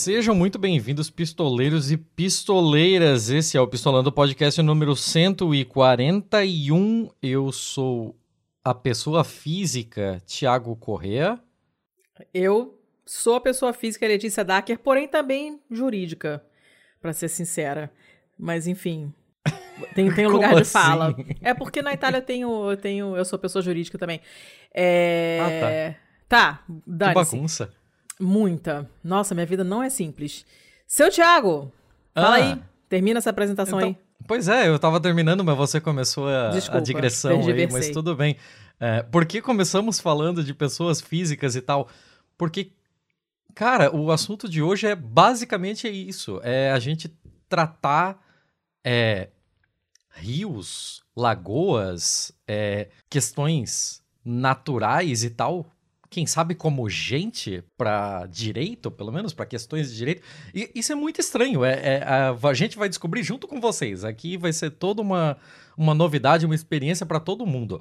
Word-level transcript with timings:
Sejam 0.00 0.34
muito 0.34 0.58
bem-vindos, 0.58 1.10
pistoleiros 1.10 1.90
e 1.90 1.96
pistoleiras. 1.98 3.28
Esse 3.28 3.58
é 3.58 3.60
o 3.60 3.68
Pistolando 3.68 4.10
Podcast 4.10 4.62
número 4.62 4.96
141. 4.96 7.10
Eu 7.22 7.52
sou 7.52 8.18
a 8.64 8.72
pessoa 8.72 9.22
física 9.24 10.22
Tiago 10.24 10.74
Correa. 10.74 11.38
Eu 12.32 12.80
sou 13.04 13.34
a 13.34 13.42
pessoa 13.42 13.74
física 13.74 14.08
Letícia 14.08 14.42
Dacker, 14.42 14.78
porém 14.78 15.06
também 15.06 15.60
jurídica, 15.70 16.42
para 16.98 17.12
ser 17.12 17.28
sincera. 17.28 17.92
Mas 18.38 18.66
enfim, 18.66 19.12
tem, 19.94 20.10
tem 20.14 20.26
um 20.26 20.30
lugar 20.30 20.54
de 20.54 20.62
assim? 20.62 20.72
fala. 20.72 21.14
É 21.42 21.52
porque 21.52 21.82
na 21.82 21.92
Itália 21.92 22.16
eu 22.16 22.22
tenho, 22.22 22.70
eu 22.70 22.76
tenho, 22.78 23.16
eu 23.18 23.24
sou 23.26 23.38
pessoa 23.38 23.60
jurídica 23.60 23.98
também. 23.98 24.22
É... 24.74 25.38
Ah, 25.42 25.94
tá. 26.26 26.30
Tá, 26.30 26.62
Que 26.66 27.12
bagunça. 27.12 27.74
Muita. 28.20 28.88
Nossa, 29.02 29.34
minha 29.34 29.46
vida 29.46 29.64
não 29.64 29.82
é 29.82 29.88
simples. 29.88 30.44
Seu 30.86 31.10
Thiago, 31.10 31.72
fala 32.14 32.28
ah. 32.28 32.34
aí. 32.34 32.62
Termina 32.88 33.18
essa 33.18 33.30
apresentação 33.30 33.80
então, 33.80 33.90
aí. 33.90 33.96
Pois 34.26 34.48
é, 34.48 34.68
eu 34.68 34.78
tava 34.78 35.00
terminando, 35.00 35.42
mas 35.44 35.56
você 35.56 35.80
começou 35.80 36.28
a, 36.28 36.50
Desculpa, 36.50 36.78
a 36.78 36.82
digressão 36.82 37.40
aí, 37.46 37.66
mas 37.70 37.90
tudo 37.90 38.14
bem. 38.14 38.36
É, 38.78 39.02
por 39.02 39.24
que 39.24 39.40
começamos 39.40 40.00
falando 40.00 40.42
de 40.44 40.52
pessoas 40.52 41.00
físicas 41.00 41.54
e 41.56 41.62
tal? 41.62 41.88
Porque, 42.36 42.72
cara, 43.54 43.94
o 43.94 44.10
assunto 44.10 44.48
de 44.48 44.62
hoje 44.62 44.86
é 44.86 44.94
basicamente 44.94 45.88
isso. 45.88 46.40
É 46.42 46.72
a 46.72 46.78
gente 46.78 47.10
tratar 47.48 48.20
é, 48.84 49.28
rios, 50.10 51.02
lagoas, 51.16 52.32
é, 52.46 52.88
questões 53.08 54.02
naturais 54.24 55.24
e 55.24 55.30
tal 55.30 55.66
quem 56.10 56.26
sabe 56.26 56.56
como 56.56 56.90
gente 56.90 57.62
para 57.78 58.26
direito, 58.26 58.90
pelo 58.90 59.12
menos 59.12 59.32
para 59.32 59.46
questões 59.46 59.90
de 59.90 59.96
direito. 59.96 60.22
E 60.52 60.68
isso 60.74 60.90
é 60.90 60.94
muito 60.96 61.20
estranho. 61.20 61.64
É, 61.64 61.98
é 61.98 62.02
a, 62.02 62.30
a, 62.30 62.52
gente 62.52 62.76
vai 62.76 62.88
descobrir 62.88 63.22
junto 63.22 63.46
com 63.46 63.60
vocês. 63.60 64.04
Aqui 64.04 64.36
vai 64.36 64.52
ser 64.52 64.70
toda 64.70 65.00
uma, 65.00 65.36
uma 65.76 65.94
novidade, 65.94 66.44
uma 66.44 66.54
experiência 66.54 67.06
para 67.06 67.20
todo 67.20 67.46
mundo. 67.46 67.80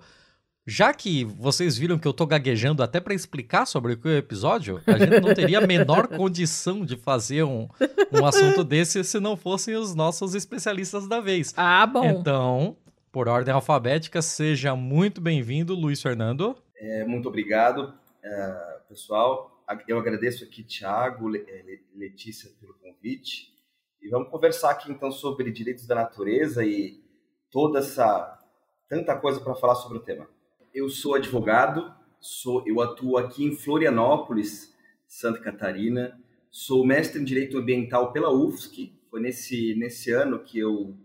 Já 0.67 0.93
que 0.93 1.23
vocês 1.23 1.75
viram 1.75 1.97
que 1.97 2.07
eu 2.07 2.13
tô 2.13 2.27
gaguejando 2.27 2.83
até 2.83 2.99
para 2.99 3.15
explicar 3.15 3.65
sobre 3.65 3.93
o 3.93 3.97
que 3.97 4.07
é 4.07 4.11
o 4.11 4.17
episódio, 4.17 4.79
a 4.85 4.99
gente 4.99 5.19
não 5.19 5.33
teria 5.33 5.57
a 5.57 5.65
menor 5.65 6.05
condição 6.15 6.85
de 6.85 6.95
fazer 6.95 7.41
um, 7.41 7.67
um 8.11 8.23
assunto 8.23 8.63
desse 8.63 9.03
se 9.03 9.19
não 9.19 9.35
fossem 9.35 9.75
os 9.75 9.95
nossos 9.95 10.35
especialistas 10.35 11.07
da 11.07 11.19
vez. 11.19 11.51
Ah, 11.57 11.87
bom. 11.87 12.05
Então, 12.05 12.77
por 13.11 13.27
ordem 13.27 13.51
alfabética, 13.51 14.21
seja 14.21 14.75
muito 14.75 15.19
bem-vindo, 15.19 15.73
Luiz 15.73 15.99
Fernando. 15.99 16.55
É, 16.77 17.03
muito 17.03 17.27
obrigado. 17.27 17.91
Uh, 18.29 18.87
pessoal, 18.87 19.65
eu 19.87 19.97
agradeço 19.97 20.43
aqui 20.43 20.63
Tiago, 20.63 21.35
eh, 21.35 21.79
Letícia 21.95 22.51
pelo 22.59 22.75
convite 22.75 23.51
e 23.99 24.07
vamos 24.07 24.29
conversar 24.29 24.69
aqui 24.69 24.91
então 24.91 25.11
sobre 25.11 25.49
direitos 25.49 25.87
da 25.87 25.95
natureza 25.95 26.63
e 26.63 27.03
toda 27.49 27.79
essa 27.79 28.39
tanta 28.87 29.15
coisa 29.15 29.39
para 29.39 29.55
falar 29.55 29.73
sobre 29.73 29.97
o 29.97 30.01
tema. 30.01 30.29
Eu 30.71 30.89
sou 30.89 31.15
advogado, 31.15 31.91
sou 32.19 32.63
eu 32.67 32.79
atuo 32.81 33.17
aqui 33.17 33.43
em 33.43 33.55
Florianópolis, 33.55 34.75
Santa 35.07 35.39
Catarina. 35.39 36.15
Sou 36.51 36.85
mestre 36.85 37.19
em 37.19 37.25
direito 37.25 37.57
ambiental 37.57 38.13
pela 38.13 38.31
UFSC. 38.31 38.93
Foi 39.09 39.21
nesse 39.21 39.73
nesse 39.73 40.11
ano 40.11 40.43
que 40.43 40.59
eu 40.59 40.95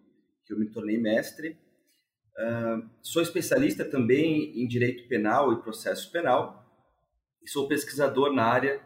que 0.45 0.53
eu 0.53 0.59
me 0.59 0.67
tornei 0.67 0.99
mestre. 0.99 1.57
Uh, 2.39 2.87
sou 3.01 3.23
especialista 3.23 3.83
também 3.83 4.61
em 4.63 4.69
direito 4.69 5.09
penal 5.09 5.55
e 5.55 5.63
processo 5.63 6.13
penal 6.13 6.64
e 7.45 7.51
sou 7.51 7.69
pesquisador 7.69 8.33
na 8.33 8.45
área 8.45 8.81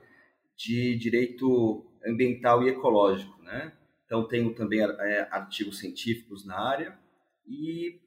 de 0.57 0.97
direito 0.97 1.87
ambiental 2.05 2.63
e 2.63 2.69
ecológico, 2.69 3.41
né? 3.43 3.73
Então 4.05 4.27
tenho 4.27 4.55
também 4.55 4.81
é, 4.81 5.29
artigos 5.31 5.79
científicos 5.79 6.45
na 6.45 6.59
área 6.59 6.99
e, 7.47 8.01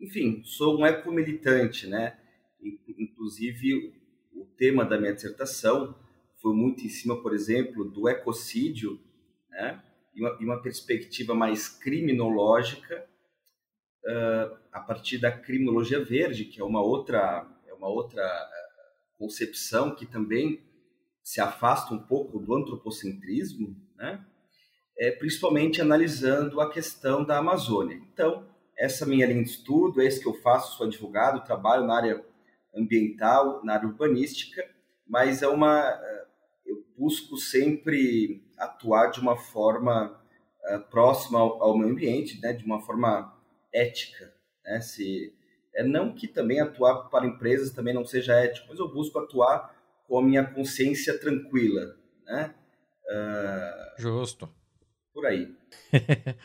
enfim, 0.00 0.42
sou 0.44 0.78
um 0.78 0.86
ecomilitante, 0.86 1.86
né? 1.86 2.18
Inclusive 2.98 3.94
o 4.34 4.44
tema 4.56 4.84
da 4.84 4.98
minha 4.98 5.14
dissertação 5.14 5.96
foi 6.42 6.54
muito 6.54 6.84
em 6.84 6.88
cima, 6.88 7.22
por 7.22 7.32
exemplo, 7.32 7.84
do 7.84 8.08
ecocídio, 8.08 9.00
né? 9.48 9.82
E 10.14 10.20
uma, 10.20 10.36
e 10.40 10.44
uma 10.44 10.62
perspectiva 10.62 11.34
mais 11.34 11.68
criminológica 11.68 13.06
uh, 14.04 14.56
a 14.72 14.80
partir 14.80 15.18
da 15.18 15.32
criminologia 15.32 16.04
verde, 16.04 16.44
que 16.44 16.60
é 16.60 16.64
uma 16.64 16.82
outra 16.82 17.48
é 17.66 17.72
uma 17.72 17.88
outra 17.88 18.22
concepção 19.18 19.94
que 19.94 20.06
também 20.06 20.62
se 21.22 21.40
afasta 21.40 21.94
um 21.94 21.98
pouco 21.98 22.38
do 22.38 22.54
antropocentrismo, 22.54 23.76
né? 23.96 24.24
É, 24.96 25.10
principalmente 25.10 25.80
analisando 25.80 26.60
a 26.60 26.70
questão 26.70 27.24
da 27.24 27.38
Amazônia. 27.38 27.96
Então, 28.12 28.46
essa 28.78 29.04
minha 29.04 29.26
linha 29.26 29.42
de 29.42 29.50
estudo, 29.50 30.00
é 30.00 30.06
isso 30.06 30.20
que 30.20 30.28
eu 30.28 30.34
faço, 30.34 30.76
sou 30.76 30.86
advogado, 30.86 31.44
trabalho 31.44 31.84
na 31.84 31.96
área 31.96 32.24
ambiental, 32.74 33.64
na 33.64 33.74
área 33.74 33.88
urbanística, 33.88 34.64
mas 35.06 35.42
é 35.42 35.48
uma 35.48 35.80
é, 35.80 36.26
eu 36.66 36.84
busco 36.96 37.36
sempre 37.36 38.44
atuar 38.58 39.10
de 39.10 39.20
uma 39.20 39.36
forma 39.36 40.20
uh, 40.70 40.80
próxima 40.90 41.38
ao, 41.38 41.62
ao, 41.62 41.78
meio 41.78 41.92
ambiente, 41.92 42.40
né, 42.40 42.52
de 42.52 42.64
uma 42.64 42.80
forma 42.80 43.36
ética, 43.72 44.32
né, 44.64 44.80
se 44.80 45.34
é 45.74 45.82
não 45.82 46.14
que 46.14 46.28
também 46.28 46.60
atuar 46.60 47.08
para 47.08 47.26
empresas 47.26 47.70
também 47.70 47.92
não 47.92 48.04
seja 48.04 48.34
ético, 48.34 48.68
mas 48.70 48.78
eu 48.78 48.92
busco 48.92 49.18
atuar 49.18 49.74
com 50.06 50.18
a 50.18 50.22
minha 50.22 50.44
consciência 50.44 51.18
tranquila, 51.18 51.96
né? 52.24 52.54
Uh, 53.06 54.00
Justo. 54.00 54.48
Por 55.12 55.26
aí. 55.26 55.54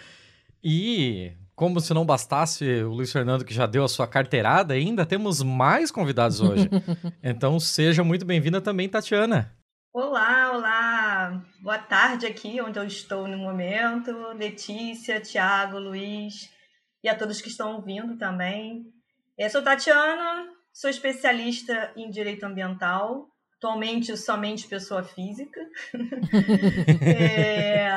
e 0.64 1.32
como 1.56 1.80
se 1.80 1.94
não 1.94 2.06
bastasse 2.06 2.66
o 2.84 2.92
Luiz 2.92 3.12
Fernando 3.12 3.44
que 3.44 3.54
já 3.54 3.66
deu 3.66 3.84
a 3.84 3.88
sua 3.90 4.08
carteirada, 4.08 4.74
ainda 4.74 5.06
temos 5.06 5.44
mais 5.44 5.92
convidados 5.92 6.40
hoje. 6.42 6.70
então 7.22 7.60
seja 7.60 8.04
muito 8.04 8.26
bem-vinda 8.26 8.62
também, 8.62 8.88
Tatiana. 8.88 9.54
Olá, 9.92 10.52
olá. 10.54 11.44
Boa 11.62 11.80
tarde 11.80 12.26
aqui 12.26 12.62
onde 12.62 12.80
eu 12.80 12.86
estou 12.86 13.28
no 13.28 13.38
momento. 13.38 14.12
Letícia, 14.34 15.20
Tiago, 15.20 15.80
Luiz 15.80 16.50
e 17.04 17.10
a 17.10 17.16
todos 17.16 17.42
que 17.42 17.50
estão 17.50 17.76
ouvindo 17.76 18.18
também. 18.18 18.86
Eu 19.40 19.50
sou 19.50 19.64
Tatiana, 19.64 20.50
sou 20.74 20.90
especialista 20.90 21.94
em 21.96 22.10
direito 22.10 22.44
ambiental, 22.44 23.30
atualmente 23.56 24.18
somente 24.18 24.68
pessoa 24.68 25.02
física. 25.02 25.66
é, 27.02 27.90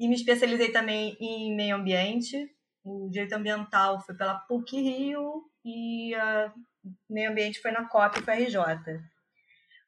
e 0.00 0.08
me 0.08 0.16
especializei 0.16 0.72
também 0.72 1.16
em 1.20 1.54
meio 1.54 1.76
ambiente. 1.76 2.50
O 2.84 3.08
direito 3.08 3.34
ambiental 3.34 4.00
foi 4.00 4.16
pela 4.16 4.34
PUC 4.34 4.80
Rio 4.80 5.44
e 5.64 6.16
uh, 6.16 6.52
meio 7.08 7.30
ambiente 7.30 7.60
foi 7.60 7.70
na 7.70 7.88
COP 7.88 8.20
FRJ. 8.20 8.58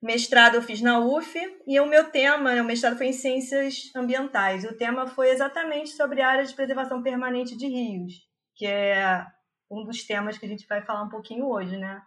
O 0.01 0.07
mestrado 0.07 0.55
eu 0.55 0.63
fiz 0.63 0.81
na 0.81 1.01
UF 1.01 1.37
e 1.67 1.81
o 1.81 1.87
meu 1.87 2.13
tema, 2.13 2.55
né, 2.55 2.63
o 2.63 2.65
mestrado 2.65 2.97
foi 2.97 3.09
em 3.09 3.13
ciências 3.13 3.91
ambientais. 3.97 4.65
O 4.65 4.77
tema 4.77 5.09
foi 5.09 5.31
exatamente 5.31 5.91
sobre 5.91 6.23
áreas 6.23 6.51
de 6.51 6.55
preservação 6.55 7.03
permanente 7.03 7.57
de 7.57 7.67
rios, 7.67 8.13
que 8.55 8.67
é 8.67 9.27
um 9.71 9.85
dos 9.85 10.05
temas 10.05 10.37
que 10.37 10.47
a 10.47 10.49
gente 10.49 10.67
vai 10.67 10.83
falar 10.83 11.03
um 11.03 11.09
pouquinho 11.09 11.47
hoje, 11.47 11.77
né? 11.77 12.03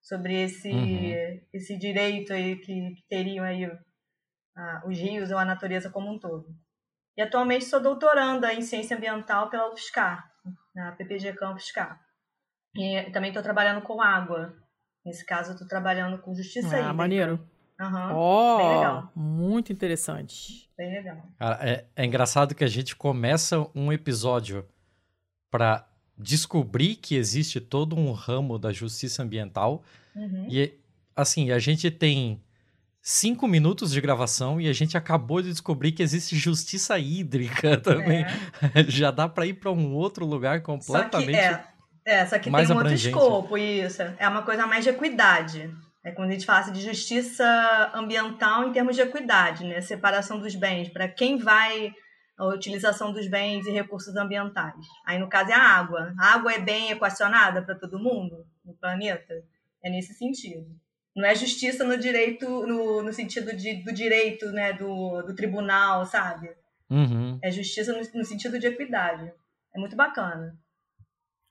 Sobre 0.00 0.42
esse, 0.42 0.70
uhum. 0.70 1.40
esse 1.52 1.76
direito 1.76 2.32
aí 2.32 2.56
que, 2.56 2.94
que 2.94 3.02
teriam 3.08 3.44
aí 3.44 3.68
os 4.86 4.98
rios 4.98 5.30
ou 5.30 5.38
a 5.38 5.44
natureza 5.44 5.90
como 5.90 6.10
um 6.10 6.18
todo. 6.18 6.46
E 7.16 7.22
atualmente 7.22 7.64
sou 7.64 7.80
doutoranda 7.80 8.52
em 8.54 8.62
ciência 8.62 8.96
ambiental 8.96 9.50
pela 9.50 9.72
UFSCar, 9.72 10.30
na 10.74 10.92
PPG 10.92 11.32
Campus 11.32 11.64
UFSCar. 11.64 12.00
E 12.76 13.10
também 13.10 13.30
estou 13.30 13.42
trabalhando 13.42 13.82
com 13.82 14.00
água. 14.00 14.54
Nesse 15.04 15.24
caso, 15.26 15.52
estou 15.52 15.66
trabalhando 15.66 16.18
com 16.18 16.34
justiça 16.34 16.78
ah, 16.78 16.92
maneiro. 16.92 17.44
Uhum, 17.80 18.16
oh, 18.16 19.08
muito 19.18 19.72
interessante. 19.72 20.70
Bem 20.76 20.90
legal. 20.90 21.22
Cara, 21.38 21.58
é, 21.68 21.86
é 21.96 22.04
engraçado 22.04 22.54
que 22.54 22.64
a 22.64 22.68
gente 22.68 22.94
começa 22.94 23.68
um 23.74 23.92
episódio 23.92 24.68
para 25.50 25.87
descobrir 26.18 26.96
que 26.96 27.14
existe 27.14 27.60
todo 27.60 27.96
um 27.96 28.12
ramo 28.12 28.58
da 28.58 28.72
justiça 28.72 29.22
ambiental. 29.22 29.84
Uhum. 30.14 30.46
E, 30.50 30.74
assim, 31.14 31.52
a 31.52 31.58
gente 31.58 31.90
tem 31.90 32.40
cinco 33.00 33.46
minutos 33.46 33.92
de 33.92 34.00
gravação 34.00 34.60
e 34.60 34.68
a 34.68 34.72
gente 34.72 34.96
acabou 34.96 35.40
de 35.40 35.50
descobrir 35.50 35.92
que 35.92 36.02
existe 36.02 36.36
justiça 36.36 36.98
hídrica 36.98 37.76
também. 37.80 38.24
É. 38.74 38.84
Já 38.88 39.10
dá 39.10 39.28
para 39.28 39.46
ir 39.46 39.54
para 39.54 39.70
um 39.70 39.94
outro 39.94 40.26
lugar 40.26 40.62
completamente. 40.62 41.36
Só 41.36 41.58
que, 41.58 42.10
é, 42.10 42.14
é, 42.14 42.26
só 42.26 42.38
que 42.38 42.50
mais 42.50 42.66
tem 42.66 42.76
um 42.76 42.78
outro 42.78 42.94
escopo, 42.94 43.56
isso. 43.56 44.02
É 44.18 44.28
uma 44.28 44.42
coisa 44.42 44.66
mais 44.66 44.84
de 44.84 44.90
equidade. 44.90 45.70
É 46.04 46.10
quando 46.10 46.30
a 46.30 46.32
gente 46.32 46.46
fala 46.46 46.60
assim, 46.60 46.72
de 46.72 46.80
justiça 46.80 47.92
ambiental 47.94 48.68
em 48.68 48.72
termos 48.72 48.96
de 48.96 49.02
equidade, 49.02 49.64
né? 49.64 49.80
Separação 49.80 50.38
dos 50.38 50.54
bens. 50.54 50.88
Para 50.88 51.08
quem 51.08 51.38
vai 51.38 51.92
a 52.38 52.46
utilização 52.46 53.12
dos 53.12 53.28
bens 53.28 53.66
e 53.66 53.72
recursos 53.72 54.14
ambientais. 54.16 54.86
Aí, 55.04 55.18
no 55.18 55.28
caso, 55.28 55.50
é 55.50 55.54
a 55.54 55.60
água. 55.60 56.14
A 56.16 56.34
água 56.34 56.52
é 56.52 56.60
bem 56.60 56.90
equacionada 56.92 57.60
para 57.62 57.74
todo 57.74 57.98
mundo 57.98 58.46
no 58.64 58.74
planeta? 58.74 59.34
É 59.82 59.90
nesse 59.90 60.14
sentido. 60.14 60.66
Não 61.16 61.26
é 61.26 61.34
justiça 61.34 61.82
no 61.82 61.98
direito, 61.98 62.46
no, 62.46 63.02
no 63.02 63.12
sentido 63.12 63.54
de, 63.56 63.82
do 63.82 63.92
direito, 63.92 64.46
né, 64.52 64.72
do, 64.72 65.22
do 65.22 65.34
tribunal, 65.34 66.04
sabe? 66.04 66.48
Uhum. 66.88 67.38
É 67.42 67.50
justiça 67.50 67.92
no, 67.92 67.98
no 68.18 68.24
sentido 68.24 68.56
de 68.58 68.68
equidade. 68.68 69.32
É 69.74 69.80
muito 69.80 69.96
bacana. 69.96 70.56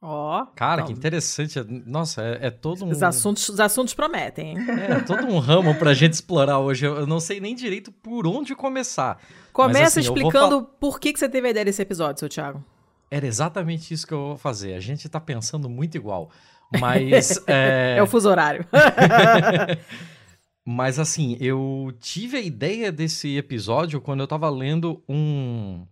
Ó. 0.01 0.43
Oh, 0.43 0.45
Cara, 0.55 0.83
que 0.83 0.93
interessante. 0.93 1.59
Nossa, 1.85 2.21
é, 2.21 2.47
é, 2.47 2.51
todo 2.51 2.85
um. 2.85 2.89
Os 2.89 3.01
assuntos, 3.01 3.49
os 3.49 3.59
assuntos 3.59 3.93
prometem, 3.93 4.51
hein? 4.51 4.57
É, 4.79 4.91
é 4.93 4.99
todo 4.99 5.25
um 5.25 5.39
ramo 5.39 5.73
pra 5.75 5.93
gente 5.93 6.13
explorar 6.13 6.59
hoje. 6.59 6.85
Eu 6.85 7.07
não 7.07 7.19
sei 7.19 7.39
nem 7.39 7.55
direito 7.55 7.91
por 7.91 8.27
onde 8.27 8.55
começar. 8.55 9.19
Começa 9.51 9.79
Mas, 9.79 9.97
assim, 9.97 10.01
explicando 10.01 10.63
por 10.79 10.99
que, 10.99 11.11
que 11.11 11.19
você 11.19 11.27
teve 11.27 11.47
a 11.47 11.51
ideia 11.51 11.65
desse 11.65 11.81
episódio, 11.81 12.19
seu 12.19 12.29
Thiago. 12.29 12.63
Era 13.09 13.25
exatamente 13.25 13.93
isso 13.93 14.05
que 14.05 14.13
eu 14.13 14.19
vou 14.19 14.37
fazer. 14.37 14.75
A 14.75 14.79
gente 14.79 15.09
tá 15.09 15.19
pensando 15.19 15.67
muito 15.67 15.95
igual. 15.95 16.29
Mas. 16.79 17.41
é... 17.47 17.95
é 17.97 18.03
o 18.03 18.07
fuso 18.07 18.29
horário. 18.29 18.65
Mas 20.63 20.99
assim, 20.99 21.37
eu 21.39 21.93
tive 21.99 22.37
a 22.37 22.41
ideia 22.41 22.91
desse 22.91 23.37
episódio 23.37 24.01
quando 24.01 24.19
eu 24.19 24.27
tava 24.27 24.49
lendo 24.49 25.01
um 25.07 25.85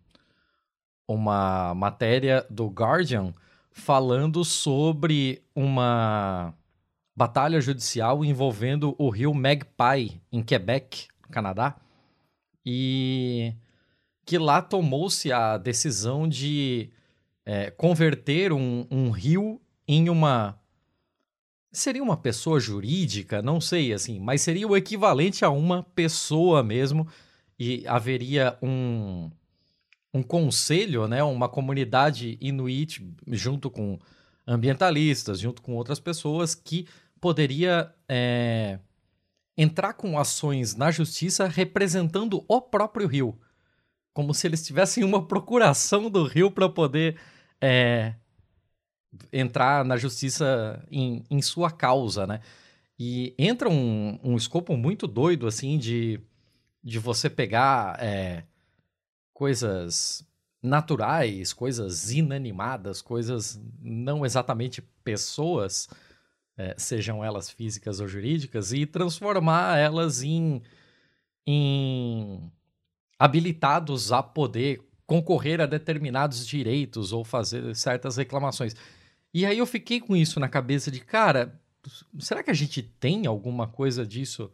uma 1.07 1.73
matéria 1.75 2.45
do 2.49 2.67
Guardian 2.67 3.33
falando 3.77 4.45
sobre 4.45 5.43
uma 5.53 6.53
batalha 7.13 7.59
judicial 7.59 8.23
envolvendo 8.23 8.95
o 8.97 9.09
rio 9.09 9.33
Magpie 9.33 10.21
em 10.31 10.41
Quebec, 10.41 11.09
Canadá. 11.29 11.75
E 12.65 13.53
que 14.25 14.37
lá 14.37 14.61
tomou-se 14.61 15.31
a 15.31 15.57
decisão 15.57 16.27
de 16.27 16.89
é, 17.45 17.69
converter 17.69 18.53
um, 18.53 18.87
um 18.89 19.11
rio 19.11 19.61
em 19.85 20.09
uma 20.09 20.57
seria 21.69 22.01
uma 22.01 22.15
pessoa 22.15 22.61
jurídica, 22.61 23.41
não 23.41 23.59
sei 23.59 23.91
assim, 23.91 24.21
mas 24.21 24.41
seria 24.41 24.65
o 24.65 24.77
equivalente 24.77 25.43
a 25.43 25.49
uma 25.49 25.83
pessoa 25.83 26.63
mesmo 26.63 27.05
e 27.59 27.85
haveria 27.85 28.57
um 28.61 29.29
um 30.15 30.23
conselho, 30.23 31.09
né, 31.09 31.21
uma 31.21 31.49
comunidade 31.49 32.37
inuit 32.39 33.05
junto 33.27 33.69
com 33.69 33.99
ambientalistas, 34.47 35.41
junto 35.41 35.61
com 35.61 35.75
outras 35.75 35.99
pessoas 35.99 36.55
que 36.55 36.87
poderia 37.19 37.93
é, 38.07 38.79
entrar 39.57 39.91
com 39.91 40.17
ações 40.17 40.73
na 40.73 40.89
justiça 40.89 41.49
representando 41.49 42.45
o 42.47 42.61
próprio 42.61 43.07
rio, 43.07 43.37
como 44.13 44.33
se 44.33 44.47
eles 44.47 44.65
tivessem 44.65 45.03
uma 45.03 45.27
procuração 45.27 46.09
do 46.09 46.23
rio 46.23 46.49
para 46.49 46.69
poder 46.69 47.17
é, 47.59 48.15
entrar 49.33 49.83
na 49.83 49.97
justiça 49.97 50.81
em, 50.89 51.25
em 51.29 51.41
sua 51.41 51.69
causa, 51.69 52.25
né? 52.25 52.39
E 52.97 53.35
entra 53.37 53.69
um, 53.69 54.17
um 54.23 54.37
escopo 54.37 54.77
muito 54.77 55.07
doido, 55.07 55.45
assim, 55.45 55.77
de, 55.77 56.21
de 56.81 56.99
você 56.99 57.29
pegar 57.29 58.01
é, 58.01 58.45
coisas 59.35 60.25
naturais, 60.63 61.51
coisas 61.51 62.09
inanimadas, 62.09 63.01
coisas 63.01 63.61
não 63.81 64.25
exatamente 64.25 64.81
pessoas, 65.03 65.89
é, 66.57 66.73
sejam 66.77 67.23
elas 67.23 67.49
físicas 67.49 67.99
ou 67.99 68.07
jurídicas, 68.07 68.71
e 68.71 68.85
transformar 68.85 69.77
elas 69.77 70.23
em, 70.23 70.61
em 71.45 72.49
habilitados 73.19 74.13
a 74.13 74.23
poder 74.23 74.81
concorrer 75.05 75.59
a 75.59 75.65
determinados 75.65 76.47
direitos 76.47 77.11
ou 77.11 77.25
fazer 77.25 77.75
certas 77.75 78.15
reclamações. 78.15 78.73
E 79.33 79.45
aí 79.45 79.57
eu 79.57 79.65
fiquei 79.65 79.99
com 79.99 80.15
isso 80.15 80.39
na 80.39 80.47
cabeça 80.47 80.89
de, 80.89 81.01
cara, 81.01 81.59
será 82.19 82.41
que 82.41 82.49
a 82.49 82.55
gente 82.55 82.81
tem 82.81 83.27
alguma 83.27 83.67
coisa 83.67 84.07
disso 84.07 84.49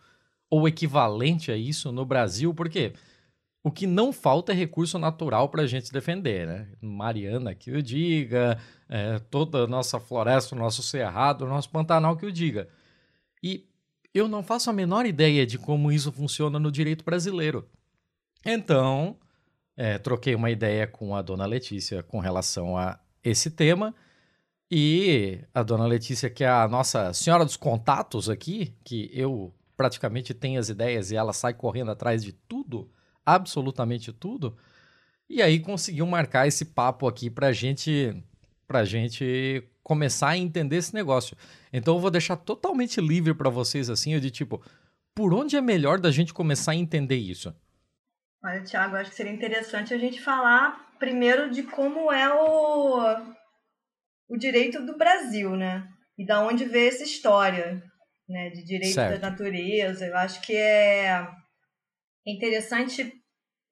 ou 0.49 0.67
equivalente 0.67 1.51
a 1.51 1.55
isso 1.55 1.91
no 1.91 2.03
Brasil? 2.03 2.51
Porque 2.51 2.93
o 3.63 3.71
que 3.71 3.85
não 3.85 4.11
falta 4.11 4.51
é 4.51 4.55
recurso 4.55 4.97
natural 4.97 5.49
para 5.49 5.63
a 5.63 5.67
gente 5.67 5.91
defender, 5.91 6.47
né? 6.47 6.67
Mariana 6.81 7.53
que 7.53 7.71
o 7.71 7.81
diga, 7.81 8.57
é, 8.89 9.19
toda 9.29 9.65
a 9.65 9.67
nossa 9.67 9.99
floresta, 9.99 10.55
o 10.55 10.57
nosso 10.57 10.81
cerrado, 10.81 11.45
o 11.45 11.47
nosso 11.47 11.69
Pantanal 11.69 12.17
que 12.17 12.25
o 12.25 12.31
diga. 12.31 12.67
E 13.43 13.67
eu 14.13 14.27
não 14.27 14.43
faço 14.43 14.69
a 14.69 14.73
menor 14.73 15.05
ideia 15.05 15.45
de 15.45 15.57
como 15.57 15.91
isso 15.91 16.11
funciona 16.11 16.59
no 16.59 16.71
direito 16.71 17.05
brasileiro. 17.05 17.67
Então, 18.45 19.17
é, 19.77 19.97
troquei 19.97 20.35
uma 20.35 20.49
ideia 20.49 20.87
com 20.87 21.15
a 21.15 21.21
dona 21.21 21.45
Letícia 21.45 22.01
com 22.03 22.19
relação 22.19 22.75
a 22.77 22.99
esse 23.23 23.51
tema 23.51 23.93
e 24.69 25.39
a 25.53 25.61
dona 25.61 25.85
Letícia, 25.85 26.29
que 26.29 26.43
é 26.43 26.49
a 26.49 26.67
nossa 26.67 27.13
senhora 27.13 27.45
dos 27.45 27.57
contatos 27.57 28.29
aqui, 28.29 28.73
que 28.83 29.11
eu 29.13 29.53
praticamente 29.77 30.33
tenho 30.33 30.59
as 30.59 30.69
ideias 30.69 31.11
e 31.11 31.15
ela 31.15 31.33
sai 31.33 31.53
correndo 31.53 31.91
atrás 31.91 32.23
de 32.23 32.31
tudo, 32.31 32.89
absolutamente 33.25 34.11
tudo. 34.11 34.57
E 35.29 35.41
aí 35.41 35.59
conseguiu 35.59 36.05
marcar 36.05 36.47
esse 36.47 36.65
papo 36.65 37.07
aqui 37.07 37.29
pra 37.29 37.51
gente, 37.51 38.13
pra 38.67 38.83
gente 38.83 39.63
começar 39.83 40.29
a 40.29 40.37
entender 40.37 40.77
esse 40.77 40.93
negócio. 40.93 41.37
Então 41.71 41.95
eu 41.95 41.99
vou 41.99 42.11
deixar 42.11 42.35
totalmente 42.35 42.99
livre 42.99 43.33
para 43.33 43.49
vocês 43.49 43.89
assim, 43.89 44.19
de 44.19 44.29
tipo, 44.29 44.61
por 45.15 45.33
onde 45.33 45.55
é 45.55 45.61
melhor 45.61 45.99
da 45.99 46.11
gente 46.11 46.33
começar 46.33 46.71
a 46.71 46.75
entender 46.75 47.15
isso? 47.15 47.55
Olha, 48.43 48.63
Thiago, 48.63 48.95
acho 48.95 49.11
que 49.11 49.15
seria 49.15 49.31
interessante 49.31 49.93
a 49.93 49.97
gente 49.97 50.19
falar 50.19 50.91
primeiro 50.99 51.49
de 51.51 51.63
como 51.63 52.11
é 52.11 52.33
o 52.33 53.41
o 54.29 54.37
direito 54.37 54.85
do 54.85 54.97
Brasil, 54.97 55.57
né? 55.57 55.85
E 56.17 56.25
da 56.25 56.41
onde 56.41 56.63
veio 56.63 56.87
essa 56.87 57.03
história, 57.03 57.83
né? 58.27 58.49
De 58.49 58.63
direito 58.63 58.93
certo. 58.93 59.19
da 59.19 59.29
natureza. 59.29 60.05
Eu 60.05 60.17
acho 60.17 60.41
que 60.41 60.55
é 60.55 61.27
interessante. 62.25 63.13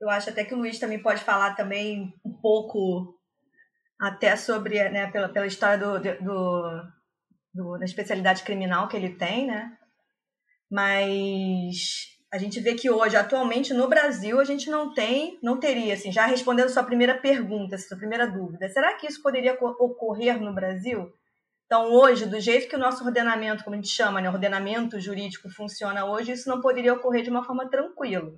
Eu 0.01 0.09
acho 0.09 0.29
até 0.29 0.43
que 0.43 0.53
o 0.53 0.57
Luiz 0.57 0.79
também 0.79 1.01
pode 1.01 1.21
falar 1.23 1.55
também 1.55 2.13
um 2.25 2.33
pouco 2.33 3.17
até 3.99 4.35
sobre, 4.35 4.89
né? 4.89 5.11
Pela, 5.11 5.29
pela 5.29 5.47
história 5.47 5.77
do, 5.77 5.99
do, 5.99 6.81
do 7.53 7.77
da 7.77 7.85
especialidade 7.85 8.43
criminal 8.43 8.87
que 8.87 8.95
ele 8.95 9.15
tem, 9.15 9.47
né? 9.47 9.77
Mas 10.71 12.17
a 12.31 12.37
gente 12.37 12.59
vê 12.59 12.75
que 12.75 12.89
hoje, 12.89 13.15
atualmente 13.15 13.73
no 13.73 13.87
Brasil, 13.87 14.39
a 14.39 14.43
gente 14.43 14.69
não 14.69 14.93
tem, 14.93 15.39
não 15.41 15.59
teria, 15.59 15.95
assim, 15.95 16.11
já 16.11 16.25
respondendo 16.25 16.69
sua 16.69 16.83
primeira 16.83 17.17
pergunta, 17.17 17.77
sua 17.77 17.97
primeira 17.97 18.27
dúvida, 18.27 18.69
será 18.69 18.95
que 18.95 19.07
isso 19.07 19.21
poderia 19.21 19.57
ocorrer 19.59 20.39
no 20.39 20.53
Brasil? 20.53 21.11
Então, 21.69 21.91
hoje, 21.91 22.25
do 22.25 22.39
jeito 22.39 22.67
que 22.67 22.75
o 22.75 22.79
nosso 22.79 23.05
ordenamento, 23.05 23.63
como 23.63 23.75
a 23.75 23.77
gente 23.77 23.91
chama, 23.91 24.19
né, 24.19 24.27
ordenamento 24.27 24.99
jurídico 24.99 25.51
funciona 25.51 26.03
hoje, 26.03 26.31
isso 26.31 26.49
não 26.49 26.59
poderia 26.59 26.95
ocorrer 26.95 27.21
de 27.21 27.29
uma 27.29 27.43
forma 27.43 27.69
tranquila. 27.69 28.33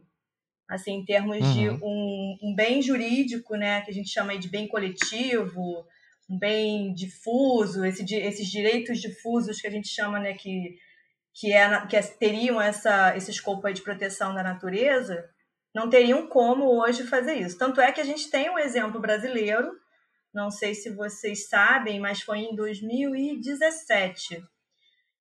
Assim, 0.69 0.95
em 0.95 1.05
termos 1.05 1.37
uhum. 1.37 1.53
de 1.53 1.69
um, 1.69 2.37
um, 2.43 2.53
bem 2.53 2.81
jurídico, 2.81 3.55
né, 3.55 3.79
que 3.81 3.89
a 3.89 3.93
gente 3.93 4.09
chama 4.09 4.37
de 4.37 4.49
bem 4.49 4.67
coletivo, 4.67 5.85
um 6.29 6.37
bem 6.37 6.93
difuso, 6.93 7.85
esse, 7.85 8.03
esses 8.15 8.49
direitos 8.49 8.99
difusos 8.99 9.61
que 9.61 9.67
a 9.67 9.71
gente 9.71 9.87
chama, 9.87 10.19
né, 10.19 10.33
que 10.33 10.77
que, 11.33 11.53
é, 11.53 11.85
que 11.87 11.95
é, 11.95 12.01
teriam 12.01 12.61
essa, 12.61 13.15
esse 13.15 13.31
escopo 13.31 13.71
de 13.71 13.81
proteção 13.81 14.35
da 14.35 14.43
natureza, 14.43 15.29
não 15.73 15.89
teriam 15.89 16.27
como 16.27 16.65
hoje 16.65 17.03
fazer 17.03 17.35
isso. 17.35 17.57
Tanto 17.57 17.79
é 17.79 17.91
que 17.93 18.01
a 18.01 18.03
gente 18.03 18.29
tem 18.29 18.49
um 18.49 18.59
exemplo 18.59 18.99
brasileiro, 18.99 19.71
não 20.33 20.49
sei 20.49 20.73
se 20.73 20.89
vocês 20.89 21.47
sabem, 21.47 21.99
mas 21.99 22.21
foi 22.21 22.39
em 22.39 22.55
2017. 22.55 24.41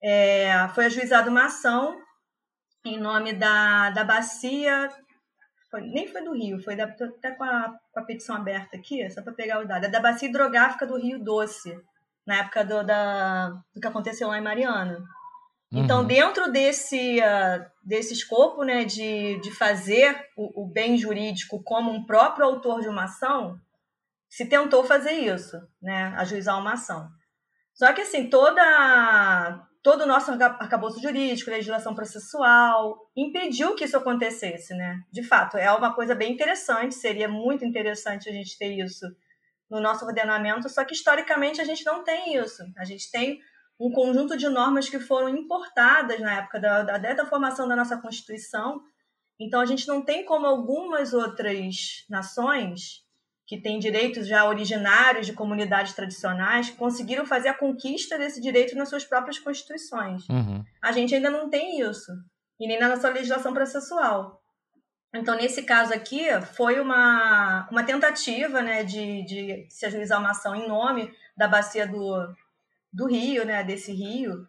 É, 0.02 0.68
foi 0.74 0.86
ajuizada 0.86 1.30
uma 1.30 1.46
ação 1.46 2.00
em 2.84 2.98
nome 2.98 3.32
da, 3.32 3.90
da 3.90 4.04
bacia, 4.04 4.88
foi, 5.70 5.82
nem 5.82 6.08
foi 6.08 6.22
do 6.22 6.32
Rio, 6.32 6.62
foi 6.62 6.74
da, 6.74 6.84
até 6.84 7.30
com 7.32 7.44
a, 7.44 7.74
com 7.92 8.00
a 8.00 8.04
petição 8.04 8.36
aberta 8.36 8.76
aqui, 8.76 9.08
só 9.10 9.22
para 9.22 9.32
pegar 9.32 9.60
o 9.60 9.66
dado, 9.66 9.84
é 9.84 9.88
da 9.88 10.00
bacia 10.00 10.28
hidrográfica 10.28 10.86
do 10.86 10.96
Rio 10.96 11.22
Doce, 11.22 11.78
na 12.26 12.38
época 12.38 12.64
do, 12.64 12.82
da, 12.82 13.48
do 13.74 13.80
que 13.80 13.86
aconteceu 13.86 14.28
lá 14.28 14.38
em 14.38 14.42
Mariana. 14.42 15.02
Então, 15.72 16.00
uhum. 16.00 16.06
dentro 16.06 16.50
desse, 16.50 17.20
uh, 17.20 17.64
desse 17.84 18.12
escopo 18.12 18.64
né, 18.64 18.84
de, 18.84 19.40
de 19.40 19.52
fazer 19.52 20.28
o, 20.36 20.64
o, 20.64 20.66
bem 20.66 20.96
jurídico 20.96 21.62
como 21.62 21.92
um 21.92 22.04
próprio 22.04 22.44
autor 22.44 22.80
de 22.80 22.88
uma 22.88 23.04
ação, 23.04 23.56
se 24.30 24.46
tentou 24.46 24.84
fazer 24.84 25.10
isso, 25.10 25.60
né, 25.82 26.14
ajuizar 26.16 26.56
uma 26.58 26.74
ação. 26.74 27.10
Só 27.74 27.92
que, 27.92 28.02
assim, 28.02 28.30
toda, 28.30 29.66
todo 29.82 30.02
o 30.02 30.06
nosso 30.06 30.30
arcabouço 30.30 31.02
jurídico, 31.02 31.50
legislação 31.50 31.94
processual, 31.94 33.10
impediu 33.16 33.74
que 33.74 33.84
isso 33.84 33.96
acontecesse. 33.96 34.72
Né? 34.72 35.00
De 35.10 35.24
fato, 35.24 35.56
é 35.56 35.70
uma 35.72 35.94
coisa 35.94 36.14
bem 36.14 36.32
interessante, 36.32 36.94
seria 36.94 37.28
muito 37.28 37.64
interessante 37.64 38.28
a 38.28 38.32
gente 38.32 38.56
ter 38.56 38.72
isso 38.72 39.04
no 39.68 39.80
nosso 39.80 40.04
ordenamento, 40.04 40.68
só 40.68 40.84
que 40.84 40.94
historicamente 40.94 41.60
a 41.60 41.64
gente 41.64 41.84
não 41.84 42.04
tem 42.04 42.36
isso. 42.36 42.62
A 42.76 42.84
gente 42.84 43.10
tem 43.10 43.40
um 43.80 43.90
conjunto 43.90 44.36
de 44.36 44.48
normas 44.48 44.88
que 44.88 45.00
foram 45.00 45.28
importadas 45.28 46.20
na 46.20 46.38
época 46.38 46.60
da, 46.60 46.82
da, 46.82 46.98
da 46.98 47.26
formação 47.26 47.66
da 47.66 47.74
nossa 47.74 47.96
Constituição. 47.96 48.80
Então, 49.40 49.60
a 49.60 49.66
gente 49.66 49.88
não 49.88 50.04
tem 50.04 50.24
como 50.24 50.46
algumas 50.46 51.14
outras 51.14 52.04
nações 52.08 53.08
que 53.50 53.60
têm 53.60 53.80
direitos 53.80 54.28
já 54.28 54.44
originários 54.44 55.26
de 55.26 55.32
comunidades 55.32 55.92
tradicionais, 55.92 56.70
conseguiram 56.70 57.26
fazer 57.26 57.48
a 57.48 57.54
conquista 57.54 58.16
desse 58.16 58.40
direito 58.40 58.76
nas 58.76 58.88
suas 58.88 59.04
próprias 59.04 59.40
constituições. 59.40 60.28
Uhum. 60.28 60.64
A 60.80 60.92
gente 60.92 61.16
ainda 61.16 61.28
não 61.28 61.50
tem 61.50 61.80
isso, 61.80 62.12
e 62.60 62.68
nem 62.68 62.78
na 62.78 62.90
nossa 62.90 63.10
legislação 63.10 63.52
processual. 63.52 64.40
Então, 65.12 65.34
nesse 65.34 65.64
caso 65.64 65.92
aqui, 65.92 66.26
foi 66.54 66.78
uma, 66.78 67.68
uma 67.72 67.82
tentativa 67.82 68.62
né, 68.62 68.84
de, 68.84 69.24
de 69.24 69.66
se 69.68 69.84
ajuizar 69.84 70.20
uma 70.20 70.30
ação 70.30 70.54
em 70.54 70.68
nome 70.68 71.12
da 71.36 71.48
bacia 71.48 71.88
do, 71.88 72.32
do 72.92 73.08
Rio, 73.08 73.44
né, 73.44 73.64
desse 73.64 73.90
rio, 73.90 74.46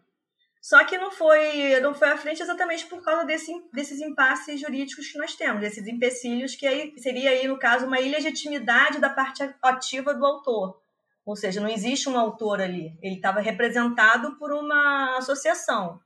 só 0.62 0.84
que 0.84 0.96
não 0.96 1.10
foi, 1.10 1.80
não 1.80 1.92
foi 1.92 2.08
à 2.08 2.16
frente 2.16 2.40
exatamente 2.40 2.86
por 2.86 3.02
causa 3.02 3.26
desse, 3.26 3.52
desses 3.72 4.00
impasses 4.00 4.60
jurídicos 4.60 5.08
que 5.08 5.18
nós 5.18 5.34
temos, 5.34 5.60
desses 5.60 5.88
empecilhos, 5.88 6.54
que 6.54 6.64
aí 6.64 6.94
seria 6.98 7.30
aí, 7.30 7.48
no 7.48 7.58
caso, 7.58 7.84
uma 7.84 8.00
ilegitimidade 8.00 9.00
da 9.00 9.10
parte 9.10 9.42
ativa 9.60 10.14
do 10.14 10.24
autor. 10.24 10.80
Ou 11.26 11.34
seja, 11.34 11.60
não 11.60 11.68
existe 11.68 12.08
um 12.08 12.16
autor 12.16 12.60
ali. 12.60 12.96
Ele 13.02 13.16
estava 13.16 13.40
representado 13.40 14.38
por 14.38 14.52
uma 14.52 15.16
associação. 15.18 16.00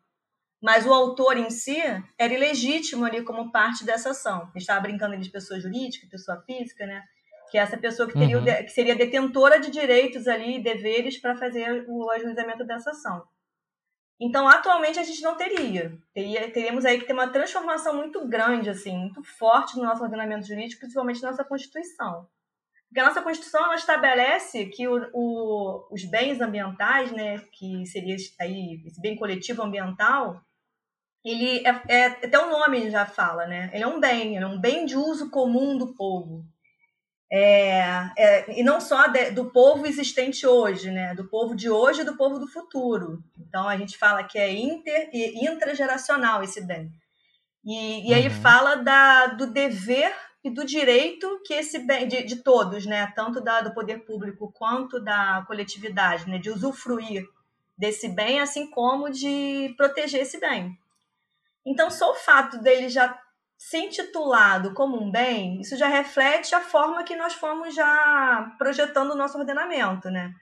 Mas 0.62 0.86
o 0.86 0.92
autor 0.92 1.36
em 1.36 1.50
si 1.50 1.76
era 2.18 2.32
ilegítimo 2.32 3.04
ali 3.04 3.22
como 3.22 3.52
parte 3.52 3.84
dessa 3.84 4.10
ação. 4.10 4.40
A 4.40 4.46
gente 4.46 4.62
estava 4.62 4.80
brincando 4.80 5.18
de 5.18 5.28
pessoa 5.28 5.60
jurídica, 5.60 6.08
pessoa 6.10 6.42
física, 6.46 6.86
né? 6.86 7.02
Que 7.50 7.58
é 7.58 7.60
essa 7.60 7.76
pessoa 7.76 8.08
que, 8.08 8.18
teria, 8.18 8.38
uhum. 8.38 8.44
que 8.44 8.70
seria 8.70 8.96
detentora 8.96 9.60
de 9.60 9.70
direitos 9.70 10.26
ali 10.26 10.56
e 10.56 10.62
deveres 10.62 11.18
para 11.18 11.36
fazer 11.36 11.84
o 11.86 12.10
ajuizamento 12.10 12.64
dessa 12.64 12.92
ação. 12.92 13.22
Então, 14.18 14.48
atualmente, 14.48 14.98
a 14.98 15.04
gente 15.04 15.22
não 15.22 15.36
teria. 15.36 15.98
teria. 16.14 16.50
Teríamos 16.50 16.84
aí 16.84 16.98
que 16.98 17.06
ter 17.06 17.12
uma 17.12 17.28
transformação 17.28 17.94
muito 17.94 18.26
grande, 18.26 18.70
assim, 18.70 18.96
muito 18.96 19.22
forte 19.22 19.76
no 19.76 19.84
nosso 19.84 20.02
ordenamento 20.02 20.46
jurídico, 20.46 20.80
principalmente 20.80 21.22
na 21.22 21.30
nossa 21.30 21.44
Constituição. 21.44 22.26
Porque 22.88 23.00
a 23.00 23.06
nossa 23.06 23.20
Constituição 23.20 23.64
ela 23.64 23.74
estabelece 23.74 24.66
que 24.66 24.88
o, 24.88 25.10
o, 25.12 25.88
os 25.92 26.04
bens 26.04 26.40
ambientais, 26.40 27.12
né, 27.12 27.38
que 27.52 27.84
seria 27.86 28.16
aí 28.40 28.82
esse 28.86 29.00
bem 29.00 29.16
coletivo 29.16 29.62
ambiental, 29.62 30.40
ele 31.24 31.66
é, 31.66 31.82
é, 31.88 32.06
até 32.06 32.38
o 32.38 32.50
nome 32.50 32.88
já 32.88 33.04
fala, 33.04 33.46
né? 33.46 33.68
Ele 33.74 33.82
é 33.82 33.86
um 33.86 33.98
bem, 33.98 34.36
ele 34.36 34.44
é 34.44 34.48
um 34.48 34.60
bem 34.60 34.86
de 34.86 34.96
uso 34.96 35.28
comum 35.28 35.76
do 35.76 35.94
povo. 35.94 36.46
É, 37.30 37.80
é, 38.16 38.60
e 38.60 38.62
não 38.62 38.80
só 38.80 39.08
de, 39.08 39.32
do 39.32 39.50
povo 39.50 39.86
existente 39.86 40.46
hoje, 40.46 40.90
né? 40.90 41.14
do 41.14 41.28
povo 41.28 41.56
de 41.56 41.68
hoje 41.68 42.02
e 42.02 42.04
do 42.04 42.16
povo 42.16 42.38
do 42.38 42.46
futuro. 42.46 43.22
Então 43.38 43.68
a 43.68 43.76
gente 43.76 43.98
fala 43.98 44.22
que 44.22 44.38
é 44.38 44.52
inter 44.52 45.10
e 45.12 45.44
intrageracional 45.46 46.42
esse 46.42 46.60
bem. 46.64 46.90
E, 47.64 48.08
e 48.08 48.14
aí 48.14 48.28
uhum. 48.28 48.34
fala 48.34 48.76
da, 48.76 49.26
do 49.26 49.48
dever 49.48 50.14
e 50.44 50.50
do 50.50 50.64
direito 50.64 51.40
que 51.44 51.52
esse 51.52 51.80
bem, 51.80 52.06
de, 52.06 52.22
de 52.22 52.36
todos, 52.36 52.86
né? 52.86 53.12
tanto 53.16 53.40
da, 53.40 53.60
do 53.60 53.74
poder 53.74 54.04
público 54.04 54.52
quanto 54.52 55.00
da 55.00 55.42
coletividade, 55.48 56.30
né? 56.30 56.38
de 56.38 56.50
usufruir 56.50 57.26
desse 57.76 58.08
bem, 58.08 58.38
assim 58.38 58.70
como 58.70 59.10
de 59.10 59.74
proteger 59.76 60.22
esse 60.22 60.38
bem. 60.38 60.78
Então, 61.66 61.90
só 61.90 62.12
o 62.12 62.14
fato 62.14 62.58
dele 62.58 62.88
já 62.88 63.20
se 63.58 63.78
intitulado 63.78 64.74
como 64.74 65.02
um 65.02 65.10
bem, 65.10 65.60
isso 65.60 65.76
já 65.76 65.88
reflete 65.88 66.54
a 66.54 66.60
forma 66.60 67.04
que 67.04 67.16
nós 67.16 67.34
fomos 67.34 67.74
já 67.74 68.54
projetando 68.58 69.12
o 69.12 69.16
nosso 69.16 69.38
ordenamento, 69.38 70.10
né? 70.10 70.32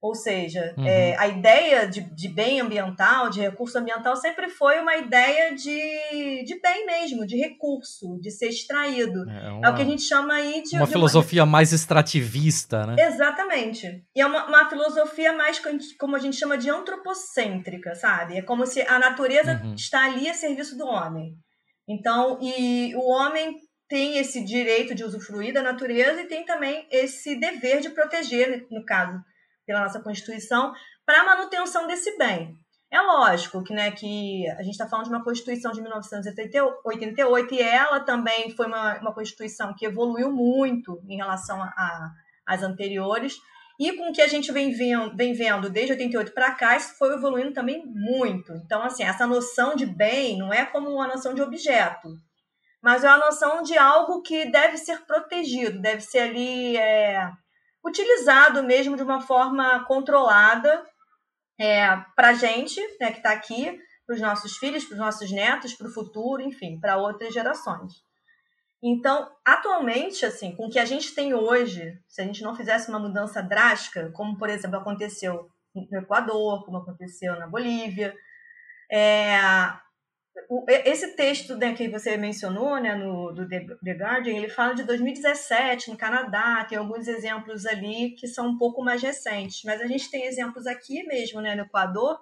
Ou 0.00 0.14
seja, 0.14 0.74
uhum. 0.76 0.86
é, 0.86 1.16
a 1.16 1.26
ideia 1.26 1.88
de, 1.88 2.00
de, 2.14 2.28
bem 2.28 2.60
ambiental, 2.60 3.30
de 3.30 3.40
recurso 3.40 3.78
ambiental, 3.78 4.14
sempre 4.14 4.48
foi 4.48 4.78
uma 4.78 4.96
ideia 4.96 5.54
de, 5.54 6.44
de 6.44 6.60
bem 6.60 6.86
mesmo, 6.86 7.26
de 7.26 7.36
recurso, 7.36 8.18
de 8.20 8.30
ser 8.30 8.48
extraído. 8.48 9.28
É, 9.28 9.50
uma, 9.50 9.66
é 9.66 9.70
o 9.70 9.74
que 9.74 9.82
a 9.82 9.86
gente 9.86 10.02
chama 10.02 10.34
aí 10.34 10.62
de. 10.62 10.76
Uma 10.76 10.86
de 10.86 10.92
filosofia 10.92 11.42
uma... 11.42 11.50
mais 11.50 11.72
extrativista, 11.72 12.86
né? 12.86 12.94
Exatamente. 12.98 14.04
E 14.14 14.20
é 14.20 14.26
uma, 14.26 14.46
uma, 14.46 14.68
filosofia 14.68 15.32
mais, 15.32 15.60
como 15.98 16.14
a 16.14 16.18
gente 16.18 16.36
chama 16.36 16.58
de 16.58 16.70
antropocêntrica, 16.70 17.94
sabe? 17.94 18.36
É 18.36 18.42
como 18.42 18.66
se 18.66 18.82
a 18.82 18.98
natureza 18.98 19.60
uhum. 19.64 19.74
está 19.74 20.04
ali 20.04 20.28
a 20.28 20.34
serviço 20.34 20.76
do 20.76 20.86
homem. 20.86 21.34
Então, 21.88 22.38
e 22.42 22.94
o 22.96 23.08
homem 23.08 23.56
tem 23.88 24.18
esse 24.18 24.44
direito 24.44 24.94
de 24.94 25.04
usufruir 25.04 25.54
da 25.54 25.62
natureza 25.62 26.22
e 26.22 26.26
tem 26.26 26.44
também 26.44 26.86
esse 26.90 27.38
dever 27.38 27.80
de 27.80 27.90
proteger, 27.90 28.66
no 28.70 28.84
caso, 28.84 29.22
pela 29.64 29.82
nossa 29.82 30.00
Constituição, 30.00 30.72
para 31.04 31.20
a 31.20 31.24
manutenção 31.24 31.86
desse 31.86 32.16
bem. 32.18 32.56
É 32.90 33.00
lógico 33.00 33.62
que, 33.62 33.74
né, 33.74 33.90
que 33.90 34.48
a 34.50 34.62
gente 34.62 34.72
está 34.72 34.88
falando 34.88 35.06
de 35.06 35.12
uma 35.12 35.24
Constituição 35.24 35.72
de 35.72 35.80
1988 35.80 37.54
e 37.54 37.60
ela 37.60 38.00
também 38.00 38.50
foi 38.50 38.66
uma, 38.66 38.98
uma 39.00 39.14
Constituição 39.14 39.74
que 39.76 39.86
evoluiu 39.86 40.30
muito 40.30 41.00
em 41.08 41.16
relação 41.16 41.60
às 42.46 42.62
anteriores, 42.62 43.36
e 43.78 43.92
com 43.92 44.08
o 44.08 44.12
que 44.12 44.22
a 44.22 44.26
gente 44.26 44.50
vem 44.52 44.72
vendo, 44.72 45.14
vem 45.16 45.34
vendo 45.34 45.68
desde 45.68 45.92
88 45.92 46.32
para 46.32 46.52
cá, 46.52 46.76
isso 46.76 46.96
foi 46.96 47.12
evoluindo 47.14 47.52
também 47.52 47.84
muito. 47.86 48.52
Então, 48.64 48.82
assim, 48.82 49.04
essa 49.04 49.26
noção 49.26 49.76
de 49.76 49.84
bem 49.84 50.38
não 50.38 50.52
é 50.52 50.64
como 50.64 50.88
uma 50.90 51.06
noção 51.06 51.34
de 51.34 51.42
objeto, 51.42 52.08
mas 52.82 53.04
é 53.04 53.08
uma 53.08 53.26
noção 53.26 53.62
de 53.62 53.76
algo 53.76 54.22
que 54.22 54.46
deve 54.46 54.78
ser 54.78 55.04
protegido, 55.04 55.80
deve 55.80 56.00
ser 56.00 56.20
ali 56.20 56.76
é, 56.76 57.30
utilizado 57.84 58.62
mesmo 58.62 58.96
de 58.96 59.02
uma 59.02 59.20
forma 59.20 59.84
controlada 59.84 60.86
é, 61.58 61.86
para 62.14 62.28
a 62.28 62.34
gente, 62.34 62.80
né, 63.00 63.10
que 63.10 63.18
está 63.18 63.32
aqui, 63.32 63.78
para 64.06 64.14
os 64.14 64.20
nossos 64.20 64.56
filhos, 64.56 64.84
para 64.84 64.94
os 64.94 65.00
nossos 65.00 65.30
netos, 65.32 65.74
para 65.74 65.88
o 65.88 65.92
futuro, 65.92 66.40
enfim, 66.40 66.78
para 66.78 66.96
outras 66.96 67.34
gerações. 67.34 68.05
Então, 68.88 69.28
atualmente, 69.44 70.24
assim, 70.24 70.54
com 70.54 70.66
o 70.66 70.70
que 70.70 70.78
a 70.78 70.84
gente 70.84 71.12
tem 71.12 71.34
hoje, 71.34 71.98
se 72.06 72.20
a 72.20 72.24
gente 72.24 72.40
não 72.44 72.54
fizesse 72.54 72.88
uma 72.88 73.00
mudança 73.00 73.42
drástica, 73.42 74.12
como 74.12 74.38
por 74.38 74.48
exemplo 74.48 74.78
aconteceu 74.78 75.50
no 75.74 75.98
Equador, 75.98 76.64
como 76.64 76.78
aconteceu 76.78 77.36
na 77.36 77.48
Bolívia, 77.48 78.14
é, 78.88 79.40
esse 80.84 81.16
texto 81.16 81.56
né, 81.56 81.74
que 81.74 81.88
você 81.88 82.16
mencionou, 82.16 82.78
né, 82.80 82.94
no, 82.94 83.32
do 83.32 83.48
The 83.48 83.92
Guardian, 83.92 84.34
ele 84.34 84.48
fala 84.48 84.72
de 84.72 84.84
2017 84.84 85.90
no 85.90 85.96
Canadá, 85.96 86.64
tem 86.64 86.78
alguns 86.78 87.08
exemplos 87.08 87.66
ali 87.66 88.12
que 88.12 88.28
são 88.28 88.50
um 88.50 88.56
pouco 88.56 88.84
mais 88.84 89.02
recentes, 89.02 89.64
mas 89.64 89.80
a 89.80 89.86
gente 89.88 90.08
tem 90.08 90.26
exemplos 90.26 90.64
aqui 90.64 91.02
mesmo, 91.02 91.40
né, 91.40 91.56
no 91.56 91.62
Equador, 91.62 92.20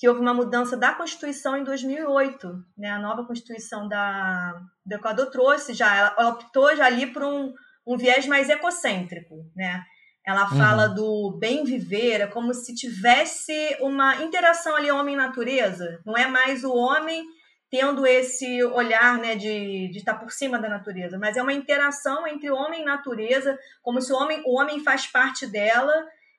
que 0.00 0.08
houve 0.08 0.22
uma 0.22 0.32
mudança 0.32 0.78
da 0.78 0.94
Constituição 0.94 1.54
em 1.54 1.62
2008. 1.62 2.48
Né? 2.76 2.88
A 2.88 2.98
nova 2.98 3.26
Constituição 3.26 3.86
da, 3.86 4.58
do 4.84 4.94
Equador 4.94 5.26
trouxe 5.26 5.74
já, 5.74 5.94
ela, 5.94 6.16
ela 6.18 6.30
optou 6.30 6.74
já 6.74 6.86
ali 6.86 7.06
por 7.06 7.22
um, 7.22 7.52
um 7.86 7.98
viés 7.98 8.26
mais 8.26 8.48
ecocêntrico. 8.48 9.34
Né? 9.54 9.84
Ela 10.26 10.48
fala 10.48 10.88
uhum. 10.88 10.94
do 10.94 11.38
bem 11.38 11.64
viver, 11.64 12.22
é 12.22 12.26
como 12.26 12.54
se 12.54 12.74
tivesse 12.74 13.76
uma 13.82 14.22
interação 14.22 14.74
ali 14.74 14.90
homem-natureza. 14.90 16.00
Não 16.06 16.16
é 16.16 16.26
mais 16.26 16.64
o 16.64 16.72
homem 16.72 17.22
tendo 17.70 18.06
esse 18.06 18.64
olhar 18.64 19.18
né, 19.18 19.36
de, 19.36 19.90
de 19.90 19.98
estar 19.98 20.14
por 20.14 20.32
cima 20.32 20.58
da 20.58 20.68
natureza, 20.68 21.18
mas 21.18 21.36
é 21.36 21.42
uma 21.42 21.52
interação 21.52 22.26
entre 22.26 22.50
homem 22.50 22.80
e 22.80 22.86
natureza, 22.86 23.56
como 23.82 24.00
se 24.00 24.10
o 24.12 24.16
homem, 24.16 24.42
o 24.46 24.58
homem 24.58 24.82
faz 24.82 25.06
parte 25.06 25.46
dela 25.46 25.92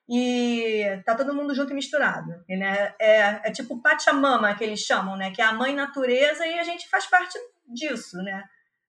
e 0.08 1.00
tá 1.04 1.14
todo 1.14 1.34
mundo 1.34 1.54
junto 1.54 1.72
e 1.72 1.74
misturado. 1.74 2.30
Né? 2.48 2.94
É, 3.00 3.48
é 3.48 3.52
tipo 3.52 3.80
Pachamama, 3.80 4.54
que 4.54 4.64
eles 4.64 4.80
chamam, 4.80 5.16
né? 5.16 5.30
que 5.30 5.40
é 5.40 5.44
a 5.44 5.52
mãe 5.52 5.74
natureza 5.74 6.46
e 6.46 6.58
a 6.58 6.62
gente 6.64 6.88
faz 6.88 7.06
parte 7.06 7.38
disso, 7.66 8.16
né? 8.18 8.44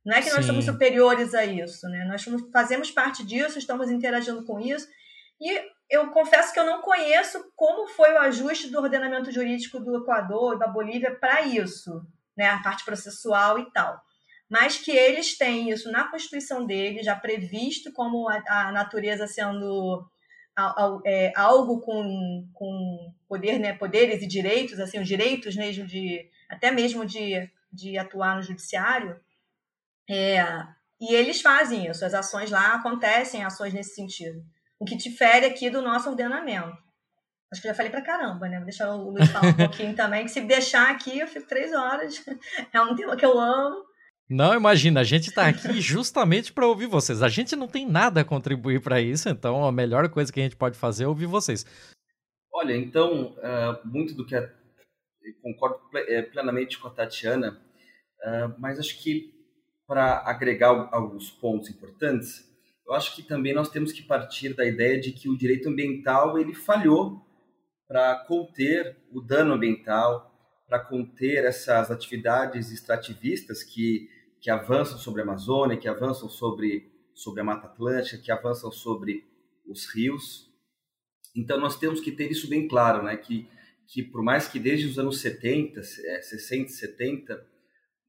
Não 0.05 0.17
é 0.17 0.21
que 0.21 0.29
Sim. 0.29 0.35
nós 0.35 0.45
somos 0.45 0.65
superiores 0.65 1.33
a 1.33 1.45
isso, 1.45 1.87
né? 1.87 2.03
Nós 2.05 2.25
fazemos 2.51 2.91
parte 2.91 3.25
disso, 3.25 3.57
estamos 3.57 3.89
interagindo 3.89 4.43
com 4.43 4.59
isso. 4.59 4.85
E 5.39 5.61
eu 5.89 6.11
confesso 6.11 6.51
que 6.53 6.59
eu 6.59 6.65
não 6.65 6.81
conheço 6.81 7.41
como 7.55 7.87
foi 7.87 8.11
o 8.11 8.19
ajuste 8.19 8.69
do 8.69 8.79
ordenamento 8.79 9.31
jurídico 9.31 9.79
do 9.79 9.97
Equador 9.97 10.55
e 10.55 10.59
da 10.59 10.67
Bolívia 10.67 11.15
para 11.15 11.43
isso, 11.43 12.01
né? 12.35 12.49
A 12.49 12.61
parte 12.61 12.83
processual 12.83 13.57
e 13.59 13.71
tal. 13.71 13.97
Mas 14.49 14.77
que 14.77 14.91
eles 14.91 15.37
têm 15.37 15.69
isso 15.69 15.89
na 15.89 16.09
Constituição 16.09 16.65
deles, 16.65 17.05
já 17.05 17.15
previsto 17.15 17.93
como 17.93 18.27
a, 18.29 18.43
a 18.47 18.71
natureza 18.73 19.25
sendo 19.25 20.05
é, 21.05 21.33
algo 21.35 21.81
com, 21.81 22.47
com 22.53 23.13
poder, 23.27 23.59
né, 23.59 23.73
poderes 23.73 24.21
e 24.21 24.27
direitos, 24.27 24.79
assim, 24.79 24.99
os 24.99 25.07
direitos 25.07 25.55
mesmo 25.55 25.85
de, 25.85 26.29
até 26.49 26.71
mesmo 26.71 27.05
de, 27.05 27.49
de 27.71 27.97
atuar 27.97 28.35
no 28.35 28.43
judiciário, 28.43 29.19
é, 30.09 30.43
e 30.99 31.13
eles 31.13 31.41
fazem 31.41 31.89
isso, 31.89 32.05
as 32.05 32.13
ações 32.13 32.51
lá 32.51 32.75
acontecem, 32.75 33.43
ações 33.43 33.73
nesse 33.73 33.95
sentido, 33.95 34.43
o 34.79 34.85
que 34.85 34.95
difere 34.95 35.45
aqui 35.45 35.69
do 35.69 35.81
nosso 35.81 36.09
ordenamento. 36.09 36.77
Acho 37.51 37.61
que 37.61 37.67
já 37.67 37.75
falei 37.75 37.91
pra 37.91 38.01
caramba, 38.01 38.49
né? 38.49 38.57
Vou 38.57 38.65
deixar 38.65 38.89
o 38.89 39.11
Luiz 39.11 39.29
falar 39.29 39.49
um 39.49 39.53
pouquinho 39.53 39.95
também, 39.95 40.25
que 40.25 40.31
se 40.31 40.41
deixar 40.41 40.89
aqui 40.89 41.19
eu 41.19 41.27
fico 41.27 41.47
três 41.47 41.71
horas. 41.71 42.23
É 42.73 42.81
um 42.81 42.95
tema 42.95 43.15
que 43.15 43.23
eu 43.23 43.39
amo. 43.39 43.85
Não, 44.29 44.53
imagina, 44.55 45.01
a 45.01 45.03
gente 45.03 45.29
está 45.29 45.47
aqui 45.47 45.73
justamente 45.81 46.53
para 46.53 46.67
ouvir 46.67 46.87
vocês. 46.87 47.21
A 47.21 47.29
gente 47.29 47.55
não 47.55 47.67
tem 47.67 47.85
nada 47.85 48.21
a 48.21 48.25
contribuir 48.25 48.81
para 48.81 49.01
isso, 49.01 49.29
então 49.29 49.65
a 49.65 49.71
melhor 49.71 50.09
coisa 50.09 50.31
que 50.31 50.39
a 50.39 50.43
gente 50.43 50.55
pode 50.55 50.77
fazer 50.77 51.03
é 51.03 51.07
ouvir 51.07 51.25
vocês. 51.25 51.65
Olha, 52.51 52.75
então, 52.75 53.35
uh, 53.37 53.87
muito 53.87 54.13
do 54.13 54.25
que 54.25 54.35
a, 54.35 54.49
concordo 55.41 55.79
é, 55.95 56.21
plenamente 56.21 56.79
com 56.79 56.87
a 56.87 56.91
Tatiana, 56.91 57.59
uh, 58.21 58.55
mas 58.59 58.79
acho 58.79 59.01
que 59.01 59.33
para 59.87 60.19
agregar 60.25 60.89
alguns 60.91 61.29
pontos 61.29 61.69
importantes, 61.69 62.49
eu 62.87 62.93
acho 62.93 63.15
que 63.15 63.23
também 63.23 63.53
nós 63.53 63.69
temos 63.69 63.91
que 63.91 64.01
partir 64.01 64.53
da 64.53 64.65
ideia 64.65 64.99
de 64.99 65.11
que 65.11 65.29
o 65.29 65.37
direito 65.37 65.69
ambiental 65.69 66.37
ele 66.37 66.53
falhou 66.53 67.25
para 67.87 68.15
conter 68.25 68.97
o 69.11 69.21
dano 69.21 69.53
ambiental, 69.53 70.32
para 70.73 70.85
conter 70.85 71.45
essas 71.45 71.91
atividades 71.91 72.71
extrativistas 72.71 73.61
que, 73.61 74.09
que 74.41 74.49
avançam 74.49 74.97
sobre 74.97 75.21
a 75.21 75.23
Amazônia, 75.23 75.77
que 75.77 75.87
avançam 75.87 76.27
sobre, 76.27 76.91
sobre 77.13 77.41
a 77.41 77.43
Mata 77.43 77.67
Atlântica, 77.67 78.17
que 78.17 78.31
avançam 78.31 78.71
sobre 78.71 79.23
os 79.67 79.85
rios. 79.93 80.51
Então 81.37 81.59
nós 81.59 81.77
temos 81.77 81.99
que 81.99 82.11
ter 82.11 82.31
isso 82.31 82.49
bem 82.49 82.67
claro, 82.67 83.03
né? 83.03 83.15
que, 83.15 83.47
que 83.87 84.01
por 84.01 84.23
mais 84.23 84.47
que 84.47 84.57
desde 84.57 84.87
os 84.87 84.97
anos 84.97 85.21
70, 85.21 85.83
60 85.83 86.71
e 86.71 86.73
70, 86.73 87.47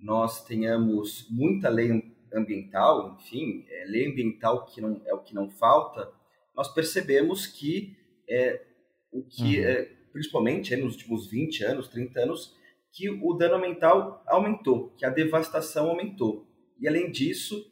nós 0.01 0.43
tenhamos 0.47 1.29
muita 1.31 1.69
lei 1.69 1.91
ambiental, 2.33 3.19
enfim, 3.21 3.67
é, 3.69 3.85
lei 3.85 4.11
ambiental 4.11 4.65
que 4.65 4.81
não 4.81 5.03
é 5.05 5.13
o 5.13 5.23
que 5.23 5.35
não 5.35 5.51
falta, 5.51 6.11
nós 6.57 6.73
percebemos 6.73 7.47
que 7.47 7.95
é 8.27 8.65
o 9.13 9.23
que 9.23 9.61
uhum. 9.61 9.67
é, 9.67 10.04
principalmente 10.15 10.77
nos 10.77 10.95
últimos 10.95 11.29
20 11.29 11.65
anos, 11.65 11.89
30 11.89 12.21
anos, 12.21 12.57
que 12.93 13.11
o 13.11 13.35
dano 13.35 13.57
ambiental 13.57 14.23
aumentou, 14.29 14.91
que 14.97 15.05
a 15.05 15.11
devastação 15.11 15.89
aumentou. 15.89 16.47
E 16.79 16.87
além 16.87 17.11
disso, 17.11 17.69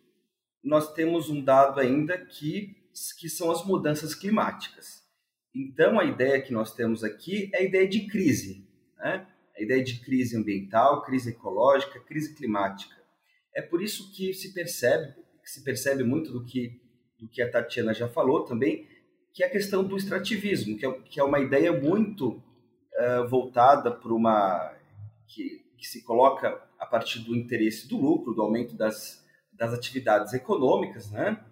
nós 0.62 0.92
temos 0.92 1.30
um 1.30 1.40
dado 1.40 1.78
ainda 1.78 2.18
que 2.18 2.82
que 3.18 3.28
são 3.28 3.50
as 3.50 3.64
mudanças 3.64 4.14
climáticas. 4.14 5.02
Então, 5.54 5.98
a 5.98 6.04
ideia 6.04 6.42
que 6.42 6.52
nós 6.52 6.74
temos 6.74 7.02
aqui 7.02 7.50
é 7.54 7.58
a 7.58 7.62
ideia 7.62 7.88
de 7.88 8.06
crise, 8.06 8.68
né? 8.98 9.26
a 9.56 9.62
ideia 9.62 9.82
de 9.82 10.00
crise 10.00 10.36
ambiental, 10.36 11.02
crise 11.02 11.30
ecológica, 11.30 12.00
crise 12.00 12.34
climática. 12.34 12.94
É 13.54 13.62
por 13.62 13.82
isso 13.82 14.12
que 14.12 14.34
se 14.34 14.52
percebe, 14.52 15.14
se 15.42 15.64
percebe 15.64 16.04
muito 16.04 16.30
do 16.32 16.44
que, 16.44 16.82
do 17.18 17.26
que 17.28 17.40
a 17.40 17.50
Tatiana 17.50 17.94
já 17.94 18.08
falou 18.08 18.44
também, 18.44 18.86
que 19.34 19.42
é 19.42 19.46
a 19.46 19.50
questão 19.50 19.82
do 19.82 19.96
extrativismo, 19.96 20.76
que 20.76 20.86
é, 20.86 20.92
que 20.92 21.20
é 21.20 21.24
uma 21.24 21.40
ideia 21.40 21.72
muito 21.72 22.42
uh, 22.98 23.28
voltada 23.28 23.90
para 23.90 24.12
uma. 24.12 24.74
Que, 25.26 25.62
que 25.78 25.86
se 25.86 26.02
coloca 26.04 26.60
a 26.78 26.86
partir 26.86 27.20
do 27.20 27.34
interesse 27.34 27.88
do 27.88 27.96
lucro, 27.96 28.34
do 28.34 28.42
aumento 28.42 28.76
das, 28.76 29.24
das 29.52 29.72
atividades 29.72 30.32
econômicas, 30.34 31.10
né? 31.10 31.42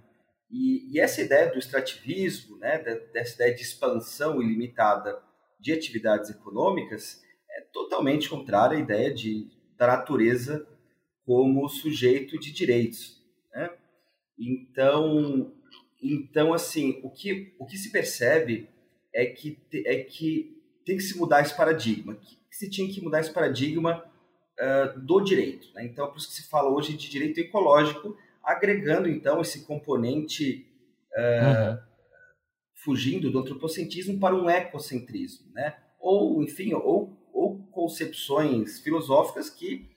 E, 0.51 0.93
e 0.93 1.01
essa 1.01 1.23
ideia 1.23 1.51
do 1.51 1.59
extrativismo, 1.59 2.59
né, 2.59 2.79
dessa 3.13 3.37
ideia 3.37 3.55
de 3.55 3.63
expansão 3.63 4.43
ilimitada 4.43 5.23
de 5.61 5.73
atividades 5.73 6.29
econômicas, 6.29 7.23
é 7.49 7.61
totalmente 7.73 8.29
contrária 8.29 8.77
à 8.77 8.81
ideia 8.81 9.15
de, 9.15 9.49
da 9.77 9.87
natureza 9.87 10.67
como 11.25 11.69
sujeito 11.69 12.39
de 12.39 12.53
direitos. 12.53 13.23
Né? 13.55 13.71
Então, 14.39 15.53
então, 16.02 16.54
assim, 16.54 17.00
o 17.02 17.11
que, 17.11 17.54
o 17.59 17.66
que 17.66 17.76
se 17.76 17.90
percebe 17.90 18.69
é 19.14 19.26
que, 19.26 19.59
é 19.85 19.97
que 20.02 20.57
tem 20.85 20.97
que 20.97 21.02
se 21.02 21.19
mudar 21.19 21.42
esse 21.42 21.57
paradigma, 21.57 22.14
que 22.14 22.38
se 22.50 22.71
tinha 22.71 22.90
que 22.92 23.00
mudar 23.00 23.21
esse 23.21 23.33
paradigma 23.33 24.04
uh, 24.59 25.00
do 25.00 25.21
direito. 25.21 25.73
Né? 25.75 25.85
Então, 25.85 26.07
é 26.07 26.09
por 26.09 26.19
isso 26.19 26.28
que 26.28 26.35
se 26.35 26.49
fala 26.49 26.71
hoje 26.71 26.97
de 26.97 27.09
direito 27.09 27.38
ecológico, 27.38 28.16
agregando, 28.42 29.09
então, 29.09 29.40
esse 29.40 29.66
componente 29.66 30.66
uh, 31.16 31.71
uhum. 31.71 31.78
fugindo 32.75 33.30
do 33.30 33.38
antropocentrismo 33.38 34.19
para 34.19 34.35
um 34.35 34.49
ecocentrismo, 34.49 35.52
né? 35.52 35.76
ou, 35.99 36.42
enfim, 36.42 36.73
ou, 36.73 37.16
ou 37.33 37.59
concepções 37.71 38.80
filosóficas 38.80 39.50
que 39.50 39.91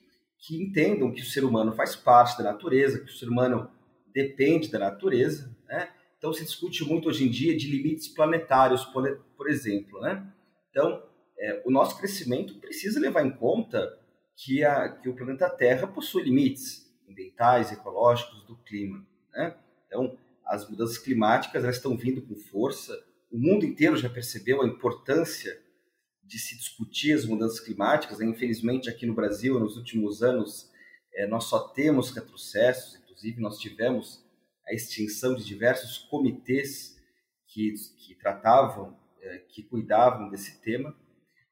que 0.46 0.62
entendam 0.62 1.10
que 1.10 1.22
o 1.22 1.24
ser 1.24 1.42
humano 1.42 1.72
faz 1.72 1.96
parte 1.96 2.36
da 2.36 2.44
natureza, 2.44 2.98
que 2.98 3.10
o 3.10 3.16
ser 3.16 3.30
humano 3.30 3.70
depende 4.12 4.70
da 4.70 4.78
natureza, 4.78 5.53
né? 5.74 5.88
Então 6.16 6.32
se 6.32 6.44
discute 6.44 6.84
muito 6.84 7.08
hoje 7.08 7.24
em 7.24 7.30
dia 7.30 7.56
de 7.56 7.68
limites 7.68 8.08
planetários, 8.08 8.84
por, 8.84 9.48
exemplo, 9.48 10.00
né? 10.00 10.32
Então 10.70 11.02
é, 11.38 11.62
o 11.66 11.70
nosso 11.70 11.98
crescimento 11.98 12.54
precisa 12.54 13.00
levar 13.00 13.26
em 13.26 13.30
conta 13.30 13.98
que, 14.36 14.64
a, 14.64 14.88
que 14.88 15.08
o 15.08 15.14
planeta 15.14 15.50
Terra 15.50 15.86
possui 15.86 16.22
limites 16.22 16.90
ambientais, 17.08 17.72
ecológicos, 17.72 18.42
do 18.44 18.56
clima, 18.58 19.04
né? 19.32 19.56
Então 19.86 20.16
as 20.46 20.68
mudanças 20.68 20.98
climáticas 20.98 21.64
elas 21.64 21.76
estão 21.76 21.96
vindo 21.96 22.22
com 22.22 22.36
força. 22.36 22.96
O 23.30 23.38
mundo 23.38 23.64
inteiro 23.64 23.96
já 23.96 24.08
percebeu 24.08 24.62
a 24.62 24.66
importância 24.66 25.60
de 26.22 26.38
se 26.38 26.56
discutir 26.56 27.12
as 27.12 27.24
mudanças 27.24 27.60
climáticas. 27.60 28.18
Né? 28.18 28.26
Infelizmente, 28.26 28.88
aqui 28.88 29.06
no 29.06 29.14
Brasil, 29.14 29.58
nos 29.58 29.76
últimos 29.76 30.22
anos, 30.22 30.70
é, 31.14 31.26
nós 31.26 31.44
só 31.44 31.68
temos 31.68 32.10
retrocessos, 32.10 32.96
inclusive 32.96 33.40
nós 33.40 33.58
tivemos 33.58 34.23
a 34.66 34.72
extinção 34.72 35.34
de 35.34 35.44
diversos 35.44 35.98
comitês 35.98 37.00
que, 37.46 37.74
que 37.98 38.14
tratavam, 38.14 38.96
é, 39.20 39.38
que 39.48 39.62
cuidavam 39.62 40.28
desse 40.28 40.60
tema. 40.60 40.94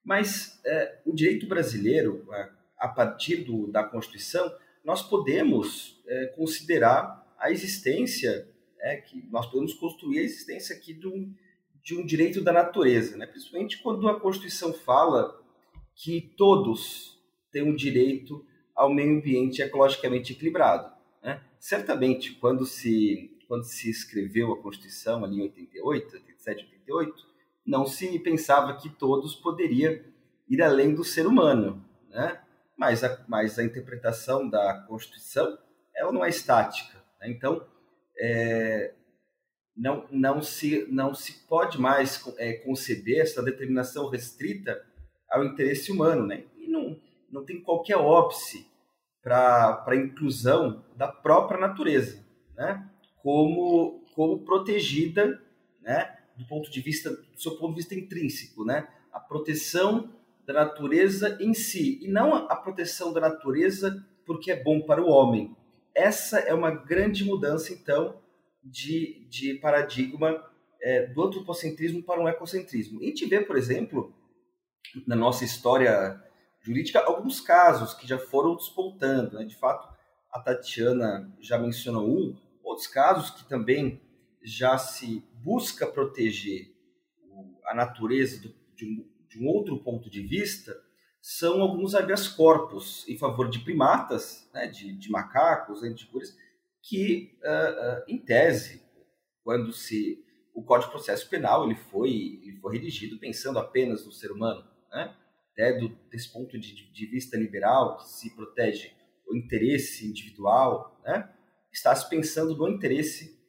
Mas 0.05 0.61
é, 0.65 1.01
o 1.05 1.15
direito 1.15 1.47
brasileiro, 1.47 2.27
a, 2.33 2.51
a 2.79 2.89
partir 2.89 3.45
do, 3.45 3.71
da 3.71 3.85
Constituição, 3.85 4.53
nós 4.85 5.03
podemos 5.03 6.03
é, 6.07 6.27
considerar 6.27 7.23
a 7.39 7.51
existência, 7.51 8.49
é, 8.81 8.97
que 8.97 9.25
nós 9.31 9.47
podemos 9.47 9.75
construir 9.75 10.19
a 10.19 10.23
existência 10.23 10.75
aqui 10.75 10.93
de 10.93 11.07
um, 11.07 11.33
de 11.83 11.97
um 11.97 12.05
direito 12.05 12.41
da 12.41 12.53
natureza, 12.53 13.17
né? 13.17 13.27
principalmente 13.27 13.83
quando 13.83 14.09
a 14.09 14.19
Constituição 14.19 14.73
fala 14.73 15.41
que 15.95 16.33
todos 16.37 17.21
têm 17.51 17.63
um 17.63 17.75
direito 17.75 18.45
ao 18.75 18.93
meio 18.93 19.19
ambiente 19.19 19.63
ecologicamente 19.63 20.33
equilibrado. 20.33 20.93
Certamente, 21.63 22.35
quando 22.41 22.67
se, 22.67 23.39
quando 23.47 23.63
se 23.63 23.89
escreveu 23.89 24.53
a 24.53 24.61
Constituição, 24.61 25.25
ali 25.25 25.37
em 25.37 25.43
88, 25.43 26.17
87, 26.17 26.65
88, 26.65 27.15
não 27.65 27.87
se 27.87 28.19
pensava 28.19 28.77
que 28.77 28.89
todos 28.89 29.37
poderiam 29.37 29.97
ir 30.49 30.61
além 30.61 30.93
do 30.93 31.05
ser 31.05 31.25
humano. 31.25 31.89
Né? 32.09 32.43
Mas, 32.77 33.05
a, 33.05 33.25
mas 33.29 33.61
a 33.61 33.65
interpretação 33.65 34.51
da 34.51 34.85
Constituição 34.89 35.57
ela 35.95 36.11
não 36.11 36.25
é 36.25 36.31
estática. 36.31 36.99
Né? 37.21 37.31
Então, 37.31 37.65
é, 38.19 38.93
não, 39.77 40.05
não, 40.11 40.43
se, 40.43 40.85
não 40.91 41.15
se 41.15 41.47
pode 41.47 41.81
mais 41.81 42.25
é, 42.39 42.55
conceber 42.55 43.21
essa 43.21 43.41
determinação 43.41 44.09
restrita 44.09 44.85
ao 45.31 45.45
interesse 45.45 45.93
humano, 45.93 46.27
né? 46.27 46.45
E 46.57 46.67
não, 46.67 47.01
não 47.31 47.45
tem 47.45 47.63
qualquer 47.63 47.99
óbice 47.99 48.67
para 49.23 49.85
a 49.87 49.97
inclusão 49.97 50.85
da 50.97 51.09
própria 51.09 51.59
natureza, 51.59 52.25
né? 52.57 52.89
Como, 53.23 54.05
como 54.15 54.41
protegida, 54.41 55.41
né? 55.81 56.19
Do 56.37 56.47
ponto 56.47 56.71
de 56.71 56.81
vista, 56.81 57.11
do 57.11 57.41
seu 57.41 57.57
ponto 57.57 57.71
de 57.71 57.81
vista 57.81 57.95
intrínseco, 57.95 58.65
né? 58.65 58.89
A 59.13 59.21
proteção 59.21 60.11
da 60.45 60.53
natureza 60.53 61.39
em 61.41 61.55
si 61.55 62.01
e 62.03 62.09
não 62.09 62.35
a 62.35 62.57
proteção 62.57 63.13
da 63.13 63.21
natureza 63.21 64.05
porque 64.27 64.51
é 64.51 64.63
bom 64.63 64.81
para 64.81 65.03
o 65.03 65.09
homem. 65.09 65.57
Essa 65.95 66.39
é 66.41 66.55
uma 66.55 66.71
grande 66.71 67.25
mudança, 67.25 67.73
então, 67.73 68.21
de, 68.63 69.27
de 69.29 69.55
paradigma 69.55 70.43
é, 70.81 71.07
do 71.07 71.23
antropocentrismo 71.23 72.03
para 72.03 72.21
um 72.21 72.29
ecocentrismo. 72.29 73.01
E 73.01 73.05
a 73.05 73.09
gente 73.09 73.27
vê, 73.27 73.41
por 73.41 73.57
exemplo, 73.57 74.13
na 75.07 75.15
nossa 75.15 75.45
história 75.45 76.21
jurídica, 76.63 77.01
alguns 77.01 77.41
casos 77.41 77.95
que 77.95 78.07
já 78.07 78.19
foram 78.19 78.57
despontando. 78.57 79.39
Né? 79.39 79.45
De 79.45 79.57
fato, 79.57 79.93
a 80.31 80.41
Tatiana 80.41 81.31
já 81.41 81.59
mencionou 81.59 82.09
um, 82.09 82.37
outros 82.63 82.87
casos 82.87 83.31
que 83.31 83.45
também 83.49 84.01
já 84.43 84.79
se 84.79 85.23
busca 85.43 85.87
proteger 85.87 86.73
a 87.67 87.75
natureza 87.75 88.41
do, 88.41 88.55
de, 88.75 88.87
um, 88.87 89.09
de, 89.29 89.39
um, 89.39 89.49
outro 89.49 89.79
ponto 89.83 90.11
de 90.11 90.23
vista 90.23 90.77
são 91.21 91.61
alguns 91.63 91.95
habeas 91.95 92.27
corpus 92.27 93.09
em 93.09 93.17
favor 93.17 93.49
de 93.49 93.61
primatas, 93.61 94.49
né, 94.53 94.67
de, 94.67 94.93
de 94.93 95.11
macacos, 95.11 95.83
antigores, 95.83 96.37
que, 96.83 97.39
uh, 97.43 98.01
uh, 98.01 98.05
em 98.09 98.19
tese, 98.19 98.83
quando 99.45 99.73
se 99.73 100.19
o 100.53 100.65
Código 100.65 100.89
de 100.89 100.97
Processo 100.97 101.29
Penal 101.29 101.65
ele 101.65 101.77
foi, 101.77 102.41
ele 102.43 102.59
foi 102.61 102.77
redigido 102.77 103.19
pensando 103.19 103.59
apenas 103.59 104.05
no 104.05 104.13
ser 104.13 104.33
humano, 104.33 104.65
né? 104.91 105.17
Até 105.53 105.79
do, 105.79 105.89
desse 106.11 106.33
ponto 106.33 106.59
de, 106.59 106.93
de 106.93 107.07
vista 107.07 107.37
liberal, 107.37 107.97
que 107.99 108.09
se 108.09 108.35
protege 108.35 108.93
o 109.29 109.37
interesse 109.37 110.09
individual, 110.09 111.01
né? 111.05 111.33
está 111.73 111.95
se 111.95 112.09
pensando 112.09 112.57
no 112.57 112.69
interesse 112.69 113.41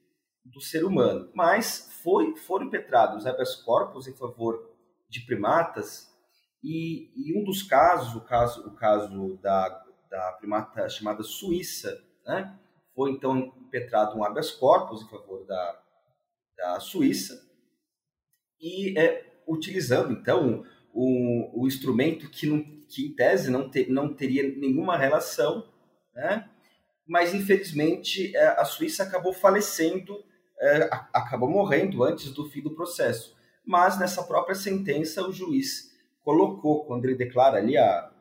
do 0.46 0.62
ser 0.62 0.86
humano. 0.86 1.32
Mas 1.34 1.90
foi, 2.04 2.36
foram 2.36 2.68
impetrados 2.68 3.26
habeas 3.26 3.56
corpus 3.56 4.08
em 4.08 4.14
favor 4.14 4.70
de 5.10 5.22
primatas, 5.22 6.14
e, 6.64 7.12
e, 7.16 7.38
um 7.38 7.44
dos 7.44 7.62
casos, 7.62 8.16
o 8.16 8.22
caso, 8.22 8.66
o 8.66 8.74
caso 8.74 9.38
da, 9.42 9.84
da 10.10 10.32
primata 10.40 10.88
chamada 10.88 11.22
Suíça, 11.22 12.02
né? 12.26 12.58
Foi 12.96 13.12
então 13.12 13.38
impetrado 13.38 14.18
um 14.18 14.24
habeas 14.24 14.52
corpus 14.52 15.02
em 15.02 15.10
favor 15.10 15.46
da, 15.46 15.84
da 16.56 16.80
Suíça 16.80 17.34
e 18.62 18.98
é, 18.98 19.44
utilizando 19.46 20.14
então 20.14 20.64
o, 20.94 21.64
o 21.64 21.68
instrumento 21.68 22.30
que, 22.30 22.48
não, 22.48 22.64
que 22.88 23.08
em 23.08 23.16
tese 23.16 23.50
não, 23.50 23.70
te, 23.70 23.90
não 23.90 24.14
teria 24.14 24.44
nenhuma 24.56 24.98
relação, 24.98 25.68
né? 26.16 26.48
mas 27.08 27.34
infelizmente 27.34 28.36
é, 28.36 28.48
a 28.60 28.64
Suíça 28.64 29.04
acabou 29.04 29.34
falecendo 29.34 30.24
é, 30.64 30.90
acabou 31.12 31.50
morrendo 31.50 32.04
antes 32.04 32.32
do 32.32 32.50
fim 32.50 32.62
do 32.62 32.74
processo. 32.74 33.36
Mas 33.66 34.00
nessa 34.00 34.24
própria 34.24 34.56
sentença, 34.56 35.28
o 35.28 35.32
juiz 35.32 35.92
colocou, 36.22 36.86
quando 36.86 37.06
ele 37.06 37.16
declara 37.16 37.58
ali 37.58 37.78
a, 37.78 38.12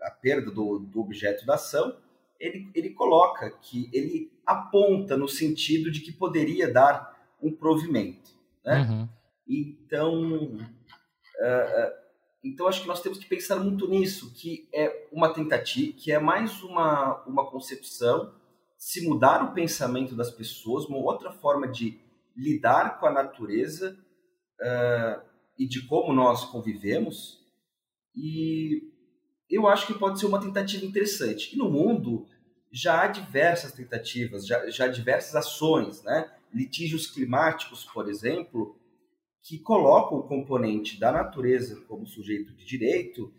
a 0.00 0.10
perda 0.10 0.50
do, 0.50 0.80
do 0.80 1.00
objeto 1.00 1.46
da 1.46 1.54
ação, 1.54 1.96
ele, 2.40 2.68
ele 2.74 2.90
coloca 2.90 3.50
que 3.50 3.88
ele 3.92 4.32
aponta 4.44 5.16
no 5.16 5.28
sentido 5.28 5.92
de 5.92 6.00
que 6.00 6.12
poderia 6.12 6.72
dar 6.72 7.16
um 7.40 7.52
provimento. 7.52 8.30
Né? 8.64 8.80
Uhum. 8.80 9.08
Então, 9.46 10.56
uh, 10.56 12.01
então 12.44 12.66
acho 12.66 12.82
que 12.82 12.88
nós 12.88 13.00
temos 13.00 13.18
que 13.18 13.26
pensar 13.26 13.56
muito 13.56 13.88
nisso, 13.88 14.32
que 14.34 14.68
é 14.74 15.08
uma 15.12 15.32
tentativa, 15.32 15.92
que 15.92 16.10
é 16.10 16.18
mais 16.18 16.62
uma, 16.62 17.22
uma 17.24 17.48
concepção, 17.48 18.34
se 18.76 19.06
mudar 19.06 19.44
o 19.44 19.54
pensamento 19.54 20.16
das 20.16 20.30
pessoas, 20.30 20.86
uma 20.86 20.98
outra 20.98 21.30
forma 21.30 21.68
de 21.68 22.00
lidar 22.36 22.98
com 22.98 23.06
a 23.06 23.12
natureza 23.12 23.96
uh, 24.60 25.22
e 25.56 25.68
de 25.68 25.86
como 25.86 26.12
nós 26.12 26.44
convivemos. 26.46 27.38
E 28.14 28.90
eu 29.48 29.68
acho 29.68 29.86
que 29.86 29.94
pode 29.94 30.18
ser 30.18 30.26
uma 30.26 30.40
tentativa 30.40 30.84
interessante. 30.84 31.54
E 31.54 31.58
no 31.58 31.70
mundo 31.70 32.26
já 32.72 33.02
há 33.02 33.06
diversas 33.06 33.70
tentativas, 33.72 34.46
já, 34.46 34.68
já 34.68 34.86
há 34.86 34.88
diversas 34.88 35.36
ações, 35.36 36.02
né? 36.02 36.28
litígios 36.52 37.06
climáticos, 37.06 37.84
por 37.84 38.08
exemplo, 38.08 38.76
que 39.42 39.58
colocam 39.58 40.18
o 40.18 40.28
componente 40.28 40.98
da 40.98 41.10
natureza 41.10 41.80
como 41.86 42.06
sujeito 42.06 42.54
de 42.54 42.64
direito 42.64 43.32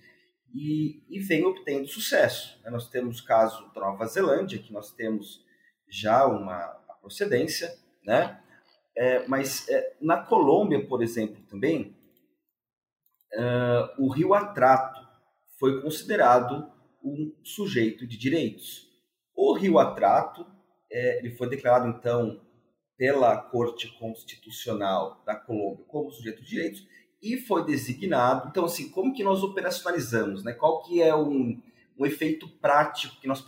e, 0.54 1.02
e 1.10 1.20
vem 1.20 1.46
obtendo 1.46 1.88
sucesso. 1.88 2.60
Né? 2.64 2.70
Nós 2.70 2.90
temos 2.90 3.20
o 3.20 3.26
caso 3.26 3.72
da 3.74 3.82
Nova 3.82 4.06
Zelândia, 4.06 4.60
que 4.60 4.74
nós 4.74 4.92
temos 4.92 5.44
já 5.90 6.26
uma 6.26 6.60
procedência, 7.02 7.74
né? 8.06 8.40
É, 8.96 9.28
mas 9.28 9.68
é, 9.70 9.96
na 10.00 10.18
Colômbia, 10.18 10.86
por 10.86 11.02
exemplo, 11.02 11.42
também, 11.50 11.96
uh, 13.34 14.04
o 14.04 14.12
rio 14.12 14.36
Atrato 14.36 15.02
foi 15.60 15.82
considerado 15.82 16.72
um 17.04 17.34
sujeito 17.44 18.06
de 18.06 18.18
direitos. 18.18 18.88
O 19.36 19.54
rio 19.54 19.80
Atrato 19.80 20.46
é, 20.92 21.18
ele 21.20 21.36
foi 21.36 21.50
declarado, 21.50 21.88
então, 21.88 22.40
pela 22.98 23.38
Corte 23.38 23.88
Constitucional 23.98 25.22
da 25.26 25.36
Colômbia 25.36 25.86
como 25.88 26.12
sujeito 26.12 26.42
de 26.42 26.50
direitos 26.50 26.88
e 27.22 27.38
foi 27.38 27.66
designado. 27.66 28.50
Então, 28.50 28.66
assim, 28.66 28.90
como 28.90 29.14
que 29.14 29.24
nós 29.24 29.42
operacionalizamos, 29.44 30.44
né? 30.44 30.54
Qual 30.54 30.84
que 30.84 31.02
é 31.02 31.16
um, 31.16 31.62
um 31.98 32.06
efeito 32.06 32.48
prático 32.60 33.20
que 33.20 33.28
nós 33.28 33.46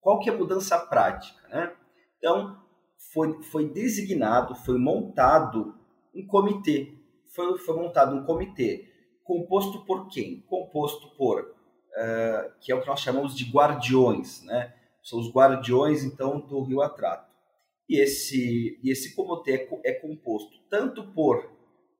qual 0.00 0.18
que 0.20 0.28
é 0.28 0.32
a 0.32 0.36
mudança 0.36 0.78
prática, 0.78 1.48
né? 1.48 1.74
Então, 2.18 2.62
foi, 3.12 3.42
foi 3.42 3.68
designado, 3.70 4.54
foi 4.54 4.78
montado 4.78 5.74
um 6.14 6.26
comitê, 6.26 6.94
foi, 7.34 7.56
foi 7.58 7.76
montado 7.76 8.14
um 8.14 8.24
comitê 8.24 8.92
composto 9.24 9.84
por 9.86 10.08
quem? 10.08 10.42
Composto 10.42 11.08
por, 11.16 11.40
uh, 11.40 12.52
que 12.60 12.70
é 12.70 12.74
o 12.74 12.80
que 12.80 12.86
nós 12.86 13.00
chamamos 13.00 13.34
de 13.34 13.50
guardiões, 13.50 14.42
né? 14.44 14.74
São 15.02 15.18
os 15.18 15.32
guardiões, 15.32 16.04
então, 16.04 16.40
do 16.40 16.62
Rio 16.62 16.82
Atrato. 16.82 17.33
E 17.88 18.00
esse, 18.00 18.80
e 18.82 18.90
esse 18.90 19.14
comitê 19.14 19.68
é, 19.84 19.92
composto 19.92 20.58
tanto 20.70 21.12
por 21.12 21.52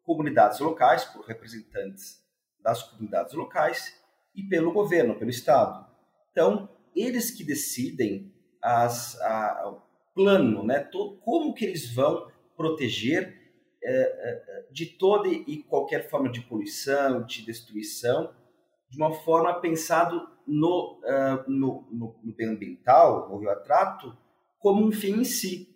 comunidades 0.02 0.60
locais, 0.60 1.04
por 1.04 1.24
representantes 1.24 2.22
das 2.60 2.82
comunidades 2.82 3.34
locais, 3.34 3.94
e 4.34 4.42
pelo 4.42 4.72
governo, 4.72 5.18
pelo 5.18 5.30
Estado. 5.30 5.86
Então, 6.32 6.68
eles 6.94 7.30
que 7.30 7.44
decidem 7.44 8.32
as, 8.62 9.20
a, 9.20 9.68
o 9.68 9.82
plano, 10.14 10.64
né, 10.64 10.88
como 11.22 11.54
que 11.54 11.64
eles 11.64 11.92
vão 11.94 12.30
proteger 12.56 13.42
é, 13.82 13.90
é, 13.90 14.66
de 14.70 14.86
toda 14.86 15.28
e 15.28 15.62
qualquer 15.64 16.08
forma 16.08 16.30
de 16.30 16.40
poluição, 16.40 17.24
de 17.24 17.44
destruição, 17.44 18.34
de 18.88 18.96
uma 18.96 19.12
forma 19.12 19.60
pensado 19.60 20.26
no, 20.46 21.00
uh, 21.02 21.50
no, 21.50 21.86
no, 21.90 22.16
no 22.22 22.34
bem 22.34 22.48
ambiental, 22.48 23.28
no 23.28 23.38
rio 23.38 23.50
atrato, 23.50 24.16
como 24.58 24.86
um 24.86 24.92
fim 24.92 25.20
em 25.20 25.24
si 25.24 25.73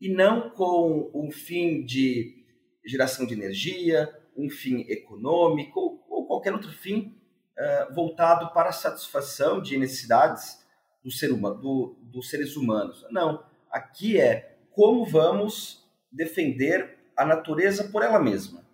e 0.00 0.08
não 0.08 0.50
com 0.50 1.10
um 1.14 1.30
fim 1.30 1.84
de 1.84 2.44
geração 2.84 3.26
de 3.26 3.34
energia, 3.34 4.12
um 4.36 4.48
fim 4.48 4.80
econômico 4.88 6.04
ou, 6.08 6.26
qualquer 6.26 6.52
outro 6.52 6.70
fim 6.70 7.16
uh, 7.58 7.94
voltado 7.94 8.52
para 8.52 8.68
a 8.68 8.72
satisfação 8.72 9.60
de 9.60 9.78
necessidades 9.78 10.64
do 11.02 11.10
ser 11.10 11.32
humano, 11.32 11.60
do, 11.60 11.96
dos 12.02 12.28
seres 12.28 12.56
humanos. 12.56 13.04
Não, 13.10 13.44
aqui 13.70 14.20
é 14.20 14.58
como 14.72 15.04
vamos 15.04 15.84
defender 16.12 16.98
a 17.16 17.24
natureza 17.24 17.84
por 17.84 18.02
ela 18.02 18.18
mesma. 18.18 18.64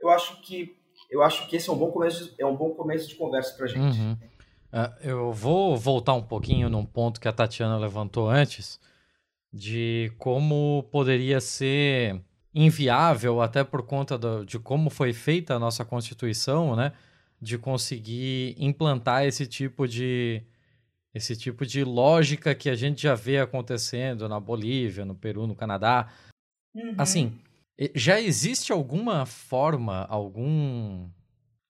Eu 0.00 0.10
acho 0.10 0.40
que 0.42 0.76
eu 1.10 1.22
acho 1.22 1.46
que 1.48 1.56
esse 1.56 1.70
é 1.70 1.72
um 1.72 1.78
bom 1.78 1.90
começo, 1.90 2.34
é 2.38 2.44
um 2.44 2.56
bom 2.56 2.70
começo 2.70 3.08
de 3.08 3.14
conversa 3.14 3.56
para 3.56 3.66
gente. 3.66 3.98
Uhum. 3.98 4.12
Uh, 4.12 5.02
eu 5.02 5.32
vou 5.32 5.76
voltar 5.76 6.12
um 6.12 6.22
pouquinho 6.22 6.68
num 6.68 6.84
ponto 6.84 7.20
que 7.20 7.28
a 7.28 7.32
Tatiana 7.32 7.78
levantou 7.78 8.28
antes, 8.28 8.78
de 9.52 10.12
como 10.18 10.88
poderia 10.90 11.40
ser 11.40 12.20
inviável, 12.54 13.40
até 13.40 13.62
por 13.64 13.82
conta 13.82 14.18
do, 14.18 14.44
de 14.44 14.58
como 14.58 14.90
foi 14.90 15.12
feita 15.12 15.54
a 15.54 15.58
nossa 15.58 15.84
Constituição, 15.84 16.74
né? 16.74 16.92
De 17.40 17.56
conseguir 17.56 18.56
implantar 18.58 19.24
esse 19.24 19.46
tipo 19.46 19.86
de 19.86 20.42
esse 21.14 21.36
tipo 21.36 21.64
de 21.66 21.82
lógica 21.84 22.54
que 22.54 22.68
a 22.68 22.74
gente 22.74 23.02
já 23.02 23.14
vê 23.14 23.38
acontecendo 23.38 24.28
na 24.28 24.38
Bolívia, 24.38 25.04
no 25.04 25.14
Peru, 25.14 25.46
no 25.46 25.56
Canadá. 25.56 26.08
Uhum. 26.74 26.94
Assim, 26.98 27.38
já 27.94 28.20
existe 28.20 28.72
alguma 28.72 29.24
forma, 29.24 30.04
algum 30.08 31.08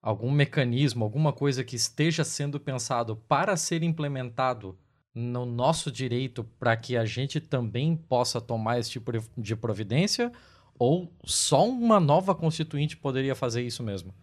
algum 0.00 0.30
mecanismo, 0.30 1.04
alguma 1.04 1.32
coisa 1.32 1.64
que 1.64 1.76
esteja 1.76 2.24
sendo 2.24 2.58
pensado 2.58 3.16
para 3.16 3.56
ser 3.56 3.82
implementado 3.82 4.78
no 5.18 5.44
nosso 5.44 5.90
direito 5.90 6.44
para 6.58 6.76
que 6.76 6.96
a 6.96 7.04
gente 7.04 7.40
também 7.40 7.96
possa 7.96 8.40
tomar 8.40 8.78
esse 8.78 8.90
tipo 8.90 9.10
de 9.36 9.56
providência? 9.56 10.30
Ou 10.78 11.12
só 11.24 11.68
uma 11.68 11.98
nova 11.98 12.34
constituinte 12.34 12.96
poderia 12.96 13.34
fazer 13.34 13.62
isso 13.62 13.82
mesmo? 13.82 14.14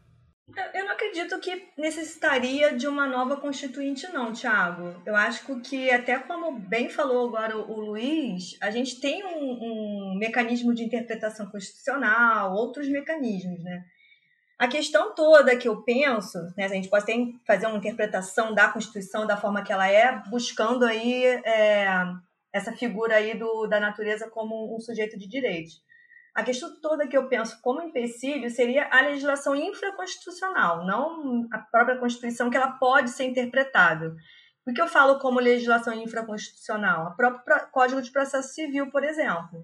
Eu 0.73 0.86
não 0.86 0.93
acredito 0.93 1.38
que 1.39 1.67
necessitaria 1.77 2.77
de 2.77 2.88
uma 2.88 3.05
nova 3.08 3.36
constituinte, 3.36 4.08
não, 4.13 4.31
Tiago. 4.31 5.01
Eu 5.05 5.15
acho 5.15 5.60
que, 5.62 5.91
até 5.91 6.17
como 6.17 6.58
bem 6.58 6.89
falou 6.89 7.27
agora 7.27 7.58
o 7.58 7.79
Luiz, 7.81 8.55
a 8.62 8.71
gente 8.71 9.01
tem 9.01 9.25
um, 9.25 10.13
um 10.13 10.17
mecanismo 10.17 10.73
de 10.73 10.84
interpretação 10.84 11.47
constitucional, 11.47 12.53
outros 12.53 12.88
mecanismos, 12.88 13.62
né? 13.62 13.84
A 14.58 14.68
questão 14.68 15.13
toda 15.13 15.58
que 15.58 15.68
eu 15.68 15.84
penso, 15.84 16.39
né, 16.56 16.65
a 16.65 16.70
gente 16.70 16.88
pode 16.89 17.06
ter, 17.06 17.36
fazer 17.46 17.68
uma 17.68 17.78
interpretação 17.78 18.54
da 18.54 18.70
Constituição 18.70 19.28
da 19.28 19.36
forma 19.36 19.63
que 19.63 19.74
ela 19.74 19.88
é, 19.88 20.24
buscando 20.30 20.86
aí 20.86 21.26
é, 21.26 21.94
essa 22.54 22.72
figura 22.72 23.15
aí 23.15 23.38
do, 23.38 23.68
da 23.68 23.82
natureza 23.82 24.30
como 24.30 24.74
um 24.74 24.80
sujeito 24.80 25.20
de 25.20 25.28
direitos. 25.28 25.84
A 26.34 26.44
questão 26.44 26.80
toda 26.82 27.08
que 27.08 27.18
eu 27.18 27.28
penso 27.28 27.62
como 27.62 27.82
empecilho 27.82 28.50
seria 28.50 28.88
a 28.91 29.02
legislação 29.02 29.56
infraconstitucional, 29.56 30.86
não 30.86 31.48
a 31.52 31.60
própria 31.60 31.98
Constituição, 31.98 32.50
que 32.50 32.58
ela 32.58 32.72
pode 32.72 33.10
ser 33.10 33.26
interpretada. 33.26 34.15
Por 34.63 34.74
que 34.74 34.82
eu 34.82 34.88
falo 34.88 35.20
como 35.20 35.39
legislação 35.39 35.94
infraconstitucional? 35.94 37.08
O 37.08 37.15
próprio 37.15 37.68
Código 37.72 38.02
de 38.02 38.12
Processo 38.12 38.54
Civil, 38.54 38.89
por 38.89 39.04
exemplo, 39.04 39.63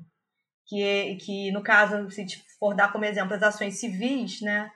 que, 0.65 1.15
que 1.15 1.51
no 1.51 1.63
caso, 1.63 2.09
se 2.09 2.25
for 2.59 2.73
dar 2.73 2.91
como 2.91 3.03
exemplo 3.03 3.33
as 3.33 3.43
ações 3.43 3.79
civis, 3.79 4.41
né, 4.41 4.71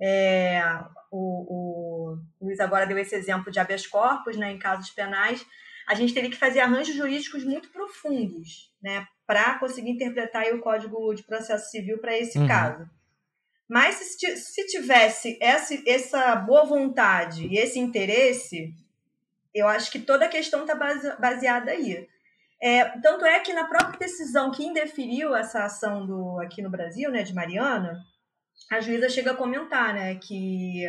é, 0.00 0.62
o, 1.10 2.12
o 2.12 2.18
Luiz 2.40 2.60
agora 2.60 2.86
deu 2.86 2.98
esse 2.98 3.14
exemplo 3.14 3.50
de 3.50 3.58
habeas 3.58 3.86
corpus, 3.86 4.36
né, 4.36 4.52
em 4.52 4.58
casos 4.58 4.90
penais. 4.90 5.44
A 5.86 5.94
gente 5.94 6.14
teria 6.14 6.30
que 6.30 6.36
fazer 6.36 6.60
arranjos 6.60 6.94
jurídicos 6.94 7.44
muito 7.44 7.70
profundos, 7.70 8.72
né, 8.82 9.06
para 9.26 9.58
conseguir 9.58 9.90
interpretar 9.90 10.44
o 10.54 10.60
Código 10.60 11.14
de 11.14 11.22
Processo 11.22 11.70
Civil 11.70 11.98
para 11.98 12.16
esse 12.16 12.38
uhum. 12.38 12.46
caso. 12.46 12.88
Mas 13.68 13.96
se, 13.96 14.36
se 14.36 14.66
tivesse 14.66 15.38
essa, 15.42 15.74
essa 15.86 16.36
boa 16.36 16.64
vontade 16.64 17.46
e 17.46 17.58
esse 17.58 17.78
interesse, 17.78 18.72
eu 19.54 19.68
acho 19.68 19.90
que 19.90 19.98
toda 19.98 20.24
a 20.24 20.28
questão 20.28 20.62
está 20.62 20.74
baseada 21.18 21.70
aí. 21.70 22.08
É, 22.60 22.84
tanto 23.00 23.24
é 23.24 23.38
que 23.40 23.52
na 23.52 23.64
própria 23.64 23.98
decisão 23.98 24.50
que 24.50 24.64
indeferiu 24.64 25.34
essa 25.34 25.64
ação 25.64 26.06
do, 26.06 26.40
aqui 26.40 26.62
no 26.62 26.70
Brasil, 26.70 27.10
né, 27.10 27.22
de 27.22 27.34
Mariana, 27.34 28.02
a 28.70 28.80
juíza 28.80 29.08
chega 29.08 29.32
a 29.32 29.36
comentar, 29.36 29.94
né, 29.94 30.14
que 30.16 30.84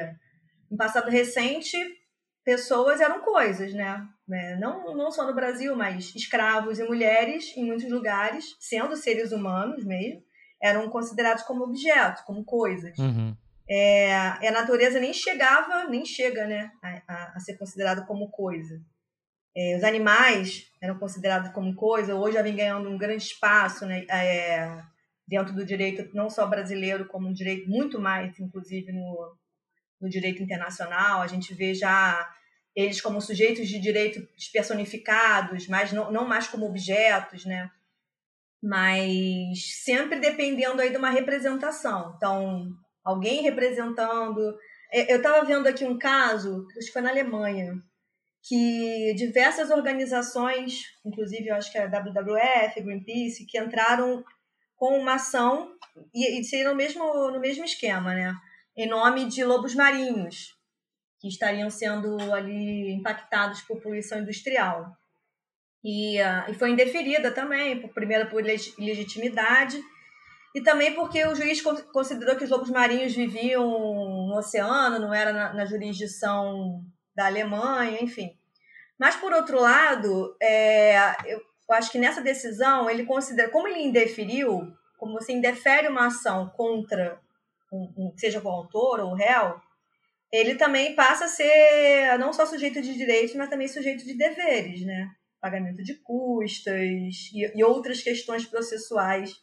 em 0.72 0.78
passado 0.78 1.10
recente 1.10 1.78
pessoas 2.44 3.02
eram 3.02 3.22
coisas, 3.22 3.74
né? 3.74 4.08
É, 4.32 4.56
não, 4.58 4.96
não 4.96 5.12
só 5.12 5.26
no 5.26 5.36
Brasil, 5.36 5.76
mas 5.76 6.14
escravos 6.16 6.80
e 6.80 6.84
mulheres 6.84 7.56
em 7.56 7.66
muitos 7.66 7.90
lugares, 7.90 8.56
sendo 8.60 8.96
seres 8.96 9.32
humanos 9.32 9.84
mesmo, 9.84 10.22
eram 10.62 10.90
considerados 10.90 11.44
como 11.44 11.64
objetos, 11.64 12.22
como 12.24 12.44
coisas. 12.44 12.98
Uhum. 12.98 13.36
É, 13.68 14.16
a 14.16 14.52
natureza 14.52 15.00
nem 15.00 15.14
chegava, 15.14 15.86
nem 15.86 16.04
chega, 16.06 16.48
né, 16.48 16.72
a, 16.82 17.02
a, 17.08 17.34
a 17.36 17.40
ser 17.40 17.58
considerado 17.58 18.06
como 18.06 18.30
coisa. 18.30 18.82
É, 19.56 19.78
os 19.78 19.84
animais 19.84 20.66
eram 20.82 20.98
considerados 20.98 21.52
como 21.52 21.76
coisa, 21.76 22.16
hoje 22.16 22.36
já 22.36 22.42
vem 22.42 22.56
ganhando 22.56 22.90
um 22.90 22.98
grande 22.98 23.24
espaço 23.24 23.86
né, 23.86 24.06
é, 24.10 24.84
dentro 25.30 25.54
do 25.54 25.64
direito, 25.64 26.10
não 26.16 26.30
só 26.30 26.46
brasileiro, 26.48 27.06
como 27.06 27.28
um 27.28 27.34
direito 27.34 27.70
muito 27.70 28.02
mais, 28.02 28.38
inclusive, 28.40 28.92
no, 28.92 29.38
no 30.02 30.10
direito 30.10 30.42
internacional. 30.42 31.22
A 31.22 31.28
gente 31.28 31.54
vê 31.54 31.74
já 31.76 32.28
eles 32.76 33.00
como 33.00 33.22
sujeitos 33.22 33.68
de 33.68 33.80
direito 33.80 34.28
personificados, 34.52 35.68
mas 35.68 35.94
não, 35.94 36.12
não 36.12 36.28
mais 36.28 36.48
como 36.48 36.66
objetos, 36.66 37.46
né? 37.46 37.70
Mas 38.62 39.84
sempre 39.84 40.20
dependendo 40.20 40.82
aí 40.82 40.90
de 40.90 40.98
uma 40.98 41.12
representação. 41.12 42.14
Então, 42.18 42.68
alguém 43.04 43.44
representando. 43.44 44.58
Eu 44.92 45.18
estava 45.18 45.46
vendo 45.46 45.68
aqui 45.68 45.86
um 45.86 46.00
caso, 46.00 46.66
acho 46.76 46.88
que 46.88 46.94
foi 46.94 47.04
na 47.04 47.12
Alemanha, 47.12 47.80
que 48.42 49.14
diversas 49.16 49.70
organizações, 49.70 50.82
inclusive 51.06 51.50
eu 51.50 51.56
acho 51.56 51.72
que 51.72 51.78
é 51.78 51.84
a 51.84 51.88
WWF, 51.88 52.82
Greenpeace, 52.82 53.46
que 53.46 53.60
entraram 53.60 54.24
com 54.80 54.98
uma 54.98 55.16
ação 55.16 55.76
e, 56.14 56.40
e 56.40 56.44
seriam 56.44 56.72
no 56.72 56.78
mesmo, 56.78 57.04
no 57.32 57.40
mesmo 57.40 57.66
esquema, 57.66 58.16
né? 58.16 58.34
Em 58.76 58.88
nome 58.88 59.26
de 59.26 59.44
lobos 59.44 59.76
marinhos, 59.76 60.58
que 61.20 61.28
estariam 61.28 61.70
sendo 61.70 62.18
ali 62.34 62.94
impactados 62.94 63.62
por 63.62 63.82
poluição 63.82 64.22
industrial. 64.22 64.96
E, 65.84 66.22
uh, 66.22 66.50
e 66.50 66.54
foi 66.54 66.72
indeferida 66.72 67.30
também, 67.30 67.82
por, 67.82 67.90
primeiro 67.94 68.30
por 68.30 68.42
legitimidade, 68.42 69.82
e 70.56 70.62
também 70.62 70.96
porque 70.96 71.26
o 71.26 71.36
juiz 71.36 71.62
considerou 71.92 72.38
que 72.38 72.46
os 72.46 72.50
lobos 72.50 72.70
marinhos 72.70 73.14
viviam 73.14 73.66
no 73.68 74.38
oceano, 74.38 74.98
não 74.98 75.14
era 75.14 75.34
na, 75.34 75.54
na 75.54 75.66
jurisdição 75.66 76.82
da 77.14 77.26
Alemanha, 77.26 78.02
enfim. 78.02 78.32
Mas, 78.98 79.18
por 79.18 79.34
outro 79.34 79.60
lado, 79.60 80.36
é, 80.42 80.98
eu 81.26 81.49
acho 81.74 81.92
que 81.92 82.00
nessa 82.00 82.22
decisão, 82.22 82.90
ele 82.90 83.06
considera, 83.06 83.50
como 83.50 83.68
ele 83.68 83.82
indeferiu, 83.82 84.74
como 84.98 85.14
você 85.14 85.32
indefere 85.32 85.88
uma 85.88 86.08
ação 86.08 86.50
contra, 86.50 87.20
um, 87.72 87.94
um, 87.98 88.14
seja 88.18 88.42
o 88.44 88.50
autor 88.50 89.00
ou 89.00 89.12
o 89.12 89.16
réu, 89.16 89.60
ele 90.32 90.56
também 90.56 90.96
passa 90.96 91.26
a 91.26 91.30
ser 91.30 92.18
não 92.20 92.34
só 92.34 92.46
sujeito 92.46 92.82
de 92.82 92.94
direitos, 92.94 93.36
mas 93.36 93.50
também 93.50 93.68
sujeito 93.68 94.06
de 94.06 94.14
deveres, 94.14 94.86
né? 94.86 95.10
Pagamento 95.42 95.82
de 95.84 95.96
custas 95.96 97.30
e, 97.34 97.52
e 97.56 97.64
outras 97.64 98.02
questões 98.02 98.46
processuais 98.46 99.36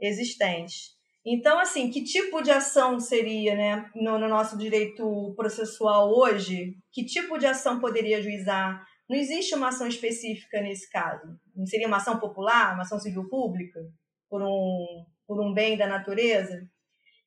existentes. 0.00 0.92
Então, 1.24 1.58
assim, 1.58 1.90
que 1.90 2.02
tipo 2.02 2.42
de 2.42 2.50
ação 2.50 2.98
seria, 2.98 3.54
né, 3.54 3.90
no, 3.94 4.18
no, 4.18 4.28
nosso 4.28 4.58
direito 4.58 5.32
processual 5.36 6.10
hoje? 6.10 6.74
Que 6.90 7.04
tipo 7.04 7.38
de 7.38 7.46
ação 7.46 7.78
poderia 7.78 8.20
juizar? 8.20 8.84
Não 9.12 9.18
existe 9.18 9.54
uma 9.54 9.68
ação 9.68 9.86
específica 9.86 10.62
nesse 10.62 10.88
caso. 10.88 11.38
Não 11.54 11.66
seria 11.66 11.86
uma 11.86 11.98
ação 11.98 12.18
popular, 12.18 12.72
uma 12.72 12.84
ação 12.84 12.98
civil 12.98 13.28
pública, 13.28 13.78
por 14.26 14.40
um, 14.40 15.04
por 15.26 15.38
um 15.38 15.52
bem 15.52 15.76
da 15.76 15.86
natureza? 15.86 16.66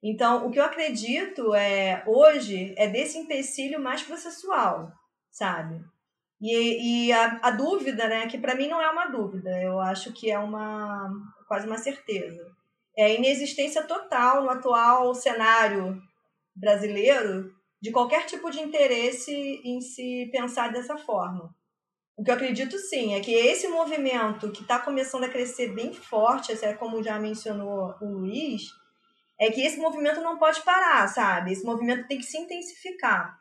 Então, 0.02 0.48
o 0.48 0.50
que 0.50 0.60
eu 0.60 0.64
acredito 0.64 1.54
é 1.54 2.04
hoje 2.08 2.74
é 2.76 2.88
desse 2.88 3.20
empecilho 3.20 3.80
mais 3.80 4.02
processual, 4.02 4.92
sabe? 5.30 5.80
E, 6.42 7.10
e 7.10 7.14
a, 7.14 7.40
a 7.44 7.52
dúvida, 7.52 8.08
né, 8.08 8.26
que 8.26 8.40
para 8.40 8.56
mim 8.56 8.68
não 8.68 8.82
é 8.82 8.90
uma 8.90 9.06
dúvida, 9.06 9.52
eu 9.62 9.80
acho 9.80 10.12
que 10.12 10.32
é 10.32 10.40
uma 10.40 11.14
quase 11.48 11.68
uma 11.68 11.78
certeza. 11.78 12.52
É 12.98 13.06
a 13.06 13.14
inexistência 13.14 13.84
total 13.84 14.44
no 14.44 14.50
atual 14.50 15.14
cenário 15.14 16.02
brasileiro 16.56 17.54
de 17.80 17.92
qualquer 17.92 18.26
tipo 18.26 18.50
de 18.50 18.60
interesse 18.60 19.62
em 19.64 19.80
se 19.82 20.28
pensar 20.32 20.74
dessa 20.74 20.98
forma. 20.98 21.55
O 22.18 22.24
que 22.24 22.32
eu 22.32 22.36
acredito 22.36 22.78
sim 22.78 23.14
é 23.14 23.20
que 23.20 23.34
esse 23.34 23.68
movimento 23.68 24.52
que 24.52 24.62
está 24.62 24.80
começando 24.80 25.26
a 25.26 25.30
crescer 25.30 25.74
bem 25.74 25.94
forte, 25.94 26.54
é 26.64 26.74
como 26.74 27.04
já 27.04 27.20
mencionou 27.20 27.94
o 28.02 28.06
Luiz, 28.06 28.64
é 29.40 29.52
que 29.52 29.62
esse 29.62 29.78
movimento 29.78 30.22
não 30.22 30.38
pode 30.38 30.62
parar, 30.64 31.08
sabe? 31.08 31.52
Esse 31.52 31.66
movimento 31.66 32.08
tem 32.08 32.18
que 32.18 32.24
se 32.26 32.38
intensificar 32.38 33.38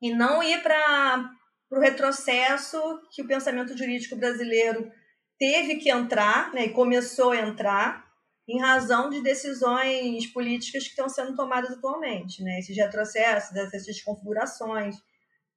e 0.00 0.14
não 0.14 0.42
ir 0.42 0.62
para 0.62 1.28
o 1.70 1.80
retrocesso 1.80 2.78
que 3.10 3.22
o 3.22 3.26
pensamento 3.26 3.76
jurídico 3.76 4.14
brasileiro 4.14 4.92
teve 5.38 5.76
que 5.76 5.90
entrar, 5.90 6.52
né, 6.52 6.66
e 6.66 6.72
começou 6.72 7.32
a 7.32 7.38
entrar, 7.38 8.04
em 8.46 8.60
razão 8.60 9.08
de 9.08 9.22
decisões 9.22 10.26
políticas 10.26 10.84
que 10.84 10.90
estão 10.90 11.08
sendo 11.08 11.34
tomadas 11.34 11.70
atualmente, 11.70 12.42
né? 12.42 12.58
Esses 12.58 12.76
retrocessos, 12.76 13.56
essas 13.56 13.86
desconfigurações, 13.86 14.96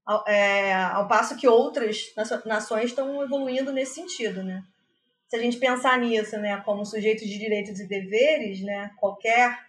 ao, 0.08 0.26
é, 0.26 0.74
ao 0.74 1.06
passo 1.06 1.36
que 1.36 1.48
outras 1.48 2.13
nações 2.46 2.86
estão 2.86 3.22
evoluindo 3.22 3.74
nesse 3.74 3.96
sentido, 3.96 4.41
né? 4.41 4.63
Se 5.28 5.36
a 5.36 5.39
gente 5.39 5.58
pensar 5.58 6.00
nisso, 6.00 6.38
né, 6.38 6.56
como 6.62 6.86
sujeitos 6.86 7.28
de 7.28 7.38
direitos 7.38 7.78
e 7.82 7.88
deveres, 7.88 8.62
né, 8.62 8.89
qualquer 8.98 9.67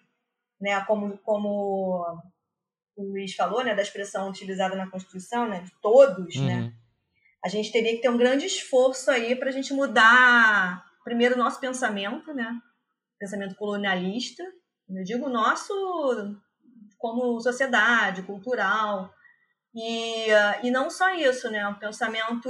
né, 0.61 0.81
como, 0.85 1.19
como 1.19 2.23
o 2.97 3.03
Luiz 3.03 3.35
falou, 3.35 3.65
né, 3.65 3.75
da 3.75 3.83
expressão 3.83 4.29
utilizada 4.29 4.77
na 4.77 4.89
Constituição, 4.89 5.49
né, 5.49 5.63
de 5.63 5.73
todos, 5.83 6.37
né, 6.37 6.55
uhum. 6.55 6.61
né, 6.67 6.73
a 7.45 7.49
gente 7.49 7.73
teria 7.73 7.97
que 7.97 8.03
ter 8.03 8.09
um 8.09 8.17
grande 8.17 8.47
esforço 8.47 9.11
aí 9.11 9.35
para 9.35 9.49
a 9.49 9.53
gente 9.53 9.73
mudar, 9.73 10.85
primeiro, 11.03 11.35
o 11.35 11.39
nosso 11.39 11.59
pensamento, 11.59 12.33
né, 12.33 12.57
pensamento 13.19 13.57
colonialista, 13.57 14.45
eu 14.89 15.03
digo 15.03 15.29
nosso 15.29 15.75
como 16.97 17.41
sociedade, 17.41 18.23
cultural, 18.23 19.13
e, 19.75 20.29
e 20.63 20.71
não 20.71 20.91
só 20.91 21.15
isso, 21.15 21.51
né, 21.51 21.67
um 21.67 21.75
pensamento 21.75 22.49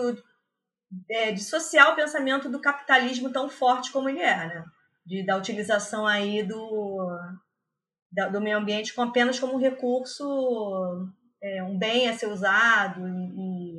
é, 1.10 1.36
social 1.36 1.94
pensamento 1.94 2.48
do 2.48 2.60
capitalismo 2.60 3.30
tão 3.30 3.48
forte 3.48 3.92
como 3.92 4.08
ele 4.08 4.20
é, 4.20 4.46
né, 4.46 4.64
de, 5.04 5.24
da 5.24 5.36
utilização 5.36 6.06
aí 6.06 6.42
do, 6.42 7.18
do 8.32 8.40
meio 8.40 8.58
ambiente 8.58 8.94
com 8.94 9.02
apenas 9.02 9.38
como 9.38 9.58
recurso, 9.58 11.08
é, 11.42 11.62
um 11.62 11.78
bem 11.78 12.08
a 12.08 12.16
ser 12.16 12.26
usado 12.26 13.06
e, 13.06 13.78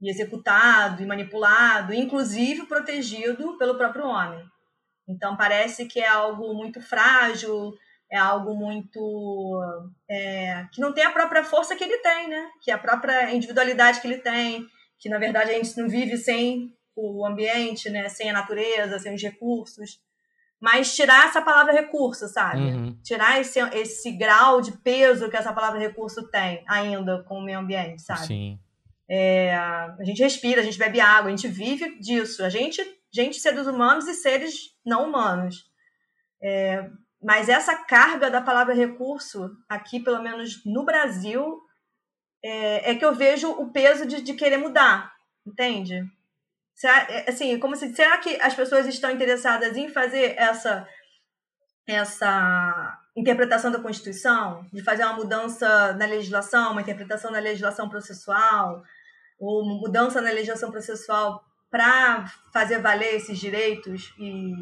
e, 0.00 0.10
executado 0.10 1.02
e 1.02 1.06
manipulado, 1.06 1.92
inclusive 1.92 2.66
protegido 2.66 3.56
pelo 3.58 3.76
próprio 3.76 4.06
homem. 4.06 4.44
Então 5.08 5.36
parece 5.36 5.86
que 5.86 6.00
é 6.00 6.08
algo 6.08 6.54
muito 6.54 6.80
frágil, 6.80 7.74
é 8.10 8.16
algo 8.16 8.54
muito 8.54 9.60
é, 10.08 10.66
que 10.72 10.80
não 10.80 10.92
tem 10.92 11.04
a 11.04 11.12
própria 11.12 11.44
força 11.44 11.76
que 11.76 11.84
ele 11.84 11.98
tem, 11.98 12.28
né? 12.28 12.48
Que 12.62 12.70
é 12.70 12.74
a 12.74 12.78
própria 12.78 13.32
individualidade 13.34 14.00
que 14.00 14.06
ele 14.06 14.18
tem, 14.18 14.66
que 14.98 15.08
na 15.08 15.18
verdade 15.18 15.50
a 15.50 15.54
gente 15.54 15.78
não 15.78 15.88
vive 15.88 16.16
sem 16.16 16.74
o 16.96 17.26
ambiente, 17.26 17.90
né? 17.90 18.08
Sem 18.08 18.30
a 18.30 18.32
natureza, 18.32 18.98
sem 18.98 19.14
os 19.14 19.22
recursos 19.22 20.00
mas 20.60 20.94
tirar 20.94 21.26
essa 21.26 21.40
palavra 21.40 21.72
recurso, 21.72 22.26
sabe? 22.28 22.60
Uhum. 22.60 22.98
Tirar 23.02 23.40
esse, 23.40 23.60
esse 23.60 24.10
grau 24.12 24.60
de 24.60 24.72
peso 24.72 25.30
que 25.30 25.36
essa 25.36 25.52
palavra 25.52 25.78
recurso 25.78 26.28
tem 26.28 26.64
ainda 26.66 27.22
com 27.22 27.38
o 27.38 27.42
meio 27.42 27.60
ambiente, 27.60 28.02
sabe? 28.02 28.26
Sim. 28.26 28.58
É, 29.08 29.54
a 29.54 30.04
gente 30.04 30.22
respira, 30.22 30.60
a 30.60 30.64
gente 30.64 30.78
bebe 30.78 31.00
água, 31.00 31.28
a 31.28 31.30
gente 31.30 31.48
vive 31.48 31.98
disso. 32.00 32.44
A 32.44 32.48
gente, 32.48 32.82
gente 33.10 33.38
seres 33.38 33.66
humanos 33.66 34.06
e 34.08 34.14
seres 34.14 34.74
não 34.84 35.08
humanos. 35.08 35.64
É, 36.42 36.90
mas 37.22 37.48
essa 37.48 37.74
carga 37.74 38.30
da 38.30 38.40
palavra 38.40 38.74
recurso, 38.74 39.50
aqui, 39.68 40.00
pelo 40.00 40.22
menos 40.22 40.64
no 40.64 40.84
Brasil, 40.84 41.60
é, 42.42 42.92
é 42.92 42.94
que 42.94 43.04
eu 43.04 43.14
vejo 43.14 43.50
o 43.50 43.70
peso 43.72 44.06
de, 44.06 44.22
de 44.22 44.34
querer 44.34 44.58
mudar, 44.58 45.12
entende? 45.46 46.02
Será, 46.74 47.06
é, 47.10 47.28
assim, 47.28 47.58
como 47.58 47.74
se, 47.74 47.92
será 47.94 48.18
que 48.18 48.40
as 48.40 48.54
pessoas 48.54 48.86
estão 48.86 49.10
interessadas 49.10 49.76
em 49.76 49.88
fazer 49.88 50.34
essa, 50.38 50.88
essa 51.86 52.98
interpretação 53.16 53.72
da 53.72 53.80
Constituição, 53.80 54.64
de 54.72 54.82
fazer 54.82 55.04
uma 55.04 55.14
mudança 55.14 55.92
na 55.94 56.06
legislação, 56.06 56.70
uma 56.70 56.82
interpretação 56.82 57.32
na 57.32 57.40
legislação 57.40 57.88
processual, 57.88 58.84
ou 59.40 59.64
mudança 59.64 60.20
na 60.20 60.30
legislação 60.30 60.70
processual 60.70 61.44
para 61.68 62.26
fazer 62.52 62.78
valer 62.80 63.16
esses 63.16 63.38
direitos 63.38 64.14
e 64.18 64.52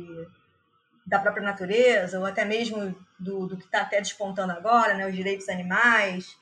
da 1.07 1.21
própria 1.21 1.45
natureza, 1.45 2.19
ou 2.19 2.27
até 2.27 2.45
mesmo 2.45 2.95
do, 3.19 3.47
do 3.47 3.57
que 3.57 3.65
está 3.65 3.83
até 3.83 4.01
despontando 4.01 4.53
agora, 4.53 4.95
né, 4.95 5.07
os 5.07 5.15
direitos 5.15 5.49
animais. 5.49 6.37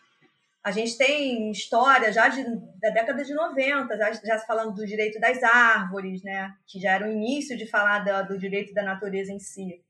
A 0.62 0.70
gente 0.70 0.96
tem 0.96 1.50
história 1.50 2.10
já 2.10 2.28
de, 2.28 2.42
da 2.80 2.88
década 2.88 3.22
de 3.22 3.34
90, 3.34 3.98
já, 3.98 4.12
já 4.12 4.38
falando 4.38 4.74
do 4.74 4.86
direito 4.86 5.20
das 5.20 5.42
árvores, 5.42 6.22
né? 6.22 6.54
que 6.66 6.80
já 6.80 6.92
era 6.92 7.06
o 7.06 7.12
início 7.12 7.54
de 7.54 7.66
falar 7.66 7.98
do, 7.98 8.28
do 8.28 8.38
direito 8.38 8.72
da 8.72 8.82
natureza 8.82 9.30
em 9.30 9.38
si. 9.38 9.84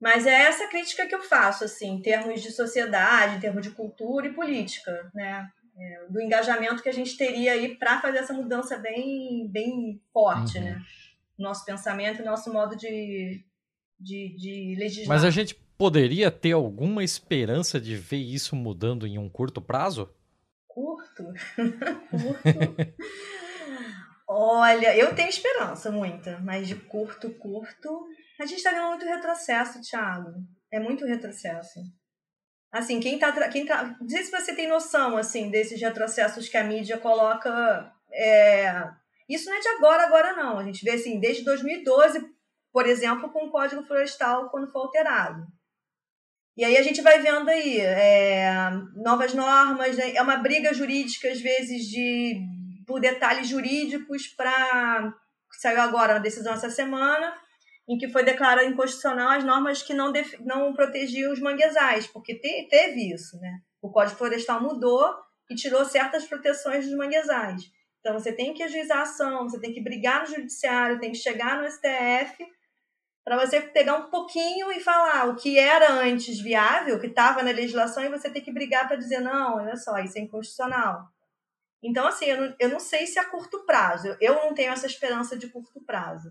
Mas 0.00 0.26
é 0.26 0.32
essa 0.32 0.66
crítica 0.66 1.06
que 1.06 1.14
eu 1.14 1.22
faço, 1.22 1.62
assim, 1.62 1.90
em 1.90 2.02
termos 2.02 2.42
de 2.42 2.50
sociedade, 2.50 3.36
em 3.36 3.40
termos 3.40 3.62
de 3.62 3.70
cultura 3.70 4.26
e 4.26 4.32
política, 4.32 5.08
né? 5.14 5.48
É, 5.78 6.06
do 6.08 6.20
engajamento 6.20 6.82
que 6.82 6.88
a 6.88 6.92
gente 6.92 7.16
teria 7.16 7.52
aí 7.52 7.76
para 7.76 8.00
fazer 8.00 8.18
essa 8.18 8.32
mudança 8.32 8.76
bem, 8.76 9.46
bem 9.48 10.02
forte, 10.12 10.58
uhum. 10.58 10.64
né? 10.64 10.82
Nosso 11.38 11.64
pensamento 11.64 12.20
e 12.20 12.24
nosso 12.24 12.52
modo 12.52 12.74
de, 12.74 13.44
de, 14.00 14.34
de 14.36 14.74
legislar. 14.78 15.08
Mas 15.08 15.24
a 15.24 15.30
gente 15.30 15.54
poderia 15.76 16.30
ter 16.30 16.52
alguma 16.52 17.04
esperança 17.04 17.80
de 17.80 17.96
ver 17.96 18.18
isso 18.18 18.56
mudando 18.56 19.06
em 19.06 19.18
um 19.18 19.28
curto 19.28 19.60
prazo? 19.60 20.08
Curto? 20.66 21.24
curto. 22.10 22.94
Olha, 24.32 24.96
eu 24.96 25.14
tenho 25.14 25.28
esperança, 25.28 25.90
muita, 25.90 26.38
mas 26.38 26.68
de 26.68 26.76
curto, 26.76 27.30
curto. 27.30 28.06
A 28.40 28.46
gente 28.46 28.62
tá 28.62 28.70
vendo 28.70 28.88
muito 28.88 29.04
retrocesso, 29.04 29.80
Thiago. 29.82 30.30
É 30.72 30.78
muito 30.78 31.04
retrocesso. 31.04 31.80
Assim, 32.72 33.00
quem 33.00 33.18
tá. 33.18 33.48
Quem 33.48 33.66
tá 33.66 33.96
não 34.00 34.08
sei 34.08 34.22
se 34.22 34.30
você 34.30 34.54
tem 34.54 34.68
noção, 34.68 35.16
assim, 35.16 35.50
desses 35.50 35.80
retrocessos 35.80 36.48
que 36.48 36.56
a 36.56 36.62
mídia 36.62 36.96
coloca. 36.98 37.92
É, 38.12 38.88
isso 39.28 39.50
não 39.50 39.56
é 39.56 39.60
de 39.60 39.68
agora, 39.68 40.04
agora 40.04 40.36
não. 40.36 40.58
A 40.58 40.64
gente 40.64 40.84
vê, 40.84 40.92
assim, 40.92 41.18
desde 41.18 41.44
2012, 41.44 42.24
por 42.72 42.86
exemplo, 42.86 43.30
com 43.30 43.46
o 43.46 43.50
Código 43.50 43.82
Florestal, 43.82 44.48
quando 44.50 44.70
foi 44.70 44.82
alterado. 44.82 45.46
E 46.56 46.64
aí 46.64 46.76
a 46.76 46.82
gente 46.82 47.00
vai 47.00 47.20
vendo 47.20 47.48
aí 47.48 47.80
é, 47.80 48.70
novas 48.96 49.32
normas, 49.34 49.96
né? 49.96 50.14
é 50.14 50.22
uma 50.22 50.36
briga 50.36 50.74
jurídica, 50.74 51.30
às 51.30 51.40
vezes, 51.40 51.86
de 51.86 52.38
por 52.86 53.00
detalhes 53.00 53.48
jurídicos 53.48 54.26
para. 54.28 55.14
Saiu 55.60 55.80
agora 55.80 56.14
uma 56.14 56.20
decisão 56.20 56.52
essa 56.52 56.70
semana, 56.70 57.34
em 57.88 57.98
que 57.98 58.08
foi 58.08 58.22
declarado 58.22 58.68
inconstitucional 58.68 59.30
as 59.30 59.44
normas 59.44 59.82
que 59.82 59.94
não, 59.94 60.12
def... 60.12 60.38
não 60.40 60.72
protegiam 60.72 61.32
os 61.32 61.40
manguezais, 61.40 62.06
porque 62.06 62.34
te... 62.34 62.68
teve 62.68 63.12
isso, 63.12 63.38
né? 63.40 63.60
O 63.82 63.90
Código 63.90 64.18
Florestal 64.18 64.62
mudou 64.62 65.14
e 65.50 65.54
tirou 65.54 65.84
certas 65.84 66.24
proteções 66.24 66.86
dos 66.86 66.96
manguezais. 66.96 67.62
Então 68.00 68.18
você 68.18 68.32
tem 68.32 68.54
que 68.54 68.62
ajuizar 68.62 68.98
a 68.98 69.02
ação, 69.02 69.48
você 69.48 69.60
tem 69.60 69.72
que 69.72 69.82
brigar 69.82 70.22
no 70.22 70.34
judiciário, 70.34 71.00
tem 71.00 71.12
que 71.12 71.18
chegar 71.18 71.60
no 71.60 71.70
STF 71.70 72.44
para 73.24 73.38
você 73.38 73.60
pegar 73.60 73.96
um 73.96 74.10
pouquinho 74.10 74.72
e 74.72 74.80
falar 74.80 75.28
o 75.28 75.36
que 75.36 75.58
era 75.58 75.92
antes 75.92 76.40
viável, 76.40 76.98
que 76.98 77.06
estava 77.06 77.42
na 77.42 77.50
legislação, 77.50 78.02
e 78.02 78.08
você 78.08 78.30
tem 78.30 78.42
que 78.42 78.52
brigar 78.52 78.86
para 78.86 78.96
dizer, 78.96 79.20
não, 79.20 79.56
olha 79.56 79.76
só, 79.76 79.98
isso 79.98 80.18
é 80.18 80.22
inconstitucional. 80.22 81.08
Então, 81.82 82.06
assim, 82.06 82.26
eu 82.26 82.40
não, 82.40 82.54
eu 82.58 82.68
não 82.68 82.80
sei 82.80 83.06
se 83.06 83.18
a 83.18 83.24
curto 83.24 83.64
prazo, 83.64 84.16
eu 84.20 84.34
não 84.34 84.54
tenho 84.54 84.72
essa 84.72 84.86
esperança 84.86 85.36
de 85.36 85.48
curto 85.48 85.80
prazo. 85.84 86.30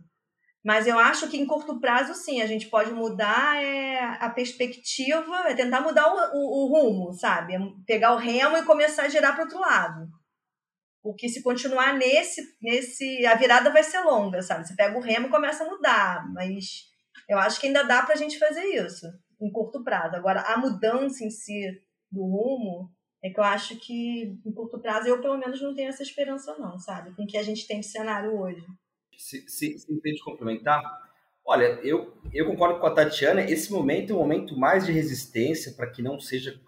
Mas 0.64 0.88
eu 0.88 1.00
acho 1.00 1.30
que 1.30 1.38
em 1.38 1.46
curto 1.46 1.80
prazo, 1.80 2.14
sim, 2.14 2.42
a 2.42 2.46
gente 2.46 2.68
pode 2.68 2.92
mudar 2.92 3.64
é, 3.64 4.18
a 4.20 4.30
perspectiva, 4.30 5.48
é 5.48 5.56
tentar 5.56 5.82
mudar 5.82 6.08
o, 6.08 6.38
o, 6.38 6.64
o 6.64 6.68
rumo, 6.68 7.14
sabe? 7.14 7.56
É 7.56 7.60
pegar 7.88 8.14
o 8.14 8.18
remo 8.18 8.58
e 8.58 8.66
começar 8.66 9.04
a 9.04 9.10
girar 9.10 9.34
para 9.34 9.46
outro 9.46 9.60
lado. 9.60 10.10
Porque 11.02 11.30
se 11.30 11.42
continuar 11.42 11.98
nesse, 11.98 12.42
nesse. 12.62 13.26
A 13.26 13.36
virada 13.36 13.72
vai 13.72 13.84
ser 13.84 14.02
longa, 14.02 14.42
sabe? 14.42 14.68
Você 14.68 14.76
pega 14.76 14.98
o 14.98 15.02
remo 15.02 15.28
e 15.28 15.32
começa 15.32 15.64
a 15.64 15.70
mudar. 15.70 16.30
Mas 16.34 16.90
eu 17.28 17.38
acho 17.38 17.60
que 17.60 17.68
ainda 17.68 17.84
dá 17.84 18.04
para 18.04 18.16
a 18.16 18.18
gente 18.18 18.38
fazer 18.38 18.64
isso, 18.66 19.08
em 19.42 19.52
curto 19.52 19.84
prazo. 19.84 20.16
Agora, 20.16 20.42
a 20.42 20.58
mudança 20.58 21.24
em 21.24 21.30
si 21.30 21.62
do 22.12 22.22
rumo, 22.22 22.92
é 23.24 23.30
que 23.30 23.40
eu 23.40 23.44
acho 23.44 23.76
que 23.78 24.40
em 24.46 24.52
curto 24.52 24.80
prazo 24.80 25.08
eu, 25.08 25.22
pelo 25.22 25.38
menos, 25.38 25.62
não 25.62 25.76
tenho 25.76 25.90
essa 25.90 26.04
esperança, 26.04 26.58
não, 26.58 26.80
sabe? 26.80 27.14
Com 27.16 27.24
o 27.24 27.28
que 27.28 27.38
a 27.38 27.44
gente 27.44 27.68
tem 27.68 27.80
de 27.80 27.86
cenário 27.86 28.40
hoje. 28.40 28.66
Se, 29.18 29.48
se, 29.50 29.78
se 29.78 30.02
de 30.02 30.24
complementar, 30.24 30.82
olha, 31.46 31.80
eu, 31.84 32.18
eu 32.34 32.46
concordo 32.46 32.80
com 32.80 32.88
a 32.88 32.94
Tatiana, 32.94 33.42
esse 33.42 33.72
momento 33.72 34.14
é 34.14 34.16
um 34.16 34.20
momento 34.20 34.58
mais 34.58 34.86
de 34.86 34.94
resistência 34.94 35.74
para 35.74 35.90
que 35.90 36.02
não 36.02 36.20
seja 36.20 36.60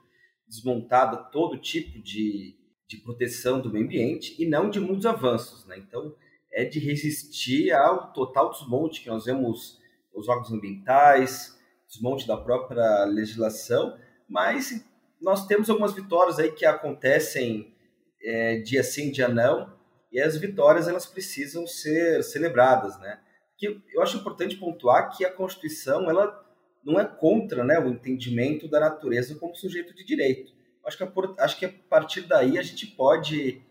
desmontada 0.46 1.18
todo 1.32 1.58
tipo 1.58 2.02
de 2.02 2.61
de 2.92 2.98
proteção 2.98 3.62
do 3.62 3.70
meio 3.70 3.86
ambiente 3.86 4.36
e 4.38 4.46
não 4.46 4.70
de 4.70 4.78
muitos 4.78 5.06
avanços. 5.06 5.66
Né? 5.66 5.78
Então, 5.78 6.14
é 6.52 6.66
de 6.66 6.78
resistir 6.78 7.72
ao 7.72 8.12
total 8.12 8.52
desmonte 8.52 9.00
que 9.00 9.08
nós 9.08 9.24
vemos 9.24 9.80
os 10.14 10.28
órgãos 10.28 10.52
ambientais, 10.52 11.58
desmonte 11.88 12.28
da 12.28 12.36
própria 12.36 13.06
legislação, 13.06 13.98
mas 14.28 14.86
nós 15.22 15.48
temos 15.48 15.70
algumas 15.70 15.94
vitórias 15.94 16.38
aí 16.38 16.52
que 16.52 16.66
acontecem 16.66 17.74
é, 18.22 18.58
dia 18.58 18.84
sim, 18.84 19.10
dia 19.10 19.30
não, 19.30 19.74
e 20.12 20.20
as 20.20 20.36
vitórias 20.36 20.90
elas 20.90 21.06
precisam 21.06 21.66
ser 21.66 22.22
celebradas, 22.22 23.00
né? 23.00 23.22
Que 23.58 23.82
eu 23.94 24.02
acho 24.02 24.18
importante 24.18 24.58
pontuar 24.58 25.16
que 25.16 25.24
a 25.24 25.32
Constituição 25.32 26.10
ela 26.10 26.46
não 26.84 27.00
é 27.00 27.06
contra, 27.06 27.64
né, 27.64 27.80
o 27.80 27.88
entendimento 27.88 28.68
da 28.68 28.80
natureza 28.80 29.36
como 29.36 29.56
sujeito 29.56 29.96
de 29.96 30.04
direito 30.04 30.52
acho 30.86 30.98
que, 30.98 31.04
a, 31.04 31.44
acho 31.44 31.60
que 31.60 31.66
a 31.66 31.74
partir 31.90 32.22
daí 32.22 32.58
a 32.58 32.62
gente 32.62 32.88
pode 32.88 33.62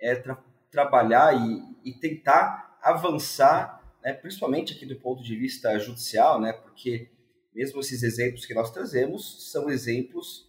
é, 0.00 0.14
tra 0.14 0.42
trabalhar 0.70 1.34
e, 1.34 1.90
e, 1.90 1.92
tentar 1.94 2.78
avançar, 2.80 3.82
né, 4.04 4.12
principalmente 4.12 4.72
aqui 4.72 4.86
do 4.86 4.94
ponto 4.94 5.20
de 5.20 5.34
vista 5.34 5.76
judicial, 5.80 6.40
né, 6.40 6.52
porque 6.52 7.10
mesmo 7.52 7.80
esses 7.80 8.04
exemplos 8.04 8.46
que 8.46 8.54
nós 8.54 8.70
trazemos 8.72 9.50
são 9.50 9.68
exemplos 9.68 10.48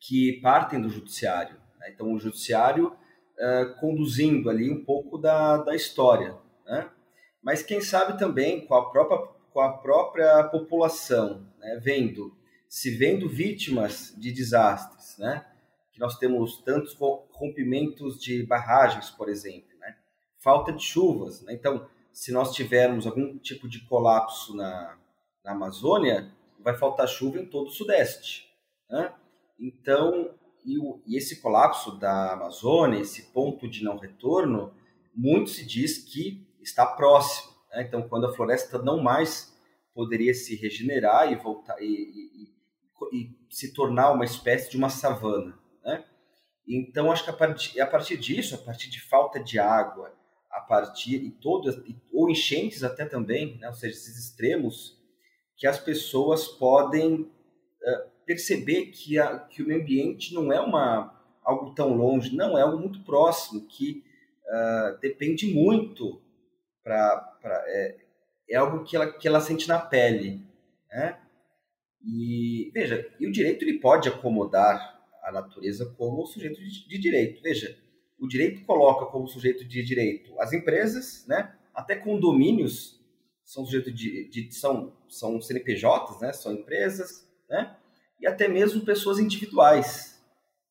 que 0.00 0.40
partem 0.42 0.80
do 0.80 0.88
judiciário. 0.88 1.56
Né? 1.78 1.90
Então, 1.94 2.12
o 2.12 2.18
judiciário 2.18 2.88
uh, 2.88 3.74
conduzindo 3.78 4.48
ali 4.48 4.70
um 4.70 4.84
pouco 4.84 5.18
da, 5.18 5.58
da 5.58 5.74
história. 5.74 6.36
Né? 6.66 6.90
Mas 7.42 7.62
quem 7.62 7.80
sabe 7.80 8.18
também 8.18 8.66
com 8.66 8.74
a 8.74 8.90
própria, 8.90 9.18
com 9.52 9.60
a 9.60 9.72
própria 9.78 10.44
população, 10.44 11.46
né? 11.58 11.80
vendo 11.82 12.36
se 12.74 12.90
vendo 12.90 13.28
vítimas 13.28 14.12
de 14.18 14.32
desastres, 14.32 15.16
né? 15.16 15.46
Que 15.92 16.00
nós 16.00 16.18
temos 16.18 16.60
tantos 16.62 16.92
rompimentos 17.30 18.20
de 18.20 18.42
barragens, 18.42 19.10
por 19.10 19.28
exemplo, 19.28 19.78
né? 19.78 19.96
Falta 20.40 20.72
de 20.72 20.82
chuvas, 20.82 21.40
né? 21.42 21.52
Então, 21.52 21.88
se 22.12 22.32
nós 22.32 22.52
tivermos 22.52 23.06
algum 23.06 23.38
tipo 23.38 23.68
de 23.68 23.86
colapso 23.86 24.56
na, 24.56 24.98
na 25.44 25.52
Amazônia, 25.52 26.28
vai 26.58 26.76
faltar 26.76 27.06
chuva 27.06 27.38
em 27.38 27.46
todo 27.46 27.68
o 27.68 27.70
Sudeste, 27.72 28.52
né? 28.90 29.14
Então, 29.56 30.34
e, 30.64 30.76
o, 30.76 31.00
e 31.06 31.16
esse 31.16 31.40
colapso 31.40 31.96
da 31.96 32.32
Amazônia, 32.32 32.98
esse 32.98 33.30
ponto 33.30 33.68
de 33.68 33.84
não 33.84 33.98
retorno, 33.98 34.74
muito 35.14 35.50
se 35.50 35.64
diz 35.64 35.98
que 35.98 36.44
está 36.60 36.84
próximo. 36.84 37.54
Né? 37.70 37.84
Então, 37.84 38.08
quando 38.08 38.26
a 38.26 38.34
floresta 38.34 38.82
não 38.82 39.00
mais 39.00 39.56
poderia 39.94 40.34
se 40.34 40.56
regenerar 40.56 41.30
e 41.30 41.36
voltar 41.36 41.80
e, 41.80 41.86
e, 41.86 42.53
e 43.12 43.30
se 43.50 43.72
tornar 43.72 44.12
uma 44.12 44.24
espécie 44.24 44.70
de 44.70 44.76
uma 44.76 44.88
savana, 44.88 45.58
né? 45.84 46.04
Então 46.66 47.12
acho 47.12 47.24
que 47.24 47.30
a 47.30 47.34
partir, 47.34 47.80
a 47.80 47.86
partir 47.86 48.16
disso, 48.16 48.54
a 48.54 48.58
partir 48.58 48.90
de 48.90 49.00
falta 49.00 49.38
de 49.38 49.58
água, 49.58 50.12
a 50.50 50.60
partir 50.60 51.16
e 51.16 51.30
todas 51.30 51.76
ou 52.12 52.30
enchentes 52.30 52.82
até 52.82 53.04
também, 53.04 53.58
né? 53.58 53.68
ou 53.68 53.74
seja, 53.74 53.94
esses 53.94 54.16
extremos, 54.16 54.96
que 55.56 55.66
as 55.66 55.78
pessoas 55.78 56.48
podem 56.48 57.22
uh, 57.22 58.10
perceber 58.24 58.86
que, 58.86 59.18
a, 59.18 59.40
que 59.40 59.62
o 59.62 59.66
meio 59.66 59.82
ambiente 59.82 60.32
não 60.32 60.52
é 60.52 60.60
uma 60.60 61.12
algo 61.42 61.74
tão 61.74 61.94
longe, 61.94 62.34
não 62.34 62.56
é 62.56 62.62
algo 62.62 62.78
muito 62.78 63.04
próximo 63.04 63.66
que 63.66 64.02
uh, 64.46 64.98
depende 65.00 65.52
muito 65.52 66.22
para 66.82 67.36
é, 67.66 67.96
é 68.50 68.56
algo 68.56 68.84
que 68.84 68.96
ela 68.96 69.12
que 69.12 69.28
ela 69.28 69.40
sente 69.40 69.68
na 69.68 69.78
pele, 69.78 70.40
né? 70.90 71.20
E 72.06 72.70
veja, 72.74 73.10
e 73.18 73.26
o 73.26 73.32
direito 73.32 73.64
ele 73.64 73.78
pode 73.78 74.08
acomodar 74.08 75.02
a 75.22 75.32
natureza 75.32 75.86
como 75.96 76.26
sujeito 76.26 76.60
de, 76.60 76.86
de 76.86 76.98
direito. 76.98 77.42
Veja, 77.42 77.76
o 78.18 78.28
direito 78.28 78.64
coloca 78.64 79.06
como 79.06 79.26
sujeito 79.26 79.64
de 79.64 79.82
direito 79.82 80.38
as 80.38 80.52
empresas, 80.52 81.24
né? 81.26 81.54
Até 81.74 81.96
condomínios 81.96 83.00
são 83.42 83.64
sujeito 83.64 83.90
de, 83.90 84.28
de 84.28 84.54
são 84.54 84.92
são 85.08 85.40
CNPJs, 85.40 86.20
né? 86.20 86.32
São 86.32 86.52
empresas, 86.52 87.26
né? 87.48 87.76
E 88.20 88.26
até 88.26 88.48
mesmo 88.48 88.84
pessoas 88.84 89.18
individuais 89.18 90.22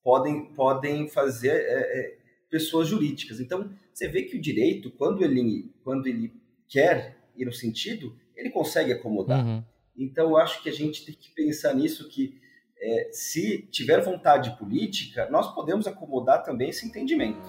podem 0.04 0.46
podem 0.54 1.08
fazer 1.08 1.52
é, 1.52 2.00
é, 2.00 2.18
pessoas 2.50 2.88
jurídicas. 2.88 3.40
Então 3.40 3.76
você 3.92 4.08
vê 4.08 4.24
que 4.24 4.38
o 4.38 4.42
direito, 4.42 4.92
quando 4.92 5.24
ele 5.24 5.74
quando 5.84 6.06
ele 6.06 6.32
quer 6.70 7.18
ir 7.36 7.46
no 7.46 7.54
sentido, 7.54 8.16
ele 8.36 8.52
consegue 8.52 8.94
acomodar. 8.94 9.44
Uhum. 9.44 9.64
Então, 9.96 10.36
acho 10.36 10.64
que 10.64 10.70
a 10.70 10.74
gente 10.74 11.06
tem 11.06 11.14
que 11.14 11.30
pensar 11.32 11.74
nisso 11.76 12.10
que 12.10 12.42
é, 12.82 13.10
se 13.12 13.68
tiver 13.72 14.02
vontade 14.02 14.58
política, 14.58 15.30
nós 15.30 15.54
podemos 15.54 15.88
acomodar 15.88 16.44
também 16.44 16.70
esse 16.70 16.86
entendimento. 16.86 17.48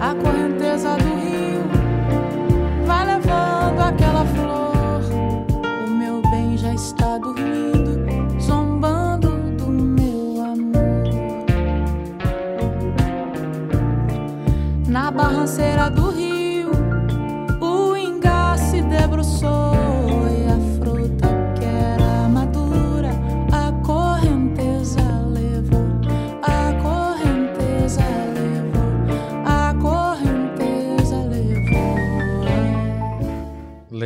A 0.00 0.14
correnteza 0.14 0.96
do 0.96 1.14
rio 1.14 1.62
vai 2.86 3.06
levando 3.06 3.80
aquela 3.80 4.24
flor. 4.26 5.00
O 5.86 5.90
meu 5.90 6.20
bem 6.30 6.58
já 6.58 6.74
está 6.74 7.16
dormindo, 7.18 8.40
zombando 8.40 9.30
do 9.56 9.68
meu 9.68 10.44
amor. 10.44 11.04
Na 14.86 15.10
barranceira 15.10 15.88
do 15.88 16.07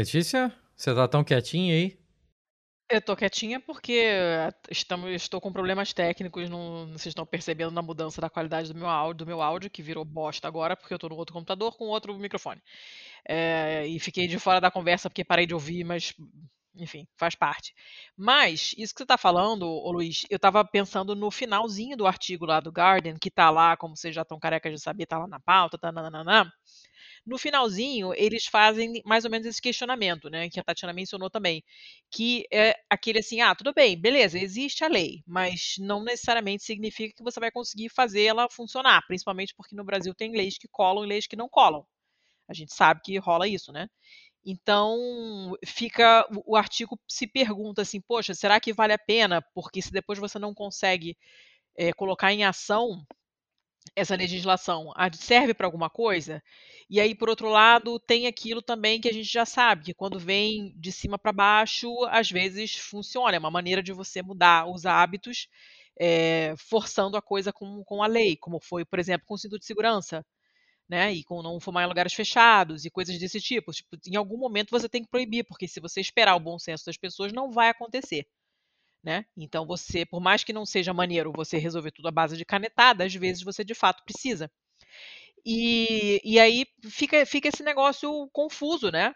Letícia, 0.03 0.53
você 0.75 0.93
tá 0.93 1.07
tão 1.07 1.23
quietinha 1.23 1.75
aí? 1.75 1.97
Eu 2.91 3.01
tô 3.01 3.15
quietinha 3.15 3.61
porque 3.61 4.11
estamos, 4.69 5.09
estou 5.13 5.41
com 5.41 5.53
problemas 5.53 5.93
técnicos, 5.93 6.51
não, 6.51 6.89
vocês 6.89 7.07
estão 7.07 7.25
percebendo 7.25 7.71
na 7.71 7.81
mudança 7.81 8.21
da 8.21 8.29
qualidade 8.29 8.73
do 8.73 8.77
meu 8.77 8.89
áudio, 8.89 9.25
do 9.25 9.27
meu 9.29 9.41
áudio, 9.41 9.71
que 9.71 9.81
virou 9.81 10.05
bosta 10.05 10.49
agora, 10.49 10.77
porque 10.77 10.93
eu 10.93 10.99
tô 10.99 11.09
no 11.09 11.15
outro 11.15 11.33
computador 11.33 11.77
com 11.77 11.85
outro 11.85 12.19
microfone. 12.19 12.61
É, 13.25 13.87
e 13.87 14.01
fiquei 14.01 14.27
de 14.27 14.41
fora 14.41 14.61
da 14.61 14.73
conversa 14.73 15.09
porque 15.09 15.25
parei 15.25 15.47
de 15.47 15.55
ouvir, 15.55 15.85
mas 15.85 16.13
enfim, 16.75 17.07
faz 17.17 17.37
parte. 17.37 17.73
Mas, 18.17 18.75
isso 18.77 18.93
que 18.93 18.99
você 18.99 19.05
está 19.05 19.17
falando, 19.17 19.69
ô 19.69 19.93
Luiz, 19.93 20.25
eu 20.29 20.37
estava 20.37 20.65
pensando 20.65 21.15
no 21.15 21.31
finalzinho 21.31 21.97
do 21.97 22.09
artigo 22.09 22.45
lá 22.45 22.59
do 22.59 22.73
Garden, 22.73 23.15
que 23.21 23.29
está 23.29 23.51
lá, 23.51 23.77
como 23.77 23.97
vocês 23.97 24.13
já 24.13 24.23
estão 24.23 24.41
carecas 24.41 24.73
de 24.73 24.81
saber, 24.81 25.05
está 25.05 25.17
lá 25.17 25.29
na 25.29 25.39
pauta, 25.39 25.79
tá, 25.79 25.93
nananana. 25.93 26.53
No 27.25 27.39
finalzinho, 27.39 28.13
eles 28.15 28.47
fazem 28.47 29.01
mais 29.05 29.25
ou 29.25 29.31
menos 29.31 29.47
esse 29.47 29.63
questionamento, 29.63 30.29
né? 30.29 30.51
Que 30.51 30.59
a 30.59 30.65
Tatiana 30.65 30.93
mencionou 30.93 31.31
também. 31.31 31.63
Que 32.11 32.45
é 32.53 32.75
aquele 32.91 33.21
assim, 33.21 33.41
ah, 33.41 33.55
tudo 33.55 33.73
bem, 33.73 33.97
beleza, 34.01 34.39
existe 34.39 34.83
a 34.85 34.89
lei, 34.89 35.23
mas 35.27 35.75
não 35.79 36.03
necessariamente 36.03 36.65
significa 36.65 37.15
que 37.17 37.23
você 37.23 37.39
vai 37.39 37.51
conseguir 37.53 37.89
fazer 37.91 38.25
ela 38.25 38.49
funcionar, 38.51 39.07
principalmente 39.07 39.55
porque 39.55 39.77
no 39.77 39.85
Brasil 39.85 40.13
tem 40.15 40.33
leis 40.33 40.59
que 40.59 40.67
colam 40.69 41.05
e 41.05 41.09
leis 41.09 41.27
que 41.29 41.37
não 41.37 41.49
colam. 41.49 41.87
A 42.49 42.55
gente 42.55 42.75
sabe 42.75 43.01
que 43.05 43.19
rola 43.19 43.49
isso, 43.49 43.73
né? 43.73 43.89
Então, 44.45 45.57
fica 45.65 46.27
o 46.47 46.57
artigo 46.57 46.99
se 47.09 47.27
pergunta 47.27 47.83
assim, 47.83 48.01
poxa, 48.01 48.35
será 48.35 48.61
que 48.61 48.73
vale 48.73 48.93
a 48.93 48.99
pena? 48.99 49.43
Porque 49.55 49.83
se 49.83 49.93
depois 49.93 50.19
você 50.19 50.39
não 50.39 50.55
consegue 50.55 51.17
é, 51.77 51.93
colocar 51.93 52.33
em 52.33 52.45
ação 52.45 53.05
essa 53.95 54.15
legislação, 54.15 54.93
serve 55.15 55.55
para 55.55 55.67
alguma 55.67 55.91
coisa? 55.91 56.43
E 56.89 57.01
aí, 57.01 57.15
por 57.15 57.29
outro 57.29 57.49
lado, 57.49 57.99
tem 58.01 58.27
aquilo 58.27 58.63
também 58.63 59.01
que 59.01 59.09
a 59.09 59.13
gente 59.13 59.31
já 59.31 59.45
sabe, 59.45 59.85
que 59.85 59.95
quando 59.95 60.19
vem 60.19 60.73
de 60.79 60.93
cima 60.93 61.19
para 61.19 61.33
baixo, 61.33 61.89
às 62.11 62.31
vezes 62.31 62.77
funciona. 62.77 63.37
É 63.37 63.39
uma 63.39 63.51
maneira 63.51 63.83
de 63.83 63.93
você 63.93 64.23
mudar 64.23 64.67
os 64.69 64.87
hábitos, 64.87 65.49
é, 65.99 66.55
forçando 66.59 67.17
a 67.17 67.23
coisa 67.23 67.53
com, 67.53 67.83
com 67.85 68.03
a 68.03 68.07
lei, 68.07 68.37
como 68.37 68.61
foi, 68.61 68.85
por 68.85 68.99
exemplo, 68.99 69.27
com 69.27 69.35
o 69.35 69.39
cinto 69.39 69.59
de 69.59 69.67
segurança. 69.67 70.25
Né, 70.89 71.13
e 71.15 71.25
com 71.25 71.43
não 71.43 71.59
fumar 71.59 71.85
em 71.85 71.89
lugares 71.89 72.13
fechados 72.13 72.85
e 72.85 72.91
coisas 72.91 73.19
desse 73.19 73.41
tipo. 73.41 73.73
tipo. 73.73 73.97
Em 74.07 74.17
algum 74.17 74.37
momento 74.37 74.71
você 74.71 74.89
tem 74.89 75.03
que 75.03 75.09
proibir, 75.09 75.45
porque 75.45 75.67
se 75.67 75.81
você 75.81 76.01
esperar 76.03 76.37
o 76.37 76.41
bom 76.41 76.59
senso 76.59 76.85
das 76.85 76.99
pessoas, 76.99 77.33
não 77.33 77.51
vai 77.51 77.71
acontecer. 77.71 78.27
Né? 79.03 79.25
Então 79.37 79.67
você, 79.67 80.07
por 80.07 80.21
mais 80.21 80.45
que 80.45 80.53
não 80.53 80.65
seja 80.65 80.95
maneiro 80.95 81.33
você 81.35 81.59
resolver 81.59 81.91
tudo 81.91 82.09
à 82.09 82.13
base 82.13 82.37
de 82.37 82.45
canetada, 82.45 83.05
às 83.05 83.15
vezes 83.15 83.43
você 83.43 83.65
de 83.65 83.75
fato 83.75 84.05
precisa. 84.05 84.51
E, 85.45 86.21
e 86.25 86.39
aí 86.39 86.67
fica, 86.89 87.27
fica 87.27 87.49
esse 87.49 87.63
negócio 87.63 88.29
confuso, 88.33 88.91
né? 88.93 89.13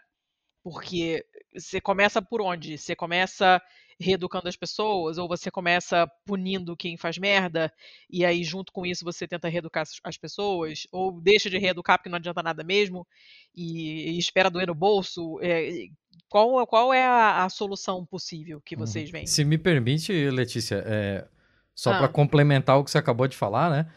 Porque 0.63 1.25
você 1.57 1.81
começa 1.81 2.21
por 2.21 2.41
onde? 2.41 2.77
Você 2.77 2.95
começa 2.95 3.61
reeducando 3.99 4.47
as 4.47 4.55
pessoas, 4.55 5.17
ou 5.17 5.27
você 5.27 5.49
começa 5.49 6.07
punindo 6.25 6.77
quem 6.77 6.97
faz 6.97 7.17
merda, 7.17 7.73
e 8.09 8.23
aí 8.23 8.43
junto 8.43 8.71
com 8.71 8.85
isso 8.85 9.03
você 9.03 9.27
tenta 9.27 9.49
reeducar 9.49 9.83
as 10.03 10.17
pessoas, 10.17 10.87
ou 10.91 11.19
deixa 11.19 11.49
de 11.49 11.57
reeducar 11.57 11.97
porque 11.97 12.09
não 12.09 12.17
adianta 12.17 12.43
nada 12.43 12.63
mesmo, 12.63 13.07
e, 13.55 14.11
e 14.11 14.17
espera 14.19 14.51
doer 14.51 14.67
no 14.67 14.75
bolso. 14.75 15.39
É, 15.41 15.87
qual, 16.29 16.65
qual 16.67 16.93
é 16.93 17.03
a, 17.03 17.45
a, 17.45 17.49
solução 17.49 18.05
possível 18.05 18.61
que 18.61 18.75
uhum. 18.75 18.85
vocês 18.85 19.09
veem? 19.09 19.25
Se 19.25 19.43
me 19.43 19.57
permite, 19.57 20.11
Letícia, 20.29 20.83
é, 20.85 21.27
só 21.73 21.91
ah. 21.93 21.97
para 21.97 22.07
complementar 22.07 22.77
o 22.77 22.83
que 22.83 22.91
você 22.91 22.99
acabou 22.99 23.27
de 23.27 23.35
falar, 23.35 23.71
né? 23.71 23.91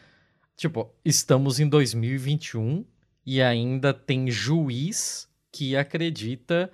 Tipo, 0.55 0.93
estamos 1.05 1.59
em 1.59 1.67
2021 1.67 2.85
e 3.25 3.41
ainda 3.41 3.93
tem 3.93 4.29
juiz 4.31 5.29
que 5.51 5.75
acredita 5.75 6.71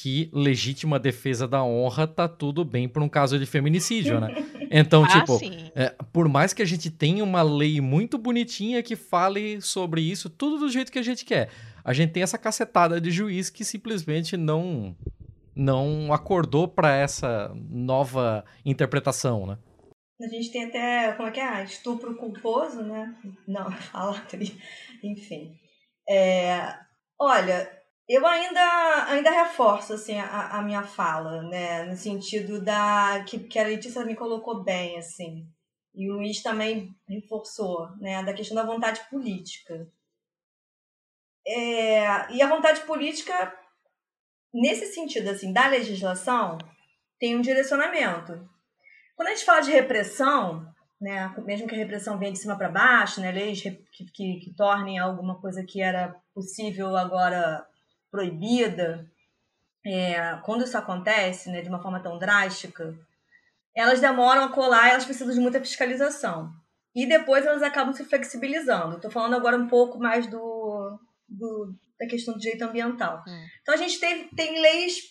que 0.00 0.30
legítima 0.32 0.96
defesa 0.96 1.48
da 1.48 1.64
honra 1.64 2.06
tá 2.06 2.28
tudo 2.28 2.64
bem 2.64 2.88
por 2.88 3.02
um 3.02 3.08
caso 3.08 3.36
de 3.36 3.44
feminicídio, 3.44 4.20
né? 4.20 4.32
Então, 4.70 5.02
ah, 5.04 5.08
tipo, 5.08 5.40
é, 5.74 5.92
por 6.12 6.28
mais 6.28 6.52
que 6.52 6.62
a 6.62 6.64
gente 6.64 6.88
tenha 6.88 7.24
uma 7.24 7.42
lei 7.42 7.80
muito 7.80 8.16
bonitinha 8.16 8.80
que 8.80 8.94
fale 8.94 9.60
sobre 9.60 10.00
isso, 10.00 10.30
tudo 10.30 10.58
do 10.58 10.70
jeito 10.70 10.92
que 10.92 11.00
a 11.00 11.02
gente 11.02 11.24
quer, 11.24 11.48
a 11.84 11.92
gente 11.92 12.12
tem 12.12 12.22
essa 12.22 12.38
cacetada 12.38 13.00
de 13.00 13.10
juiz 13.10 13.50
que 13.50 13.64
simplesmente 13.64 14.36
não 14.36 14.96
não 15.52 16.12
acordou 16.12 16.68
para 16.68 16.94
essa 16.94 17.52
nova 17.68 18.44
interpretação, 18.64 19.44
né? 19.44 19.58
A 20.22 20.28
gente 20.28 20.52
tem 20.52 20.66
até, 20.66 21.12
como 21.14 21.28
é 21.28 21.32
que 21.32 21.40
é? 21.40 21.64
Estupro 21.64 22.14
culposo, 22.14 22.82
né? 22.82 23.16
Não, 23.48 23.68
fala, 23.90 24.24
enfim. 25.02 25.58
É, 26.08 26.72
olha, 27.18 27.68
eu 28.08 28.26
ainda, 28.26 29.04
ainda 29.08 29.30
reforço 29.30 29.92
assim, 29.92 30.18
a, 30.18 30.58
a 30.58 30.62
minha 30.62 30.82
fala, 30.82 31.42
né? 31.42 31.84
No 31.84 31.96
sentido 31.96 32.60
da 32.60 33.22
que, 33.24 33.38
que 33.38 33.58
a 33.58 33.64
Letícia 33.64 34.04
me 34.04 34.16
colocou 34.16 34.64
bem, 34.64 34.96
assim. 34.96 35.46
E 35.94 36.10
o 36.10 36.14
Luiz 36.14 36.42
também 36.42 36.96
reforçou, 37.06 37.90
né? 37.98 38.22
Da 38.22 38.32
questão 38.32 38.54
da 38.56 38.64
vontade 38.64 39.00
política. 39.10 39.86
É, 41.46 42.32
e 42.32 42.42
a 42.42 42.48
vontade 42.48 42.80
política, 42.82 43.54
nesse 44.54 44.86
sentido, 44.86 45.28
assim, 45.28 45.52
da 45.52 45.66
legislação, 45.68 46.56
tem 47.18 47.36
um 47.36 47.42
direcionamento. 47.42 48.48
Quando 49.16 49.28
a 49.28 49.30
gente 49.32 49.44
fala 49.44 49.60
de 49.60 49.70
repressão, 49.70 50.66
né, 51.00 51.34
mesmo 51.44 51.66
que 51.66 51.74
a 51.74 51.78
repressão 51.78 52.18
venha 52.18 52.32
de 52.32 52.38
cima 52.38 52.56
para 52.56 52.68
baixo, 52.68 53.20
né, 53.20 53.32
leis 53.32 53.60
que, 53.62 53.70
que, 54.12 54.40
que 54.40 54.54
tornem 54.54 54.98
alguma 54.98 55.40
coisa 55.40 55.64
que 55.64 55.80
era 55.80 56.14
possível 56.34 56.96
agora 56.96 57.66
proibida, 58.10 59.06
é, 59.84 60.38
quando 60.44 60.64
isso 60.64 60.76
acontece 60.76 61.50
né, 61.50 61.62
de 61.62 61.68
uma 61.68 61.82
forma 61.82 62.02
tão 62.02 62.18
drástica, 62.18 62.94
elas 63.74 64.00
demoram 64.00 64.44
a 64.44 64.52
colar 64.52 64.90
elas 64.90 65.04
precisam 65.04 65.32
de 65.32 65.40
muita 65.40 65.60
fiscalização. 65.60 66.52
E 66.94 67.06
depois 67.06 67.46
elas 67.46 67.62
acabam 67.62 67.92
se 67.92 68.04
flexibilizando. 68.04 68.96
Estou 68.96 69.10
falando 69.10 69.36
agora 69.36 69.56
um 69.56 69.68
pouco 69.68 69.98
mais 69.98 70.26
do, 70.26 70.98
do, 71.28 71.72
da 71.98 72.06
questão 72.06 72.34
do 72.34 72.40
direito 72.40 72.62
ambiental. 72.62 73.22
Hum. 73.26 73.46
Então 73.62 73.74
a 73.74 73.78
gente 73.78 74.00
tem, 74.00 74.28
tem 74.30 74.60
leis 74.60 75.02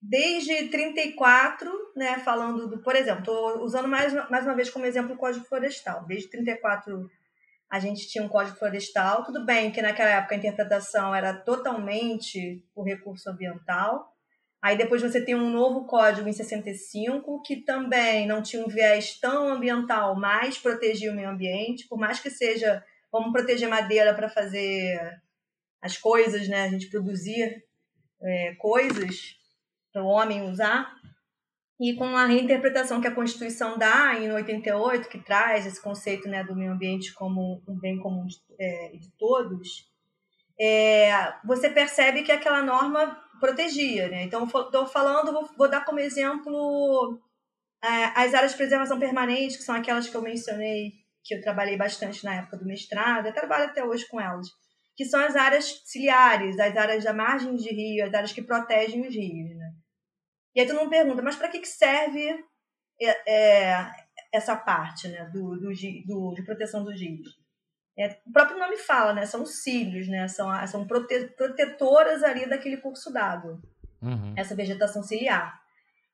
desde 0.00 0.68
34, 0.68 1.70
né, 1.96 2.18
falando 2.18 2.68
do, 2.68 2.78
por 2.82 2.94
exemplo, 2.94 3.20
estou 3.20 3.64
usando 3.64 3.88
mais, 3.88 4.12
mais 4.30 4.44
uma 4.44 4.54
vez 4.54 4.70
como 4.70 4.84
exemplo 4.84 5.14
o 5.14 5.18
Código 5.18 5.46
Florestal. 5.46 6.04
Desde 6.06 6.28
34 6.30 7.10
a 7.70 7.78
gente 7.80 8.08
tinha 8.08 8.24
um 8.24 8.28
Código 8.28 8.56
Florestal, 8.56 9.24
tudo 9.24 9.44
bem 9.44 9.70
que 9.70 9.82
naquela 9.82 10.10
época 10.10 10.34
a 10.34 10.38
interpretação 10.38 11.14
era 11.14 11.34
totalmente 11.34 12.64
por 12.74 12.84
recurso 12.84 13.28
ambiental. 13.30 14.12
Aí 14.62 14.78
depois 14.78 15.02
você 15.02 15.20
tem 15.20 15.34
um 15.34 15.50
novo 15.50 15.84
código 15.84 16.26
em 16.26 16.32
65, 16.32 17.42
que 17.42 17.56
também 17.56 18.26
não 18.26 18.42
tinha 18.42 18.64
um 18.64 18.68
viés 18.68 19.18
tão 19.20 19.48
ambiental, 19.48 20.16
mas 20.16 20.56
protegia 20.56 21.12
o 21.12 21.14
meio 21.14 21.28
ambiente, 21.28 21.86
por 21.86 21.98
mais 21.98 22.18
que 22.18 22.30
seja, 22.30 22.82
vamos 23.12 23.30
proteger 23.30 23.68
madeira 23.68 24.14
para 24.14 24.28
fazer 24.28 24.98
as 25.82 25.98
coisas, 25.98 26.48
né? 26.48 26.62
A 26.64 26.68
gente 26.68 26.88
produzir 26.88 27.62
é, 28.22 28.54
coisas, 28.54 29.36
para 29.92 30.02
o 30.02 30.06
homem 30.06 30.42
usar. 30.50 30.92
E 31.80 31.94
com 31.96 32.16
a 32.16 32.26
reinterpretação 32.26 33.00
que 33.00 33.08
a 33.08 33.14
Constituição 33.14 33.76
dá 33.76 34.14
em 34.18 34.30
88, 34.30 35.08
que 35.08 35.18
traz 35.18 35.66
esse 35.66 35.82
conceito 35.82 36.28
né, 36.28 36.44
do 36.44 36.54
meio 36.54 36.72
ambiente 36.72 37.12
como 37.12 37.62
um 37.66 37.78
bem 37.78 37.98
comum 37.98 38.26
de, 38.26 38.36
é, 38.58 38.92
de 38.96 39.10
todos, 39.18 39.90
é, 40.60 41.34
você 41.44 41.68
percebe 41.68 42.22
que 42.22 42.30
aquela 42.30 42.62
norma 42.62 43.20
protegia. 43.40 44.08
Né? 44.08 44.22
Então, 44.22 44.44
estou 44.44 44.86
falando, 44.86 45.32
vou, 45.32 45.50
vou, 45.56 45.68
dar 45.68 45.84
como 45.84 45.98
exemplo 45.98 47.20
é, 47.82 48.04
as 48.14 48.32
áreas 48.34 48.52
de 48.52 48.56
preservação 48.56 48.98
permanente, 48.98 49.58
que 49.58 49.64
são 49.64 49.74
aquelas 49.74 50.08
que 50.08 50.16
eu 50.16 50.22
mencionei, 50.22 50.92
que 51.24 51.34
eu 51.34 51.40
trabalhei 51.40 51.76
bastante 51.76 52.24
na 52.24 52.36
época 52.36 52.58
do 52.58 52.66
mestrado, 52.66 53.26
eu 53.26 53.34
trabalho 53.34 53.64
até 53.64 53.84
hoje 53.84 54.06
com 54.08 54.20
elas, 54.20 54.46
que 54.94 55.04
são 55.04 55.20
as 55.20 55.34
áreas 55.34 55.82
ciliares, 55.84 56.58
as 56.58 56.76
áreas 56.76 57.04
da 57.04 57.12
margem 57.12 57.56
de 57.56 57.70
rio, 57.70 58.06
as 58.06 58.14
áreas 58.14 58.32
que 58.32 58.42
protegem 58.42 59.06
os 59.06 59.14
rios. 59.14 59.56
Né? 59.56 59.72
E 60.54 60.60
aí 60.60 60.66
tu 60.66 60.74
não 60.74 60.88
pergunta, 60.88 61.22
mas 61.22 61.36
para 61.36 61.48
que, 61.48 61.58
que 61.58 61.68
serve 61.68 62.44
é, 63.00 63.32
é, 63.32 63.90
essa 64.32 64.54
parte 64.54 65.08
né, 65.08 65.24
do, 65.32 65.56
do, 65.56 65.72
do, 66.06 66.34
de 66.34 66.42
proteção 66.44 66.84
dos 66.84 66.98
rios? 67.00 67.42
É, 67.96 68.18
o 68.26 68.32
próprio 68.32 68.58
nome 68.58 68.76
fala, 68.76 69.12
né? 69.12 69.24
São 69.24 69.46
cílios, 69.46 70.08
né? 70.08 70.26
São, 70.26 70.48
são 70.66 70.86
prote, 70.86 71.28
protetoras 71.36 72.24
ali 72.24 72.48
daquele 72.48 72.76
curso 72.76 73.12
d'água. 73.12 73.60
Uhum. 74.02 74.34
Essa 74.36 74.54
vegetação 74.54 75.02
ciliar. 75.02 75.60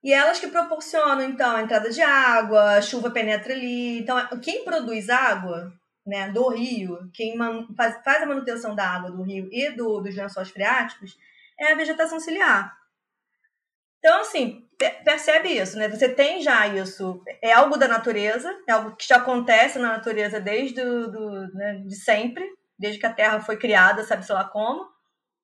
E 0.03 0.13
elas 0.13 0.39
que 0.39 0.47
proporcionam, 0.47 1.23
então, 1.23 1.57
a 1.57 1.63
entrada 1.63 1.91
de 1.91 2.01
água, 2.01 2.77
a 2.77 2.83
chuva 2.83 3.11
penetra 3.11 3.53
ali. 3.53 3.99
Então, 4.01 4.19
quem 4.41 4.65
produz 4.65 5.09
água 5.11 5.73
né, 6.07 6.31
do 6.31 6.49
rio, 6.49 7.11
quem 7.13 7.37
faz, 7.77 8.03
faz 8.03 8.23
a 8.23 8.27
manutenção 8.27 8.75
da 8.75 8.87
água 8.87 9.11
do 9.11 9.23
rio 9.23 9.49
e 9.53 9.71
do, 9.71 10.01
dos 10.01 10.15
lençóis 10.15 10.51
freáticos, 10.51 11.17
é 11.59 11.73
a 11.73 11.77
vegetação 11.77 12.19
ciliar. 12.19 12.80
Então, 14.01 14.21
assim, 14.23 14.67
percebe 15.05 15.51
isso, 15.51 15.79
né? 15.79 15.89
Você 15.89 16.09
tem 16.09 16.41
já 16.43 16.67
isso, 16.67 17.23
é 17.43 17.53
algo 17.53 17.77
da 17.77 17.87
natureza, 17.87 18.51
é 18.69 18.73
algo 18.73 18.97
que 18.97 19.07
já 19.07 19.17
acontece 19.17 19.79
na 19.79 19.93
natureza 19.93 20.41
desde 20.41 20.83
do, 20.83 21.11
do 21.13 21.55
né, 21.55 21.75
de 21.87 21.95
sempre, 21.95 22.45
desde 22.79 22.99
que 22.99 23.07
a 23.07 23.13
Terra 23.13 23.41
foi 23.41 23.57
criada, 23.59 24.03
sabe-se 24.03 24.33
lá 24.33 24.45
como. 24.45 24.89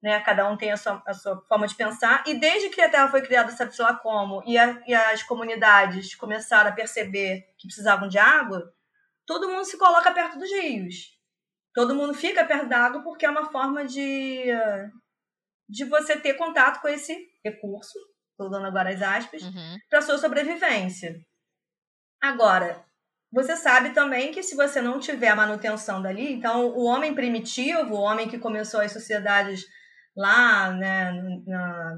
né? 0.03 0.21
Cada 0.21 0.49
um 0.49 0.57
tem 0.57 0.73
a 0.73 0.77
sua, 0.77 1.03
a 1.07 1.13
sua 1.15 1.43
forma 1.49 1.67
de 1.67 1.75
pensar. 1.75 2.25
E 2.27 2.35
desde 2.35 2.71
que 2.71 2.81
a 2.81 2.89
Terra 2.91 3.09
foi 3.09 3.23
criada, 3.23 3.53
sabe-se 3.53 3.83
lá 3.83 3.95
como, 3.95 4.43
e, 4.47 4.57
a, 4.59 4.83
e 4.87 4.95
as 4.95 5.23
comunidades 5.23 6.15
começaram 6.15 6.71
a 6.71 6.75
perceber 6.75 7.43
que 7.59 7.67
precisavam 7.69 8.09
de 8.09 8.19
água, 8.19 8.73
todo 9.27 9.49
mundo 9.51 9.65
se 9.65 9.77
coloca 9.79 10.13
perto 10.13 10.39
dos 10.39 10.51
rios. 10.51 11.15
Todo 11.75 11.95
mundo 11.95 12.15
fica 12.15 12.45
perto 12.45 12.69
da 12.69 12.79
água 12.79 13.03
porque 13.03 13.27
é 13.27 13.31
uma 13.31 13.51
forma 13.53 13.85
de, 13.85 14.45
de 15.69 15.85
você 15.85 16.19
ter 16.19 16.35
contato 16.35 16.81
com 16.81 16.89
esse 16.89 17.29
recurso, 17.45 17.99
estou 18.37 18.51
dando 18.51 18.67
agora 18.67 18.91
as 18.91 19.03
aspas, 19.03 19.43
uhum. 19.43 19.79
para 19.89 20.03
sua 20.03 20.19
sobrevivência. 20.19 21.19
Agora, 22.21 22.85
você 23.33 23.57
sabe 23.57 23.91
também 23.91 24.31
que 24.31 24.43
se 24.43 24.55
você 24.55 24.81
não 24.81 25.01
tiver 25.01 25.29
a 25.29 25.37
manutenção 25.37 26.03
dali, 26.03 26.33
então 26.33 26.69
o 26.69 26.85
homem 26.85 27.15
primitivo, 27.15 27.95
o 27.95 28.01
homem 28.01 28.29
que 28.29 28.39
começou 28.39 28.81
as 28.81 28.93
sociedades 28.93 29.65
lá 30.15 30.71
né, 30.71 31.13
na, 31.47 31.97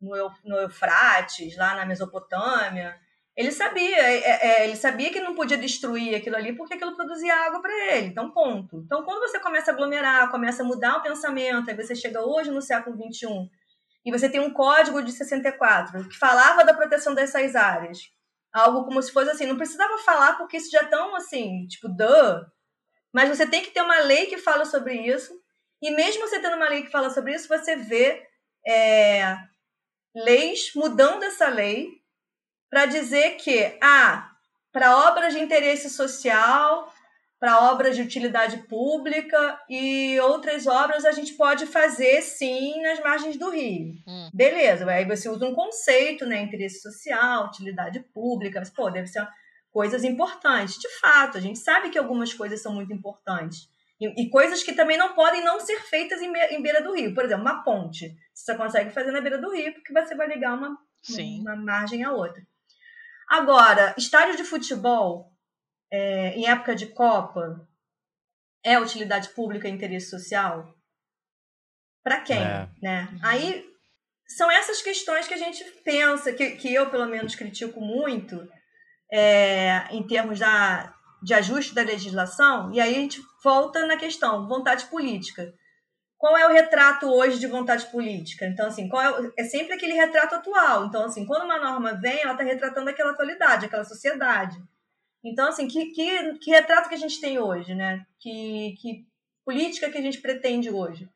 no, 0.00 0.30
no 0.44 0.56
Eufrates, 0.58 1.56
lá 1.56 1.74
na 1.74 1.86
Mesopotâmia, 1.86 2.96
ele 3.36 3.52
sabia, 3.52 3.96
é, 3.96 4.16
é, 4.18 4.46
é, 4.46 4.64
ele 4.66 4.76
sabia 4.76 5.10
que 5.10 5.20
não 5.20 5.34
podia 5.34 5.56
destruir 5.56 6.14
aquilo 6.14 6.36
ali 6.36 6.54
porque 6.54 6.74
aquilo 6.74 6.96
produzia 6.96 7.34
água 7.46 7.62
para 7.62 7.94
ele. 7.94 8.08
Então, 8.08 8.30
ponto. 8.30 8.82
Então, 8.84 9.02
quando 9.02 9.20
você 9.20 9.38
começa 9.40 9.70
a 9.70 9.74
aglomerar, 9.74 10.30
começa 10.30 10.62
a 10.62 10.66
mudar 10.66 10.98
o 10.98 11.02
pensamento, 11.02 11.70
aí 11.70 11.76
você 11.76 11.94
chega 11.94 12.20
hoje 12.22 12.50
no 12.50 12.60
século 12.60 12.96
XXI 12.96 13.50
e 14.04 14.10
você 14.10 14.28
tem 14.28 14.40
um 14.40 14.52
código 14.52 15.02
de 15.02 15.12
64 15.12 16.08
que 16.08 16.16
falava 16.16 16.64
da 16.64 16.74
proteção 16.74 17.14
dessas 17.14 17.54
áreas. 17.54 17.98
Algo 18.52 18.84
como 18.84 19.02
se 19.02 19.12
fosse 19.12 19.30
assim, 19.30 19.46
não 19.46 19.56
precisava 19.56 19.98
falar 19.98 20.36
porque 20.36 20.56
isso 20.56 20.70
já 20.70 20.80
é 20.80 20.86
tão 20.86 21.14
assim, 21.14 21.66
tipo, 21.66 21.88
duh. 21.88 22.44
Mas 23.12 23.28
você 23.28 23.46
tem 23.46 23.62
que 23.62 23.70
ter 23.70 23.82
uma 23.82 24.00
lei 24.00 24.26
que 24.26 24.38
fala 24.38 24.64
sobre 24.64 24.94
isso 24.94 25.32
e 25.82 25.90
mesmo 25.90 26.28
você 26.28 26.40
tendo 26.40 26.56
uma 26.56 26.68
lei 26.68 26.82
que 26.82 26.90
fala 26.90 27.10
sobre 27.10 27.34
isso, 27.34 27.48
você 27.48 27.76
vê 27.76 28.26
é, 28.66 29.36
leis 30.14 30.72
mudando 30.74 31.22
essa 31.22 31.48
lei 31.48 32.00
para 32.68 32.86
dizer 32.86 33.36
que, 33.36 33.78
ah, 33.82 34.30
para 34.72 35.08
obras 35.08 35.32
de 35.32 35.40
interesse 35.40 35.90
social, 35.90 36.92
para 37.40 37.72
obras 37.72 37.96
de 37.96 38.02
utilidade 38.02 38.58
pública 38.68 39.58
e 39.66 40.20
outras 40.20 40.66
obras 40.66 41.06
a 41.06 41.10
gente 41.10 41.32
pode 41.32 41.64
fazer 41.64 42.20
sim 42.20 42.82
nas 42.82 43.00
margens 43.00 43.38
do 43.38 43.48
rio. 43.48 43.94
Hum. 44.06 44.30
Beleza, 44.32 44.88
aí 44.90 45.06
você 45.06 45.26
usa 45.26 45.46
um 45.46 45.54
conceito, 45.54 46.26
né? 46.26 46.42
Interesse 46.42 46.82
social, 46.82 47.46
utilidade 47.46 47.98
pública, 48.12 48.60
mas, 48.60 48.68
pô, 48.68 48.90
deve 48.90 49.06
ser 49.06 49.26
coisas 49.72 50.04
importantes. 50.04 50.78
De 50.78 50.88
fato, 51.00 51.38
a 51.38 51.40
gente 51.40 51.58
sabe 51.58 51.88
que 51.88 51.98
algumas 51.98 52.34
coisas 52.34 52.60
são 52.60 52.74
muito 52.74 52.92
importantes. 52.92 53.70
E, 53.98 54.22
e, 54.22 54.28
coisas 54.28 54.62
que 54.62 54.74
também 54.74 54.98
não 54.98 55.14
podem 55.14 55.42
não 55.42 55.60
ser 55.60 55.80
feitas 55.80 56.20
em, 56.20 56.30
em, 56.50 56.62
beira 56.62 56.82
do 56.82 56.94
rio. 56.94 57.14
Por 57.14 57.24
exemplo, 57.24 57.42
uma 57.42 57.62
ponte. 57.62 58.14
Você 58.34 58.52
só 58.52 58.54
consegue 58.56 58.90
fazer 58.90 59.12
na 59.12 59.20
beira 59.20 59.38
do 59.38 59.50
rio 59.50 59.72
porque 59.72 59.92
você 59.92 60.14
vai 60.14 60.28
ligar 60.28 60.54
uma, 60.54 60.76
uma 61.40 61.56
margem 61.56 62.04
à 62.04 62.12
outra. 62.12 62.42
Agora, 63.28 63.94
estádio 63.96 64.36
de 64.36 64.44
futebol 64.44 65.29
é, 65.92 66.34
em 66.34 66.48
época 66.48 66.74
de 66.74 66.86
Copa 66.86 67.68
é 68.64 68.78
utilidade 68.78 69.30
pública 69.30 69.68
e 69.68 69.70
interesse 69.70 70.10
social? 70.10 70.74
Para 72.02 72.20
quem? 72.20 72.38
É. 72.38 72.68
Né? 72.82 73.08
Uhum. 73.12 73.18
Aí 73.22 73.70
são 74.26 74.50
essas 74.50 74.80
questões 74.80 75.26
que 75.26 75.34
a 75.34 75.38
gente 75.38 75.64
pensa, 75.84 76.32
que, 76.32 76.52
que 76.52 76.72
eu 76.72 76.88
pelo 76.90 77.06
menos 77.06 77.34
critico 77.34 77.80
muito, 77.80 78.48
é, 79.10 79.86
em 79.90 80.06
termos 80.06 80.38
da, 80.38 80.94
de 81.22 81.34
ajuste 81.34 81.74
da 81.74 81.82
legislação, 81.82 82.72
e 82.72 82.80
aí 82.80 82.94
a 82.94 83.00
gente 83.00 83.20
volta 83.42 83.86
na 83.86 83.96
questão, 83.96 84.46
vontade 84.46 84.86
política. 84.86 85.52
Qual 86.16 86.36
é 86.36 86.46
o 86.46 86.52
retrato 86.52 87.06
hoje 87.06 87.38
de 87.38 87.46
vontade 87.46 87.86
política? 87.86 88.46
Então, 88.46 88.66
assim, 88.66 88.88
qual 88.88 89.02
é, 89.02 89.32
é 89.38 89.44
sempre 89.44 89.74
aquele 89.74 89.94
retrato 89.94 90.34
atual. 90.34 90.84
Então, 90.84 91.06
assim, 91.06 91.24
quando 91.24 91.44
uma 91.44 91.58
norma 91.58 91.94
vem, 91.94 92.20
ela 92.20 92.32
está 92.32 92.44
retratando 92.44 92.90
aquela 92.90 93.12
atualidade, 93.12 93.66
aquela 93.66 93.84
sociedade. 93.84 94.62
Então, 95.24 95.48
assim, 95.48 95.68
que, 95.68 95.86
que, 95.86 96.38
que 96.38 96.50
retrato 96.50 96.88
que 96.88 96.94
a 96.94 96.98
gente 96.98 97.20
tem 97.20 97.38
hoje, 97.38 97.74
né? 97.74 98.04
Que, 98.18 98.74
que 98.80 99.06
política 99.44 99.90
que 99.90 99.98
a 99.98 100.02
gente 100.02 100.20
pretende 100.20 100.70
hoje? 100.70 101.08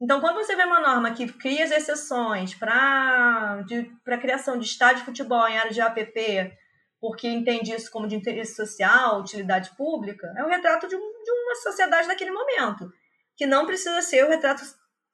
Então, 0.00 0.20
quando 0.20 0.36
você 0.36 0.54
vê 0.54 0.64
uma 0.64 0.80
norma 0.80 1.12
que 1.12 1.32
cria 1.32 1.64
as 1.64 1.70
exceções 1.70 2.54
para 2.54 3.64
a 4.06 4.18
criação 4.18 4.58
de 4.58 4.64
estádio 4.64 5.00
de 5.00 5.04
futebol 5.04 5.46
em 5.48 5.58
área 5.58 5.72
de 5.72 5.80
APP, 5.80 6.56
porque 7.00 7.28
entende 7.28 7.72
isso 7.72 7.90
como 7.90 8.06
de 8.06 8.14
interesse 8.14 8.54
social, 8.54 9.20
utilidade 9.20 9.70
pública, 9.76 10.32
é 10.36 10.44
o 10.44 10.48
retrato 10.48 10.86
de, 10.88 10.96
um, 10.96 11.22
de 11.22 11.30
uma 11.30 11.54
sociedade 11.56 12.06
daquele 12.08 12.30
momento, 12.30 12.92
que 13.36 13.46
não 13.46 13.66
precisa 13.66 14.00
ser 14.02 14.24
o 14.24 14.28
retrato 14.28 14.62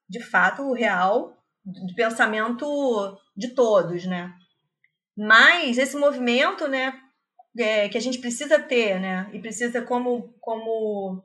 de 0.09 0.20
fato 0.22 0.72
real 0.72 1.37
de 1.64 1.95
pensamento 1.95 3.18
de 3.35 3.55
todos, 3.55 4.05
né? 4.05 4.35
Mas 5.16 5.79
esse 5.79 5.97
movimento, 5.97 6.68
né, 6.68 7.01
é, 7.59 7.88
que 7.88 7.98
a 7.98 8.00
gente 8.00 8.18
precisa 8.18 8.59
ter, 8.61 9.00
né, 9.00 9.30
e 9.32 9.38
precisa 9.38 9.82
como 9.82 10.34
como 10.40 11.22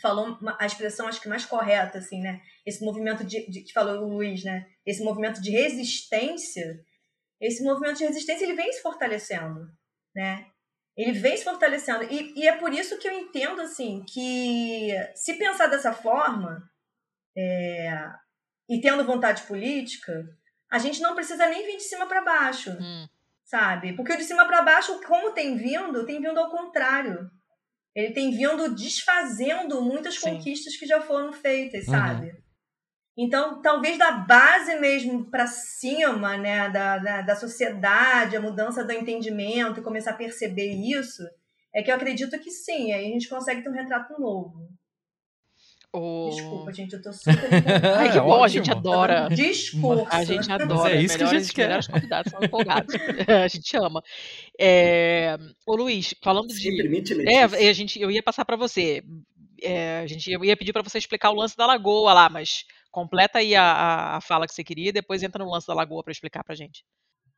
falou 0.00 0.38
a 0.58 0.66
expressão 0.66 1.06
acho 1.06 1.20
que 1.20 1.28
mais 1.28 1.44
correta 1.44 1.98
assim, 1.98 2.20
né? 2.20 2.40
Esse 2.64 2.82
movimento 2.82 3.22
de, 3.22 3.46
de 3.50 3.62
que 3.62 3.72
falou 3.72 4.02
o 4.02 4.08
Luiz, 4.08 4.42
né? 4.44 4.66
Esse 4.86 5.02
movimento 5.04 5.42
de 5.42 5.50
resistência, 5.50 6.82
esse 7.40 7.62
movimento 7.62 7.98
de 7.98 8.04
resistência 8.04 8.44
ele 8.44 8.54
vem 8.54 8.72
se 8.72 8.80
fortalecendo, 8.80 9.68
né? 10.14 10.46
Ele 10.96 11.12
vem 11.12 11.36
se 11.36 11.44
fortalecendo. 11.44 12.04
E, 12.04 12.32
e 12.38 12.48
é 12.48 12.56
por 12.56 12.72
isso 12.72 12.98
que 12.98 13.08
eu 13.08 13.12
entendo, 13.12 13.60
assim, 13.60 14.04
que 14.04 14.90
se 15.14 15.34
pensar 15.34 15.66
dessa 15.66 15.92
forma, 15.92 16.68
é, 17.36 17.90
e 18.68 18.80
tendo 18.80 19.06
vontade 19.06 19.42
política, 19.42 20.28
a 20.70 20.78
gente 20.78 21.00
não 21.00 21.14
precisa 21.14 21.48
nem 21.48 21.64
vir 21.64 21.76
de 21.76 21.84
cima 21.84 22.06
para 22.06 22.22
baixo, 22.22 22.70
hum. 22.70 23.06
Sabe? 23.50 23.94
Porque 23.94 24.12
o 24.12 24.16
de 24.16 24.22
cima 24.22 24.46
para 24.46 24.62
baixo, 24.62 25.00
como 25.04 25.32
tem 25.32 25.56
vindo, 25.56 26.06
tem 26.06 26.20
vindo 26.20 26.38
ao 26.38 26.50
contrário. 26.50 27.28
Ele 27.94 28.12
tem 28.12 28.30
vindo 28.30 28.72
desfazendo 28.74 29.82
muitas 29.82 30.14
Sim. 30.14 30.30
conquistas 30.30 30.76
que 30.76 30.86
já 30.86 31.00
foram 31.00 31.32
feitas, 31.32 31.86
uhum. 31.88 31.92
sabe? 31.92 32.32
Então, 33.18 33.60
talvez 33.60 33.98
da 33.98 34.12
base 34.12 34.78
mesmo 34.78 35.28
para 35.28 35.48
cima, 35.48 36.36
né, 36.36 36.70
da, 36.70 36.98
da, 36.98 37.22
da, 37.22 37.36
sociedade, 37.36 38.36
a 38.36 38.40
mudança 38.40 38.84
do 38.84 38.92
entendimento 38.92 39.80
e 39.80 39.82
começar 39.82 40.12
a 40.12 40.16
perceber 40.16 40.72
isso, 40.72 41.22
é 41.74 41.82
que 41.82 41.90
eu 41.90 41.96
acredito 41.96 42.38
que 42.38 42.50
sim, 42.50 42.92
aí 42.92 43.06
a 43.06 43.08
gente 43.08 43.28
consegue 43.28 43.62
ter 43.62 43.68
um 43.68 43.74
retrato 43.74 44.18
novo. 44.18 44.68
Oh. 45.92 46.30
Desculpa, 46.32 46.72
gente, 46.72 46.92
eu 46.92 47.02
tô 47.02 47.12
super. 47.12 47.36
Ai, 47.98 48.12
que 48.12 48.18
é 48.18 48.20
bom, 48.22 48.44
a 48.44 48.48
gente 48.48 48.70
adora. 48.70 49.28
Desculpa. 49.34 50.08
A 50.10 50.24
gente 50.24 50.50
adora. 50.50 50.82
Mas 50.82 50.92
é 50.92 51.02
isso 51.02 51.18
que 51.18 51.24
a 51.24 51.26
gente 51.26 51.52
quer. 51.52 51.62
melhores 51.64 51.88
convidados 51.88 52.30
são 52.30 52.40
empolgados. 52.42 52.94
a 53.44 53.48
gente 53.48 53.76
ama. 53.76 54.02
É... 54.58 55.36
Ô, 55.66 55.74
Luiz, 55.74 56.14
falando 56.22 56.52
Se 56.52 56.60
de. 56.60 56.76
permite, 56.76 57.14
É, 57.28 57.42
a 57.42 57.72
gente, 57.72 58.00
eu 58.00 58.10
ia 58.10 58.22
passar 58.22 58.44
para 58.44 58.56
você. 58.56 59.02
É, 59.62 60.00
a 60.00 60.06
gente 60.06 60.30
eu 60.30 60.44
ia 60.44 60.56
pedir 60.56 60.72
para 60.72 60.82
você 60.82 60.96
explicar 60.96 61.30
o 61.30 61.34
lance 61.34 61.56
da 61.56 61.66
lagoa 61.66 62.14
lá, 62.14 62.30
mas 62.30 62.64
completa 62.90 63.40
aí 63.40 63.54
a, 63.54 64.16
a 64.16 64.20
fala 64.20 64.46
que 64.46 64.54
você 64.54 64.64
queria 64.64 64.88
e 64.88 64.92
depois 64.92 65.22
entra 65.22 65.44
no 65.44 65.50
lance 65.50 65.66
da 65.66 65.74
lagoa 65.74 66.02
para 66.02 66.12
explicar 66.12 66.42
para 66.44 66.54
gente. 66.54 66.82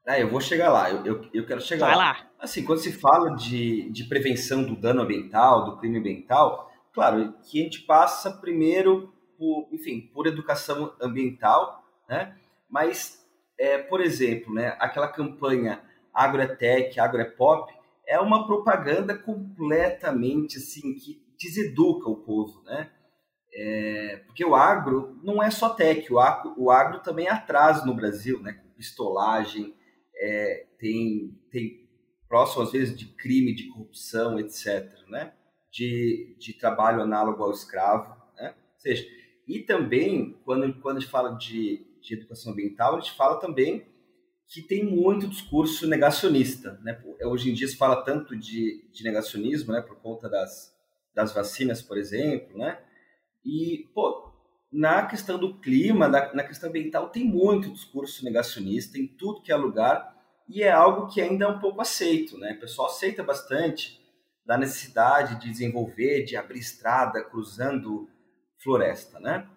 Ah, 0.06 0.18
eu 0.18 0.28
vou 0.28 0.40
chegar 0.40 0.70
lá, 0.70 0.90
eu, 0.90 1.04
eu, 1.06 1.28
eu 1.32 1.46
quero 1.46 1.60
chegar 1.60 1.86
Vai 1.86 1.96
lá. 1.96 2.04
lá. 2.12 2.30
Assim, 2.40 2.64
quando 2.64 2.80
se 2.80 2.92
fala 2.92 3.36
de, 3.36 3.88
de 3.90 4.04
prevenção 4.04 4.64
do 4.64 4.74
dano 4.74 5.02
ambiental, 5.02 5.64
do 5.64 5.76
crime 5.78 5.98
ambiental, 5.98 6.71
claro 6.92 7.34
que 7.42 7.60
a 7.60 7.64
gente 7.64 7.80
passa 7.82 8.30
primeiro 8.30 9.12
por, 9.38 9.68
enfim, 9.72 10.10
por 10.12 10.26
educação 10.26 10.94
ambiental, 11.00 11.84
né? 12.08 12.36
Mas, 12.68 13.22
é, 13.58 13.78
por 13.78 14.00
exemplo, 14.00 14.52
né, 14.54 14.76
aquela 14.78 15.08
campanha 15.08 15.82
Agroetec, 16.14 16.98
Agroepop, 16.98 17.72
é 18.06 18.18
uma 18.18 18.46
propaganda 18.46 19.16
completamente 19.16 20.58
assim 20.58 20.94
que 20.94 21.22
deseduca 21.40 22.08
o 22.08 22.16
povo, 22.16 22.62
né? 22.64 22.90
É, 23.54 24.22
porque 24.26 24.44
o 24.44 24.54
agro 24.54 25.20
não 25.22 25.42
é 25.42 25.50
só 25.50 25.70
tech, 25.70 26.10
o 26.10 26.18
agro, 26.18 26.54
o 26.56 26.70
agro 26.70 27.00
também 27.00 27.28
é 27.28 27.44
no 27.84 27.94
Brasil, 27.94 28.40
né? 28.40 28.62
Pistolagem, 28.76 29.74
é, 30.16 30.66
tem, 30.78 31.38
tem 31.50 31.88
próximo 32.28 32.62
às 32.62 32.72
vezes 32.72 32.96
de 32.96 33.06
crime, 33.06 33.54
de 33.54 33.68
corrupção, 33.68 34.38
etc. 34.38 34.90
Né? 35.08 35.32
De, 35.72 36.36
de 36.38 36.52
trabalho 36.52 37.00
análogo 37.00 37.42
ao 37.42 37.50
escravo. 37.50 38.14
Né? 38.36 38.50
Ou 38.74 38.80
seja, 38.80 39.06
e 39.48 39.60
também, 39.60 40.38
quando, 40.44 40.80
quando 40.80 40.98
a 40.98 41.00
gente 41.00 41.10
fala 41.10 41.30
de, 41.36 41.86
de 42.00 42.14
educação 42.14 42.52
ambiental, 42.52 42.96
a 42.96 43.00
gente 43.00 43.16
fala 43.16 43.40
também 43.40 43.86
que 44.48 44.60
tem 44.60 44.84
muito 44.84 45.26
discurso 45.26 45.88
negacionista. 45.88 46.78
Né? 46.82 47.02
Hoje 47.24 47.50
em 47.50 47.54
dia 47.54 47.66
se 47.66 47.76
fala 47.76 48.04
tanto 48.04 48.36
de, 48.36 48.86
de 48.92 49.02
negacionismo, 49.02 49.72
né? 49.72 49.80
por 49.80 49.96
conta 49.96 50.28
das, 50.28 50.72
das 51.14 51.32
vacinas, 51.32 51.80
por 51.80 51.96
exemplo, 51.96 52.58
né? 52.58 52.78
E, 53.44 53.90
pô, 53.94 54.30
na 54.72 55.06
questão 55.06 55.38
do 55.38 55.58
clima, 55.58 56.08
na, 56.08 56.32
na 56.34 56.44
questão 56.44 56.68
ambiental, 56.68 57.10
tem 57.10 57.24
muito 57.24 57.72
discurso 57.72 58.24
negacionista 58.24 58.98
em 58.98 59.06
tudo 59.06 59.42
que 59.42 59.52
é 59.52 59.56
lugar 59.56 60.16
e 60.48 60.62
é 60.62 60.70
algo 60.70 61.08
que 61.08 61.20
ainda 61.20 61.44
é 61.44 61.48
um 61.48 61.58
pouco 61.58 61.80
aceito, 61.80 62.38
né? 62.38 62.52
O 62.52 62.60
pessoal 62.60 62.88
aceita 62.88 63.22
bastante 63.22 64.00
da 64.44 64.58
necessidade 64.58 65.40
de 65.40 65.50
desenvolver, 65.50 66.24
de 66.24 66.36
abrir 66.36 66.58
estrada 66.58 67.22
cruzando 67.22 68.08
floresta, 68.62 69.18
né? 69.20 69.48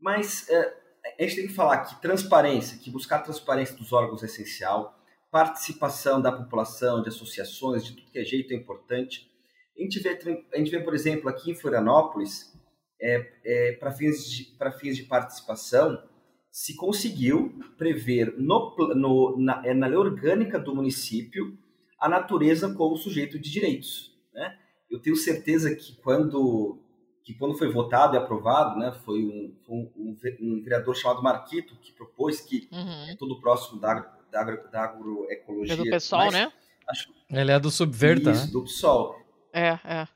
Mas 0.00 0.48
é, 0.48 0.80
a 1.18 1.22
gente 1.22 1.36
tem 1.36 1.46
que 1.46 1.54
falar 1.54 1.84
que 1.84 2.00
transparência, 2.00 2.78
que 2.78 2.90
buscar 2.90 3.20
transparência 3.20 3.76
dos 3.76 3.92
órgãos 3.92 4.22
é 4.22 4.26
essencial, 4.26 4.98
participação 5.30 6.20
da 6.20 6.32
população, 6.32 7.02
de 7.02 7.08
associações, 7.08 7.84
de 7.84 7.94
tudo 7.94 8.10
que 8.10 8.18
é 8.18 8.24
jeito 8.24 8.52
é 8.52 8.56
importante. 8.56 9.30
A 9.78 9.82
gente 9.82 10.00
vê, 10.00 10.18
a 10.52 10.58
gente 10.58 10.70
vê 10.70 10.80
por 10.80 10.94
exemplo, 10.94 11.28
aqui 11.28 11.50
em 11.50 11.54
Florianópolis, 11.54 12.52
é, 13.00 13.32
é, 13.44 13.72
para 13.72 13.92
fins, 13.92 14.30
de, 14.30 14.56
fins 14.78 14.96
de 14.96 15.04
participação, 15.04 16.02
se 16.50 16.74
conseguiu 16.76 17.54
prever 17.78 18.34
no, 18.36 18.74
no, 18.94 19.36
na, 19.38 19.62
é, 19.64 19.72
na 19.72 19.86
lei 19.86 19.96
orgânica 19.96 20.58
do 20.58 20.74
município 20.74 21.56
a 22.00 22.08
natureza 22.08 22.72
como 22.72 22.96
sujeito 22.96 23.38
de 23.38 23.50
direitos. 23.50 24.16
Né? 24.32 24.56
Eu 24.90 24.98
tenho 25.00 25.14
certeza 25.14 25.74
que 25.74 25.94
quando, 25.96 26.78
que 27.22 27.34
quando 27.34 27.56
foi 27.56 27.70
votado 27.70 28.14
e 28.14 28.18
aprovado, 28.18 28.78
né, 28.78 28.92
foi 29.04 29.22
um, 29.22 29.54
um, 29.68 30.16
um 30.40 30.62
vereador 30.62 30.96
chamado 30.96 31.22
Marquito 31.22 31.76
que 31.76 31.92
propôs 31.92 32.40
que 32.40 32.68
uhum. 32.72 33.10
é 33.10 33.16
todo 33.16 33.40
próximo 33.40 33.78
da, 33.78 33.94
da, 34.32 34.44
da 34.44 34.84
agroecologia. 34.84 35.74
É 35.74 35.76
do 35.76 35.84
pessoal, 35.84 36.30
né? 36.32 36.50
Acho, 36.88 37.12
Ele 37.30 37.52
é 37.52 37.60
do 37.60 37.70
Subverta, 37.70 38.30
isso, 38.30 38.46
né? 38.46 38.52
do 38.52 38.64
PSOL. 38.64 39.20
É, 39.52 39.78
é. 39.84 40.08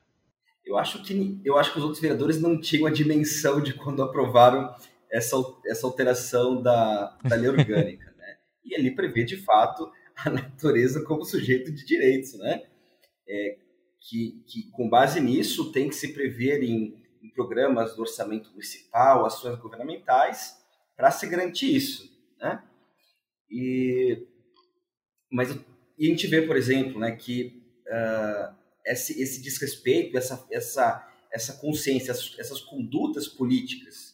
Eu 0.65 0.77
acho, 0.77 1.03
que, 1.03 1.39
eu 1.45 1.57
acho 1.57 1.71
que 1.71 1.77
os 1.77 1.83
outros 1.83 2.01
vereadores 2.01 2.41
não 2.41 2.59
tinham 2.59 2.87
a 2.87 2.91
dimensão 2.91 3.61
de 3.61 3.73
quando 3.75 4.01
aprovaram 4.01 4.73
essa, 5.11 5.37
essa 5.65 5.85
alteração 5.85 6.61
da, 6.61 7.15
da 7.23 7.35
lei 7.35 7.49
orgânica, 7.49 8.11
né? 8.17 8.37
E 8.63 8.75
ali 8.75 8.93
prevê, 8.95 9.23
de 9.23 9.37
fato, 9.37 9.91
a 10.25 10.29
natureza 10.29 11.03
como 11.03 11.25
sujeito 11.25 11.71
de 11.71 11.85
direitos, 11.85 12.33
né? 12.35 12.63
É, 13.27 13.57
que, 13.99 14.43
que, 14.47 14.71
com 14.71 14.89
base 14.89 15.19
nisso, 15.19 15.71
tem 15.71 15.89
que 15.89 15.95
se 15.95 16.13
prever 16.13 16.63
em, 16.63 17.03
em 17.21 17.29
programas 17.29 17.95
do 17.95 18.01
orçamento 18.01 18.51
municipal, 18.51 19.25
ações 19.25 19.59
governamentais, 19.59 20.55
para 20.95 21.11
se 21.11 21.27
garantir 21.27 21.75
isso, 21.75 22.09
né? 22.39 22.63
E, 23.49 24.27
mas 25.31 25.55
e 25.97 26.07
a 26.07 26.09
gente 26.09 26.27
vê, 26.27 26.41
por 26.41 26.55
exemplo, 26.55 26.99
né, 26.99 27.15
que 27.15 27.63
uh, 27.87 28.55
esse, 28.85 29.21
esse 29.21 29.41
desrespeito, 29.41 30.17
essa, 30.17 30.45
essa, 30.51 31.07
essa 31.31 31.53
consciência, 31.53 32.11
essas, 32.11 32.35
essas 32.37 32.61
condutas 32.61 33.27
políticas 33.27 34.13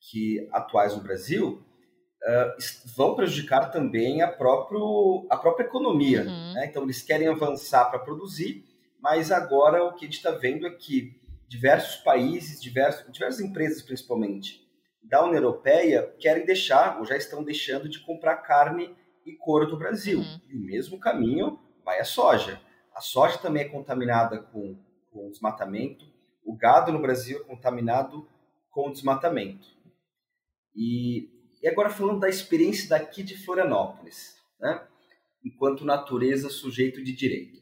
que 0.00 0.48
atuais 0.52 0.96
no 0.96 1.02
Brasil 1.02 1.64
uh, 2.26 2.92
vão 2.96 3.14
prejudicar 3.14 3.70
também 3.70 4.22
a, 4.22 4.28
próprio, 4.28 5.26
a 5.30 5.36
própria 5.36 5.64
economia. 5.64 6.22
Uhum. 6.22 6.52
Né? 6.54 6.66
Então, 6.66 6.82
eles 6.84 7.02
querem 7.02 7.28
avançar 7.28 7.86
para 7.90 7.98
produzir, 7.98 8.64
mas 9.00 9.32
agora 9.32 9.84
o 9.84 9.94
que 9.94 10.04
a 10.04 10.08
gente 10.08 10.16
está 10.16 10.30
vendo 10.30 10.66
é 10.66 10.70
que 10.70 11.20
diversos 11.48 11.96
países, 11.96 12.62
diversos, 12.62 13.12
diversas 13.12 13.40
empresas 13.40 13.82
principalmente, 13.82 14.62
da 15.02 15.22
União 15.24 15.42
Europeia 15.42 16.14
querem 16.18 16.46
deixar, 16.46 16.98
ou 16.98 17.04
já 17.04 17.16
estão 17.16 17.42
deixando 17.42 17.88
de 17.88 18.00
comprar 18.00 18.36
carne 18.36 18.96
e 19.26 19.32
couro 19.32 19.66
do 19.66 19.76
Brasil. 19.76 20.20
Uhum. 20.20 20.40
E 20.48 20.56
o 20.56 20.60
mesmo 20.60 20.98
caminho 20.98 21.58
vai 21.84 22.00
a 22.00 22.04
soja. 22.04 22.60
A 22.94 23.00
soja 23.00 23.38
também 23.38 23.64
é 23.64 23.68
contaminada 23.68 24.38
com, 24.38 24.76
com 25.10 25.30
desmatamento. 25.30 26.06
O 26.44 26.56
gado 26.56 26.92
no 26.92 27.00
Brasil 27.00 27.40
é 27.40 27.44
contaminado 27.44 28.28
com 28.70 28.90
desmatamento. 28.90 29.66
E, 30.74 31.28
e 31.62 31.68
agora 31.68 31.88
falando 31.88 32.20
da 32.20 32.28
experiência 32.28 32.88
daqui 32.88 33.22
de 33.22 33.36
Florianópolis, 33.36 34.36
né? 34.60 34.86
enquanto 35.44 35.84
natureza 35.84 36.50
sujeito 36.50 37.02
de 37.02 37.14
direito. 37.14 37.60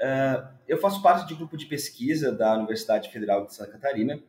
Uh, 0.00 0.56
eu 0.68 0.78
faço 0.78 1.02
parte 1.02 1.26
de 1.26 1.34
um 1.34 1.38
grupo 1.38 1.56
de 1.56 1.66
pesquisa 1.66 2.30
da 2.30 2.54
Universidade 2.54 3.10
Federal 3.10 3.46
de 3.46 3.54
Santa 3.54 3.72
Catarina. 3.72 4.22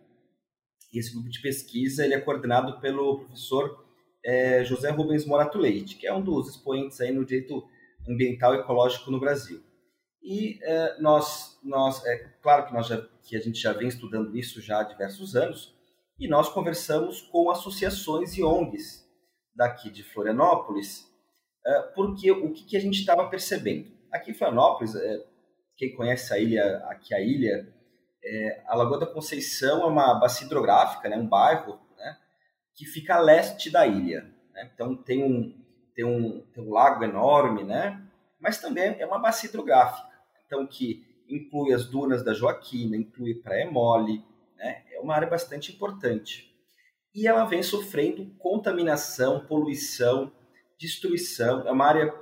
E 0.93 0.99
esse 0.99 1.12
grupo 1.14 1.30
de 1.30 1.41
pesquisa 1.41 2.05
ele 2.05 2.14
é 2.14 2.20
coordenado 2.20 2.80
pelo 2.80 3.20
professor 3.20 3.86
é, 4.24 4.64
José 4.64 4.89
Rubens 4.89 5.26
Morato 5.26 5.58
Leite, 5.58 5.95
que 5.95 6.08
é 6.08 6.14
um 6.14 6.24
dos 6.24 6.49
expoentes 6.49 6.99
aí 7.01 7.12
no 7.12 7.26
direito 7.26 7.68
ambiental 8.08 8.55
e 8.55 8.60
ecológico 8.60 9.12
no 9.12 9.20
Brasil. 9.20 9.62
E 10.22 10.60
é, 10.62 10.99
nós, 10.99 11.60
nós, 11.64 12.05
é 12.05 12.18
claro 12.41 12.66
que, 12.66 12.74
nós 12.74 12.88
já, 12.88 13.01
que 13.24 13.36
a 13.36 13.39
gente 13.39 13.60
já 13.60 13.74
vem 13.74 13.88
estudando 13.88 14.38
isso 14.38 14.62
já 14.62 14.80
há 14.80 14.84
diversos 14.84 15.36
anos, 15.36 15.76
e 16.20 16.28
nós 16.28 16.49
conversamos 16.49 17.22
com 17.22 17.49
associações 17.49 18.36
e 18.38 18.43
ONGs 18.43 19.05
daqui 19.55 19.89
de 19.89 20.03
Florianópolis, 20.03 21.05
é, 21.65 21.82
porque 21.95 22.32
o 22.32 22.53
que, 22.53 22.78
a 22.78 22.80
gente 22.80 22.99
estava 22.99 23.28
percebendo? 23.30 23.91
Aqui 24.11 24.32
em 24.32 24.34
Florianópolis, 24.34 24.95
é, 24.95 25.24
quem 25.76 25.95
conhece 25.95 26.34
a 26.34 26.39
ilha, 26.39 26.78
aqui 26.89 27.13
a 27.13 27.20
ilha, 27.20 27.68
é, 28.24 28.63
a 28.68 28.76
Lagoa 28.76 28.99
da 28.99 29.05
Conceição 29.05 29.84
é 29.84 29.86
uma 29.86 30.20
bacia 30.20 30.45
hidrográfica, 30.45 31.09
né, 31.09 31.18
um 31.18 31.28
bairro 31.28 31.80
né, 31.97 32.18
que 32.76 32.86
fica 32.86 33.15
a 33.15 33.20
leste 33.20 33.70
da 33.70 33.86
ilha. 33.86 34.24
Né? 34.53 34.72
Então 34.74 34.95
tem 34.95 35.24
um, 35.24 35.53
tem, 35.95 36.05
um, 36.05 36.41
tem 36.53 36.63
um 36.63 36.72
lago 36.72 37.03
enorme, 37.03 37.63
né? 37.63 38.01
mas 38.39 38.59
também 38.59 38.95
é 38.99 39.05
uma 39.05 39.20
bacia 39.20 39.49
hidrográfica, 39.49 40.07
então 40.45 40.65
que 40.65 41.05
inclui 41.30 41.74
as 41.74 41.86
dunas 41.86 42.24
da 42.24 42.34
Joaquina, 42.34 42.95
inclui 42.95 43.36
Praia 43.36 43.70
Mole, 43.70 44.24
né? 44.58 44.84
é 44.91 44.99
uma 44.99 45.16
área 45.16 45.28
bastante 45.28 45.72
importante. 45.72 46.53
E 47.14 47.28
ela 47.28 47.45
vem 47.45 47.64
sofrendo 47.64 48.32
contaminação, 48.38 49.45
poluição, 49.45 50.32
destruição, 50.80 51.68
é 51.68 51.72
uma 51.72 51.86
área 51.86 52.14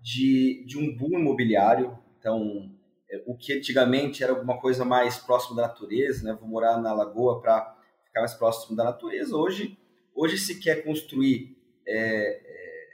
de, 0.00 0.64
de 0.66 0.78
um 0.78 0.94
boom 0.96 1.18
imobiliário, 1.18 1.96
então 2.18 2.70
é, 3.10 3.22
o 3.26 3.36
que 3.36 3.52
antigamente 3.52 4.22
era 4.22 4.32
alguma 4.32 4.60
coisa 4.60 4.84
mais 4.84 5.16
próximo 5.16 5.56
da 5.56 5.62
natureza, 5.62 6.24
né? 6.24 6.36
Vou 6.38 6.48
morar 6.48 6.80
na 6.80 6.92
lagoa 6.92 7.40
para 7.40 7.78
ficar 8.04 8.20
mais 8.20 8.34
próximo 8.34 8.76
da 8.76 8.84
natureza. 8.84 9.36
Hoje, 9.36 9.78
hoje 10.14 10.38
se 10.38 10.60
quer 10.60 10.82
construir 10.82 11.56
é, 11.86 11.94
é, 11.94 12.88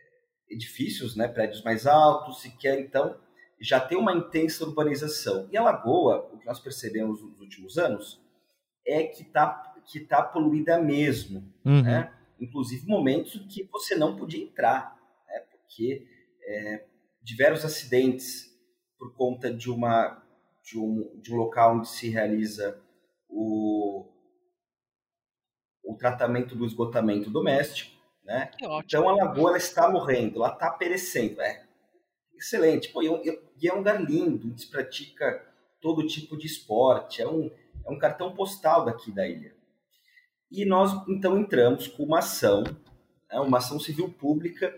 edifícios, 0.50 1.16
né? 1.16 1.26
Prédios 1.28 1.62
mais 1.62 1.86
altos, 1.86 2.42
se 2.42 2.56
quer 2.56 2.78
então 2.78 3.18
já 3.60 3.80
ter 3.80 3.96
uma 3.96 4.12
intensa 4.12 4.64
urbanização. 4.64 5.48
E 5.50 5.56
a 5.56 5.62
lagoa, 5.62 6.28
o 6.32 6.38
que 6.38 6.46
nós 6.46 6.60
percebemos 6.60 7.22
nos 7.22 7.40
últimos 7.40 7.78
anos, 7.78 8.20
é 8.88 9.04
que 9.04 9.22
está 9.22 9.64
que 9.90 10.00
tá 10.00 10.22
poluída 10.22 10.78
mesmo, 10.78 11.50
uhum. 11.64 11.82
né? 11.82 12.12
Inclusive 12.38 12.86
momentos 12.86 13.46
que 13.48 13.64
você 13.72 13.94
não 13.94 14.16
podia 14.16 14.42
entrar, 14.42 14.98
né? 15.26 15.40
Porque 15.50 16.06
é, 16.46 16.84
diversos 17.22 17.64
acidentes 17.64 18.48
por 18.98 19.14
conta 19.14 19.52
de, 19.52 19.70
uma, 19.70 20.22
de, 20.62 20.78
um, 20.78 21.20
de 21.20 21.32
um 21.32 21.36
local 21.36 21.76
onde 21.76 21.88
se 21.88 22.08
realiza 22.10 22.78
o, 23.28 24.06
o 25.84 25.96
tratamento 25.96 26.54
do 26.56 26.66
esgotamento 26.66 27.30
doméstico. 27.30 27.96
Né? 28.24 28.50
Então 28.84 29.08
a 29.08 29.14
lagoa 29.14 29.50
ela 29.50 29.58
está 29.58 29.88
morrendo, 29.90 30.36
ela 30.36 30.52
está 30.52 30.70
perecendo. 30.70 31.40
É 31.40 31.64
excelente. 32.34 32.88
Pô, 32.90 33.02
e, 33.02 33.08
é 33.28 33.40
e 33.60 33.68
é 33.68 33.72
um 33.72 33.78
lugar 33.78 34.02
lindo, 34.02 34.48
onde 34.48 34.60
se 34.60 34.70
pratica 34.70 35.46
todo 35.80 36.06
tipo 36.06 36.36
de 36.36 36.46
esporte. 36.46 37.22
É 37.22 37.28
um, 37.28 37.50
é 37.88 37.90
um 37.90 37.98
cartão 37.98 38.34
postal 38.34 38.84
daqui 38.84 39.10
da 39.10 39.26
ilha. 39.26 39.56
E 40.50 40.64
nós 40.64 40.92
então 41.08 41.38
entramos 41.38 41.88
com 41.88 42.04
uma 42.04 42.18
ação, 42.18 42.62
né, 42.62 43.40
uma 43.40 43.58
ação 43.58 43.80
civil 43.80 44.12
pública, 44.12 44.74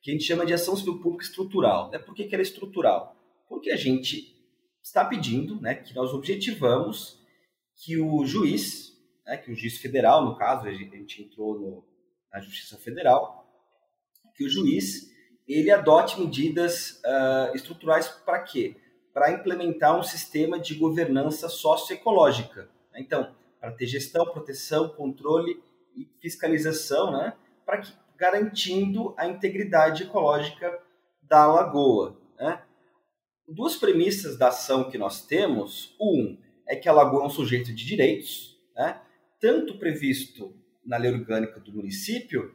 que 0.00 0.10
a 0.10 0.14
gente 0.14 0.24
chama 0.24 0.46
de 0.46 0.54
ação 0.54 0.76
civil 0.76 1.00
pública 1.00 1.24
estrutural. 1.24 1.90
Né? 1.90 1.98
Por 1.98 2.14
que, 2.14 2.24
que 2.24 2.34
ela 2.34 2.42
é 2.42 2.46
estrutural? 2.46 3.16
porque 3.52 3.70
a 3.70 3.76
gente 3.76 4.34
está 4.82 5.04
pedindo, 5.04 5.60
né, 5.60 5.74
que 5.74 5.94
nós 5.94 6.14
objetivamos 6.14 7.20
que 7.76 7.98
o 7.98 8.24
juiz, 8.24 8.98
né, 9.26 9.36
que 9.36 9.52
o 9.52 9.54
juiz 9.54 9.76
federal, 9.76 10.24
no 10.24 10.34
caso, 10.38 10.66
a 10.66 10.72
gente 10.72 11.22
entrou 11.22 11.60
no, 11.60 11.86
na 12.32 12.40
Justiça 12.40 12.78
Federal, 12.78 13.46
que 14.34 14.42
o 14.46 14.48
juiz 14.48 15.12
ele 15.46 15.70
adote 15.70 16.18
medidas 16.18 17.02
uh, 17.04 17.54
estruturais 17.54 18.08
para 18.08 18.42
quê? 18.42 18.74
Para 19.12 19.32
implementar 19.32 19.98
um 19.98 20.02
sistema 20.02 20.58
de 20.58 20.74
governança 20.74 21.48
socioecológica. 21.48 22.68
Então, 22.94 23.34
para 23.60 23.72
ter 23.72 23.86
gestão, 23.86 24.24
proteção, 24.24 24.88
controle 24.88 25.62
e 25.96 26.08
fiscalização, 26.20 27.12
né? 27.12 27.34
para 27.64 27.78
que 27.78 27.92
garantindo 28.16 29.14
a 29.16 29.26
integridade 29.26 30.04
ecológica 30.04 30.80
da 31.22 31.46
lagoa. 31.46 32.16
Né? 32.38 32.62
duas 33.52 33.76
premissas 33.76 34.36
da 34.36 34.48
ação 34.48 34.90
que 34.90 34.98
nós 34.98 35.26
temos. 35.26 35.94
Um 36.00 36.38
é 36.68 36.76
que 36.76 36.88
a 36.88 36.92
lagoa 36.92 37.22
é 37.22 37.26
um 37.26 37.30
sujeito 37.30 37.72
de 37.72 37.84
direitos, 37.84 38.58
né? 38.74 39.00
tanto 39.40 39.78
previsto 39.78 40.54
na 40.84 40.96
lei 40.96 41.12
orgânica 41.12 41.60
do 41.60 41.72
município, 41.72 42.54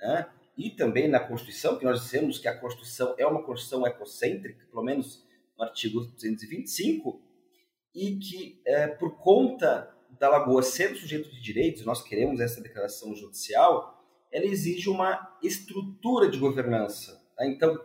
né? 0.00 0.26
e 0.56 0.70
também 0.70 1.08
na 1.08 1.20
Constituição, 1.20 1.78
que 1.78 1.84
nós 1.84 2.02
dissemos 2.02 2.38
que 2.38 2.48
a 2.48 2.58
Constituição 2.58 3.14
é 3.18 3.26
uma 3.26 3.42
Constituição 3.42 3.86
ecocêntrica, 3.86 4.66
pelo 4.70 4.82
menos 4.82 5.24
no 5.58 5.64
artigo 5.64 6.00
225, 6.00 7.20
e 7.94 8.16
que, 8.16 8.62
é, 8.64 8.86
por 8.86 9.18
conta 9.18 9.92
da 10.18 10.28
Lagoa 10.28 10.62
ser 10.62 10.96
sujeito 10.96 11.30
de 11.30 11.40
direitos, 11.42 11.84
nós 11.84 12.02
queremos 12.02 12.40
essa 12.40 12.60
declaração 12.60 13.14
judicial, 13.14 14.04
ela 14.30 14.44
exige 14.44 14.88
uma 14.88 15.36
estrutura 15.42 16.28
de 16.30 16.38
governança. 16.38 17.20
Né? 17.38 17.48
Então, 17.48 17.78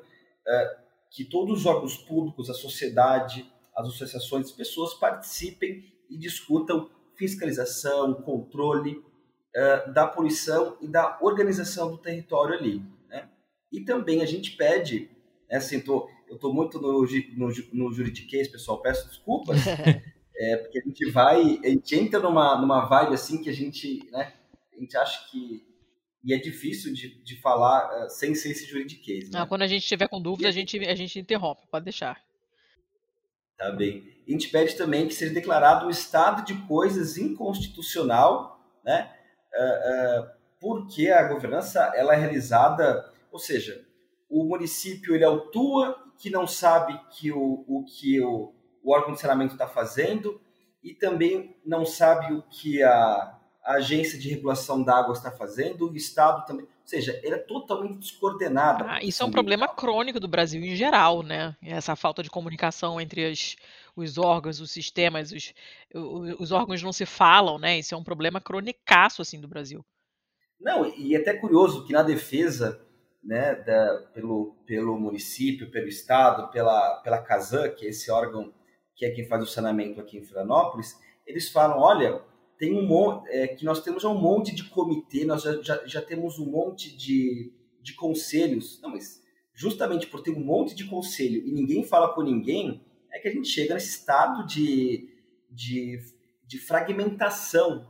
é, 0.48 0.78
que 1.10 1.24
todos 1.24 1.60
os 1.60 1.66
órgãos 1.66 1.98
públicos, 1.98 2.50
a 2.50 2.54
sociedade, 2.54 3.52
as 3.76 3.88
associações, 3.88 4.48
as 4.48 4.52
pessoas 4.52 4.94
participem 4.96 5.84
e 6.10 6.18
discutam 6.18 6.90
fiscalização, 7.16 8.14
controle 8.16 8.98
uh, 8.98 9.94
da 9.94 10.08
poluição 10.08 10.78
e 10.82 10.88
da 10.88 11.20
organização 11.22 11.92
do 11.92 11.98
território 11.98 12.58
ali. 12.58 12.84
Né? 13.08 13.30
E 13.72 13.82
também 13.82 14.22
a 14.22 14.26
gente 14.26 14.58
pede, 14.58 15.10
né, 15.50 15.58
assim, 15.58 15.80
tô, 15.80 16.10
eu 16.28 16.36
estou 16.36 16.54
muito 16.54 16.80
no, 16.82 17.02
no, 17.02 17.54
no 17.74 17.94
juridiquês, 17.94 18.48
pessoal, 18.48 18.82
peço 18.82 19.08
desculpas, 19.08 19.58
é, 20.36 20.58
porque 20.58 20.80
a 20.80 20.82
gente 20.82 21.12
vai, 21.12 21.60
a 21.64 21.70
gente 21.70 21.96
entra 21.96 22.20
numa, 22.20 22.60
numa 22.60 22.86
vibe 22.86 23.14
assim 23.14 23.42
que 23.42 23.50
a 23.50 23.54
gente, 23.54 24.00
né, 24.12 24.34
a 24.76 24.80
gente 24.80 24.98
acha 24.98 25.30
que 25.30 25.74
e 26.24 26.34
é 26.34 26.38
difícil 26.38 26.94
de, 26.94 27.22
de 27.22 27.36
falar 27.42 28.06
uh, 28.06 28.10
sem 28.10 28.34
ser 28.34 28.52
esse 28.52 28.66
juridiquês. 28.66 29.30
Né? 29.30 29.40
Não, 29.40 29.48
quando 29.48 29.64
a 29.64 29.68
gente 29.68 29.82
estiver 29.82 30.08
com 30.08 30.22
dúvida, 30.22 30.48
a 30.48 30.52
gente, 30.52 30.80
a 30.80 30.96
gente 30.96 31.20
interrompe, 31.20 31.68
pode 31.70 31.84
deixar. 31.84 32.18
Tá 33.58 33.72
bem. 33.72 34.10
A 34.26 34.32
gente 34.32 34.50
pede 34.50 34.76
também 34.76 35.08
que 35.08 35.14
seja 35.14 35.34
declarado 35.34 35.86
um 35.86 35.90
estado 35.90 36.46
de 36.46 36.56
coisas 36.66 37.18
inconstitucional, 37.18 38.60
né? 38.86 39.12
Uh, 39.54 40.22
uh, 40.22 40.32
porque 40.60 41.10
a 41.10 41.28
governança 41.28 41.92
ela 41.94 42.14
é 42.14 42.18
realizada, 42.18 43.12
ou 43.32 43.38
seja, 43.38 43.86
o 44.30 44.46
município 44.46 45.14
ele 45.14 45.26
autua 45.26 46.03
que 46.24 46.30
não 46.30 46.48
sabe 46.48 46.98
que 47.10 47.34
o, 47.34 47.66
o 47.68 47.84
que 47.84 48.22
o, 48.22 48.54
o 48.82 48.94
órgão 48.94 49.14
de 49.14 49.20
saneamento 49.20 49.56
está 49.56 49.68
fazendo 49.68 50.40
e 50.82 50.94
também 50.94 51.58
não 51.66 51.86
sabe 51.86 52.34
o 52.34 52.42
que 52.44 52.82
a, 52.82 53.38
a 53.62 53.74
agência 53.74 54.18
de 54.18 54.30
regulação 54.30 54.82
da 54.82 54.98
água 54.98 55.12
está 55.12 55.30
fazendo, 55.30 55.92
o 55.92 55.98
Estado 55.98 56.46
também. 56.46 56.64
Ou 56.64 56.88
seja, 56.88 57.20
ele 57.22 57.36
é 57.36 57.40
totalmente 57.40 58.00
descoordenado. 58.00 58.86
Ah, 58.88 59.04
isso 59.04 59.22
é 59.22 59.26
um 59.26 59.32
problema 59.32 59.68
crônico 59.68 60.18
do 60.18 60.28
Brasil 60.30 60.64
em 60.64 60.78
geral, 60.78 61.24
né? 61.24 61.58
Essa 61.62 61.94
falta 61.94 62.24
de 62.24 62.30
comunicação 62.30 63.02
entre 63.02 63.26
as, 63.26 63.58
os 63.94 64.18
órgãos, 64.18 64.62
os 64.62 64.72
sistemas, 64.72 65.34
os, 65.34 65.54
os 66.40 66.54
órgãos 66.54 66.82
não 66.82 66.94
se 66.94 67.06
falam, 67.06 67.60
né? 67.60 67.80
Isso 67.80 67.94
é 67.94 67.98
um 67.98 68.04
problema 68.04 68.40
cronicaço, 68.40 69.22
assim, 69.22 69.42
do 69.42 69.48
Brasil. 69.50 69.86
Não, 70.58 70.86
e 70.98 71.16
é 71.16 71.20
até 71.20 71.34
curioso 71.34 71.86
que 71.86 71.92
na 71.92 72.02
defesa, 72.02 72.82
né, 73.24 73.56
da, 73.56 74.08
pelo, 74.14 74.56
pelo 74.66 75.00
município, 75.00 75.72
pelo 75.72 75.88
Estado, 75.88 76.52
pela, 76.52 77.02
pela 77.02 77.22
Casan, 77.22 77.70
que 77.70 77.86
é 77.86 77.90
esse 77.90 78.12
órgão 78.12 78.54
que 78.96 79.06
é 79.06 79.12
quem 79.12 79.26
faz 79.26 79.42
o 79.42 79.48
saneamento 79.48 80.00
aqui 80.00 80.18
em 80.18 80.24
Florianópolis, 80.24 81.00
eles 81.26 81.50
falam, 81.50 81.80
olha, 81.80 82.22
tem 82.58 82.78
um 82.78 82.86
monte, 82.86 83.28
é, 83.30 83.48
que 83.48 83.66
nós 83.66 83.82
temos 83.82 84.04
já 84.04 84.10
um 84.10 84.20
monte 84.20 84.54
de 84.54 84.66
comitê, 84.66 85.26
nós 85.26 85.42
já, 85.42 85.62
já, 85.62 85.86
já 85.86 86.02
temos 86.02 86.38
um 86.38 86.46
monte 86.46 86.96
de, 86.96 87.52
de 87.82 87.94
conselhos. 87.96 88.80
Não, 88.82 88.92
mas 88.92 89.22
justamente 89.54 90.08
por 90.08 90.22
ter 90.22 90.32
um 90.32 90.44
monte 90.44 90.76
de 90.76 90.86
conselho 90.86 91.46
e 91.46 91.52
ninguém 91.52 91.84
fala 91.84 92.14
com 92.14 92.22
ninguém, 92.22 92.82
é 93.12 93.20
que 93.20 93.28
a 93.28 93.32
gente 93.32 93.48
chega 93.48 93.74
nesse 93.74 93.98
estado 93.98 94.46
de, 94.46 95.10
de, 95.50 96.00
de 96.46 96.60
fragmentação 96.60 97.88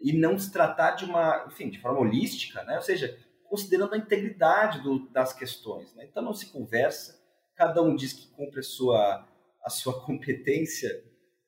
e 0.00 0.12
não 0.12 0.38
se 0.38 0.52
tratar 0.52 0.92
de 0.92 1.04
uma, 1.04 1.46
enfim, 1.48 1.70
de 1.70 1.80
forma 1.80 2.00
holística, 2.00 2.62
né? 2.64 2.76
Ou 2.76 2.82
seja, 2.82 3.18
considerando 3.54 3.94
a 3.94 3.98
integridade 3.98 4.80
do, 4.80 5.08
das 5.10 5.32
questões. 5.32 5.94
Né? 5.94 6.04
Então 6.10 6.20
não 6.20 6.34
se 6.34 6.46
conversa, 6.46 7.22
cada 7.54 7.80
um 7.80 7.94
diz 7.94 8.12
que 8.12 8.26
cumpre 8.34 8.58
a 8.58 8.64
sua, 8.64 9.24
a 9.64 9.70
sua 9.70 9.94
competência, 10.04 11.04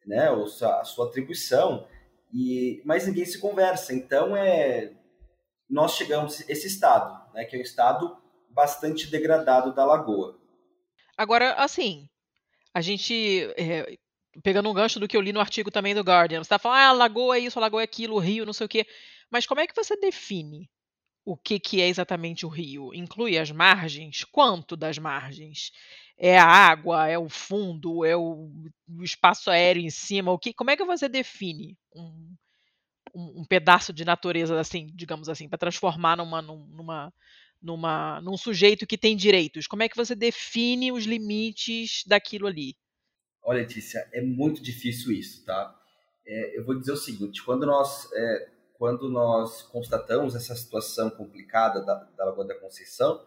né? 0.07 0.31
Ou 0.31 0.45
a 0.45 0.85
sua 0.85 1.09
atribuição, 1.09 1.89
e, 2.33 2.81
mas 2.85 3.09
ninguém 3.09 3.25
se 3.25 3.41
conversa. 3.41 3.93
Então, 3.93 4.37
é, 4.37 4.93
nós 5.69 5.97
chegamos 5.97 6.41
a 6.41 6.45
esse 6.49 6.69
estado, 6.69 7.35
né, 7.35 7.45
que 7.45 7.57
é 7.57 7.59
um 7.59 7.63
estado 7.63 8.17
bastante 8.51 9.09
degradado 9.09 9.75
da 9.75 9.85
lagoa. 9.85 10.39
Agora, 11.17 11.55
assim, 11.55 12.09
a 12.73 12.81
gente, 12.81 13.53
é, 13.57 13.99
pegando 14.45 14.71
um 14.71 14.75
gancho 14.75 15.01
do 15.01 15.09
que 15.09 15.17
eu 15.17 15.21
li 15.21 15.33
no 15.33 15.41
artigo 15.41 15.73
também 15.73 15.93
do 15.93 16.03
Guardian, 16.03 16.39
você 16.39 16.47
está 16.47 16.59
falando, 16.59 16.79
ah, 16.79 16.93
lagoa 16.93 17.37
é 17.37 17.41
isso, 17.41 17.59
lagoa 17.59 17.81
é 17.81 17.85
aquilo, 17.85 18.17
rio, 18.21 18.47
não 18.47 18.53
sei 18.53 18.67
o 18.67 18.69
quê. 18.69 18.87
Mas 19.29 19.45
como 19.45 19.61
é 19.61 19.67
que 19.67 19.75
você 19.75 19.97
define 19.97 20.71
o 21.27 21.37
que, 21.37 21.59
que 21.59 21.83
é 21.83 21.89
exatamente 21.89 22.47
o 22.47 22.49
rio? 22.49 22.95
Inclui 22.95 23.37
as 23.37 23.51
margens? 23.51 24.23
Quanto 24.23 24.77
das 24.77 24.97
margens? 24.97 25.73
É 26.17 26.39
a 26.39 26.47
água? 26.47 27.09
É 27.09 27.19
o 27.19 27.29
fundo? 27.29 28.05
É 28.05 28.17
o, 28.17 28.49
o 28.89 29.03
espaço 29.03 29.51
aéreo 29.51 29.83
em 29.83 29.91
cima? 29.91 30.31
O 30.31 30.39
que? 30.39 30.55
Como 30.55 30.71
é 30.71 30.77
que 30.77 30.85
você 30.85 31.09
define 31.09 31.77
um, 31.93 32.33
um, 33.13 33.41
um 33.41 33.45
pedaço 33.45 33.93
de 33.93 34.05
natureza 34.05 34.59
assim, 34.61 34.87
digamos 34.95 35.29
assim, 35.29 35.49
para 35.49 35.59
transformar 35.59 36.17
numa, 36.17 36.41
numa, 36.41 37.13
numa, 37.61 38.21
num 38.21 38.37
sujeito 38.37 38.87
que 38.87 38.97
tem 38.97 39.17
direitos? 39.17 39.67
Como 39.67 39.83
é 39.83 39.89
que 39.89 39.97
você 39.97 40.15
define 40.15 40.93
os 40.93 41.07
limites 41.07 42.05
daquilo 42.07 42.47
ali? 42.47 42.77
Olha, 43.43 43.63
Letícia, 43.63 44.09
é 44.13 44.23
muito 44.23 44.63
difícil 44.63 45.11
isso, 45.11 45.45
tá? 45.45 45.77
É, 46.25 46.57
eu 46.57 46.65
vou 46.65 46.79
dizer 46.79 46.93
o 46.93 46.97
seguinte: 46.97 47.43
quando 47.43 47.67
nós 47.67 48.09
é, 48.13 48.49
quando 48.79 49.09
nós 49.09 49.63
constatamos 49.63 50.35
essa 50.35 50.55
situação 50.55 51.11
complicada 51.11 51.85
da, 51.85 51.95
da 52.17 52.25
Lagoa 52.27 52.47
da 52.47 52.59
Conceição, 52.59 53.25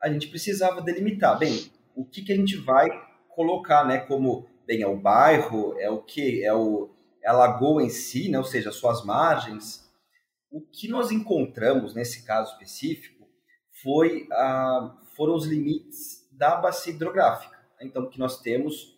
a 0.00 0.08
gente 0.08 0.28
precisava 0.28 0.80
delimitar, 0.80 1.38
bem, 1.38 1.70
o 1.94 2.04
que, 2.04 2.22
que 2.22 2.32
a 2.32 2.36
gente 2.36 2.56
vai 2.56 2.88
colocar, 3.28 3.86
né, 3.86 3.98
como, 3.98 4.48
bem, 4.66 4.82
é 4.82 4.86
o 4.86 4.96
bairro, 4.96 5.78
é 5.78 5.90
o 5.90 6.02
que, 6.02 6.44
é, 6.44 6.52
o, 6.52 6.94
é 7.22 7.28
a 7.28 7.32
lagoa 7.32 7.82
em 7.82 7.88
si, 7.88 8.28
né, 8.28 8.38
ou 8.38 8.44
seja, 8.44 8.70
suas 8.70 9.04
margens. 9.04 9.84
O 10.50 10.60
que 10.60 10.88
nós 10.88 11.10
encontramos 11.10 11.94
nesse 11.94 12.24
caso 12.24 12.52
específico 12.52 13.26
foi, 13.82 14.28
ah, 14.32 14.96
foram 15.16 15.34
os 15.34 15.46
limites 15.46 16.28
da 16.32 16.56
bacia 16.56 16.92
hidrográfica. 16.92 17.56
Né? 17.80 17.86
Então, 17.86 18.08
que 18.08 18.18
nós 18.18 18.40
temos 18.40 18.94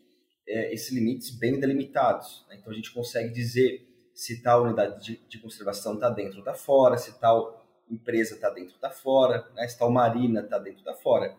é, 0.46 0.72
esses 0.72 0.92
limites 0.92 1.30
bem 1.30 1.58
delimitados. 1.58 2.44
Né? 2.48 2.56
Então, 2.58 2.72
a 2.72 2.76
gente 2.76 2.92
consegue 2.92 3.32
dizer 3.32 3.85
se 4.16 4.42
tal 4.42 4.62
unidade 4.62 5.04
de, 5.04 5.28
de 5.28 5.38
conservação 5.38 5.92
está 5.92 6.08
dentro 6.08 6.36
ou 6.36 6.38
está 6.38 6.54
fora, 6.54 6.96
se 6.96 7.20
tal 7.20 7.62
empresa 7.88 8.34
está 8.34 8.48
dentro 8.48 8.70
ou 8.70 8.76
está 8.76 8.88
fora, 8.88 9.46
né? 9.54 9.68
se 9.68 9.78
tal 9.78 9.90
marina 9.90 10.40
está 10.40 10.58
dentro 10.58 10.82
ou 10.82 10.90
está 10.90 10.94
fora. 10.94 11.36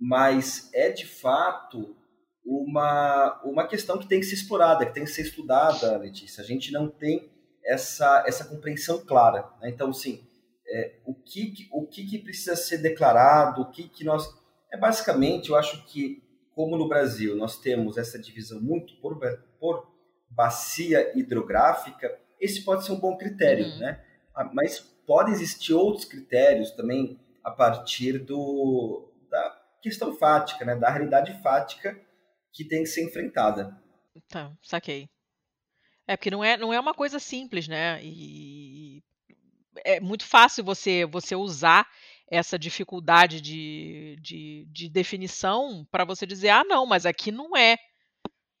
Mas 0.00 0.70
é 0.72 0.88
de 0.88 1.04
fato 1.04 1.94
uma, 2.42 3.38
uma 3.44 3.68
questão 3.68 3.98
que 3.98 4.08
tem 4.08 4.20
que 4.20 4.26
ser 4.26 4.36
explorada, 4.36 4.86
que 4.86 4.94
tem 4.94 5.04
que 5.04 5.10
ser 5.10 5.22
estudada, 5.22 5.98
Letícia. 5.98 6.42
A 6.42 6.46
gente 6.46 6.72
não 6.72 6.88
tem 6.88 7.30
essa, 7.62 8.24
essa 8.26 8.46
compreensão 8.46 9.04
clara. 9.04 9.50
Né? 9.60 9.68
Então, 9.68 9.92
sim, 9.92 10.26
é, 10.66 10.98
o, 11.04 11.14
que, 11.14 11.68
o 11.70 11.86
que, 11.86 12.06
que 12.06 12.18
precisa 12.18 12.56
ser 12.56 12.78
declarado, 12.78 13.60
o 13.60 13.70
que, 13.70 13.90
que 13.90 14.04
nós. 14.04 14.26
É 14.72 14.78
basicamente, 14.78 15.50
eu 15.50 15.56
acho 15.56 15.84
que, 15.84 16.22
como 16.54 16.78
no 16.78 16.88
Brasil 16.88 17.36
nós 17.36 17.60
temos 17.60 17.98
essa 17.98 18.18
divisão 18.18 18.58
muito 18.58 18.96
por, 19.02 19.18
por 19.60 19.95
bacia 20.36 21.18
hidrográfica, 21.18 22.16
esse 22.38 22.62
pode 22.62 22.84
ser 22.84 22.92
um 22.92 23.00
bom 23.00 23.16
critério, 23.16 23.66
uhum. 23.66 23.78
né? 23.78 24.04
Ah, 24.34 24.44
mas 24.44 24.78
podem 25.06 25.32
existir 25.32 25.72
outros 25.72 26.04
critérios 26.04 26.70
também 26.72 27.18
a 27.42 27.50
partir 27.50 28.18
do, 28.18 29.10
da 29.30 29.62
questão 29.82 30.14
fática, 30.14 30.64
né? 30.64 30.76
Da 30.76 30.90
realidade 30.90 31.32
fática 31.42 31.98
que 32.52 32.64
tem 32.64 32.82
que 32.82 32.88
ser 32.90 33.04
enfrentada. 33.04 33.74
Tá, 34.28 34.52
saquei. 34.62 35.08
É 36.06 36.16
porque 36.16 36.30
não 36.30 36.44
é, 36.44 36.56
não 36.56 36.72
é 36.72 36.78
uma 36.78 36.94
coisa 36.94 37.18
simples, 37.18 37.66
né? 37.66 37.98
E 38.02 39.02
é 39.84 40.00
muito 40.00 40.24
fácil 40.24 40.62
você 40.62 41.04
você 41.06 41.34
usar 41.34 41.86
essa 42.28 42.58
dificuldade 42.58 43.40
de, 43.40 44.16
de, 44.20 44.66
de 44.70 44.88
definição 44.88 45.86
para 45.90 46.04
você 46.04 46.26
dizer, 46.26 46.48
ah, 46.48 46.64
não, 46.64 46.84
mas 46.84 47.06
aqui 47.06 47.30
não 47.30 47.56
é. 47.56 47.76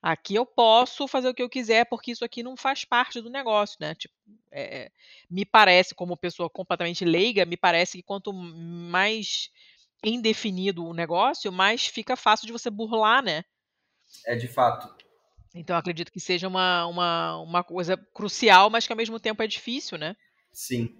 Aqui 0.02 0.34
eu 0.34 0.46
posso 0.46 1.08
fazer 1.08 1.28
o 1.28 1.34
que 1.34 1.42
eu 1.42 1.48
quiser 1.48 1.84
porque 1.86 2.12
isso 2.12 2.24
aqui 2.24 2.42
não 2.42 2.56
faz 2.56 2.84
parte 2.84 3.20
do 3.20 3.30
negócio, 3.30 3.76
né? 3.80 3.94
Tipo, 3.94 4.14
é, 4.52 4.90
me 5.28 5.44
parece, 5.44 5.94
como 5.94 6.16
pessoa 6.16 6.48
completamente 6.48 7.04
leiga, 7.04 7.44
me 7.44 7.56
parece 7.56 7.98
que 7.98 8.02
quanto 8.02 8.32
mais 8.32 9.50
indefinido 10.04 10.84
o 10.84 10.94
negócio, 10.94 11.50
mais 11.50 11.86
fica 11.86 12.16
fácil 12.16 12.46
de 12.46 12.52
você 12.52 12.70
burlar, 12.70 13.22
né? 13.22 13.44
É 14.24 14.36
de 14.36 14.46
fato. 14.46 14.94
Então 15.54 15.76
acredito 15.76 16.12
que 16.12 16.20
seja 16.20 16.46
uma, 16.46 16.86
uma, 16.86 17.38
uma 17.38 17.64
coisa 17.64 17.96
crucial, 17.96 18.68
mas 18.70 18.86
que 18.86 18.92
ao 18.92 18.96
mesmo 18.96 19.18
tempo 19.18 19.42
é 19.42 19.46
difícil, 19.46 19.96
né? 19.98 20.14
Sim. 20.52 20.94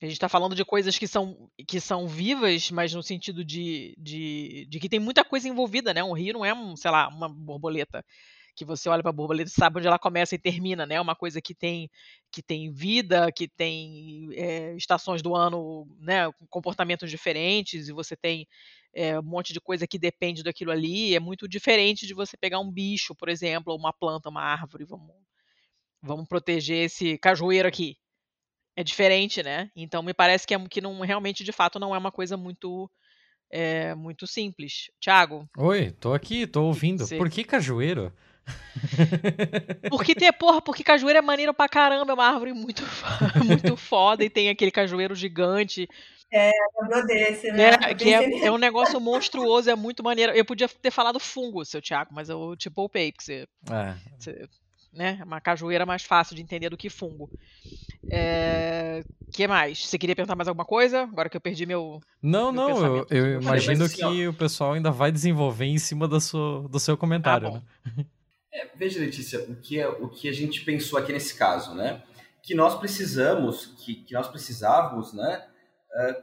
A 0.00 0.04
gente 0.04 0.14
está 0.14 0.28
falando 0.28 0.54
de 0.54 0.64
coisas 0.64 0.98
que 0.98 1.08
são, 1.08 1.50
que 1.66 1.80
são 1.80 2.06
vivas, 2.06 2.70
mas 2.70 2.92
no 2.92 3.02
sentido 3.02 3.44
de, 3.44 3.94
de, 3.98 4.66
de 4.68 4.78
que 4.78 4.88
tem 4.88 5.00
muita 5.00 5.24
coisa 5.24 5.48
envolvida, 5.48 5.92
né? 5.92 6.04
Um 6.04 6.12
rio 6.12 6.34
não 6.34 6.44
é, 6.44 6.54
um, 6.54 6.76
sei 6.76 6.90
lá, 6.90 7.08
uma 7.08 7.28
borboleta 7.28 8.04
que 8.56 8.64
você 8.64 8.88
olha 8.88 9.02
para 9.02 9.10
a 9.10 9.12
borboleta 9.12 9.50
e 9.50 9.52
sabe 9.52 9.78
onde 9.78 9.86
ela 9.86 9.98
começa 9.98 10.34
e 10.34 10.38
termina, 10.38 10.86
né? 10.86 10.98
Uma 10.98 11.14
coisa 11.14 11.40
que 11.42 11.54
tem 11.54 11.90
que 12.32 12.42
tem 12.42 12.72
vida, 12.72 13.30
que 13.30 13.46
tem 13.46 14.28
é, 14.32 14.74
estações 14.74 15.20
do 15.20 15.36
ano, 15.36 15.86
né? 16.00 16.30
Comportamentos 16.48 17.10
diferentes 17.10 17.88
e 17.88 17.92
você 17.92 18.16
tem 18.16 18.48
é, 18.94 19.18
um 19.20 19.22
monte 19.22 19.52
de 19.52 19.60
coisa 19.60 19.86
que 19.86 19.98
depende 19.98 20.42
daquilo 20.42 20.72
ali. 20.72 21.14
É 21.14 21.20
muito 21.20 21.46
diferente 21.46 22.06
de 22.06 22.14
você 22.14 22.36
pegar 22.36 22.58
um 22.58 22.72
bicho, 22.72 23.14
por 23.14 23.28
exemplo, 23.28 23.72
ou 23.72 23.78
uma 23.78 23.92
planta, 23.92 24.30
uma 24.30 24.42
árvore. 24.42 24.86
Vamos, 24.86 25.14
vamos 26.02 26.26
proteger 26.26 26.86
esse 26.86 27.18
cajueiro 27.18 27.68
aqui. 27.68 27.96
É 28.74 28.82
diferente, 28.82 29.42
né? 29.42 29.70
Então 29.76 30.02
me 30.02 30.14
parece 30.14 30.46
que, 30.46 30.54
é, 30.54 30.68
que 30.68 30.80
não 30.80 30.98
realmente, 31.00 31.44
de 31.44 31.52
fato, 31.52 31.78
não 31.78 31.94
é 31.94 31.98
uma 31.98 32.12
coisa 32.12 32.36
muito 32.36 32.90
é 33.50 33.94
muito 33.94 34.26
simples. 34.26 34.90
Tiago? 35.00 35.48
Oi, 35.56 35.92
tô 35.92 36.12
aqui, 36.12 36.46
tô 36.46 36.64
ouvindo. 36.64 37.06
Por 37.16 37.30
que 37.30 37.44
cajueiro? 37.44 38.12
porque 39.90 40.14
tem, 40.14 40.32
porra, 40.32 40.60
porque 40.60 40.84
cajueiro 40.84 41.18
é 41.18 41.22
maneiro 41.22 41.52
pra 41.54 41.68
caramba, 41.68 42.12
é 42.12 42.14
uma 42.14 42.26
árvore 42.26 42.52
muito, 42.52 42.82
muito 43.44 43.76
foda 43.76 44.24
e 44.24 44.30
tem 44.30 44.48
aquele 44.48 44.70
cajueiro 44.70 45.14
gigante. 45.14 45.88
É, 46.32 46.50
lembrou 46.80 47.06
desse, 47.06 47.50
né? 47.52 47.70
É, 47.70 47.94
que 47.94 48.12
é, 48.12 48.46
é, 48.46 48.50
um 48.50 48.58
negócio 48.58 49.00
monstruoso, 49.00 49.70
é 49.70 49.76
muito 49.76 50.02
maneiro. 50.02 50.32
Eu 50.32 50.44
podia 50.44 50.68
ter 50.68 50.90
falado 50.90 51.20
fungo, 51.20 51.64
seu 51.64 51.80
Thiago, 51.80 52.12
mas 52.12 52.28
eu 52.28 52.56
te 52.56 52.68
poupei, 52.68 53.12
porque 53.12 53.24
você, 53.24 53.48
é. 53.70 53.94
você 54.18 54.48
né? 54.96 55.20
Uma 55.24 55.40
cajueira 55.40 55.84
mais 55.84 56.02
fácil 56.02 56.34
de 56.34 56.42
entender 56.42 56.70
do 56.70 56.76
que 56.76 56.88
fungo. 56.88 57.30
É... 58.10 59.04
que 59.32 59.46
mais? 59.46 59.86
Você 59.86 59.98
queria 59.98 60.16
perguntar 60.16 60.34
mais 60.34 60.48
alguma 60.48 60.64
coisa? 60.64 61.02
Agora 61.02 61.28
que 61.28 61.36
eu 61.36 61.40
perdi 61.40 61.66
meu. 61.66 62.00
Não, 62.22 62.50
meu 62.50 62.68
não, 62.68 62.96
eu, 62.96 63.06
eu 63.10 63.40
imagino 63.40 63.84
assim, 63.84 63.96
que 63.96 64.26
ó, 64.26 64.30
o 64.30 64.34
pessoal 64.34 64.72
ainda 64.72 64.90
vai 64.90 65.12
desenvolver 65.12 65.66
em 65.66 65.78
cima 65.78 66.08
do 66.08 66.20
seu, 66.20 66.66
do 66.68 66.80
seu 66.80 66.96
comentário, 66.96 67.48
ah, 67.48 67.50
né? 67.94 68.06
É, 68.56 68.70
veja, 68.74 68.98
Letícia, 68.98 69.38
o 69.50 69.56
que, 69.56 69.78
é, 69.78 69.86
o 69.86 70.08
que 70.08 70.30
a 70.30 70.32
gente 70.32 70.64
pensou 70.64 70.98
aqui 70.98 71.12
nesse 71.12 71.36
caso, 71.36 71.74
né? 71.74 72.02
Que 72.42 72.54
nós 72.54 72.74
precisamos, 72.78 73.66
que, 73.84 73.96
que 73.96 74.14
nós 74.14 74.28
precisávamos, 74.28 75.12
né? 75.12 75.46
Uh, 75.92 76.22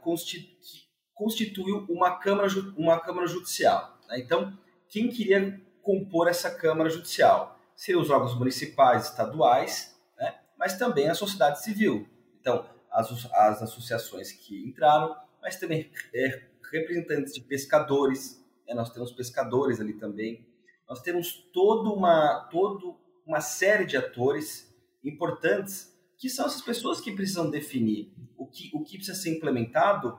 constituir 1.14 1.72
uma 1.88 2.18
Câmara, 2.18 2.48
uma 2.76 2.98
câmara 2.98 3.28
Judicial. 3.28 3.98
Né? 4.08 4.18
Então, 4.18 4.56
quem 4.88 5.08
queria 5.08 5.60
compor 5.80 6.28
essa 6.28 6.50
Câmara 6.50 6.90
Judicial? 6.90 7.54
seriam 7.76 8.00
os 8.00 8.10
órgãos 8.10 8.36
municipais, 8.36 9.04
estaduais, 9.04 9.96
né? 10.16 10.34
mas 10.58 10.78
também 10.78 11.08
a 11.08 11.14
sociedade 11.14 11.62
civil. 11.62 12.08
Então, 12.40 12.66
as, 12.90 13.10
as 13.32 13.62
associações 13.62 14.32
que 14.32 14.64
entraram, 14.64 15.16
mas 15.42 15.56
também 15.56 15.90
é, 16.14 16.42
representantes 16.72 17.32
de 17.32 17.40
pescadores, 17.40 18.42
né? 18.66 18.74
nós 18.74 18.90
temos 18.90 19.12
pescadores 19.12 19.80
ali 19.80 19.94
também, 19.94 20.46
nós 20.88 21.00
temos 21.02 21.32
toda 21.52 21.90
uma, 21.90 22.48
toda 22.50 22.96
uma 23.26 23.40
série 23.40 23.84
de 23.84 23.96
atores 23.96 24.72
importantes 25.02 25.92
que 26.18 26.28
são 26.28 26.46
essas 26.46 26.62
pessoas 26.62 27.00
que 27.00 27.12
precisam 27.12 27.50
definir 27.50 28.12
o 28.36 28.46
que, 28.46 28.70
o 28.72 28.82
que 28.82 28.96
precisa 28.96 29.18
ser 29.18 29.36
implementado 29.36 30.18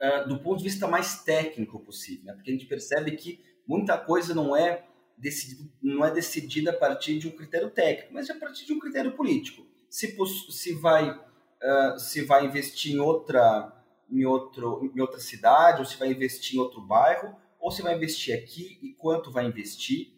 uh, 0.00 0.28
do 0.28 0.38
ponto 0.38 0.58
de 0.58 0.64
vista 0.64 0.86
mais 0.86 1.22
técnico 1.22 1.80
possível, 1.80 2.26
né? 2.26 2.32
porque 2.34 2.50
a 2.50 2.52
gente 2.52 2.66
percebe 2.66 3.12
que 3.12 3.40
muita 3.66 3.96
coisa 3.98 4.34
não 4.34 4.56
é 4.56 4.84
decidido, 5.16 5.70
não 5.82 6.04
é 6.04 6.10
decidida 6.10 6.70
a 6.70 6.76
partir 6.76 7.18
de 7.18 7.28
um 7.28 7.32
critério 7.32 7.70
técnico, 7.70 8.14
mas 8.14 8.28
a 8.30 8.34
partir 8.34 8.66
de 8.66 8.72
um 8.72 8.78
critério 8.78 9.12
político. 9.12 9.66
Se, 9.88 10.16
se, 10.50 10.74
vai, 10.74 11.10
uh, 11.10 11.98
se 11.98 12.22
vai 12.22 12.46
investir 12.46 12.94
em 12.94 12.98
outra, 12.98 13.72
em, 14.10 14.24
outro, 14.24 14.90
em 14.94 15.00
outra 15.00 15.18
cidade, 15.18 15.80
ou 15.80 15.84
se 15.84 15.98
vai 15.98 16.10
investir 16.10 16.56
em 16.56 16.60
outro 16.60 16.80
bairro, 16.80 17.36
ou 17.60 17.70
se 17.70 17.82
vai 17.82 17.94
investir 17.94 18.34
aqui 18.34 18.78
e 18.82 18.94
quanto 18.94 19.30
vai 19.30 19.46
investir 19.46 20.12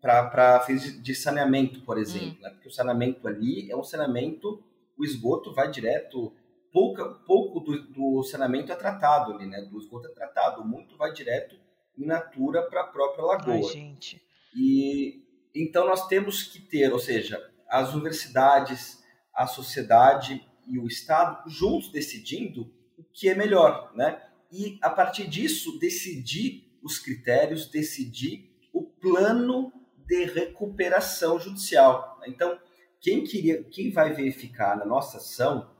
para 0.00 0.60
fins 0.60 1.02
de 1.02 1.14
saneamento, 1.14 1.80
por 1.82 1.98
exemplo. 1.98 2.38
Hum. 2.38 2.42
Né? 2.42 2.50
Porque 2.50 2.68
o 2.68 2.72
saneamento 2.72 3.26
ali 3.26 3.70
é 3.70 3.76
um 3.76 3.82
saneamento, 3.82 4.62
o 4.96 5.04
esgoto 5.04 5.52
vai 5.52 5.70
direto, 5.70 6.32
pouca, 6.72 7.04
pouco 7.26 7.60
do, 7.60 7.82
do 7.92 8.22
saneamento 8.22 8.72
é 8.72 8.76
tratado 8.76 9.32
ali, 9.32 9.46
né? 9.46 9.62
do 9.62 9.78
esgoto 9.78 10.06
é 10.06 10.12
tratado, 10.12 10.64
muito 10.64 10.96
vai 10.96 11.12
direto 11.12 11.56
in 11.96 12.06
natura 12.06 12.62
para 12.62 12.82
a 12.82 12.86
própria 12.86 13.24
lagoa. 13.24 13.54
Ai, 13.54 13.62
gente. 13.62 14.22
E 14.54 15.24
então 15.54 15.86
nós 15.86 16.06
temos 16.06 16.44
que 16.44 16.60
ter, 16.60 16.92
ou 16.92 16.98
seja, 16.98 17.42
as 17.68 17.92
universidades, 17.94 19.02
a 19.34 19.46
sociedade 19.46 20.46
e 20.66 20.78
o 20.78 20.86
Estado 20.86 21.48
juntos 21.50 21.90
decidindo 21.90 22.70
o 22.96 23.04
que 23.12 23.28
é 23.28 23.34
melhor, 23.34 23.92
né? 23.94 24.22
E 24.50 24.78
a 24.82 24.90
partir 24.90 25.26
disso 25.26 25.78
decidir 25.78 26.68
os 26.82 26.98
critérios, 26.98 27.70
decidir 27.70 28.50
o 28.72 28.82
plano 28.82 29.72
de 30.06 30.24
recuperação 30.24 31.38
judicial. 31.38 32.18
Então, 32.26 32.58
quem 33.00 33.24
queria, 33.24 33.62
quem 33.64 33.90
vai 33.90 34.14
verificar 34.14 34.76
na 34.76 34.84
nossa 34.84 35.18
ação 35.18 35.70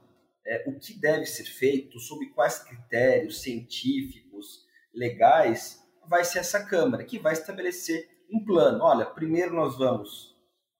é, 0.45 0.65
o 0.67 0.79
que 0.79 0.99
deve 0.99 1.25
ser 1.25 1.45
feito, 1.45 1.99
sob 1.99 2.25
quais 2.29 2.59
critérios 2.59 3.41
científicos, 3.41 4.65
legais, 4.93 5.79
vai 6.07 6.23
ser 6.23 6.39
essa 6.39 6.65
Câmara, 6.65 7.03
que 7.03 7.19
vai 7.19 7.33
estabelecer 7.33 8.07
um 8.31 8.43
plano. 8.43 8.83
Olha, 8.83 9.05
primeiro 9.05 9.55
nós 9.55 9.77
vamos 9.77 10.35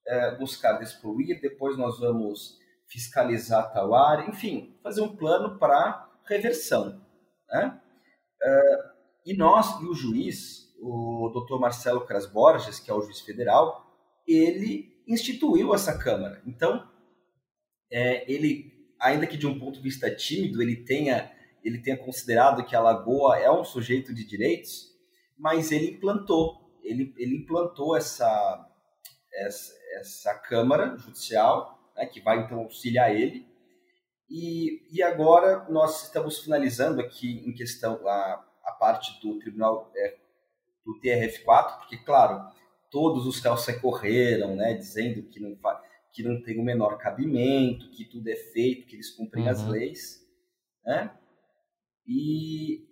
é, 0.07 0.35
buscar 0.35 0.73
despoluir, 0.73 1.39
depois 1.41 1.77
nós 1.77 1.99
vamos 1.99 2.57
fiscalizar 2.87 3.71
tal 3.71 3.93
área, 3.93 4.29
enfim, 4.29 4.75
fazer 4.81 5.01
um 5.01 5.15
plano 5.15 5.59
para 5.59 6.09
reversão. 6.25 7.05
Né? 7.49 7.81
É, 8.41 8.89
e 9.25 9.33
nós, 9.35 9.81
e 9.81 9.85
o 9.85 9.93
juiz, 9.93 10.73
o 10.81 11.29
doutor 11.33 11.59
Marcelo 11.59 12.05
Cras 12.05 12.25
Borges, 12.25 12.79
que 12.79 12.89
é 12.89 12.93
o 12.93 13.01
juiz 13.01 13.19
federal, 13.21 13.85
ele 14.27 15.03
instituiu 15.07 15.73
essa 15.73 15.97
Câmara. 15.97 16.41
Então, 16.45 16.87
é, 17.91 18.31
ele, 18.31 18.71
ainda 18.99 19.25
que 19.25 19.37
de 19.37 19.47
um 19.47 19.59
ponto 19.59 19.77
de 19.77 19.81
vista 19.81 20.13
tímido, 20.13 20.61
ele 20.61 20.77
tenha, 20.77 21.31
ele 21.63 21.81
tenha 21.81 21.97
considerado 21.97 22.63
que 22.63 22.75
a 22.75 22.81
Lagoa 22.81 23.37
é 23.39 23.51
um 23.51 23.63
sujeito 23.63 24.13
de 24.13 24.23
direitos, 24.23 24.87
mas 25.37 25.71
ele 25.71 25.91
implantou, 25.91 26.77
ele, 26.83 27.13
ele 27.17 27.37
implantou 27.37 27.97
essa, 27.97 28.67
essa, 29.33 29.73
essa 29.99 30.35
Câmara 30.35 30.95
Judicial, 30.97 31.91
né, 31.95 32.05
que 32.05 32.21
vai 32.21 32.39
então 32.43 32.59
auxiliar 32.59 33.15
ele, 33.15 33.48
e, 34.29 34.83
e 34.91 35.01
agora 35.01 35.65
nós 35.69 36.03
estamos 36.03 36.39
finalizando 36.39 37.01
aqui 37.01 37.43
em 37.45 37.53
questão 37.53 38.07
a, 38.07 38.45
a 38.63 38.71
parte 38.73 39.19
do 39.21 39.39
Tribunal 39.39 39.91
é, 39.95 40.17
do 40.85 40.99
TRF4, 41.01 41.79
porque, 41.79 41.97
claro, 41.97 42.47
todos 42.91 43.25
os 43.25 43.39
réus 43.39 43.65
recorreram, 43.65 44.55
né, 44.55 44.75
dizendo 44.75 45.23
que 45.29 45.39
não, 45.39 45.57
que 46.13 46.21
não 46.23 46.41
tem 46.43 46.59
o 46.59 46.63
menor 46.63 46.97
cabimento, 46.97 47.89
que 47.91 48.05
tudo 48.05 48.29
é 48.29 48.35
feito, 48.35 48.87
que 48.87 48.95
eles 48.95 49.09
cumprem 49.11 49.45
uhum. 49.45 49.49
as 49.49 49.67
leis, 49.67 50.19
né? 50.85 51.11
E, 52.07 52.87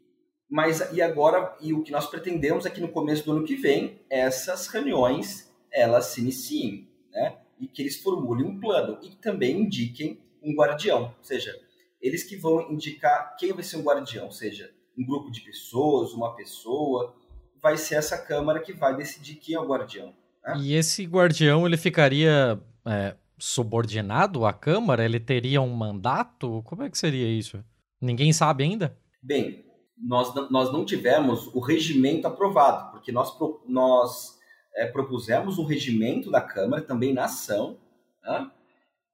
mas 0.49 0.91
e 0.93 1.01
agora 1.01 1.55
e 1.59 1.73
o 1.73 1.81
que 1.81 1.91
nós 1.91 2.07
pretendemos 2.07 2.65
é 2.65 2.69
que 2.69 2.81
no 2.81 2.91
começo 2.91 3.25
do 3.25 3.31
ano 3.31 3.45
que 3.45 3.55
vem 3.55 3.99
essas 4.09 4.67
reuniões 4.67 5.51
elas 5.71 6.05
se 6.07 6.21
iniciem, 6.21 6.88
né? 7.11 7.39
E 7.59 7.67
que 7.67 7.81
eles 7.81 8.01
formulem 8.01 8.45
um 8.45 8.59
plano 8.59 8.99
e 9.01 9.15
também 9.15 9.61
indiquem 9.61 10.21
um 10.47 10.55
guardião, 10.55 11.13
ou 11.17 11.23
seja, 11.23 11.53
eles 12.01 12.23
que 12.23 12.37
vão 12.37 12.71
indicar 12.71 13.35
quem 13.37 13.51
vai 13.51 13.63
ser 13.63 13.77
um 13.77 13.83
guardião, 13.83 14.25
ou 14.25 14.31
seja, 14.31 14.71
um 14.97 15.05
grupo 15.05 15.29
de 15.29 15.41
pessoas, 15.41 16.13
uma 16.13 16.35
pessoa, 16.35 17.15
vai 17.61 17.77
ser 17.77 17.95
essa 17.95 18.17
câmara 18.17 18.59
que 18.59 18.73
vai 18.73 18.95
decidir 18.95 19.35
quem 19.35 19.55
é 19.55 19.59
o 19.59 19.67
guardião. 19.67 20.13
Né? 20.45 20.57
E 20.59 20.73
esse 20.73 21.03
guardião 21.05 21.65
ele 21.65 21.77
ficaria 21.77 22.59
é, 22.85 23.15
subordinado 23.37 24.45
à 24.45 24.53
câmara? 24.53 25.03
Ele 25.03 25.19
teria 25.19 25.61
um 25.61 25.69
mandato? 25.69 26.61
Como 26.63 26.83
é 26.83 26.89
que 26.89 26.97
seria 26.97 27.27
isso? 27.27 27.63
Ninguém 27.99 28.31
sabe 28.31 28.63
ainda? 28.63 28.97
Bem, 29.21 29.65
nós, 29.97 30.33
nós 30.49 30.71
não 30.71 30.85
tivemos 30.85 31.47
o 31.53 31.59
regimento 31.59 32.27
aprovado, 32.27 32.91
porque 32.91 33.11
nós, 33.11 33.35
nós 33.67 34.37
é, 34.75 34.85
propusemos 34.85 35.57
um 35.57 35.65
regimento 35.65 36.31
da 36.31 36.41
Câmara, 36.41 36.81
também 36.81 37.13
na 37.13 37.25
ação, 37.25 37.77
né? 38.23 38.51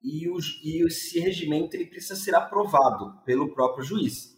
E, 0.04 0.30
o, 0.30 0.38
e 0.64 0.86
esse 0.86 1.20
regimento 1.20 1.76
ele 1.76 1.86
precisa 1.86 2.16
ser 2.16 2.36
aprovado 2.36 3.22
pelo 3.26 3.54
próprio 3.54 3.84
juiz. 3.84 4.34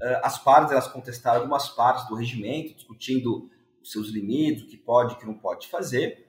Uh, 0.00 0.20
as 0.22 0.42
partes 0.42 0.72
elas 0.72 0.88
contestaram 0.88 1.40
algumas 1.40 1.68
partes 1.70 2.06
do 2.08 2.14
regimento, 2.14 2.74
discutindo 2.74 3.50
os 3.82 3.90
seus 3.92 4.08
limites, 4.08 4.62
o 4.62 4.66
que 4.66 4.76
pode 4.76 5.14
o 5.14 5.18
que 5.18 5.26
não 5.26 5.34
pode 5.34 5.68
fazer, 5.68 6.26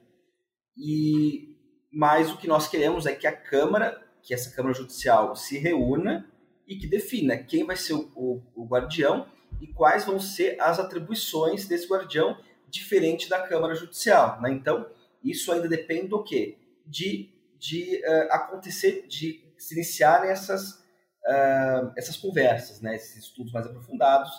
e 0.77 1.51
mas 1.91 2.31
o 2.31 2.37
que 2.37 2.47
nós 2.47 2.69
queremos 2.69 3.05
é 3.05 3.13
que 3.13 3.27
a 3.27 3.35
Câmara, 3.35 4.01
que 4.23 4.33
essa 4.33 4.55
Câmara 4.55 4.73
Judicial 4.73 5.35
se 5.35 5.57
reúna 5.57 6.25
e 6.65 6.77
que 6.77 6.87
defina 6.87 7.37
quem 7.37 7.65
vai 7.65 7.75
ser 7.75 7.93
o, 7.93 8.09
o, 8.15 8.41
o 8.55 8.65
guardião 8.65 9.27
e 9.59 9.67
quais 9.67 10.05
vão 10.05 10.17
ser 10.17 10.59
as 10.61 10.79
atribuições 10.79 11.67
desse 11.67 11.87
guardião 11.87 12.37
diferente 12.69 13.27
da 13.27 13.45
Câmara 13.45 13.75
Judicial. 13.75 14.41
Né? 14.41 14.51
Então, 14.51 14.89
isso 15.21 15.51
ainda 15.51 15.67
depende 15.67 16.07
do 16.07 16.23
quê? 16.23 16.57
De, 16.85 17.29
de 17.61 18.01
uh, 18.03 18.33
acontecer, 18.33 19.05
de 19.07 19.53
se 19.55 19.75
iniciarem 19.75 20.31
essas, 20.31 20.71
uh, 20.71 21.93
essas 21.95 22.17
conversas, 22.17 22.81
né? 22.81 22.95
esses 22.95 23.25
estudos 23.25 23.53
mais 23.53 23.67
aprofundados 23.67 24.31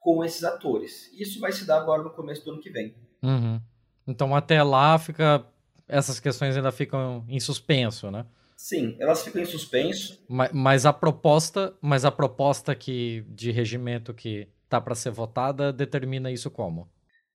com 0.00 0.24
esses 0.24 0.42
atores. 0.42 1.12
Isso 1.12 1.38
vai 1.38 1.52
se 1.52 1.66
dar 1.66 1.76
agora 1.76 2.02
no 2.02 2.10
começo 2.10 2.42
do 2.42 2.52
ano 2.52 2.60
que 2.60 2.70
vem. 2.70 2.96
Uhum. 3.22 3.60
Então, 4.06 4.34
até 4.34 4.62
lá, 4.62 4.98
fica 4.98 5.44
essas 5.86 6.18
questões 6.18 6.56
ainda 6.56 6.72
ficam 6.72 7.24
em 7.28 7.38
suspenso, 7.38 8.10
né? 8.10 8.24
Sim, 8.56 8.96
elas 8.98 9.22
ficam 9.22 9.42
em 9.42 9.46
suspenso. 9.46 10.22
Mas, 10.28 10.50
mas 10.52 10.86
a 10.86 10.92
proposta, 10.92 11.74
mas 11.82 12.04
a 12.04 12.10
proposta 12.10 12.74
que 12.74 13.24
de 13.28 13.50
regimento 13.50 14.14
que 14.14 14.48
está 14.64 14.80
para 14.80 14.94
ser 14.94 15.10
votada 15.10 15.72
determina 15.72 16.30
isso 16.30 16.50
como? 16.50 16.88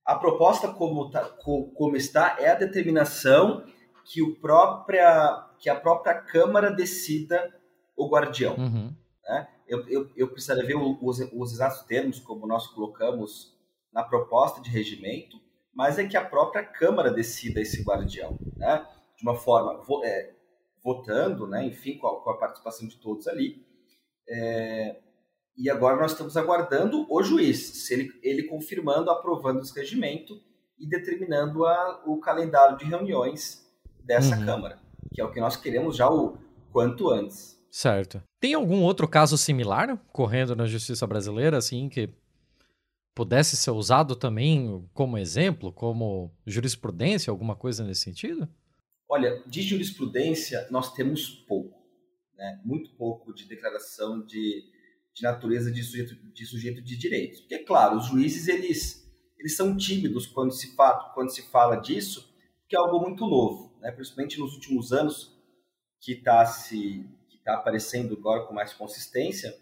A 0.04 0.16
proposta 0.16 0.68
como, 0.68 1.10
tá, 1.10 1.20
como 1.22 1.96
está 1.96 2.36
é 2.40 2.50
a 2.50 2.54
determinação 2.54 3.64
que, 4.06 4.22
o 4.22 4.36
própria, 4.36 5.48
que 5.58 5.68
a 5.68 5.78
própria 5.78 6.14
Câmara 6.14 6.70
decida 6.70 7.54
o 7.96 8.08
guardião. 8.08 8.54
Uhum. 8.56 8.94
Né? 9.24 9.48
Eu, 9.66 9.88
eu, 9.88 10.10
eu, 10.16 10.28
precisaria 10.28 10.64
ver 10.64 10.76
os, 10.76 11.18
os 11.32 11.52
exatos 11.52 11.82
termos, 11.82 12.20
como 12.20 12.46
nós 12.46 12.68
colocamos 12.68 13.54
na 13.92 14.04
proposta 14.04 14.60
de 14.60 14.70
regimento, 14.70 15.40
mas 15.74 15.98
é 15.98 16.06
que 16.06 16.16
a 16.16 16.24
própria 16.24 16.64
Câmara 16.64 17.10
decida 17.10 17.60
esse 17.60 17.82
guardião, 17.82 18.38
né? 18.56 18.86
De 19.16 19.22
uma 19.22 19.34
forma, 19.34 19.82
é, 20.04 20.32
votando, 20.82 21.46
né? 21.46 21.66
Enfim, 21.66 21.98
com 21.98 22.06
a, 22.06 22.20
com 22.22 22.30
a 22.30 22.38
participação 22.38 22.86
de 22.86 22.96
todos 22.98 23.26
ali. 23.26 23.66
É, 24.28 25.00
e 25.56 25.68
agora 25.68 25.96
nós 25.96 26.12
estamos 26.12 26.36
aguardando 26.36 27.06
o 27.10 27.22
juiz, 27.22 27.90
ele, 27.90 28.10
ele 28.22 28.44
confirmando, 28.44 29.10
aprovando 29.10 29.60
esse 29.60 29.74
regimento 29.74 30.40
e 30.78 30.86
determinando 30.86 31.64
a, 31.64 32.02
o 32.06 32.18
calendário 32.18 32.76
de 32.76 32.84
reuniões 32.84 33.65
dessa 34.06 34.36
uhum. 34.36 34.46
Câmara, 34.46 34.78
que 35.12 35.20
é 35.20 35.24
o 35.24 35.32
que 35.32 35.40
nós 35.40 35.56
queremos 35.56 35.96
já 35.96 36.08
o 36.08 36.38
quanto 36.72 37.10
antes. 37.10 37.56
Certo. 37.70 38.22
Tem 38.40 38.54
algum 38.54 38.82
outro 38.82 39.06
caso 39.06 39.36
similar 39.36 39.98
correndo 40.12 40.56
na 40.56 40.66
justiça 40.66 41.06
brasileira, 41.06 41.58
assim, 41.58 41.88
que 41.88 42.08
pudesse 43.14 43.56
ser 43.56 43.70
usado 43.70 44.14
também 44.14 44.86
como 44.92 45.18
exemplo, 45.18 45.72
como 45.72 46.30
jurisprudência, 46.46 47.30
alguma 47.30 47.56
coisa 47.56 47.84
nesse 47.84 48.02
sentido? 48.02 48.48
Olha, 49.08 49.42
de 49.46 49.62
jurisprudência 49.62 50.66
nós 50.70 50.92
temos 50.92 51.28
pouco, 51.48 51.78
né? 52.36 52.60
muito 52.64 52.94
pouco 52.96 53.32
de 53.32 53.46
declaração 53.46 54.24
de, 54.24 54.64
de 55.14 55.22
natureza 55.22 55.70
de 55.70 55.82
sujeito, 55.82 56.14
de 56.14 56.46
sujeito 56.46 56.82
de 56.82 56.96
direitos. 56.96 57.40
Porque, 57.40 57.60
claro, 57.60 57.96
os 57.96 58.06
juízes 58.06 58.48
eles, 58.48 59.10
eles 59.38 59.56
são 59.56 59.76
tímidos 59.76 60.26
quando 60.26 60.52
se, 60.52 60.74
fala, 60.74 61.10
quando 61.14 61.30
se 61.30 61.42
fala 61.50 61.76
disso, 61.76 62.34
que 62.68 62.76
é 62.76 62.78
algo 62.78 63.00
muito 63.00 63.26
novo, 63.26 63.65
né? 63.80 63.90
principalmente 63.90 64.38
nos 64.38 64.54
últimos 64.54 64.92
anos 64.92 65.36
que 66.00 66.12
está 66.12 66.44
se 66.44 67.08
que 67.28 67.38
tá 67.38 67.54
aparecendo 67.54 68.14
agora 68.14 68.44
com 68.44 68.54
mais 68.54 68.72
consistência 68.72 69.54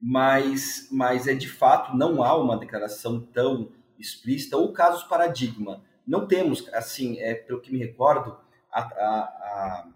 mas, 0.00 0.88
mas 0.90 1.26
é 1.28 1.34
de 1.34 1.48
fato 1.48 1.94
não 1.94 2.22
há 2.22 2.34
uma 2.36 2.56
declaração 2.56 3.20
tão 3.20 3.70
explícita 3.98 4.56
ou 4.56 4.72
casos 4.72 5.02
paradigma. 5.02 5.84
Não 6.06 6.26
temos, 6.26 6.66
assim, 6.72 7.20
é, 7.20 7.34
pelo 7.34 7.60
que 7.60 7.70
me 7.70 7.78
recordo, 7.78 8.38
a, 8.72 8.80
a, 8.80 9.20
a, 9.20 9.88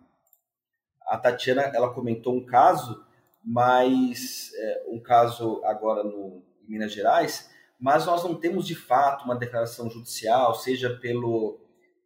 a 1.08 1.18
Tatiana 1.18 1.62
ela 1.62 1.94
comentou 1.94 2.36
um 2.36 2.44
caso, 2.44 3.02
mas 3.42 4.52
é, 4.54 4.84
um 4.88 5.00
caso 5.00 5.62
agora 5.64 6.04
no 6.04 6.42
em 6.66 6.72
Minas 6.72 6.92
Gerais, 6.92 7.50
mas 7.78 8.06
nós 8.06 8.24
não 8.24 8.34
temos 8.34 8.66
de 8.66 8.74
fato 8.74 9.24
uma 9.24 9.36
declaração 9.36 9.90
judicial, 9.90 10.54
seja 10.54 10.98
pelo, 10.98 11.60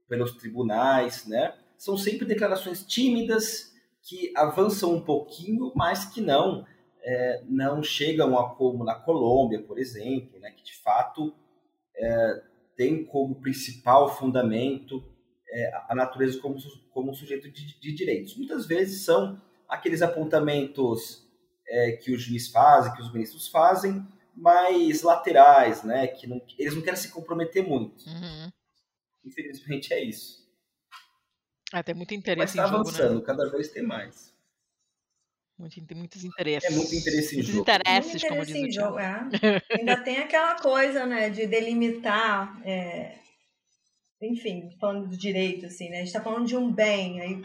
pelos 0.09 0.33
tribunais, 0.33 1.27
né? 1.27 1.55
São 1.77 1.97
sempre 1.97 2.27
declarações 2.27 2.85
tímidas 2.85 3.73
que 4.03 4.33
avançam 4.37 4.95
um 4.95 5.01
pouquinho, 5.01 5.73
mas 5.75 6.05
que 6.07 6.21
não 6.21 6.67
é, 7.03 7.43
não 7.49 7.83
chegam 7.83 8.39
a 8.39 8.55
como 8.55 8.85
na 8.85 8.95
Colômbia, 8.95 9.63
por 9.63 9.79
exemplo, 9.79 10.39
né, 10.41 10.51
que 10.51 10.63
de 10.63 10.77
fato 10.79 11.35
é, 11.97 12.43
tem 12.77 13.05
como 13.05 13.41
principal 13.41 14.15
fundamento 14.15 15.03
é, 15.51 15.71
a 15.89 15.95
natureza 15.95 16.39
como, 16.41 16.57
como 16.91 17.15
sujeito 17.15 17.51
de, 17.51 17.81
de, 17.81 17.93
direitos. 17.93 18.37
Muitas 18.37 18.67
vezes 18.67 19.05
são 19.05 19.41
aqueles 19.69 20.03
apontamentos 20.03 21.27
é, 21.67 21.93
que 21.93 22.13
o 22.13 22.19
juiz 22.19 22.49
faz, 22.49 22.93
que 22.95 23.01
os 23.01 23.13
ministros 23.13 23.49
fazem, 23.49 24.07
mais 24.37 25.03
laterais, 25.03 25.83
né, 25.83 26.07
que 26.07 26.27
não, 26.27 26.41
eles 26.59 26.75
não 26.75 26.83
querem 26.83 26.99
se 26.99 27.11
comprometer 27.11 27.67
muito. 27.67 28.07
Uhum. 28.07 28.51
Infelizmente 29.25 29.93
é 29.93 30.03
isso. 30.03 30.49
É, 31.73 31.83
tem 31.83 31.95
muito 31.95 32.15
interesse 32.15 32.57
Mas 32.57 32.67
está 32.67 32.77
avançando, 32.77 33.21
né? 33.21 33.27
cada 33.27 33.51
vez 33.51 33.69
tem 33.69 33.83
mais. 33.83 34.35
Muito, 35.59 35.85
tem 35.85 35.97
muitos 35.97 36.25
interesses. 36.25 36.71
É 36.71 36.75
muito 36.75 36.95
interesse 36.95 37.35
em 37.35 37.39
muitos 37.39 37.53
jogo. 37.53 37.63
interesses, 37.63 38.13
muito 38.13 38.29
como 38.29 38.47
diz 38.47 38.55
em 38.55 38.69
o 38.69 38.73
jogo, 38.73 38.99
é. 38.99 39.29
Ainda 39.77 39.97
tem 39.97 40.19
aquela 40.19 40.55
coisa, 40.55 41.05
né, 41.05 41.31
de 41.31 41.47
delimitar, 41.49 42.61
é, 42.65 43.17
enfim, 44.23 44.71
falando 44.81 45.09
do 45.09 45.17
direito, 45.17 45.67
assim, 45.67 45.91
né, 45.91 45.97
a 45.97 46.05
gente 46.05 46.13
tá 46.13 46.23
falando 46.23 46.47
de 46.47 46.57
um 46.57 46.73
bem, 46.73 47.21
aí 47.21 47.43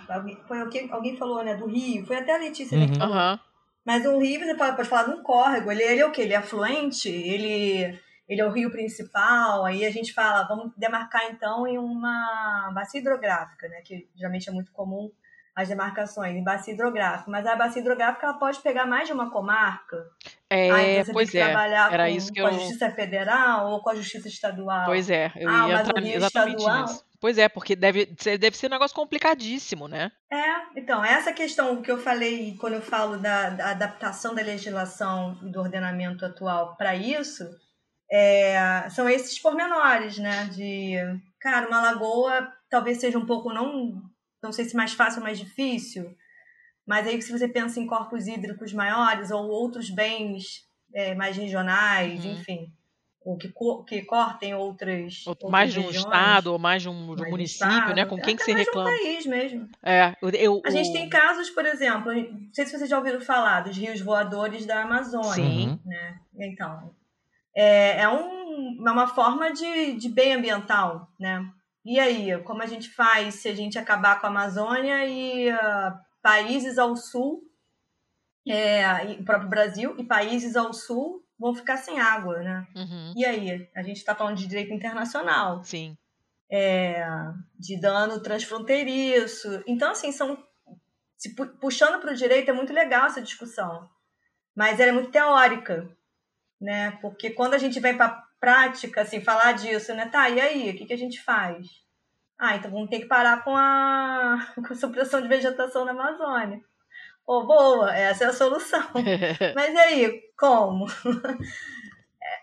foi 0.48 0.60
alguém, 0.60 0.92
alguém 0.92 1.18
falou, 1.18 1.44
né, 1.44 1.56
do 1.56 1.66
rio, 1.66 2.06
foi 2.06 2.18
até 2.18 2.36
a 2.36 2.40
Letícia 2.40 2.78
uhum. 2.78 2.88
que 2.88 3.00
falou. 3.00 3.16
Uhum. 3.16 3.40
Mas 3.84 4.06
um 4.06 4.20
rio, 4.20 4.40
você 4.40 4.56
pode, 4.56 4.76
pode 4.76 4.88
falar 4.88 5.12
de 5.12 5.20
um 5.20 5.24
córrego, 5.24 5.72
ele, 5.72 5.82
ele 5.82 6.02
é 6.02 6.06
o 6.06 6.12
quê? 6.12 6.22
Ele 6.22 6.34
é 6.34 6.38
afluente? 6.38 7.10
Ele, 7.10 8.00
ele 8.28 8.42
é 8.42 8.46
o 8.46 8.52
rio 8.52 8.72
principal? 8.72 9.66
Aí 9.66 9.86
a 9.86 9.92
gente 9.92 10.14
fala, 10.14 10.48
vamos 10.48 10.72
demarcar 10.78 11.24
então 11.30 11.68
em 11.68 11.78
uma 11.78 12.72
bacia 12.74 13.00
hidrográfica, 13.00 13.68
né, 13.68 13.82
que 13.82 14.10
geralmente 14.16 14.50
é 14.50 14.52
muito 14.52 14.72
comum 14.72 15.12
as 15.56 15.68
demarcações 15.68 16.36
em 16.36 16.44
bacia 16.44 16.74
hidrográfica, 16.74 17.30
mas 17.30 17.46
a 17.46 17.56
bacia 17.56 17.80
hidrográfica 17.80 18.26
ela 18.26 18.40
pode 18.40 18.60
pegar 18.60 18.88
mais 18.88 19.08
de 19.08 19.14
uma 19.14 19.30
comarca. 19.30 20.04
É, 20.50 20.72
ah, 20.72 20.82
então 20.82 21.06
você 21.06 21.14
pois 21.14 21.32
tem 21.32 21.42
que 21.42 21.48
é. 21.48 21.52
trabalhar 21.52 21.94
Era 21.94 22.10
com, 22.10 22.16
isso 22.16 22.34
que 22.34 22.42
com 22.42 22.48
eu... 22.48 22.54
a 22.54 22.58
justiça 22.58 22.92
federal 22.92 23.72
ou 23.72 23.82
com 23.82 23.90
a 23.92 23.96
justiça 23.96 24.28
estadual. 24.28 24.86
Pois 24.86 25.10
é, 25.10 25.32
eu 25.36 25.50
ah, 25.50 25.68
ia 25.68 25.82
entrar 25.82 26.04
exatamente 26.04 26.56
estadual... 26.58 26.82
nisso. 26.82 27.06
Pois 27.24 27.38
é, 27.38 27.48
porque 27.48 27.74
deve, 27.74 28.06
deve 28.06 28.58
ser 28.58 28.68
um 28.68 28.72
negócio 28.72 28.94
complicadíssimo, 28.94 29.88
né? 29.88 30.12
É, 30.30 30.78
então, 30.78 31.06
essa 31.06 31.32
questão 31.32 31.82
que 31.82 31.90
eu 31.90 31.98
falei 31.98 32.58
quando 32.60 32.74
eu 32.74 32.82
falo 32.82 33.16
da, 33.16 33.50
da 33.50 33.70
adaptação 33.70 34.36
da 34.36 34.42
legislação 34.42 35.40
e 35.42 35.50
do 35.50 35.62
ordenamento 35.62 36.26
atual 36.26 36.76
para 36.76 36.94
isso, 36.96 37.46
é, 38.16 38.88
são 38.92 39.10
esses 39.10 39.40
pormenores, 39.40 40.20
né? 40.20 40.46
De, 40.46 40.98
cara, 41.40 41.68
uma 41.68 41.82
lagoa 41.82 42.54
talvez 42.70 43.00
seja 43.00 43.18
um 43.18 43.26
pouco, 43.26 43.52
não, 43.52 44.04
não 44.42 44.52
sei 44.52 44.66
se 44.66 44.76
mais 44.76 44.94
fácil 44.94 45.20
ou 45.20 45.24
mais 45.26 45.40
difícil, 45.40 46.16
mas 46.86 47.08
aí, 47.08 47.20
se 47.22 47.32
você 47.32 47.48
pensa 47.48 47.80
em 47.80 47.88
corpos 47.88 48.28
hídricos 48.28 48.72
maiores 48.72 49.32
ou 49.32 49.48
outros 49.48 49.90
bens 49.90 50.68
é, 50.94 51.16
mais 51.16 51.36
regionais, 51.38 52.24
uhum. 52.24 52.34
enfim, 52.34 52.72
ou 53.22 53.36
que, 53.38 53.52
que 53.88 54.02
cortem 54.04 54.54
outras. 54.54 55.24
Ou 55.26 55.50
mais 55.50 55.74
de 55.74 55.80
um 55.80 55.88
regiões, 55.88 56.06
estado, 56.06 56.52
ou 56.52 56.60
mais 56.60 56.84
de 56.84 56.90
um, 56.90 56.94
município, 56.94 57.42
estado, 57.42 57.96
né? 57.96 58.06
Com 58.06 58.20
quem 58.20 58.36
que 58.36 58.44
se 58.44 58.54
reclama? 58.54 58.90
Mais 58.90 59.02
um 59.02 59.04
país 59.06 59.26
mesmo. 59.26 59.70
É, 59.82 60.14
eu, 60.22 60.62
a 60.64 60.70
gente 60.70 60.92
tem 60.92 61.10
casos, 61.10 61.50
por 61.50 61.66
exemplo, 61.66 62.14
não 62.14 62.54
sei 62.54 62.66
se 62.66 62.78
vocês 62.78 62.90
já 62.90 62.98
ouviram 62.98 63.22
falar 63.22 63.62
dos 63.62 63.76
rios 63.76 64.02
voadores 64.02 64.68
da 64.68 64.84
Amazônia. 64.84 65.34
Sim. 65.34 65.80
Né? 65.86 66.20
Então, 66.38 66.94
é, 67.56 68.02
é, 68.02 68.10
um, 68.10 68.88
é 68.88 68.92
uma 68.92 69.08
forma 69.08 69.52
de, 69.52 69.94
de 69.94 70.10
bem 70.10 70.34
ambiental, 70.34 71.10
né? 71.20 71.46
E 71.86 72.00
aí, 72.00 72.42
como 72.44 72.64
a 72.64 72.66
gente 72.66 72.90
faz 72.90 73.36
se 73.36 73.50
a 73.50 73.56
gente 73.56 73.78
acabar 73.78 74.20
com 74.20 74.28
a 74.28 74.30
Amazônia 74.30 75.06
e 75.06 75.52
uh, 75.52 76.00
países 76.22 76.78
ao 76.78 76.96
sul, 76.96 77.44
é, 78.48 78.86
o 79.20 79.24
próprio 79.24 79.50
Brasil, 79.50 79.96
e 79.98 80.04
países 80.04 80.56
ao 80.56 80.74
sul 80.74 81.24
vão 81.38 81.54
ficar 81.54 81.78
sem 81.78 82.00
água, 82.00 82.40
né? 82.40 82.68
Uhum. 82.76 83.14
E 83.16 83.26
aí? 83.26 83.70
A 83.76 83.84
gente 83.84 83.98
está 83.98 84.16
falando 84.16 84.38
de 84.38 84.48
direito 84.48 84.74
internacional. 84.74 85.64
Sim. 85.64 85.98
É, 86.50 87.06
de 87.60 87.80
dano 87.80 88.22
transfronteiriço. 88.22 89.62
Então, 89.68 89.92
assim, 89.92 90.12
são. 90.12 90.42
Se 91.18 91.36
puxando 91.60 92.00
para 92.00 92.12
o 92.12 92.16
direito 92.16 92.50
é 92.50 92.54
muito 92.54 92.72
legal 92.74 93.08
essa 93.08 93.22
discussão. 93.22 93.90
Mas 94.56 94.80
ela 94.80 94.90
é 94.90 94.94
muito 94.94 95.10
teórica, 95.10 95.90
né? 96.64 96.98
Porque 97.02 97.30
quando 97.30 97.54
a 97.54 97.58
gente 97.58 97.80
vem 97.80 97.96
para 97.96 98.24
prática, 98.40 99.02
assim, 99.02 99.22
falar 99.22 99.52
disso, 99.54 99.94
né? 99.94 100.08
Tá, 100.08 100.30
e 100.30 100.40
aí? 100.40 100.70
O 100.70 100.76
que, 100.76 100.86
que 100.86 100.94
a 100.94 100.98
gente 100.98 101.22
faz? 101.22 101.68
Ah, 102.40 102.56
então 102.56 102.72
vamos 102.72 102.90
ter 102.90 103.00
que 103.00 103.06
parar 103.06 103.44
com 103.44 103.56
a, 103.56 104.48
com 104.56 104.74
a 104.74 104.76
supressão 104.76 105.22
de 105.22 105.28
vegetação 105.28 105.86
na 105.86 105.92
Amazônia. 105.92 106.62
Pô, 107.26 107.46
boa, 107.46 107.96
essa 107.96 108.26
é 108.26 108.28
a 108.28 108.34
solução. 108.34 108.84
Mas 109.56 109.74
e 109.74 109.78
aí, 109.78 110.22
como? 110.38 110.86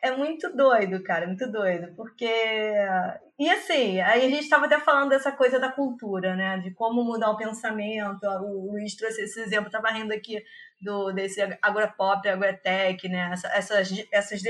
É, 0.03 0.17
muito 0.17 0.55
doido, 0.57 1.03
cara, 1.03 1.27
muito 1.27 1.51
doido, 1.51 1.95
porque... 1.95 2.31
E 3.39 3.51
assim, 3.51 4.01
aí 4.01 4.27
a 4.27 4.29
gente 4.31 4.45
estava 4.45 4.67
até 4.67 4.79
falando 4.79 5.11
dessa 5.11 5.33
coisa 5.33 5.59
da 5.59 5.71
cultura, 5.71 6.35
né, 6.35 6.59
de 6.59 6.71
como 6.73 7.05
mudar 7.05 7.31
o 7.31 7.37
pensamento, 7.37 8.27
o 8.27 8.73
Luiz 8.73 8.95
trouxe 8.95 9.23
esse 9.23 9.41
exemplo, 9.41 9.67
estava 9.67 9.91
rindo 9.91 10.13
aqui 10.13 10.43
do, 10.81 11.13
desse 11.13 11.41
agropop, 11.61 12.27
agrotech, 12.29 13.09
né, 13.09 13.33
essas, 13.55 13.93
essas 14.11 14.41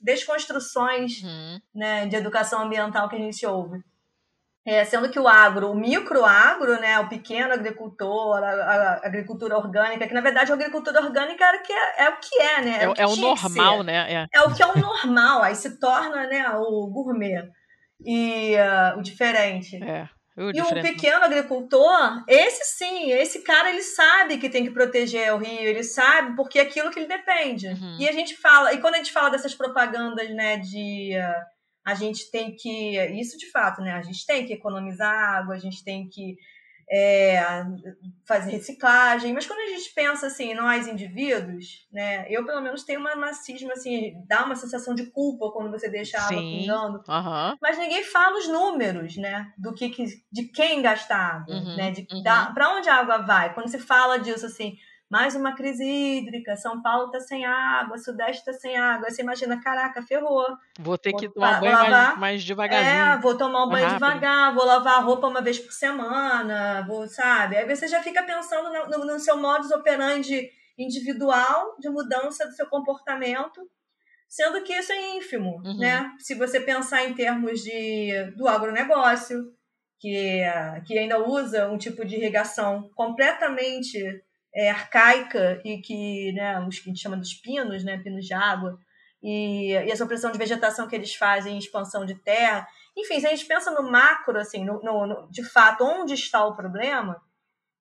desconstruções 0.00 1.22
uhum. 1.22 1.60
né, 1.74 2.06
de 2.06 2.16
educação 2.16 2.62
ambiental 2.62 3.08
que 3.08 3.16
a 3.16 3.20
gente 3.20 3.46
ouve. 3.46 3.82
É, 4.66 4.82
sendo 4.82 5.10
que 5.10 5.18
o 5.18 5.28
agro, 5.28 5.70
o 5.70 5.74
microagro, 5.74 6.80
né, 6.80 6.98
o 6.98 7.08
pequeno 7.08 7.52
agricultor, 7.52 8.42
a, 8.42 8.48
a, 8.48 9.06
agricultura 9.06 9.58
orgânica, 9.58 10.08
que 10.08 10.14
na 10.14 10.22
verdade 10.22 10.50
a 10.50 10.54
agricultura 10.54 11.02
orgânica 11.02 11.44
era 11.44 11.58
que 11.58 11.70
é, 11.70 12.04
é 12.04 12.08
o 12.08 12.16
que 12.16 12.40
é, 12.40 12.62
né? 12.62 12.78
É, 12.80 12.84
é 12.84 12.88
o, 12.88 12.94
é 12.96 13.06
o 13.06 13.16
normal, 13.16 13.82
né? 13.82 14.12
É. 14.12 14.28
é. 14.32 14.40
o 14.40 14.54
que 14.54 14.62
é 14.62 14.66
o 14.66 14.78
normal, 14.78 15.42
aí 15.42 15.54
se 15.54 15.78
torna 15.78 16.26
né, 16.26 16.48
o 16.56 16.86
gourmet 16.86 17.50
e 18.00 18.54
uh, 18.56 18.98
o 18.98 19.02
diferente. 19.02 19.76
É. 19.84 20.08
O 20.36 20.50
e 20.50 20.60
o 20.60 20.82
pequeno 20.82 21.24
agricultor, 21.24 22.24
esse 22.26 22.76
sim, 22.76 23.12
esse 23.12 23.42
cara 23.42 23.70
ele 23.70 23.82
sabe 23.82 24.38
que 24.38 24.48
tem 24.48 24.64
que 24.64 24.70
proteger 24.70 25.32
o 25.32 25.38
rio, 25.38 25.60
ele 25.60 25.84
sabe 25.84 26.34
porque 26.34 26.58
é 26.58 26.62
aquilo 26.62 26.90
que 26.90 26.98
ele 26.98 27.06
depende. 27.06 27.68
Uhum. 27.68 27.98
E 28.00 28.08
a 28.08 28.12
gente 28.12 28.34
fala, 28.36 28.72
e 28.72 28.78
quando 28.78 28.94
a 28.94 28.98
gente 28.98 29.12
fala 29.12 29.28
dessas 29.28 29.54
propagandas, 29.54 30.28
né, 30.30 30.56
de 30.56 31.12
uh, 31.16 31.53
a 31.84 31.94
gente 31.94 32.30
tem 32.30 32.54
que. 32.54 32.96
Isso 33.20 33.36
de 33.36 33.50
fato, 33.50 33.82
né? 33.82 33.92
A 33.92 34.02
gente 34.02 34.24
tem 34.26 34.46
que 34.46 34.52
economizar 34.52 35.12
água, 35.12 35.54
a 35.54 35.58
gente 35.58 35.84
tem 35.84 36.08
que 36.08 36.36
é, 36.90 37.42
fazer 38.26 38.50
reciclagem, 38.50 39.32
mas 39.32 39.46
quando 39.46 39.60
a 39.60 39.76
gente 39.76 39.92
pensa 39.94 40.26
assim, 40.26 40.54
nós 40.54 40.86
indivíduos, 40.86 41.86
né, 41.90 42.26
eu 42.28 42.44
pelo 42.44 42.60
menos 42.60 42.84
tenho 42.84 43.00
uma 43.00 43.16
macismo 43.16 43.72
assim, 43.72 44.14
dá 44.26 44.44
uma 44.44 44.54
sensação 44.54 44.94
de 44.94 45.06
culpa 45.06 45.50
quando 45.50 45.70
você 45.70 45.88
deixa 45.88 46.18
a 46.18 46.26
água 46.26 46.36
pingando, 46.36 46.98
uhum. 47.08 47.56
mas 47.60 47.78
ninguém 47.78 48.04
fala 48.04 48.38
os 48.38 48.48
números, 48.48 49.16
né, 49.16 49.52
do 49.56 49.74
que, 49.74 49.90
de 50.30 50.44
quem 50.48 50.82
gasta 50.82 51.14
água, 51.14 51.54
uhum, 51.54 51.76
né, 51.76 51.90
de 51.90 52.06
uhum. 52.10 52.22
para 52.22 52.76
onde 52.76 52.88
a 52.88 52.96
água 52.96 53.18
vai. 53.18 53.54
Quando 53.54 53.68
se 53.68 53.78
fala 53.78 54.18
disso 54.18 54.46
assim, 54.46 54.76
mais 55.10 55.34
uma 55.34 55.54
crise 55.54 55.84
hídrica, 55.84 56.56
São 56.56 56.82
Paulo 56.82 57.10
tá 57.10 57.20
sem 57.20 57.44
água, 57.44 57.98
Sudeste 57.98 58.44
tá 58.44 58.52
sem 58.52 58.76
água. 58.76 59.06
Aí 59.06 59.12
você 59.12 59.22
imagina, 59.22 59.60
caraca, 59.60 60.02
ferrou. 60.02 60.46
Vou 60.78 60.98
ter 60.98 61.12
que 61.12 61.28
tomar 61.28 61.60
banho 61.60 61.72
lavar, 61.72 61.90
mais, 61.90 62.18
mais 62.18 62.44
devagarzinho. 62.44 62.96
É, 62.96 63.18
vou 63.18 63.36
tomar 63.36 63.64
um 63.64 63.68
banho 63.68 63.86
rápido. 63.86 64.06
devagar, 64.06 64.54
vou 64.54 64.64
lavar 64.64 64.94
a 64.94 65.00
roupa 65.00 65.28
uma 65.28 65.42
vez 65.42 65.58
por 65.58 65.72
semana, 65.72 66.84
vou, 66.86 67.06
sabe? 67.06 67.56
Aí 67.56 67.66
você 67.66 67.86
já 67.86 68.02
fica 68.02 68.22
pensando 68.22 68.72
no, 68.72 68.98
no, 68.98 69.04
no 69.06 69.18
seu 69.20 69.36
modus 69.36 69.70
operandi 69.70 70.50
individual 70.76 71.76
de 71.78 71.88
mudança 71.88 72.46
do 72.46 72.52
seu 72.52 72.66
comportamento, 72.66 73.60
sendo 74.28 74.62
que 74.62 74.72
isso 74.72 74.92
é 74.92 75.16
ínfimo, 75.16 75.60
uhum. 75.64 75.78
né? 75.78 76.10
Se 76.18 76.34
você 76.34 76.58
pensar 76.58 77.04
em 77.04 77.14
termos 77.14 77.60
de, 77.60 78.32
do 78.36 78.48
agronegócio, 78.48 79.52
que, 80.00 80.42
que 80.86 80.98
ainda 80.98 81.18
usa 81.18 81.68
um 81.70 81.78
tipo 81.78 82.04
de 82.04 82.16
irrigação 82.16 82.90
completamente 82.94 84.22
é, 84.54 84.70
arcaica 84.70 85.60
e 85.64 85.78
que, 85.78 86.32
né, 86.32 86.60
os 86.60 86.78
que 86.78 86.88
a 86.88 86.92
gente 86.92 87.02
chama 87.02 87.16
dos 87.16 87.34
pinos, 87.34 87.82
né, 87.82 87.98
pinos 87.98 88.24
de 88.24 88.32
água, 88.32 88.78
e, 89.22 89.70
e 89.70 89.90
essa 89.90 90.04
opressão 90.04 90.30
de 90.30 90.38
vegetação 90.38 90.86
que 90.86 90.94
eles 90.94 91.14
fazem 91.14 91.54
em 91.54 91.58
expansão 91.58 92.04
de 92.04 92.14
terra. 92.14 92.66
Enfim, 92.96 93.18
se 93.18 93.26
a 93.26 93.30
gente 93.30 93.46
pensa 93.46 93.70
no 93.70 93.90
macro, 93.90 94.38
assim, 94.38 94.64
no, 94.64 94.80
no, 94.82 95.06
no, 95.06 95.30
de 95.30 95.42
fato, 95.42 95.82
onde 95.82 96.14
está 96.14 96.44
o 96.44 96.54
problema, 96.54 97.20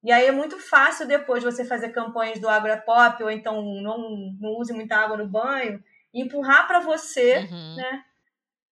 e 0.04 0.12
aí 0.12 0.26
é 0.26 0.32
muito 0.32 0.60
fácil 0.60 1.08
depois 1.08 1.44
você 1.44 1.64
fazer 1.64 1.90
campanhas 1.90 2.40
do 2.40 2.50
agropop, 2.50 3.22
ou 3.24 3.30
então 3.30 3.62
não, 3.62 4.10
não 4.40 4.52
use 4.58 4.74
muita 4.74 4.98
água 4.98 5.18
no 5.18 5.28
banho, 5.28 5.84
e 6.14 6.22
empurrar 6.22 6.66
para 6.66 6.80
você, 6.80 7.40
uhum. 7.40 7.76
né, 7.76 8.04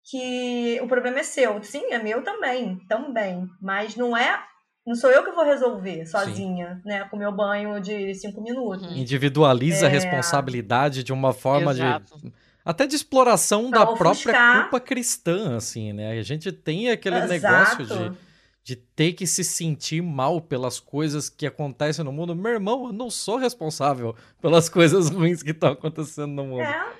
que 0.05 0.81
o 0.83 0.89
problema 0.89 1.21
é 1.21 1.23
seu. 1.23 1.63
Sim, 1.63 1.93
é 1.93 1.99
meu 1.99 2.23
também, 2.23 2.79
também, 2.89 3.49
mas 3.61 3.97
não 3.97 4.17
é 4.17 4.45
não 4.91 4.97
sou 4.97 5.09
eu 5.09 5.23
que 5.25 5.31
vou 5.31 5.45
resolver 5.45 6.05
sozinha, 6.05 6.81
Sim. 6.83 6.89
né? 6.89 7.05
Com 7.05 7.17
meu 7.17 7.31
banho 7.31 7.81
de 7.81 8.13
cinco 8.17 8.43
minutos. 8.43 8.89
Uhum. 8.89 8.97
Individualiza 8.97 9.87
é... 9.87 9.89
a 9.89 9.89
responsabilidade 9.89 11.05
de 11.05 11.13
uma 11.13 11.33
forma 11.33 11.71
Exato. 11.71 12.19
de. 12.19 12.33
Até 12.65 12.89
de 12.89 12.97
exploração 12.97 13.71
pra 13.71 13.85
da 13.85 13.91
ofuscar. 13.91 14.35
própria 14.35 14.61
culpa 14.63 14.81
cristã, 14.81 15.57
assim, 15.57 15.93
né? 15.93 16.19
A 16.19 16.23
gente 16.23 16.51
tem 16.51 16.91
aquele 16.91 17.17
Exato. 17.19 17.33
negócio 17.33 17.87
de, 17.87 18.17
de 18.65 18.77
ter 18.77 19.13
que 19.13 19.29
se 19.29 19.45
sentir 19.45 20.03
mal 20.03 20.41
pelas 20.41 20.81
coisas 20.81 21.31
que 21.31 21.47
acontecem 21.47 22.05
no 22.05 22.13
mundo. 22.13 22.35
Meu 22.35 22.53
irmão, 22.53 22.87
eu 22.87 22.93
não 22.93 23.09
sou 23.09 23.37
responsável 23.37 24.17
pelas 24.43 24.69
coisas 24.69 25.09
ruins 25.09 25.41
que 25.41 25.53
estão 25.53 25.71
acontecendo 25.71 26.33
no 26.33 26.45
mundo. 26.45 26.63
É. 26.63 26.93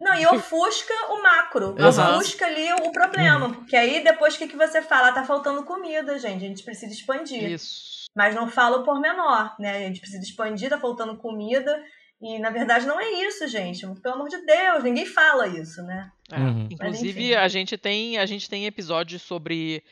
Não, 0.00 0.14
e 0.14 0.26
ofusca 0.26 0.92
o 1.10 1.22
macro. 1.22 1.74
Exato. 1.78 2.18
Ofusca 2.18 2.46
ali 2.46 2.72
o 2.72 2.90
problema. 2.90 3.46
Uhum. 3.46 3.54
Porque 3.54 3.76
aí 3.76 4.02
depois 4.02 4.34
o 4.34 4.38
que, 4.38 4.48
que 4.48 4.56
você 4.56 4.82
fala? 4.82 5.12
Tá 5.12 5.24
faltando 5.24 5.64
comida, 5.64 6.18
gente. 6.18 6.44
A 6.44 6.48
gente 6.48 6.62
precisa 6.62 6.92
expandir. 6.92 7.50
Isso. 7.50 8.04
Mas 8.14 8.34
não 8.34 8.48
fala 8.48 8.78
o 8.78 8.84
pormenor, 8.84 9.54
né? 9.58 9.76
A 9.78 9.80
gente 9.88 10.00
precisa 10.00 10.22
expandir, 10.22 10.68
tá 10.68 10.78
faltando 10.78 11.16
comida. 11.16 11.82
E 12.20 12.38
na 12.38 12.50
verdade 12.50 12.86
não 12.86 13.00
é 13.00 13.10
isso, 13.26 13.46
gente. 13.48 13.86
Pelo 14.00 14.14
amor 14.14 14.28
de 14.28 14.44
Deus, 14.44 14.84
ninguém 14.84 15.06
fala 15.06 15.46
isso, 15.46 15.82
né? 15.82 16.10
É. 16.30 16.38
Uhum. 16.38 16.68
Inclusive, 16.70 17.34
a 17.34 17.48
gente 17.48 17.76
tem 17.76 18.18
a 18.18 18.26
gente 18.26 18.48
tem 18.48 18.66
episódios 18.66 19.22
sobre 19.22 19.82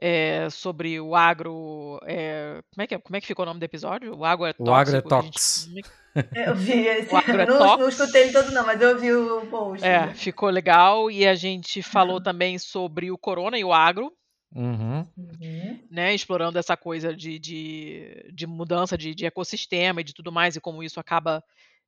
é, 0.00 0.48
sobre 0.50 0.98
o 1.00 1.14
agro. 1.14 2.00
É, 2.04 2.62
como, 2.72 2.82
é 2.82 2.86
que, 2.86 2.94
é, 2.94 2.98
como 2.98 3.16
é 3.16 3.20
que 3.20 3.26
ficou 3.26 3.44
o 3.44 3.46
nome 3.46 3.60
do 3.60 3.64
episódio? 3.64 4.16
O 4.16 4.24
agro 4.24 4.46
é 4.46 4.52
tóxico. 4.52 4.70
O 4.70 4.74
agro 4.74 4.96
é 4.96 5.02
tóxico. 5.02 5.90
Eu 6.34 6.54
vi 6.54 6.86
esse. 6.86 7.14
É 7.14 7.46
não, 7.46 7.78
não, 7.78 7.88
escutei 7.88 8.22
ele 8.22 8.32
todo, 8.32 8.50
não, 8.50 8.66
mas 8.66 8.80
eu 8.80 8.98
vi 8.98 9.12
o 9.12 9.46
post. 9.46 9.84
É, 9.84 10.12
ficou 10.14 10.48
legal. 10.50 11.10
E 11.10 11.26
a 11.26 11.34
gente 11.34 11.82
falou 11.82 12.16
uhum. 12.16 12.22
também 12.22 12.58
sobre 12.58 13.10
o 13.10 13.18
corona 13.18 13.58
e 13.58 13.64
o 13.64 13.72
agro. 13.72 14.12
Uhum. 14.52 15.06
uhum. 15.16 15.78
Né, 15.88 16.12
explorando 16.12 16.58
essa 16.58 16.76
coisa 16.76 17.14
de, 17.14 17.38
de, 17.38 18.30
de 18.32 18.46
mudança 18.48 18.98
de, 18.98 19.14
de, 19.14 19.24
ecossistema 19.24 20.00
e 20.00 20.04
de 20.04 20.12
tudo 20.12 20.32
mais, 20.32 20.56
e 20.56 20.60
como 20.60 20.82
isso 20.82 20.98
acaba 20.98 21.40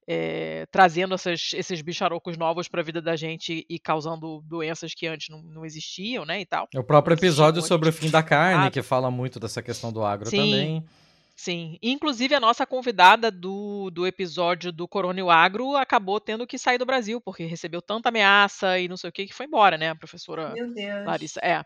é, 0.06 0.64
trazendo 0.70 1.14
essas, 1.14 1.50
esses 1.54 1.82
bicharocos 1.82 2.36
novos 2.36 2.68
para 2.68 2.80
a 2.80 2.84
vida 2.84 3.02
da 3.02 3.16
gente 3.16 3.66
e 3.68 3.78
causando 3.80 4.40
doenças 4.42 4.94
que 4.94 5.08
antes 5.08 5.28
não, 5.28 5.42
não 5.42 5.64
existiam, 5.64 6.24
né, 6.24 6.40
e 6.40 6.46
tal. 6.46 6.68
É 6.72 6.78
o 6.78 6.84
próprio 6.84 7.14
episódio 7.14 7.60
sobre 7.62 7.88
o 7.88 7.92
fim 7.92 8.10
da 8.10 8.22
carne, 8.22 8.70
que 8.70 8.82
fala 8.82 9.10
muito 9.10 9.40
dessa 9.40 9.60
questão 9.60 9.92
do 9.92 10.04
agro 10.04 10.30
Sim. 10.30 10.36
também. 10.36 10.84
Sim, 11.34 11.78
inclusive 11.82 12.34
a 12.34 12.40
nossa 12.40 12.66
convidada 12.66 13.30
do, 13.30 13.90
do 13.90 14.06
episódio 14.06 14.70
do 14.70 14.86
Coronel 14.86 15.30
Agro 15.30 15.76
acabou 15.76 16.20
tendo 16.20 16.46
que 16.46 16.58
sair 16.58 16.78
do 16.78 16.86
Brasil, 16.86 17.20
porque 17.20 17.44
recebeu 17.44 17.80
tanta 17.82 18.10
ameaça 18.10 18.78
e 18.78 18.86
não 18.86 18.96
sei 18.96 19.10
o 19.10 19.12
que, 19.12 19.26
que 19.26 19.34
foi 19.34 19.46
embora, 19.46 19.76
né, 19.76 19.90
a 19.90 19.96
professora 19.96 20.52
Meu 20.52 20.72
Deus. 20.72 21.06
Larissa. 21.06 21.40
É. 21.42 21.64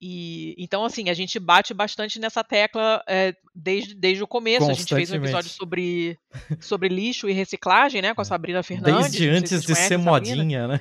E 0.00 0.54
então, 0.56 0.82
assim, 0.82 1.10
a 1.10 1.14
gente 1.14 1.38
bate 1.38 1.74
bastante 1.74 2.18
nessa 2.18 2.42
tecla 2.42 3.04
é, 3.06 3.34
desde, 3.54 3.94
desde 3.94 4.22
o 4.22 4.26
começo. 4.26 4.70
A 4.70 4.72
gente 4.72 4.94
fez 4.94 5.10
um 5.10 5.16
episódio 5.16 5.50
sobre, 5.50 6.18
sobre 6.58 6.88
lixo 6.88 7.28
e 7.28 7.34
reciclagem, 7.34 8.00
né? 8.00 8.14
Com 8.14 8.22
a 8.22 8.24
Sabrina 8.24 8.62
Fernandes. 8.62 9.10
Desde 9.10 9.28
antes 9.28 9.62
de 9.62 9.74
ser 9.74 9.98
modinha, 9.98 10.66
né? 10.66 10.80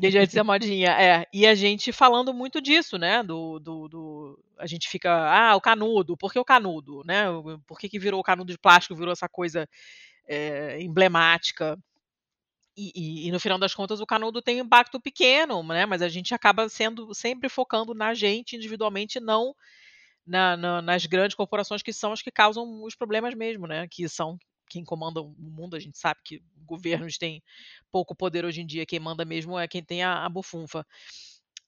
Desde 0.00 0.18
antes 0.18 0.28
de 0.28 0.34
ser 0.34 0.42
modinha, 0.42 0.90
é. 0.92 1.26
E 1.30 1.46
a 1.46 1.54
gente 1.54 1.92
falando 1.92 2.32
muito 2.32 2.58
disso, 2.58 2.96
né? 2.96 3.22
Do, 3.22 3.58
do, 3.58 3.88
do, 3.88 4.44
a 4.58 4.66
gente 4.66 4.88
fica, 4.88 5.12
ah, 5.12 5.54
o 5.54 5.60
canudo, 5.60 6.16
por 6.16 6.32
que 6.32 6.38
o 6.38 6.44
canudo, 6.44 7.02
né? 7.04 7.26
Por 7.66 7.78
que, 7.78 7.86
que 7.86 7.98
virou 7.98 8.18
o 8.18 8.24
canudo 8.24 8.50
de 8.50 8.58
plástico, 8.58 8.96
virou 8.96 9.12
essa 9.12 9.28
coisa 9.28 9.68
é, 10.26 10.80
emblemática? 10.80 11.78
E, 12.78 12.92
e, 12.94 13.26
e, 13.26 13.32
no 13.32 13.40
final 13.40 13.58
das 13.58 13.74
contas 13.74 13.98
o 13.98 14.06
canudo 14.06 14.40
tem 14.40 14.62
um 14.62 14.64
impacto 14.64 15.00
pequeno, 15.00 15.64
né? 15.64 15.84
Mas 15.84 16.00
a 16.00 16.08
gente 16.08 16.32
acaba 16.32 16.68
sendo 16.68 17.12
sempre 17.12 17.48
focando 17.48 17.92
na 17.92 18.14
gente 18.14 18.54
individualmente, 18.54 19.18
não 19.18 19.52
na, 20.24 20.56
na, 20.56 20.80
nas 20.80 21.04
grandes 21.04 21.34
corporações 21.34 21.82
que 21.82 21.92
são 21.92 22.12
as 22.12 22.22
que 22.22 22.30
causam 22.30 22.84
os 22.84 22.94
problemas 22.94 23.34
mesmo, 23.34 23.66
né? 23.66 23.88
Que 23.90 24.08
são 24.08 24.38
quem 24.70 24.84
comanda 24.84 25.20
o 25.20 25.34
mundo. 25.36 25.74
A 25.74 25.80
gente 25.80 25.98
sabe 25.98 26.20
que 26.24 26.40
governos 26.64 27.18
têm 27.18 27.42
pouco 27.90 28.14
poder 28.14 28.44
hoje 28.44 28.60
em 28.60 28.66
dia. 28.66 28.86
Quem 28.86 29.00
manda 29.00 29.24
mesmo 29.24 29.58
é 29.58 29.66
quem 29.66 29.82
tem 29.82 30.04
a, 30.04 30.24
a 30.24 30.28
bufunfa. 30.28 30.86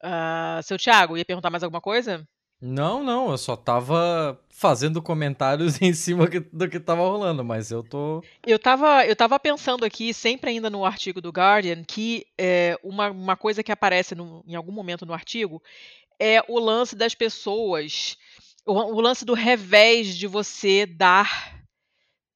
Uh, 0.04 0.62
seu 0.62 0.78
Thiago, 0.78 1.16
ia 1.16 1.24
perguntar 1.24 1.50
mais 1.50 1.64
alguma 1.64 1.80
coisa? 1.80 2.24
Não, 2.60 3.02
não, 3.02 3.30
eu 3.30 3.38
só 3.38 3.56
tava 3.56 4.38
fazendo 4.50 5.00
comentários 5.00 5.80
em 5.80 5.94
cima 5.94 6.28
do 6.52 6.68
que 6.68 6.78
tava 6.78 7.02
rolando, 7.02 7.42
mas 7.42 7.70
eu 7.70 7.82
tô. 7.82 8.22
Eu 8.46 8.58
tava, 8.58 9.06
eu 9.06 9.16
tava 9.16 9.40
pensando 9.40 9.84
aqui, 9.84 10.12
sempre 10.12 10.50
ainda 10.50 10.68
no 10.68 10.84
artigo 10.84 11.20
do 11.20 11.30
Guardian, 11.30 11.82
que 11.82 12.26
é, 12.38 12.78
uma, 12.82 13.10
uma 13.10 13.36
coisa 13.36 13.62
que 13.62 13.72
aparece 13.72 14.14
no, 14.14 14.44
em 14.46 14.54
algum 14.54 14.72
momento 14.72 15.06
no 15.06 15.14
artigo 15.14 15.62
é 16.20 16.44
o 16.48 16.58
lance 16.58 16.94
das 16.94 17.14
pessoas, 17.14 18.18
o, 18.66 18.74
o 18.74 19.00
lance 19.00 19.24
do 19.24 19.32
revés 19.32 20.14
de 20.16 20.26
você 20.26 20.84
dar. 20.84 21.58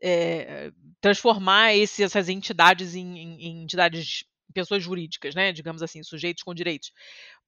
É, 0.06 0.70
transformar 1.00 1.74
esse, 1.74 2.02
essas 2.02 2.30
entidades 2.30 2.94
em, 2.94 3.18
em, 3.18 3.42
em 3.42 3.62
entidades 3.62 4.24
pessoas 4.54 4.82
jurídicas, 4.82 5.34
né, 5.34 5.52
digamos 5.52 5.82
assim, 5.82 6.02
sujeitos 6.02 6.42
com 6.42 6.54
direitos. 6.54 6.92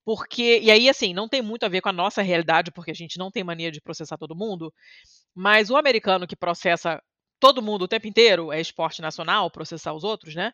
Porque, 0.07 0.61
e 0.63 0.71
aí, 0.71 0.89
assim, 0.89 1.13
não 1.13 1.29
tem 1.29 1.43
muito 1.43 1.67
a 1.67 1.69
ver 1.69 1.81
com 1.81 1.89
a 1.89 1.93
nossa 1.93 2.23
realidade, 2.23 2.71
porque 2.71 2.93
a 2.93 2.95
gente 2.95 3.19
não 3.19 3.29
tem 3.29 3.43
mania 3.43 3.73
de 3.73 3.81
processar 3.81 4.17
todo 4.17 4.37
mundo, 4.37 4.73
mas 5.35 5.69
o 5.69 5.77
americano 5.77 6.29
que 6.29 6.37
processa 6.37 7.03
todo 7.41 7.61
mundo 7.61 7.83
o 7.83 7.89
tempo 7.89 8.07
inteiro, 8.07 8.53
é 8.53 8.61
esporte 8.61 9.03
nacional, 9.03 9.51
processar 9.51 9.93
os 9.93 10.05
outros, 10.05 10.37
né? 10.37 10.53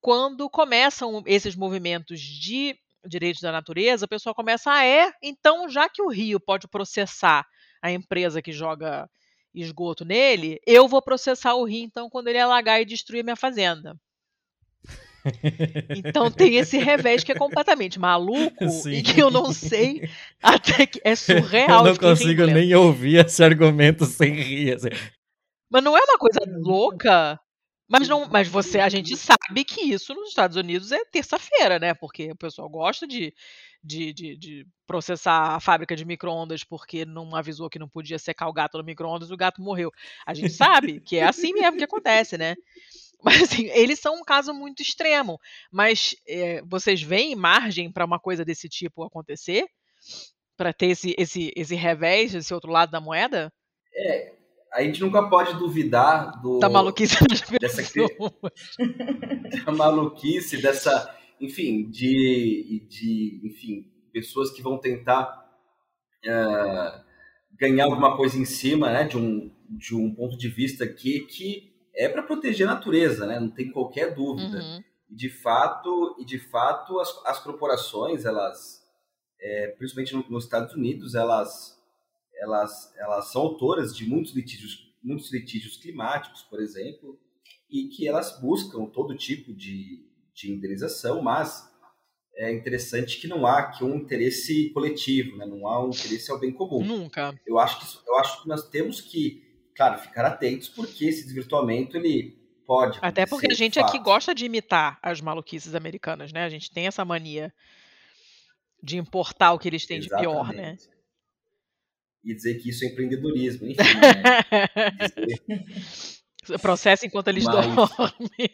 Quando 0.00 0.48
começam 0.48 1.22
esses 1.26 1.54
movimentos 1.54 2.18
de 2.18 2.74
direitos 3.06 3.42
da 3.42 3.52
natureza, 3.52 4.06
o 4.06 4.08
pessoal 4.08 4.34
começa, 4.34 4.72
ah, 4.72 4.82
é? 4.82 5.12
Então, 5.22 5.68
já 5.68 5.86
que 5.86 6.00
o 6.00 6.08
Rio 6.08 6.40
pode 6.40 6.66
processar 6.66 7.46
a 7.82 7.92
empresa 7.92 8.40
que 8.40 8.52
joga 8.52 9.06
esgoto 9.54 10.02
nele, 10.02 10.58
eu 10.66 10.88
vou 10.88 11.02
processar 11.02 11.54
o 11.56 11.64
Rio, 11.64 11.84
então, 11.84 12.08
quando 12.08 12.28
ele 12.28 12.38
alagar 12.38 12.80
e 12.80 12.86
destruir 12.86 13.22
minha 13.22 13.36
fazenda. 13.36 13.94
Então 15.90 16.30
tem 16.30 16.56
esse 16.56 16.78
revés 16.78 17.24
que 17.24 17.32
é 17.32 17.34
completamente 17.34 17.98
maluco 17.98 18.68
Sim. 18.70 18.92
e 18.92 19.02
que 19.02 19.20
eu 19.20 19.30
não 19.30 19.52
sei 19.52 20.08
até 20.42 20.86
que 20.86 21.00
é 21.04 21.14
surreal. 21.14 21.86
Eu 21.86 21.92
não 21.92 21.96
consigo 21.96 22.46
nem 22.46 22.74
ouvir 22.74 23.24
esse 23.24 23.42
argumento 23.42 24.04
sem 24.04 24.32
rir. 24.34 24.76
Assim. 24.76 24.88
Mas 25.70 25.82
não 25.82 25.96
é 25.96 26.00
uma 26.00 26.18
coisa 26.18 26.40
louca? 26.46 27.38
Mas, 27.90 28.06
não, 28.06 28.28
mas 28.28 28.46
você, 28.46 28.80
a 28.80 28.88
gente 28.90 29.16
sabe 29.16 29.64
que 29.64 29.80
isso 29.80 30.14
nos 30.14 30.28
Estados 30.28 30.58
Unidos 30.58 30.92
é 30.92 31.02
terça-feira, 31.06 31.78
né? 31.78 31.94
Porque 31.94 32.30
o 32.30 32.36
pessoal 32.36 32.68
gosta 32.68 33.06
de, 33.06 33.32
de, 33.82 34.12
de, 34.12 34.36
de 34.36 34.66
processar 34.86 35.54
a 35.54 35.60
fábrica 35.60 35.96
de 35.96 36.04
micro-ondas 36.04 36.62
porque 36.62 37.06
não 37.06 37.34
avisou 37.34 37.70
que 37.70 37.78
não 37.78 37.88
podia 37.88 38.18
secar 38.18 38.46
o 38.48 38.52
gato 38.52 38.76
no 38.76 38.84
micro-ondas 38.84 39.30
e 39.30 39.32
o 39.32 39.38
gato 39.38 39.62
morreu. 39.62 39.90
A 40.26 40.34
gente 40.34 40.50
sabe 40.52 41.00
que 41.00 41.16
é 41.16 41.24
assim 41.24 41.54
mesmo 41.54 41.78
que 41.78 41.84
acontece, 41.84 42.36
né? 42.36 42.54
Mas 43.22 43.42
assim, 43.42 43.66
eles 43.70 43.98
são 43.98 44.16
um 44.16 44.24
caso 44.24 44.54
muito 44.54 44.82
extremo. 44.82 45.38
Mas 45.72 46.14
é, 46.26 46.62
vocês 46.62 47.02
veem 47.02 47.34
margem 47.34 47.90
para 47.90 48.04
uma 48.04 48.18
coisa 48.18 48.44
desse 48.44 48.68
tipo 48.68 49.02
acontecer? 49.02 49.66
Para 50.56 50.72
ter 50.72 50.86
esse, 50.86 51.14
esse, 51.18 51.52
esse 51.56 51.74
revés, 51.74 52.34
esse 52.34 52.52
outro 52.54 52.70
lado 52.70 52.90
da 52.90 53.00
moeda? 53.00 53.52
É, 53.94 54.34
a 54.72 54.82
gente 54.82 55.00
nunca 55.00 55.28
pode 55.28 55.54
duvidar 55.58 56.40
do, 56.40 56.58
da 56.58 56.68
maluquice 56.68 57.16
dessa 57.60 57.82
da 59.64 59.72
maluquice 59.72 60.60
dessa, 60.60 61.16
enfim, 61.40 61.88
de, 61.90 62.86
de 62.88 63.40
enfim, 63.44 63.90
pessoas 64.12 64.50
que 64.50 64.62
vão 64.62 64.78
tentar 64.78 65.48
uh, 66.24 67.04
ganhar 67.58 67.84
alguma 67.84 68.16
coisa 68.16 68.38
em 68.38 68.44
cima, 68.44 68.90
né, 68.90 69.04
de 69.04 69.16
um, 69.16 69.50
de 69.68 69.94
um 69.94 70.14
ponto 70.14 70.36
de 70.36 70.48
vista 70.48 70.86
que, 70.86 71.20
que 71.20 71.67
é 71.98 72.08
para 72.08 72.22
proteger 72.22 72.66
a 72.68 72.74
natureza, 72.74 73.26
né, 73.26 73.40
não 73.40 73.50
tem 73.50 73.70
qualquer 73.70 74.14
dúvida. 74.14 74.58
Uhum. 74.58 74.84
E 75.10 75.14
de 75.14 75.28
fato, 75.28 76.16
e 76.18 76.24
de 76.24 76.38
fato 76.38 77.00
as, 77.00 77.08
as 77.24 77.38
corporações, 77.38 78.24
elas, 78.24 78.82
é, 79.40 79.68
principalmente 79.78 80.14
nos 80.30 80.44
Estados 80.44 80.74
Unidos, 80.74 81.14
elas 81.14 81.78
elas, 82.38 82.92
elas 82.96 83.30
são 83.32 83.42
autoras 83.42 83.94
de 83.94 84.06
muitos 84.06 84.34
litígios, 84.34 84.94
muitos 85.02 85.32
litígios 85.32 85.76
climáticos, 85.76 86.42
por 86.42 86.60
exemplo, 86.60 87.18
e 87.70 87.88
que 87.88 88.06
elas 88.06 88.40
buscam 88.40 88.86
todo 88.86 89.16
tipo 89.16 89.52
de, 89.52 90.06
de 90.32 90.52
indenização, 90.52 91.20
mas 91.20 91.68
é 92.36 92.52
interessante 92.52 93.20
que 93.20 93.26
não 93.26 93.44
há 93.44 93.58
aqui 93.58 93.84
um 93.84 93.96
interesse 93.96 94.70
coletivo, 94.70 95.36
né? 95.36 95.44
não 95.44 95.66
há 95.66 95.84
um 95.84 95.90
interesse 95.90 96.30
ao 96.30 96.38
bem 96.38 96.52
comum. 96.52 96.84
Nunca. 96.84 97.38
Eu 97.44 97.58
acho 97.58 97.80
que, 97.80 98.08
eu 98.08 98.16
acho 98.16 98.42
que 98.42 98.48
nós 98.48 98.68
temos 98.68 99.00
que, 99.00 99.42
claro, 99.78 99.98
ficar 99.98 100.26
atentos, 100.26 100.68
porque 100.68 101.06
esse 101.06 101.24
desvirtuamento 101.24 101.96
ele 101.96 102.36
pode. 102.66 102.98
Até 103.00 103.24
porque 103.24 103.50
a 103.50 103.54
gente 103.54 103.80
aqui 103.80 103.98
gosta 103.98 104.34
de 104.34 104.44
imitar 104.44 104.98
as 105.02 105.22
maluquices 105.22 105.74
americanas, 105.74 106.32
né? 106.32 106.44
A 106.44 106.50
gente 106.50 106.70
tem 106.70 106.86
essa 106.86 107.02
mania 107.02 107.50
de 108.82 108.98
importar 108.98 109.52
o 109.52 109.58
que 109.58 109.68
eles 109.68 109.86
têm 109.86 109.98
Exatamente. 109.98 110.26
de 110.26 110.30
pior, 110.30 110.52
né? 110.52 110.76
e 112.24 112.34
dizer 112.34 112.58
que 112.58 112.68
isso 112.68 112.84
é 112.84 112.88
empreendedorismo, 112.88 113.68
enfim. 113.68 113.78
Né? 113.78 114.42
Processo 116.60 117.06
enquanto 117.06 117.28
eles 117.28 117.44
Mas... 117.44 117.74
dormem. 117.74 118.50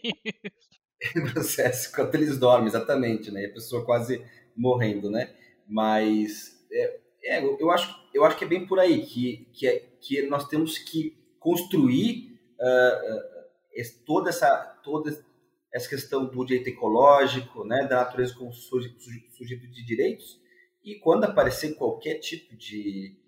Processo 1.32 1.90
enquanto 1.90 2.14
eles 2.14 2.38
dormem, 2.38 2.68
exatamente, 2.68 3.30
né? 3.30 3.42
E 3.42 3.46
a 3.46 3.52
pessoa 3.52 3.84
quase 3.84 4.24
morrendo, 4.56 5.10
né? 5.10 5.34
Mas 5.66 6.64
é, 6.70 7.00
é, 7.24 7.44
eu, 7.44 7.70
acho, 7.70 7.94
eu 8.12 8.24
acho 8.24 8.36
que 8.36 8.44
é 8.44 8.48
bem 8.48 8.66
por 8.66 8.78
aí, 8.78 9.04
que, 9.04 9.48
que, 9.52 9.66
é, 9.66 9.82
que 10.06 10.22
nós 10.26 10.46
temos 10.48 10.78
que 10.78 11.16
construir 11.38 12.38
uh, 12.60 13.94
toda, 14.04 14.30
essa, 14.30 14.56
toda 14.82 15.24
essa 15.72 15.88
questão 15.88 16.26
do 16.26 16.44
direito 16.44 16.68
ecológico, 16.68 17.64
né? 17.64 17.86
Da 17.86 17.96
natureza 17.96 18.34
como 18.34 18.52
sujeito 18.52 19.66
de 19.70 19.84
direitos, 19.84 20.38
e 20.82 20.96
quando 20.96 21.24
aparecer 21.24 21.74
qualquer 21.74 22.14
tipo 22.18 22.56
de 22.56 23.24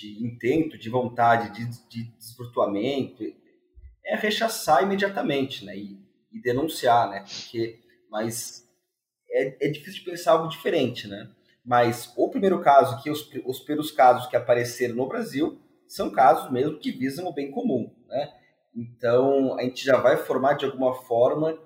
de 0.00 0.24
intento, 0.24 0.78
de 0.78 0.88
vontade, 0.88 1.52
de, 1.52 1.66
de 1.88 2.04
desvirtuamento, 2.16 3.22
é 4.04 4.16
rechaçar 4.16 4.82
imediatamente, 4.82 5.64
né? 5.66 5.76
E, 5.76 5.98
e, 6.32 6.40
denunciar, 6.40 7.10
né? 7.10 7.20
Porque, 7.20 7.78
mas 8.10 8.66
é, 9.30 9.66
é 9.66 9.70
difícil 9.70 10.00
de 10.02 10.10
pensar 10.10 10.32
algo 10.32 10.48
diferente, 10.48 11.06
né? 11.06 11.30
Mas 11.64 12.10
o 12.16 12.30
primeiro 12.30 12.60
caso, 12.62 13.02
que 13.02 13.10
os, 13.10 13.30
os 13.44 13.60
primeiros 13.60 13.90
casos 13.90 14.26
que 14.28 14.34
apareceram 14.34 14.94
no 14.94 15.06
Brasil 15.06 15.60
são 15.92 16.10
casos 16.10 16.50
mesmo 16.50 16.78
que 16.78 16.90
visam 16.90 17.26
o 17.26 17.32
bem 17.32 17.50
comum, 17.50 17.94
né? 18.08 18.32
Então 18.74 19.58
a 19.58 19.62
gente 19.62 19.84
já 19.84 19.98
vai 19.98 20.16
formar 20.16 20.54
de 20.54 20.64
alguma 20.64 20.94
forma 20.94 21.58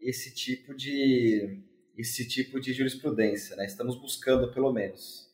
esse 0.00 0.34
tipo 0.34 0.74
de 0.74 1.62
esse 1.96 2.26
tipo 2.26 2.58
de 2.58 2.72
jurisprudência, 2.72 3.54
né? 3.56 3.66
Estamos 3.66 3.96
buscando 3.96 4.52
pelo 4.52 4.72
menos. 4.72 5.24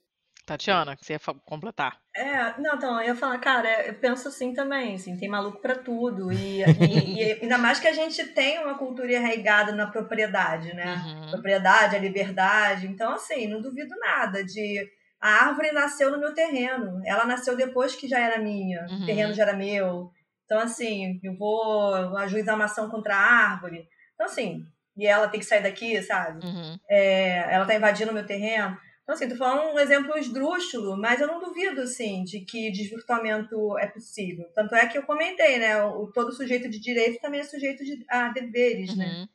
Tatiana, 0.44 0.97
que 0.97 1.06
você 1.06 1.12
ia 1.12 1.20
completar. 1.44 2.01
É, 2.14 2.60
não, 2.60 2.74
então, 2.74 3.01
eu 3.01 3.06
ia 3.06 3.14
falar, 3.14 3.39
cara, 3.39 3.86
eu 3.86 3.94
penso 3.94 4.27
assim 4.27 4.52
também, 4.52 4.97
assim, 4.97 5.16
tem 5.16 5.28
maluco 5.28 5.60
para 5.60 5.77
tudo. 5.77 6.32
E, 6.32 6.62
e, 6.64 7.22
e, 7.22 7.32
ainda 7.40 7.56
mais 7.56 7.78
que 7.78 7.86
a 7.86 7.93
gente 7.93 8.24
tem 8.35 8.59
uma 8.59 8.77
cultura 8.77 9.16
arraigada 9.16 9.70
na 9.70 9.86
propriedade, 9.86 10.74
né? 10.74 10.97
Uhum. 11.06 11.31
Propriedade, 11.31 11.94
a 11.94 12.01
liberdade. 12.01 12.89
Então, 12.89 13.12
assim, 13.12 13.47
não 13.47 13.60
duvido 13.60 13.94
nada 14.01 14.43
de. 14.44 14.90
A 15.20 15.48
árvore 15.48 15.72
nasceu 15.72 16.10
no 16.10 16.18
meu 16.18 16.32
terreno. 16.32 17.02
Ela 17.05 17.26
nasceu 17.26 17.56
depois 17.56 17.94
que 17.94 18.09
já 18.09 18.18
era 18.18 18.38
minha. 18.38 18.86
Uhum. 18.88 19.02
O 19.02 19.06
terreno 19.06 19.34
já 19.34 19.42
era 19.42 19.52
meu. 19.52 20.10
Então, 20.44 20.59
assim, 20.59 21.20
eu 21.22 21.36
vou 21.36 21.94
ajuizar 22.16 22.56
uma 22.56 22.64
ação 22.64 22.90
contra 22.90 23.14
a 23.14 23.52
árvore. 23.52 23.86
Então, 24.14 24.26
assim, 24.26 24.64
e 24.97 25.06
ela 25.06 25.28
tem 25.28 25.38
que 25.38 25.47
sair 25.47 25.62
daqui, 25.62 26.01
sabe? 26.02 26.44
Uhum. 26.44 26.78
É, 26.88 27.55
ela 27.55 27.66
tá 27.66 27.74
invadindo 27.74 28.10
o 28.10 28.14
meu 28.14 28.26
terreno. 28.26 28.76
Então, 29.02 29.14
assim, 29.14 29.28
tô 29.28 29.36
falando 29.36 29.74
um 29.74 29.78
exemplo 29.78 30.16
esdrúxulo, 30.16 30.97
mas 30.97 31.20
eu 31.20 31.26
não 31.26 31.40
duvido, 31.40 31.80
assim, 31.80 32.22
de 32.22 32.40
que 32.40 32.70
desvirtuamento 32.70 33.78
é 33.78 33.86
possível. 33.86 34.47
Tanto 34.55 34.74
é 34.74 34.86
que 34.86 34.97
eu 34.97 35.02
comentei, 35.02 35.59
né? 35.59 35.82
O, 35.82 36.06
todo 36.12 36.32
sujeito 36.32 36.68
de 36.68 36.80
direito 36.80 37.20
também 37.20 37.40
é 37.40 37.44
sujeito 37.44 37.84
de, 37.84 38.05
a 38.09 38.28
deveres, 38.28 38.97
né? 38.97 39.05
uhum. 39.05 39.20
né? 39.20 39.28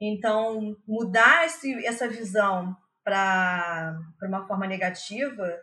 Então, 0.00 0.76
mudar 0.86 1.46
esse, 1.46 1.86
essa 1.86 2.08
visão 2.08 2.76
para 3.04 3.98
uma 4.22 4.46
forma 4.46 4.66
negativa 4.66 5.58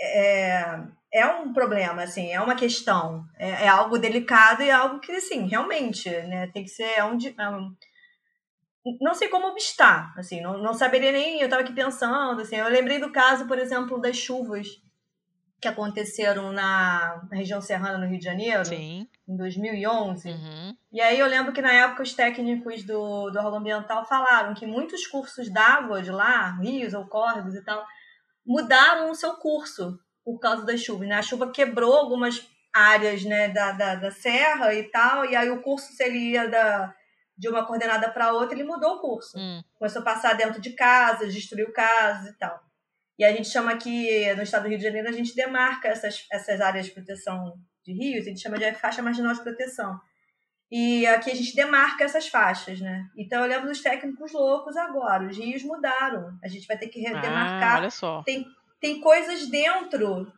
é, 0.00 0.80
é 1.12 1.26
um 1.26 1.52
problema, 1.52 2.02
assim, 2.02 2.30
é 2.30 2.40
uma 2.40 2.54
questão. 2.54 3.24
É, 3.36 3.64
é 3.64 3.68
algo 3.68 3.98
delicado 3.98 4.62
e 4.62 4.68
é 4.68 4.72
algo 4.72 5.00
que, 5.00 5.12
assim, 5.12 5.46
realmente, 5.46 6.08
né? 6.08 6.48
Tem 6.48 6.64
que 6.64 6.70
ser... 6.70 6.84
É 6.96 7.04
um, 7.04 7.18
é 7.38 7.50
um 7.50 7.74
não 9.00 9.14
sei 9.14 9.28
como 9.28 9.48
obstar, 9.48 10.14
assim, 10.16 10.40
não, 10.40 10.56
não 10.58 10.72
saberia 10.72 11.12
nem, 11.12 11.40
eu 11.40 11.44
estava 11.44 11.62
aqui 11.62 11.74
pensando, 11.74 12.40
assim, 12.40 12.56
eu 12.56 12.68
lembrei 12.68 12.98
do 12.98 13.12
caso, 13.12 13.46
por 13.46 13.58
exemplo, 13.58 14.00
das 14.00 14.16
chuvas 14.16 14.80
que 15.60 15.66
aconteceram 15.66 16.52
na 16.52 17.26
região 17.32 17.60
serrana 17.60 17.98
no 17.98 18.06
Rio 18.06 18.18
de 18.18 18.24
Janeiro, 18.24 18.64
Sim. 18.64 19.08
em 19.28 19.36
2011. 19.36 20.30
Uhum. 20.30 20.76
E 20.92 21.00
aí 21.00 21.18
eu 21.18 21.26
lembro 21.26 21.52
que 21.52 21.60
na 21.60 21.72
época 21.72 22.02
os 22.02 22.14
técnicos 22.14 22.84
do, 22.84 23.30
do 23.30 23.38
órgão 23.38 23.58
ambiental 23.58 24.04
falaram 24.06 24.54
que 24.54 24.66
muitos 24.66 25.06
cursos 25.06 25.52
d'água 25.52 26.00
de 26.00 26.10
lá, 26.10 26.56
rios 26.60 26.94
ou 26.94 27.06
córregos 27.06 27.54
e 27.54 27.64
tal, 27.64 27.84
mudaram 28.46 29.10
o 29.10 29.14
seu 29.14 29.34
curso 29.34 29.98
por 30.24 30.38
causa 30.38 30.64
das 30.64 30.80
chuvas. 30.80 31.08
Né? 31.08 31.16
A 31.16 31.22
chuva 31.22 31.50
quebrou 31.50 31.94
algumas 31.94 32.46
áreas 32.72 33.24
né, 33.24 33.48
da, 33.48 33.72
da, 33.72 33.94
da 33.96 34.10
serra 34.12 34.72
e 34.74 34.84
tal, 34.84 35.24
e 35.24 35.34
aí 35.34 35.50
o 35.50 35.62
curso 35.62 35.92
seria 35.92 36.48
da 36.48 36.94
de 37.36 37.48
uma 37.48 37.64
coordenada 37.64 38.10
para 38.10 38.32
outra, 38.32 38.56
ele 38.56 38.64
mudou 38.64 38.96
o 38.96 39.00
curso. 39.00 39.38
Hum. 39.38 39.62
Começou 39.78 40.02
a 40.02 40.04
passar 40.04 40.34
dentro 40.34 40.60
de 40.60 40.70
casas, 40.70 41.32
destruiu 41.32 41.72
casas 41.72 42.30
e 42.30 42.36
tal. 42.36 42.60
E 43.18 43.24
a 43.24 43.32
gente 43.32 43.48
chama 43.48 43.72
aqui, 43.72 44.32
no 44.34 44.42
estado 44.42 44.62
do 44.62 44.68
Rio 44.68 44.78
de 44.78 44.84
Janeiro, 44.84 45.08
a 45.08 45.12
gente 45.12 45.34
demarca 45.34 45.88
essas, 45.88 46.24
essas 46.30 46.60
áreas 46.60 46.86
de 46.86 46.92
proteção 46.92 47.58
de 47.84 47.92
rios, 47.92 48.26
a 48.26 48.28
gente 48.28 48.40
chama 48.40 48.58
de 48.58 48.72
faixa 48.74 49.02
marginal 49.02 49.32
de 49.34 49.42
proteção. 49.42 49.98
E 50.70 51.06
aqui 51.06 51.30
a 51.30 51.34
gente 51.34 51.56
demarca 51.56 52.04
essas 52.04 52.28
faixas, 52.28 52.80
né? 52.80 53.08
Então 53.16 53.42
eu 53.42 53.48
lembro 53.48 53.68
dos 53.68 53.80
técnicos 53.80 54.32
loucos 54.32 54.76
agora, 54.76 55.26
os 55.26 55.36
rios 55.36 55.62
mudaram. 55.62 56.38
A 56.44 56.48
gente 56.48 56.66
vai 56.66 56.76
ter 56.76 56.88
que 56.88 57.04
ah, 57.06 57.20
demarcar. 57.20 57.78
Olha 57.78 57.90
só. 57.90 58.22
Tem, 58.22 58.46
tem 58.78 59.00
coisas 59.00 59.48
dentro 59.48 60.30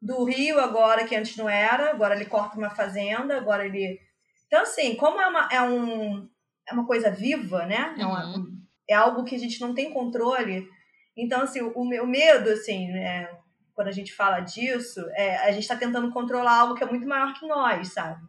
do 0.00 0.24
rio 0.24 0.60
agora 0.60 1.04
que 1.04 1.16
antes 1.16 1.36
não 1.36 1.48
era, 1.48 1.90
agora 1.90 2.14
ele 2.14 2.24
corta 2.24 2.56
uma 2.56 2.70
fazenda, 2.70 3.36
agora 3.36 3.66
ele. 3.66 4.00
Então, 4.46 4.62
assim, 4.62 4.94
como 4.94 5.20
é, 5.20 5.26
uma, 5.26 5.48
é 5.50 5.62
um, 5.62 6.28
é 6.68 6.72
uma 6.72 6.86
coisa 6.86 7.10
viva, 7.10 7.66
né? 7.66 7.94
É, 7.98 8.06
uma, 8.06 8.26
uhum. 8.26 8.58
é 8.88 8.94
algo 8.94 9.24
que 9.24 9.34
a 9.34 9.38
gente 9.38 9.60
não 9.60 9.74
tem 9.74 9.92
controle. 9.92 10.68
Então, 11.16 11.42
assim, 11.42 11.60
o 11.60 11.84
meu 11.84 12.06
medo, 12.06 12.50
assim, 12.50 12.88
né, 12.88 13.28
quando 13.74 13.88
a 13.88 13.92
gente 13.92 14.12
fala 14.12 14.40
disso, 14.40 15.00
é 15.14 15.36
a 15.38 15.52
gente 15.52 15.62
está 15.62 15.76
tentando 15.76 16.10
controlar 16.10 16.60
algo 16.60 16.74
que 16.74 16.84
é 16.84 16.86
muito 16.86 17.06
maior 17.06 17.34
que 17.34 17.46
nós, 17.46 17.92
sabe? 17.92 18.22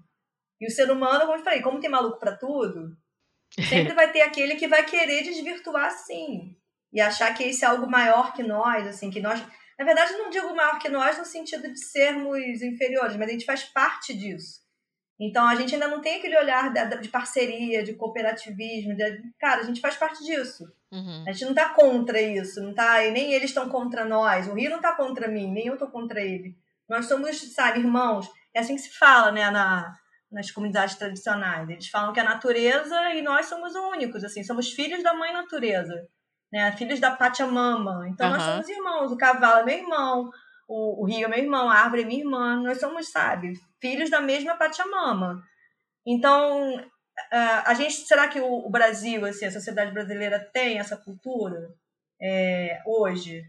E 0.59 0.67
o 0.67 0.71
ser 0.71 0.89
humano, 0.91 1.21
como 1.21 1.37
eu 1.37 1.43
falei, 1.43 1.61
como 1.61 1.79
tem 1.79 1.89
maluco 1.89 2.19
para 2.19 2.35
tudo, 2.35 2.95
sempre 3.69 3.93
vai 3.93 4.11
ter 4.11 4.21
aquele 4.21 4.55
que 4.55 4.67
vai 4.67 4.85
querer 4.85 5.23
desvirtuar 5.23 5.91
sim. 5.91 6.55
E 6.91 7.01
achar 7.01 7.33
que 7.33 7.43
esse 7.43 7.65
é 7.65 7.67
algo 7.67 7.89
maior 7.89 8.33
que 8.33 8.43
nós, 8.43 8.85
assim, 8.87 9.09
que 9.09 9.19
nós. 9.19 9.41
Na 9.77 9.85
verdade, 9.85 10.13
não 10.13 10.29
digo 10.29 10.55
maior 10.55 10.77
que 10.77 10.89
nós 10.89 11.17
no 11.17 11.25
sentido 11.25 11.67
de 11.71 11.83
sermos 11.83 12.61
inferiores, 12.61 13.17
mas 13.17 13.27
a 13.27 13.31
gente 13.31 13.45
faz 13.45 13.63
parte 13.63 14.13
disso. 14.13 14.62
Então 15.19 15.47
a 15.47 15.55
gente 15.55 15.73
ainda 15.73 15.87
não 15.87 16.01
tem 16.01 16.17
aquele 16.17 16.37
olhar 16.37 16.71
de 16.99 17.07
parceria, 17.07 17.83
de 17.83 17.93
cooperativismo, 17.93 18.95
de, 18.95 19.23
cara, 19.39 19.61
a 19.61 19.63
gente 19.63 19.79
faz 19.79 19.95
parte 19.95 20.23
disso. 20.23 20.65
Uhum. 20.91 21.23
A 21.27 21.31
gente 21.31 21.43
não 21.45 21.51
está 21.51 21.69
contra 21.69 22.21
isso, 22.21 22.61
não 22.61 22.73
tá, 22.73 23.03
e 23.05 23.11
nem 23.11 23.33
eles 23.33 23.49
estão 23.49 23.69
contra 23.69 24.05
nós. 24.05 24.47
O 24.47 24.53
Rio 24.53 24.69
não 24.69 24.77
está 24.77 24.93
contra 24.95 25.27
mim, 25.27 25.51
nem 25.51 25.67
eu 25.67 25.73
estou 25.73 25.89
contra 25.89 26.21
ele. 26.21 26.55
Nós 26.89 27.07
somos, 27.07 27.53
sabe, 27.53 27.79
irmãos. 27.79 28.29
É 28.53 28.59
assim 28.59 28.75
que 28.75 28.81
se 28.81 28.97
fala, 28.97 29.31
né, 29.31 29.49
na, 29.49 29.95
nas 30.31 30.51
comunidades 30.51 30.95
tradicionais. 30.95 31.69
Eles 31.69 31.87
falam 31.87 32.11
que 32.11 32.19
a 32.19 32.23
natureza 32.23 33.13
e 33.13 33.21
nós 33.21 33.45
somos 33.45 33.75
únicos, 33.75 34.23
assim, 34.23 34.43
somos 34.43 34.71
filhos 34.71 35.03
da 35.03 35.13
mãe 35.13 35.31
natureza, 35.31 36.07
né, 36.51 36.71
filhos 36.73 36.99
da 36.99 37.11
Pachamama. 37.11 38.07
Então 38.09 38.27
uhum. 38.27 38.33
nós 38.33 38.43
somos 38.43 38.69
irmãos. 38.69 39.11
O 39.11 39.17
cavalo 39.17 39.61
é 39.61 39.63
meu 39.65 39.77
irmão, 39.77 40.31
o, 40.67 41.03
o 41.03 41.05
rio 41.05 41.25
é 41.25 41.27
meu 41.27 41.39
irmão, 41.39 41.69
a 41.69 41.75
árvore 41.75 42.03
é 42.03 42.05
minha 42.05 42.19
irmã. 42.19 42.61
Nós 42.61 42.79
somos, 42.79 43.09
sabe, 43.09 43.53
filhos 43.81 44.09
da 44.09 44.21
mesma 44.21 44.55
Pachamama. 44.55 45.43
Então, 46.05 46.83
a 47.65 47.73
gente, 47.73 47.93
será 47.93 48.27
que 48.27 48.39
o 48.39 48.69
Brasil, 48.69 49.25
assim, 49.25 49.45
a 49.45 49.51
sociedade 49.51 49.91
brasileira 49.91 50.39
tem 50.39 50.79
essa 50.79 50.97
cultura 50.97 51.73
é, 52.21 52.81
hoje? 52.85 53.43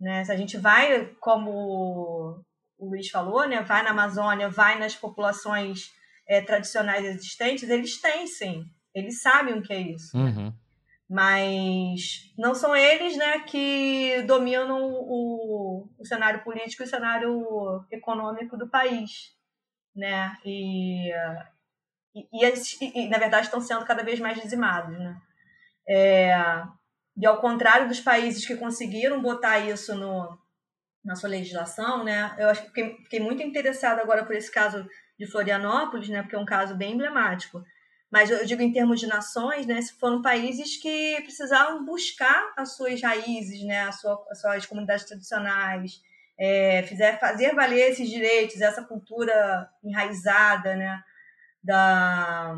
Né? 0.00 0.24
Se 0.24 0.32
a 0.32 0.36
gente 0.36 0.56
vai 0.56 1.06
como 1.20 2.44
o 2.78 2.88
Luiz 2.88 3.10
falou, 3.10 3.46
né? 3.46 3.60
Vai 3.62 3.82
na 3.82 3.90
Amazônia, 3.90 4.48
vai 4.48 4.78
nas 4.78 4.94
populações 4.94 5.90
é, 6.28 6.40
tradicionais 6.40 7.04
existentes, 7.04 7.68
eles 7.68 8.00
têm 8.00 8.26
sim. 8.26 8.64
Eles 8.94 9.20
sabem 9.20 9.54
o 9.54 9.62
que 9.62 9.72
é 9.72 9.80
isso. 9.80 10.16
Uhum. 10.16 10.52
Mas 11.08 12.32
não 12.36 12.54
são 12.54 12.76
eles 12.76 13.16
né, 13.16 13.40
que 13.40 14.22
dominam 14.26 14.92
o, 14.92 15.88
o 15.98 16.04
cenário 16.04 16.44
político 16.44 16.82
e 16.82 16.86
o 16.86 16.88
cenário 16.88 17.86
econômico 17.90 18.56
do 18.58 18.68
país. 18.68 19.34
Né? 19.96 20.36
E, 20.44 21.10
e, 22.14 22.44
e, 22.44 23.04
e 23.04 23.08
na 23.08 23.18
verdade, 23.18 23.46
estão 23.46 23.60
sendo 23.60 23.86
cada 23.86 24.02
vez 24.02 24.20
mais 24.20 24.40
dizimados. 24.40 24.98
Né? 24.98 25.16
É, 25.88 26.34
e 27.16 27.26
ao 27.26 27.40
contrário 27.40 27.88
dos 27.88 28.00
países 28.00 28.46
que 28.46 28.56
conseguiram 28.56 29.20
botar 29.20 29.58
isso 29.58 29.94
no, 29.94 30.38
na 31.04 31.16
sua 31.16 31.30
legislação, 31.30 32.04
né? 32.04 32.34
Eu 32.38 32.48
acho 32.48 32.62
que 32.62 32.68
fiquei, 32.68 32.96
fiquei 33.02 33.20
muito 33.20 33.42
interessada 33.42 34.02
agora 34.02 34.24
por 34.24 34.36
esse 34.36 34.52
caso 34.52 34.86
de 35.18 35.26
Florianópolis, 35.26 36.08
né? 36.08 36.22
Porque 36.22 36.36
é 36.36 36.38
um 36.38 36.44
caso 36.44 36.76
bem 36.76 36.92
emblemático. 36.92 37.64
Mas 38.10 38.30
eu 38.30 38.44
digo 38.44 38.62
em 38.62 38.72
termos 38.72 39.00
de 39.00 39.06
nações, 39.06 39.66
né? 39.66 39.80
Se 39.82 39.92
foram 39.98 40.22
países 40.22 40.76
que 40.76 41.20
precisavam 41.22 41.84
buscar 41.84 42.52
as 42.56 42.74
suas 42.74 43.00
raízes, 43.02 43.62
né? 43.64 43.82
As, 43.82 44.00
sua, 44.00 44.26
as 44.30 44.40
suas 44.40 44.66
comunidades 44.66 45.04
tradicionais, 45.04 46.00
é, 46.38 46.82
fizer, 46.84 47.18
fazer 47.18 47.54
valer 47.54 47.90
esses 47.90 48.08
direitos, 48.08 48.60
essa 48.60 48.82
cultura 48.82 49.68
enraizada, 49.84 50.74
né? 50.74 51.02
Da, 51.62 52.54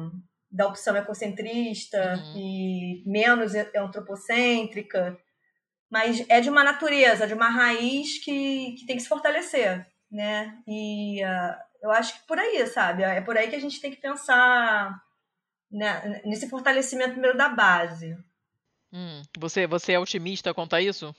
da 0.50 0.66
opção 0.66 0.96
ecocentrista 0.96 2.16
uhum. 2.16 2.36
e 2.36 3.02
menos 3.06 3.54
antropocêntrica 3.74 5.18
mas 5.90 6.24
é 6.28 6.40
de 6.40 6.48
uma 6.48 6.62
natureza, 6.62 7.26
de 7.26 7.34
uma 7.34 7.48
raiz 7.48 8.22
que, 8.24 8.76
que 8.78 8.86
tem 8.86 8.96
que 8.96 9.02
se 9.02 9.08
fortalecer, 9.08 9.84
né? 10.10 10.56
E 10.66 11.20
uh, 11.24 11.56
eu 11.82 11.90
acho 11.90 12.14
que 12.14 12.26
por 12.28 12.38
aí, 12.38 12.64
sabe? 12.68 13.02
É 13.02 13.20
por 13.20 13.36
aí 13.36 13.48
que 13.48 13.56
a 13.56 13.60
gente 13.60 13.80
tem 13.80 13.90
que 13.90 14.00
pensar 14.00 14.96
né, 15.70 16.20
nesse 16.24 16.48
fortalecimento 16.48 17.12
primeiro 17.12 17.36
da 17.36 17.48
base. 17.48 18.16
Hum, 18.92 19.22
você, 19.38 19.66
você 19.66 19.92
é 19.92 19.98
otimista 19.98 20.52
quanto 20.52 20.74
a 20.74 20.82
isso? 20.82 21.14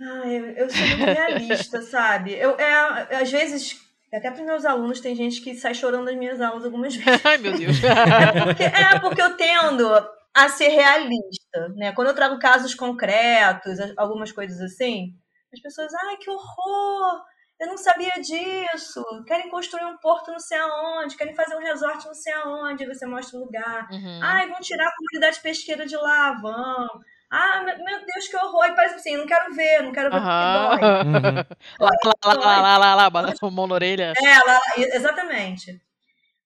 Ah, 0.00 0.28
eu, 0.28 0.46
eu 0.50 0.70
sou 0.70 0.86
muito 0.86 1.04
realista, 1.04 1.80
sabe? 1.82 2.32
Eu, 2.32 2.58
é, 2.58 3.16
às 3.22 3.30
vezes, 3.30 3.80
até 4.12 4.30
para 4.30 4.40
os 4.40 4.46
meus 4.46 4.64
alunos, 4.64 5.00
tem 5.00 5.14
gente 5.16 5.40
que 5.40 5.54
sai 5.54 5.74
chorando 5.74 6.06
das 6.06 6.16
minhas 6.16 6.40
aulas 6.40 6.64
algumas 6.64 6.94
vezes. 6.96 7.24
Ai, 7.24 7.38
meu 7.38 7.56
Deus. 7.56 7.76
é, 7.82 8.42
porque, 8.44 8.62
é 8.62 8.98
porque 9.00 9.22
eu 9.22 9.36
tendo 9.36 9.88
a 10.34 10.48
ser 10.50 10.68
realista, 10.68 11.68
né? 11.74 11.92
Quando 11.92 12.08
eu 12.08 12.14
trago 12.14 12.38
casos 12.38 12.74
concretos, 12.74 13.78
algumas 13.96 14.30
coisas 14.30 14.60
assim, 14.60 15.14
as 15.52 15.60
pessoas, 15.60 15.92
ai, 15.94 16.18
que 16.18 16.28
horror! 16.28 17.24
Eu 17.58 17.68
não 17.68 17.78
sabia 17.78 18.12
disso. 18.20 19.02
Querem 19.26 19.48
construir 19.48 19.84
um 19.84 19.96
porto 19.96 20.30
não 20.30 20.38
sei 20.38 20.58
aonde, 20.58 21.16
querem 21.16 21.34
fazer 21.34 21.56
um 21.56 21.62
resort 21.62 22.06
não 22.06 22.14
sei 22.14 22.32
aonde, 22.34 22.86
você 22.86 23.06
mostra 23.06 23.38
o 23.38 23.44
lugar. 23.44 23.88
Uhum. 23.90 24.20
Ai, 24.22 24.48
vão 24.48 24.60
tirar 24.60 24.88
a 24.88 24.94
comunidade 24.94 25.40
pesqueira 25.40 25.86
de 25.86 25.96
lá, 25.96 26.32
vão. 26.32 26.88
Ah, 27.30 27.62
meu 27.62 28.06
Deus, 28.06 28.28
que 28.28 28.36
horror! 28.36 28.66
E 28.66 28.74
parece 28.74 28.96
assim, 28.96 29.16
não 29.16 29.26
quero 29.26 29.52
ver, 29.54 29.82
não 29.82 29.90
quero 29.90 30.10
ver 30.10 30.16
uhum. 30.16 30.68
porque 30.68 30.80
dói. 30.80 31.00
Uhum. 31.02 31.46
Lá, 31.80 31.90
lá, 32.04 32.78
lá, 32.78 32.78
lá, 32.78 32.94
lá, 32.94 33.20
lá, 33.20 33.50
mão 33.50 33.66
na 33.66 33.74
orelha. 33.74 34.12
É, 34.16 34.38
lá, 34.44 34.60
exatamente. 34.76 35.80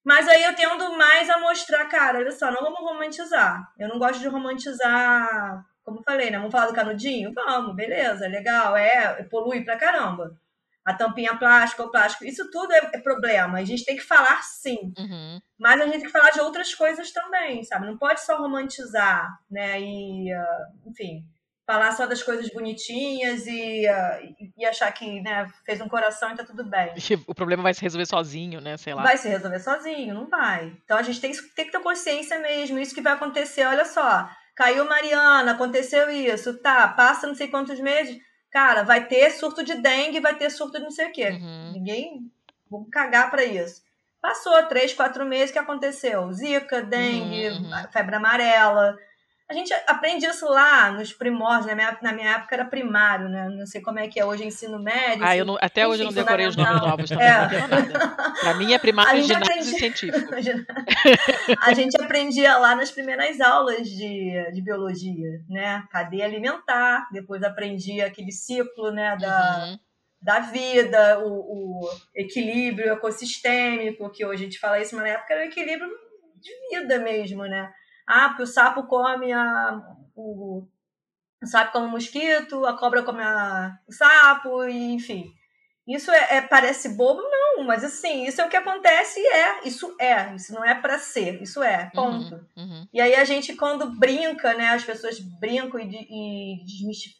Mas 0.04 0.26
aí 0.28 0.42
eu 0.44 0.54
tendo 0.54 0.96
mais 0.96 1.28
a 1.28 1.38
mostrar, 1.38 1.84
cara, 1.86 2.18
olha 2.18 2.32
só, 2.32 2.50
não 2.50 2.62
vamos 2.62 2.80
romantizar. 2.80 3.70
Eu 3.78 3.88
não 3.88 3.98
gosto 3.98 4.20
de 4.20 4.28
romantizar, 4.28 5.64
como 5.84 6.02
falei, 6.02 6.30
né? 6.30 6.38
Vamos 6.38 6.52
falar 6.52 6.66
do 6.66 6.74
canudinho? 6.74 7.32
Vamos, 7.34 7.76
beleza, 7.76 8.26
legal, 8.26 8.76
é, 8.76 9.22
polui 9.24 9.62
pra 9.62 9.76
caramba. 9.76 10.34
A 10.84 10.94
tampinha 10.94 11.36
plástica, 11.36 11.82
o 11.82 11.90
plástico, 11.90 12.24
isso 12.24 12.50
tudo 12.50 12.72
é, 12.72 12.90
é 12.94 12.98
problema. 12.98 13.58
A 13.58 13.64
gente 13.64 13.84
tem 13.84 13.96
que 13.96 14.02
falar 14.02 14.42
sim. 14.42 14.92
Uhum. 14.98 15.40
Mas 15.58 15.80
a 15.80 15.84
gente 15.84 15.98
tem 15.98 16.06
que 16.06 16.10
falar 16.10 16.30
de 16.30 16.40
outras 16.40 16.74
coisas 16.74 17.12
também, 17.12 17.62
sabe? 17.64 17.86
Não 17.86 17.98
pode 17.98 18.24
só 18.24 18.38
romantizar, 18.38 19.28
né? 19.50 19.80
E, 19.80 20.34
uh, 20.34 20.90
enfim, 20.90 21.26
falar 21.70 21.92
só 21.92 22.04
das 22.04 22.22
coisas 22.22 22.50
bonitinhas 22.50 23.46
e, 23.46 23.86
uh, 23.86 24.50
e 24.56 24.66
achar 24.66 24.90
que 24.90 25.20
né, 25.20 25.46
fez 25.64 25.80
um 25.80 25.88
coração 25.88 26.32
e 26.32 26.36
tá 26.36 26.44
tudo 26.44 26.64
bem. 26.64 26.92
O 27.26 27.34
problema 27.34 27.62
vai 27.62 27.74
se 27.74 27.82
resolver 27.82 28.06
sozinho, 28.06 28.60
né? 28.60 28.76
Sei 28.76 28.92
lá. 28.92 29.02
Vai 29.02 29.16
se 29.16 29.28
resolver 29.28 29.60
sozinho, 29.60 30.14
não 30.14 30.28
vai. 30.28 30.76
Então 30.84 30.96
a 30.96 31.02
gente 31.02 31.20
tem, 31.20 31.30
tem 31.54 31.66
que 31.66 31.70
ter 31.70 31.80
consciência 31.80 32.40
mesmo, 32.40 32.78
isso 32.78 32.94
que 32.94 33.00
vai 33.00 33.12
acontecer, 33.12 33.64
olha 33.66 33.84
só. 33.84 34.28
Caiu 34.56 34.84
Mariana, 34.84 35.52
aconteceu 35.52 36.10
isso, 36.10 36.60
tá, 36.60 36.88
passa 36.88 37.26
não 37.26 37.34
sei 37.34 37.48
quantos 37.48 37.78
meses, 37.78 38.18
cara, 38.50 38.82
vai 38.82 39.06
ter 39.06 39.30
surto 39.30 39.62
de 39.62 39.74
dengue, 39.74 40.20
vai 40.20 40.36
ter 40.36 40.50
surto 40.50 40.78
de 40.78 40.84
não 40.84 40.90
sei 40.90 41.08
o 41.08 41.12
quê. 41.12 41.30
Uhum. 41.30 41.72
Ninguém. 41.72 42.30
Vamos 42.70 42.88
cagar 42.90 43.30
para 43.30 43.44
isso. 43.44 43.82
Passou 44.20 44.62
três, 44.66 44.92
quatro 44.92 45.24
meses, 45.24 45.50
o 45.50 45.52
que 45.54 45.58
aconteceu? 45.58 46.30
Zika, 46.32 46.82
dengue, 46.82 47.48
uhum. 47.48 47.70
febre 47.90 48.16
amarela 48.16 48.96
a 49.50 49.52
gente 49.52 49.74
aprende 49.88 50.24
isso 50.26 50.46
lá 50.48 50.92
nos 50.92 51.12
primórdios, 51.12 51.66
na 51.66 51.74
minha, 51.74 51.98
na 52.00 52.12
minha 52.12 52.30
época 52.36 52.54
era 52.54 52.64
primário, 52.64 53.28
né? 53.28 53.48
Não 53.48 53.66
sei 53.66 53.80
como 53.80 53.98
é 53.98 54.06
que 54.06 54.20
é 54.20 54.24
hoje 54.24 54.46
ensino 54.46 54.78
médio. 54.78 55.24
Ah, 55.24 55.36
eu 55.36 55.44
não, 55.44 55.58
até 55.60 55.88
hoje 55.88 56.02
eu 56.02 56.06
não 56.06 56.12
decorei 56.12 56.46
os 56.46 56.54
nomes 56.54 56.80
novos 56.80 57.10
também, 57.10 57.26
é. 57.26 57.60
não 57.60 57.68
nada. 57.68 58.32
Pra 58.40 58.54
mim 58.54 58.72
é 58.72 58.78
primário, 58.78 59.20
ginásio 59.20 59.44
aprendi... 59.44 59.76
científico. 59.76 60.30
a 61.60 61.74
gente 61.74 62.00
aprendia 62.00 62.56
lá 62.58 62.76
nas 62.76 62.92
primeiras 62.92 63.40
aulas 63.40 63.88
de, 63.88 64.52
de 64.52 64.62
biologia, 64.62 65.40
né? 65.48 65.82
Cadeia 65.90 66.26
alimentar, 66.26 67.08
depois 67.10 67.42
aprendia 67.42 68.06
aquele 68.06 68.30
ciclo, 68.30 68.92
né, 68.92 69.16
da... 69.16 69.66
Uhum 69.66 69.78
da 70.22 70.38
vida, 70.38 71.18
o, 71.20 71.30
o, 71.30 71.90
equilíbrio 72.14 72.92
ecossistêmico, 72.92 74.10
que 74.10 74.22
hoje 74.22 74.42
a 74.42 74.44
gente 74.44 74.58
fala 74.58 74.78
isso, 74.78 74.94
mas 74.94 75.04
na 75.04 75.12
época 75.12 75.32
era 75.32 75.44
o 75.44 75.46
equilíbrio 75.46 75.90
de 76.36 76.78
vida 76.78 76.98
mesmo, 76.98 77.44
né? 77.44 77.72
Ah, 78.10 78.28
porque 78.28 78.42
o 78.42 78.46
sapo 78.46 78.82
come 78.84 79.32
a, 79.32 79.80
o, 80.16 80.66
o 81.42 81.46
sapo 81.46 81.72
come 81.72 81.86
o 81.86 81.90
mosquito, 81.90 82.66
a 82.66 82.76
cobra 82.76 83.02
come 83.02 83.22
a, 83.22 83.78
o 83.88 83.92
sapo, 83.92 84.64
e, 84.64 84.92
enfim. 84.92 85.32
Isso 85.86 86.10
é, 86.10 86.36
é, 86.36 86.40
parece 86.42 86.90
bobo, 86.90 87.20
não, 87.20 87.64
mas 87.64 87.82
assim, 87.82 88.24
isso 88.24 88.40
é 88.40 88.46
o 88.46 88.48
que 88.48 88.56
acontece 88.56 89.18
e 89.18 89.26
é, 89.26 89.60
isso 89.64 89.96
é, 89.98 90.34
isso 90.36 90.52
não 90.52 90.64
é 90.64 90.74
para 90.74 90.98
ser, 90.98 91.42
isso 91.42 91.62
é, 91.62 91.90
uhum, 91.94 92.02
ponto. 92.02 92.34
Uhum, 92.56 92.64
uhum. 92.64 92.88
E 92.92 93.00
aí 93.00 93.14
a 93.14 93.24
gente, 93.24 93.54
quando 93.54 93.98
brinca, 93.98 94.54
né, 94.54 94.68
as 94.68 94.84
pessoas 94.84 95.18
brincam 95.18 95.80
e, 95.80 96.62
e 96.62 96.64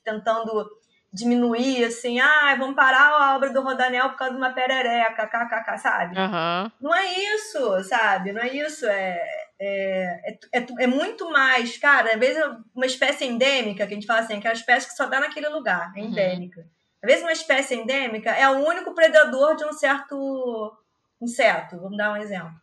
tentando 0.05 0.71
diminuir, 1.13 1.85
assim, 1.85 2.21
ah, 2.21 2.55
vamos 2.57 2.77
parar 2.77 3.09
a 3.09 3.35
obra 3.35 3.53
do 3.53 3.63
Rodanel 3.63 4.11
por 4.11 4.19
causa 4.19 4.35
de 4.35 4.39
uma 4.39 4.53
perereca, 4.53 5.27
kkk, 5.27 5.79
sabe? 5.79 6.17
Uhum. 6.17 6.71
Não 6.81 6.95
é 6.95 7.13
isso, 7.35 7.83
sabe? 7.85 8.33
Não 8.33 8.43
é 8.43 8.55
isso, 8.55 8.87
é, 8.87 9.21
é, 9.61 10.39
é, 10.55 10.67
é, 10.81 10.87
muito 10.87 11.31
mais, 11.31 11.77
cara, 11.77 12.15
às 12.15 12.19
vezes 12.19 12.43
uma 12.75 12.87
espécie 12.87 13.27
endêmica, 13.27 13.87
que 13.87 13.93
a 13.93 13.95
gente 13.95 14.07
fala 14.07 14.21
assim, 14.21 14.39
aquela 14.39 14.55
espécie 14.55 14.89
que 14.89 14.95
só 14.95 15.05
dá 15.05 15.21
naquele 15.21 15.49
lugar, 15.49 15.93
é 15.95 16.01
uhum. 16.01 16.07
endêmica. 16.07 16.61
Uhum. 16.61 16.67
Às 17.03 17.07
vezes 17.11 17.23
uma 17.23 17.33
espécie 17.33 17.75
endêmica 17.75 18.31
é 18.31 18.49
o 18.49 18.67
único 18.67 18.95
predador 18.95 19.57
de 19.57 19.65
um 19.65 19.73
certo 19.73 20.73
inseto, 21.21 21.79
vamos 21.79 21.99
dar 21.99 22.13
um 22.13 22.17
exemplo. 22.17 22.55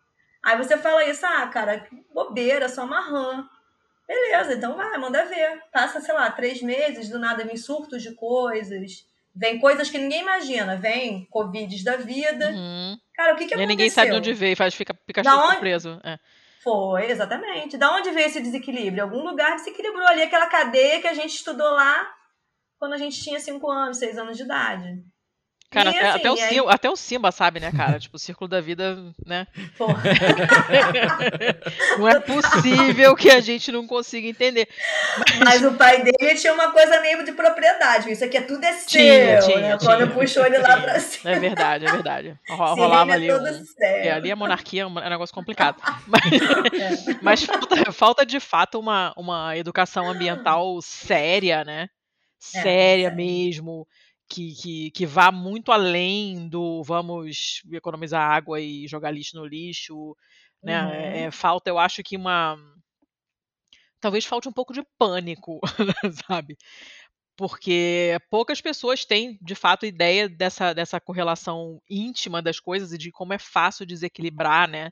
Aí 0.43 0.57
você 0.57 0.77
fala 0.77 1.05
isso, 1.05 1.25
ah, 1.25 1.45
cara, 1.47 1.79
que 1.79 1.95
bobeira, 2.13 2.67
só 2.67 2.83
uma 2.83 3.01
rã. 3.01 3.47
Beleza, 4.07 4.53
então 4.53 4.75
vai, 4.75 4.97
manda 4.97 5.25
ver. 5.25 5.61
Passa, 5.71 5.99
sei 5.99 6.13
lá, 6.13 6.31
três 6.31 6.61
meses, 6.61 7.09
do 7.09 7.19
nada 7.19 7.43
vem 7.43 7.57
surtos 7.57 8.01
de 8.01 8.15
coisas, 8.15 9.05
vem 9.35 9.59
coisas 9.59 9.89
que 9.89 9.97
ninguém 9.97 10.21
imagina, 10.21 10.77
vem 10.77 11.25
covides 11.25 11.83
da 11.83 11.97
vida. 11.97 12.49
Uhum. 12.49 12.97
Cara, 13.13 13.33
o 13.33 13.35
que 13.35 13.45
que 13.45 13.53
aconteceu? 13.53 13.63
E 13.63 13.67
ninguém 13.67 13.89
sabe 13.89 14.11
de 14.11 14.17
onde 14.17 14.33
veio, 14.33 14.55
faz, 14.55 14.73
fica 14.73 14.93
Pikachu 14.93 15.29
onde... 15.29 15.57
preso. 15.57 15.99
É. 16.03 16.17
Foi, 16.63 17.09
exatamente. 17.09 17.77
Da 17.77 17.95
onde 17.95 18.11
veio 18.11 18.27
esse 18.27 18.41
desequilíbrio? 18.41 19.03
Algum 19.03 19.23
lugar 19.23 19.55
desequilibrou 19.55 20.07
ali 20.07 20.23
aquela 20.23 20.47
cadeia 20.47 21.01
que 21.01 21.07
a 21.07 21.13
gente 21.13 21.35
estudou 21.35 21.69
lá 21.71 22.09
quando 22.79 22.93
a 22.93 22.97
gente 22.97 23.21
tinha 23.21 23.39
5 23.39 23.69
anos, 23.69 23.97
6 23.97 24.17
anos 24.17 24.37
de 24.37 24.43
idade. 24.43 25.03
Cara, 25.69 25.89
até, 25.89 25.99
assim, 25.99 26.19
até, 26.19 26.31
o 26.31 26.33
aí... 26.33 26.39
Simba, 26.39 26.71
até 26.71 26.89
o 26.89 26.95
Simba 26.95 27.31
sabe, 27.31 27.59
né, 27.59 27.73
cara? 27.75 27.99
tipo, 27.99 28.15
o 28.15 28.19
círculo 28.19 28.47
da 28.47 28.61
vida, 28.61 29.13
né? 29.25 29.45
não 31.99 32.07
é 32.07 32.21
possível 32.21 33.13
que 33.17 33.29
a 33.29 33.41
gente 33.41 33.69
não 33.69 33.85
consiga 33.85 34.29
entender. 34.29 34.69
Mas... 35.17 35.39
Mas... 35.39 35.65
o 35.65 35.73
pai 35.73 36.03
dele 36.03 36.35
tinha 36.35 36.53
uma 36.53 36.71
coisa 36.71 37.01
meio 37.01 37.21
de 37.25 37.33
propriedade. 37.33 38.09
Isso 38.09 38.23
aqui 38.23 38.37
é 38.37 38.41
tudo 38.41 38.63
é 38.63 38.71
seu, 38.73 38.87
tinha, 38.87 39.39
tinha, 39.39 39.59
né? 39.59 39.71
Tinha. 39.77 39.77
Quando 39.77 40.13
puxou 40.13 40.45
ele 40.45 40.57
lá 40.57 40.79
pra 40.79 40.99
cima. 40.99 41.31
É 41.37 41.39
verdade, 41.39 41.85
é 41.85 41.91
verdade. 41.91 42.39
Rolava 42.49 43.11
ali. 43.11 43.31
Um... 43.31 43.37
É, 43.81 44.11
ali 44.11 44.31
a 44.31 44.35
monarquia 44.35 44.83
é 44.83 44.85
um 44.85 44.93
negócio 44.93 45.35
complicado. 45.35 45.81
Mas, 46.07 46.31
é. 46.31 47.19
mas 47.21 47.43
falta, 47.43 47.91
falta, 47.91 48.25
de 48.25 48.39
fato 48.39 48.79
uma, 48.79 49.13
uma 49.17 49.57
educação 49.57 50.09
ambiental 50.09 50.79
séria, 50.81 51.65
né? 51.65 51.89
É, 52.55 52.61
séria 52.61 53.11
mesmo 53.11 53.85
que, 54.29 54.53
que, 54.55 54.91
que 54.91 55.05
vá 55.05 55.31
muito 55.31 55.71
além 55.71 56.47
do 56.49 56.83
vamos 56.83 57.61
economizar 57.71 58.21
água 58.21 58.59
e 58.59 58.87
jogar 58.87 59.11
lixo 59.11 59.37
no 59.37 59.45
lixo. 59.45 60.15
Né? 60.61 60.81
Uhum. 60.83 60.91
É, 60.91 61.31
falta, 61.31 61.69
eu 61.69 61.77
acho 61.77 62.03
que 62.03 62.17
uma. 62.17 62.57
Talvez 63.99 64.25
falte 64.25 64.47
um 64.47 64.53
pouco 64.53 64.73
de 64.73 64.83
pânico, 64.97 65.59
sabe? 66.27 66.57
porque 67.37 68.19
poucas 68.31 68.59
pessoas 68.59 69.05
têm, 69.05 69.37
de 69.39 69.53
fato, 69.53 69.85
ideia 69.85 70.27
dessa, 70.27 70.73
dessa 70.73 70.99
correlação 70.99 71.79
íntima 71.87 72.41
das 72.41 72.59
coisas 72.59 72.91
e 72.91 72.97
de 72.97 73.11
como 73.11 73.31
é 73.31 73.37
fácil 73.37 73.85
desequilibrar, 73.85 74.67
né? 74.67 74.89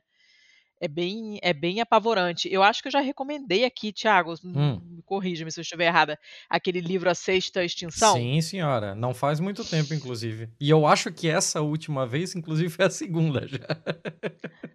É 0.78 0.88
bem, 0.88 1.38
é 1.42 1.54
bem 1.54 1.80
apavorante. 1.80 2.52
Eu 2.52 2.62
acho 2.62 2.82
que 2.82 2.88
eu 2.88 2.92
já 2.92 3.00
recomendei 3.00 3.64
aqui, 3.64 3.92
Thiago, 3.92 4.34
hum. 4.44 4.78
me 4.84 5.02
corrija-me 5.02 5.50
se 5.50 5.58
eu 5.58 5.62
estiver 5.62 5.86
errada, 5.86 6.18
aquele 6.50 6.80
livro 6.80 7.08
A 7.08 7.14
Sexta 7.14 7.64
Extinção. 7.64 8.14
Sim, 8.14 8.40
senhora. 8.42 8.94
Não 8.94 9.14
faz 9.14 9.40
muito 9.40 9.64
tempo, 9.64 9.94
inclusive. 9.94 10.50
E 10.60 10.68
eu 10.68 10.86
acho 10.86 11.10
que 11.10 11.28
essa 11.28 11.62
última 11.62 12.06
vez, 12.06 12.34
inclusive, 12.34 12.68
foi 12.68 12.84
a 12.84 12.90
segunda 12.90 13.46
já. 13.48 13.66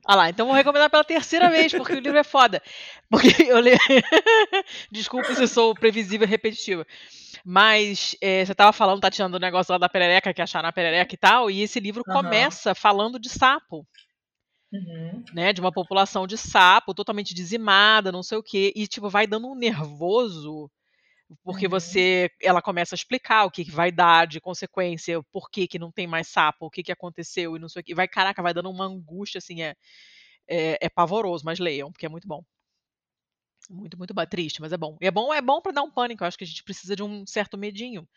Ah 0.06 0.16
lá, 0.16 0.30
então 0.30 0.48
vou 0.48 0.56
recomendar 0.56 0.90
pela 0.90 1.04
terceira 1.04 1.50
vez, 1.50 1.72
porque 1.72 1.94
o 1.94 2.00
livro 2.00 2.18
é 2.18 2.24
foda. 2.24 2.62
Porque 3.12 3.44
eu 3.44 3.60
leio. 3.60 3.78
Desculpa 4.90 5.36
se 5.36 5.44
eu 5.44 5.48
sou 5.48 5.76
previsível 5.76 6.26
e 6.26 6.30
repetitiva. 6.30 6.88
Mas 7.44 8.16
é, 8.22 8.46
você 8.46 8.54
estava 8.54 8.72
falando, 8.72 9.02
tá 9.02 9.12
tirando 9.12 9.36
o 9.36 9.40
negócio 9.40 9.72
lá 9.72 9.78
da 9.78 9.90
perereca, 9.90 10.34
que 10.34 10.42
acharam 10.42 10.70
a 10.70 10.72
perereca 10.72 11.14
e 11.14 11.18
tal, 11.18 11.52
e 11.52 11.62
esse 11.62 11.80
livro 11.80 12.04
uhum. 12.08 12.14
começa 12.14 12.74
falando 12.74 13.20
de 13.20 13.30
sapo. 13.30 13.86
Uhum. 14.74 15.24
Né, 15.34 15.52
de 15.52 15.60
uma 15.60 15.72
população 15.72 16.26
de 16.26 16.38
sapo 16.38 16.94
totalmente 16.94 17.34
dizimada, 17.34 18.10
não 18.10 18.24
sei 18.24 18.38
o 18.38 18.44
quê, 18.44 18.72
e 18.74 18.88
tipo 18.88 19.10
vai 19.10 19.28
dando 19.28 19.50
um 19.50 19.56
nervoso 19.56 20.72
porque 21.44 21.66
uhum. 21.66 21.72
você 21.72 22.30
ela 22.42 22.62
começa 22.62 22.94
a 22.94 22.98
explicar 22.98 23.46
o 23.46 23.52
que, 23.52 23.66
que 23.66 23.72
vai 23.72 23.92
dar 23.92 24.28
de 24.28 24.42
consequência, 24.42 25.22
por 25.32 25.50
que, 25.50 25.68
que 25.68 25.80
não 25.80 25.92
tem 25.92 26.08
mais 26.08 26.28
sapo, 26.28 26.66
o 26.66 26.70
que, 26.70 26.84
que 26.84 26.92
aconteceu 26.92 27.56
e 27.56 27.60
não 27.60 27.70
sei 27.70 27.82
o 27.82 27.84
que. 27.84 27.96
Vai, 27.96 28.08
caraca, 28.08 28.42
vai 28.42 28.54
dando 28.54 28.70
uma 28.70 28.86
angústia, 28.86 29.38
assim, 29.38 29.62
é, 29.62 29.76
é, 30.48 30.78
é 30.82 30.90
pavoroso, 30.90 31.46
mas 31.46 31.60
leiam, 31.60 31.92
porque 31.92 32.06
é 32.06 32.10
muito 32.10 32.28
bom. 32.28 32.44
Muito, 33.70 33.98
muito 33.98 34.14
triste, 34.30 34.60
mas 34.60 34.74
é 34.74 34.78
bom. 34.78 34.98
E 35.00 35.08
é 35.08 35.12
bom, 35.12 35.34
é 35.34 35.42
bom 35.42 35.62
para 35.62 35.72
dar 35.72 35.84
um 35.84 35.92
pânico. 35.92 36.24
Eu 36.24 36.28
acho 36.28 36.38
que 36.38 36.44
a 36.44 36.48
gente 36.48 36.64
precisa 36.64 36.96
de 36.96 37.04
um 37.04 37.26
certo 37.26 37.58
medinho 37.58 38.08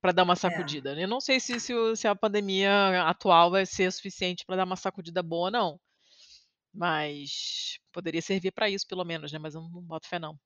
para 0.00 0.12
dar 0.12 0.22
uma 0.22 0.34
é. 0.34 0.36
sacudida. 0.36 0.96
É. 0.96 1.04
Eu 1.04 1.08
não 1.08 1.20
sei 1.20 1.40
se, 1.40 1.58
se, 1.58 1.72
se, 1.96 2.06
a 2.06 2.14
pandemia 2.14 3.02
atual 3.04 3.50
vai 3.50 3.66
ser 3.66 3.90
suficiente 3.92 4.44
para 4.46 4.56
dar 4.56 4.64
uma 4.64 4.76
sacudida 4.76 5.22
boa, 5.22 5.50
não. 5.50 5.80
Mas 6.74 7.78
poderia 7.92 8.22
servir 8.22 8.52
para 8.52 8.70
isso, 8.70 8.86
pelo 8.86 9.04
menos, 9.04 9.32
né? 9.32 9.38
Mas 9.38 9.54
eu 9.54 9.60
não 9.60 9.82
boto 9.82 10.08
fé, 10.08 10.18
não. 10.18 10.38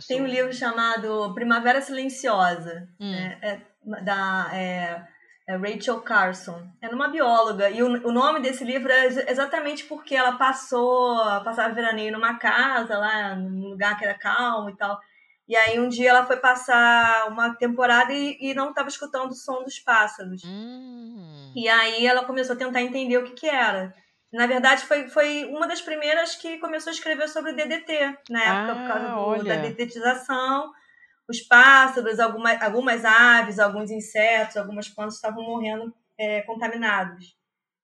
Sou... 0.00 0.08
Tem 0.08 0.22
um 0.22 0.26
livro 0.26 0.52
chamado 0.52 1.32
Primavera 1.34 1.80
Silenciosa, 1.80 2.88
hum. 2.98 3.10
né? 3.10 3.38
é, 3.42 3.60
da 4.02 4.50
é, 4.52 5.06
é 5.46 5.56
Rachel 5.56 6.00
Carson. 6.00 6.66
É 6.80 6.88
uma 6.88 7.08
bióloga. 7.08 7.70
E 7.70 7.82
o, 7.82 8.08
o 8.08 8.12
nome 8.12 8.40
desse 8.40 8.64
livro 8.64 8.90
é 8.90 9.06
exatamente 9.30 9.84
porque 9.84 10.14
ela 10.14 10.36
passou, 10.36 11.16
passava 11.44 11.74
veraneio 11.74 12.12
numa 12.12 12.38
casa 12.38 12.98
lá, 12.98 13.36
num 13.36 13.68
lugar 13.68 13.96
que 13.98 14.04
era 14.04 14.18
calmo 14.18 14.70
e 14.70 14.76
tal. 14.76 14.98
E 15.46 15.54
aí 15.54 15.78
um 15.78 15.88
dia 15.88 16.10
ela 16.10 16.24
foi 16.24 16.38
passar 16.38 17.28
uma 17.28 17.54
temporada 17.54 18.12
e, 18.12 18.38
e 18.40 18.54
não 18.54 18.70
estava 18.70 18.88
escutando 18.88 19.30
o 19.30 19.34
som 19.34 19.62
dos 19.62 19.78
pássaros. 19.78 20.42
Hum. 20.44 21.52
E 21.54 21.68
aí 21.68 22.06
ela 22.06 22.24
começou 22.24 22.54
a 22.54 22.58
tentar 22.58 22.82
entender 22.82 23.18
o 23.18 23.24
que, 23.24 23.32
que 23.32 23.46
era. 23.46 23.94
Na 24.34 24.48
verdade, 24.48 24.84
foi, 24.84 25.06
foi 25.08 25.44
uma 25.44 25.68
das 25.68 25.80
primeiras 25.80 26.34
que 26.34 26.58
começou 26.58 26.90
a 26.90 26.94
escrever 26.94 27.28
sobre 27.28 27.52
o 27.52 27.56
DDT, 27.56 28.18
na 28.28 28.42
época, 28.42 28.72
ah, 28.72 28.74
por 28.74 28.88
causa 28.88 29.38
do, 29.38 29.48
da 29.48 29.56
dedetização. 29.56 30.72
Os 31.28 31.40
pássaros, 31.40 32.18
alguma, 32.18 32.52
algumas 32.56 33.04
aves, 33.04 33.60
alguns 33.60 33.92
insetos, 33.92 34.56
algumas 34.56 34.88
plantas 34.88 35.14
estavam 35.14 35.44
morrendo 35.44 35.94
é, 36.18 36.42
contaminados. 36.42 37.36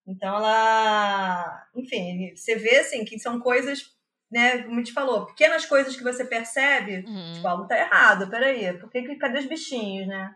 Então, 0.04 0.36
ela. 0.38 1.68
Enfim, 1.72 2.34
você 2.34 2.56
vê 2.56 2.80
assim, 2.80 3.04
que 3.04 3.16
são 3.20 3.38
coisas, 3.38 3.84
né, 4.28 4.64
como 4.64 4.74
a 4.74 4.78
gente 4.78 4.92
falou, 4.92 5.26
pequenas 5.26 5.64
coisas 5.64 5.94
que 5.94 6.02
você 6.02 6.24
percebe, 6.24 7.04
uhum. 7.06 7.32
tipo, 7.34 7.46
algo 7.46 7.68
tá 7.68 7.78
errado, 7.78 8.28
peraí, 8.28 8.76
por 8.76 8.90
que, 8.90 9.14
cadê 9.14 9.38
os 9.38 9.46
bichinhos, 9.46 10.08
né? 10.08 10.34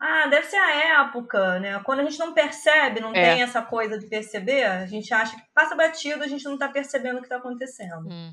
Ah, 0.00 0.28
deve 0.28 0.46
ser 0.46 0.56
a 0.56 1.00
época, 1.00 1.58
né? 1.58 1.80
Quando 1.80 2.00
a 2.00 2.04
gente 2.04 2.18
não 2.18 2.32
percebe, 2.32 3.00
não 3.00 3.10
é. 3.10 3.34
tem 3.34 3.42
essa 3.42 3.60
coisa 3.60 3.98
de 3.98 4.06
perceber, 4.06 4.64
a 4.64 4.86
gente 4.86 5.12
acha 5.12 5.34
que 5.36 5.42
passa 5.52 5.74
batido, 5.74 6.22
a 6.22 6.28
gente 6.28 6.44
não 6.44 6.56
tá 6.56 6.68
percebendo 6.68 7.18
o 7.18 7.22
que 7.22 7.28
tá 7.28 7.36
acontecendo. 7.36 8.08
Hum. 8.08 8.32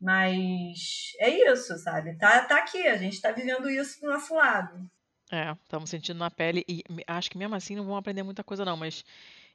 Mas 0.00 1.12
é 1.20 1.28
isso, 1.52 1.78
sabe? 1.78 2.16
Tá, 2.16 2.44
tá 2.44 2.56
aqui, 2.56 2.88
a 2.88 2.96
gente 2.96 3.20
tá 3.20 3.30
vivendo 3.30 3.70
isso 3.70 4.00
do 4.00 4.08
nosso 4.08 4.34
lado. 4.34 4.90
É, 5.30 5.52
estamos 5.62 5.88
sentindo 5.88 6.18
na 6.18 6.30
pele 6.30 6.64
e 6.68 6.82
acho 7.06 7.30
que 7.30 7.38
mesmo 7.38 7.54
assim 7.54 7.76
não 7.76 7.84
vão 7.84 7.96
aprender 7.96 8.22
muita 8.22 8.42
coisa 8.42 8.64
não, 8.64 8.76
mas 8.76 9.04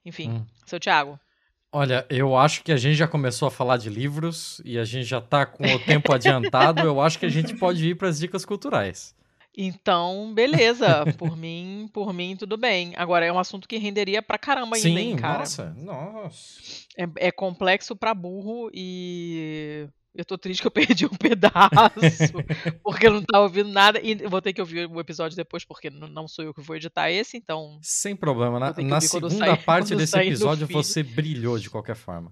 enfim. 0.06 0.32
Hum. 0.32 0.46
Seu 0.66 0.80
Thiago. 0.80 1.20
Olha, 1.72 2.06
eu 2.10 2.36
acho 2.38 2.64
que 2.64 2.72
a 2.72 2.78
gente 2.78 2.96
já 2.96 3.08
começou 3.08 3.48
a 3.48 3.52
falar 3.52 3.78
de 3.78 3.90
livros 3.90 4.62
e 4.64 4.80
a 4.80 4.86
gente 4.86 5.04
já 5.04 5.20
tá 5.20 5.46
com 5.46 5.64
o 5.64 5.80
tempo 5.80 6.14
adiantado. 6.14 6.82
Eu 6.82 7.02
acho 7.02 7.20
que 7.20 7.26
a 7.26 7.30
gente 7.30 7.56
pode 7.56 7.86
ir 7.86 7.96
para 7.96 8.08
as 8.08 8.20
dicas 8.20 8.46
culturais. 8.46 9.14
Então, 9.58 10.32
beleza. 10.36 11.04
Por 11.18 11.36
mim, 11.36 11.90
por 11.92 12.14
mim, 12.14 12.36
tudo 12.38 12.56
bem. 12.56 12.94
Agora, 12.96 13.26
é 13.26 13.34
um 13.34 13.40
assunto 13.40 13.68
que 13.68 13.78
renderia 13.78 14.22
pra 14.22 14.38
caramba 14.38 14.76
ainda, 14.76 14.88
Sim, 14.88 14.98
hein, 14.98 15.16
cara? 15.16 15.40
Nossa, 15.40 15.74
nossa. 15.76 16.62
É, 16.96 17.28
é 17.28 17.32
complexo 17.32 17.96
pra 17.96 18.14
burro 18.14 18.70
e 18.72 19.88
eu 20.14 20.24
tô 20.24 20.38
triste 20.38 20.62
que 20.62 20.68
eu 20.68 20.72
perdi 20.88 21.06
um 21.06 21.10
pedaço, 21.10 22.34
porque 22.84 23.08
eu 23.08 23.14
não 23.14 23.24
tava 23.24 23.46
ouvindo 23.46 23.70
nada. 23.70 24.00
E 24.02 24.16
vou 24.28 24.42
ter 24.42 24.54
que 24.54 24.62
ouvir 24.62 24.88
o 24.88 25.00
episódio 25.00 25.36
depois, 25.36 25.66
porque 25.66 25.90
não 25.90 26.28
sou 26.28 26.46
eu 26.46 26.54
que 26.54 26.62
vou 26.62 26.76
editar 26.76 27.10
esse, 27.10 27.36
então. 27.36 27.80
Sem 27.82 28.16
problema. 28.16 28.60
Na, 28.60 28.74
na 28.74 29.02
segunda 29.02 29.30
sair, 29.30 29.64
parte 29.64 29.96
desse 29.96 30.18
episódio, 30.18 30.68
você 30.68 31.02
brilhou 31.02 31.58
de 31.58 31.70
qualquer 31.70 31.96
forma. 31.96 32.32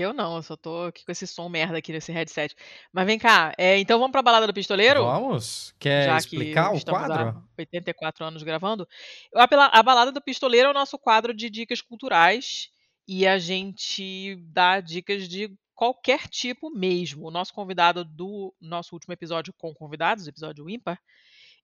Eu 0.00 0.12
não, 0.12 0.36
eu 0.36 0.42
só 0.42 0.56
tô 0.56 0.84
aqui 0.84 1.04
com 1.04 1.12
esse 1.12 1.26
som 1.26 1.48
merda 1.48 1.78
aqui 1.78 1.92
nesse 1.92 2.12
headset. 2.12 2.54
Mas 2.92 3.06
vem 3.06 3.18
cá, 3.18 3.52
é, 3.58 3.78
então 3.78 3.98
vamos 3.98 4.12
pra 4.12 4.22
balada 4.22 4.46
do 4.46 4.54
pistoleiro? 4.54 5.04
Vamos? 5.04 5.74
Quer 5.78 6.06
Já 6.06 6.16
explicar 6.16 6.70
que 6.70 6.78
o 6.78 6.84
quadro? 6.84 7.42
84 7.58 8.24
anos 8.24 8.42
gravando. 8.42 8.88
A, 9.34 9.44
a 9.78 9.82
balada 9.82 10.12
do 10.12 10.22
pistoleiro 10.22 10.68
é 10.68 10.70
o 10.70 10.74
nosso 10.74 10.98
quadro 10.98 11.34
de 11.34 11.50
dicas 11.50 11.80
culturais 11.80 12.70
e 13.06 13.26
a 13.26 13.38
gente 13.38 14.36
dá 14.52 14.80
dicas 14.80 15.28
de 15.28 15.50
qualquer 15.74 16.28
tipo 16.28 16.70
mesmo. 16.70 17.26
O 17.26 17.30
nosso 17.30 17.52
convidado 17.52 18.04
do 18.04 18.54
nosso 18.60 18.94
último 18.94 19.12
episódio 19.12 19.52
com 19.56 19.74
convidados, 19.74 20.26
episódio 20.26 20.68
ímpar, 20.70 20.98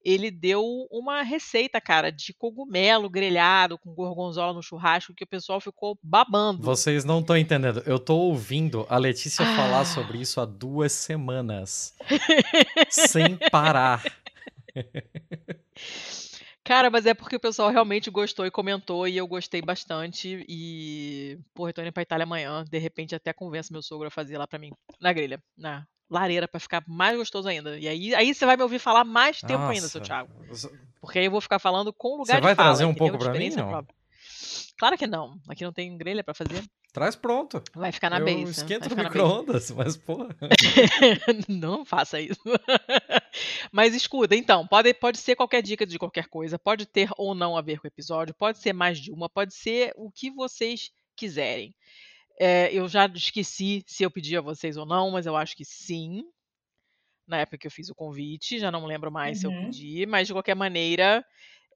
ele 0.05 0.31
deu 0.31 0.87
uma 0.91 1.23
receita, 1.23 1.81
cara, 1.81 2.11
de 2.11 2.33
cogumelo 2.33 3.09
grelhado 3.09 3.79
com 3.79 3.95
gorgonzola 3.95 4.53
no 4.53 4.63
churrasco 4.63 5.15
que 5.15 5.25
o 5.25 5.29
pessoal 5.29 5.61
ficou 5.61 5.99
babando. 6.03 6.63
Vocês 6.63 7.05
não 7.05 7.21
estão 7.21 7.37
entendendo. 7.37 7.83
Eu 7.87 7.99
tô 7.99 8.17
ouvindo 8.17 8.87
a 8.89 8.97
Letícia 8.97 9.45
ah. 9.45 9.57
falar 9.57 9.85
sobre 9.85 10.19
isso 10.19 10.41
há 10.41 10.45
duas 10.45 10.93
semanas. 10.93 11.95
sem 12.89 13.37
parar. 13.51 14.03
Cara, 16.63 16.89
mas 16.91 17.05
é 17.05 17.15
porque 17.15 17.35
o 17.37 17.41
pessoal 17.41 17.71
realmente 17.71 18.11
gostou 18.11 18.47
e 18.47 18.51
comentou, 18.51 19.09
e 19.09 19.17
eu 19.17 19.27
gostei 19.27 19.61
bastante. 19.61 20.45
E, 20.49 21.39
porra, 21.53 21.71
eu 21.71 21.75
tô 21.75 21.83
indo 21.83 21.93
pra 21.93 22.03
Itália 22.03 22.25
amanhã. 22.25 22.65
De 22.71 22.79
repente, 22.79 23.15
até 23.15 23.33
convenço 23.33 23.73
meu 23.73 23.83
sogro 23.83 24.07
a 24.07 24.11
fazer 24.11 24.39
lá 24.39 24.47
pra 24.47 24.59
mim, 24.59 24.71
na 25.01 25.13
grelha, 25.13 25.43
na 25.57 25.87
lareira 26.11 26.49
para 26.49 26.61
ficar 26.61 26.83
mais 26.87 27.17
gostoso 27.17 27.49
ainda. 27.49 27.79
E 27.79 27.87
aí, 27.87 28.15
aí 28.15 28.35
você 28.35 28.45
vai 28.45 28.57
me 28.57 28.63
ouvir 28.63 28.79
falar 28.79 29.05
mais 29.05 29.41
tempo 29.41 29.61
Nossa. 29.61 29.73
ainda, 29.73 29.89
seu 29.89 30.01
Thiago. 30.01 30.31
Porque 31.01 31.19
aí 31.19 31.25
eu 31.27 31.31
vou 31.31 31.41
ficar 31.41 31.59
falando 31.59 31.93
com 31.93 32.17
lugar 32.17 32.27
você 32.27 32.33
de 32.35 32.41
fala. 32.41 32.55
Você 32.55 32.57
vai 32.57 32.67
trazer 32.67 32.85
um 32.85 32.95
pouco 32.95 33.19
para 33.19 33.33
mim, 33.33 33.51
não? 33.51 33.87
Claro 34.79 34.97
que 34.99 35.07
não. 35.07 35.39
Aqui 35.49 35.63
não 35.63 35.73
tem 35.73 35.97
grelha 35.97 36.25
para 36.25 36.35
fazer. 36.35 36.65
Traz 36.93 37.15
pronto. 37.15 37.63
Vai 37.75 37.93
ficar 37.93 38.11
na 38.11 38.19
eu 38.19 38.25
base. 38.25 38.51
Esquenta 38.51 38.89
no 38.89 38.97
micro-ondas, 38.97 39.71
mas 39.77 39.97
porra. 39.97 40.35
não 41.49 41.85
faça 41.85 42.21
isso. 42.21 42.41
mas 43.71 43.95
escuta, 43.95 44.35
então, 44.35 44.67
pode, 44.67 44.93
pode 44.95 45.19
ser 45.19 45.37
qualquer 45.37 45.63
dica 45.63 45.87
de 45.87 45.99
qualquer 45.99 46.27
coisa, 46.27 46.59
pode 46.59 46.87
ter 46.87 47.09
ou 47.17 47.35
não 47.35 47.57
a 47.57 47.61
ver 47.63 47.79
com 47.79 47.87
o 47.87 47.89
episódio, 47.89 48.35
pode 48.35 48.59
ser 48.59 48.73
mais 48.73 48.99
de 48.99 49.13
uma, 49.13 49.29
pode 49.29 49.55
ser 49.55 49.93
o 49.97 50.11
que 50.11 50.31
vocês 50.31 50.91
quiserem. 51.15 51.75
É, 52.43 52.73
eu 52.73 52.89
já 52.89 53.05
esqueci 53.15 53.85
se 53.87 54.03
eu 54.03 54.11
pedi 54.11 54.35
a 54.35 54.41
vocês 54.41 54.79
ou 54.79 54.87
não, 54.87 55.11
mas 55.11 55.27
eu 55.27 55.37
acho 55.37 55.55
que 55.55 55.63
sim. 55.63 56.23
Na 57.29 57.37
época 57.37 57.59
que 57.59 57.67
eu 57.67 57.71
fiz 57.71 57.91
o 57.91 57.95
convite, 57.95 58.59
já 58.59 58.71
não 58.71 58.87
lembro 58.87 59.13
mais 59.13 59.37
uhum. 59.37 59.41
se 59.41 59.47
eu 59.47 59.51
uhum. 59.51 59.65
pedi, 59.67 60.07
mas 60.07 60.27
de 60.27 60.33
qualquer 60.33 60.57
maneira. 60.57 61.23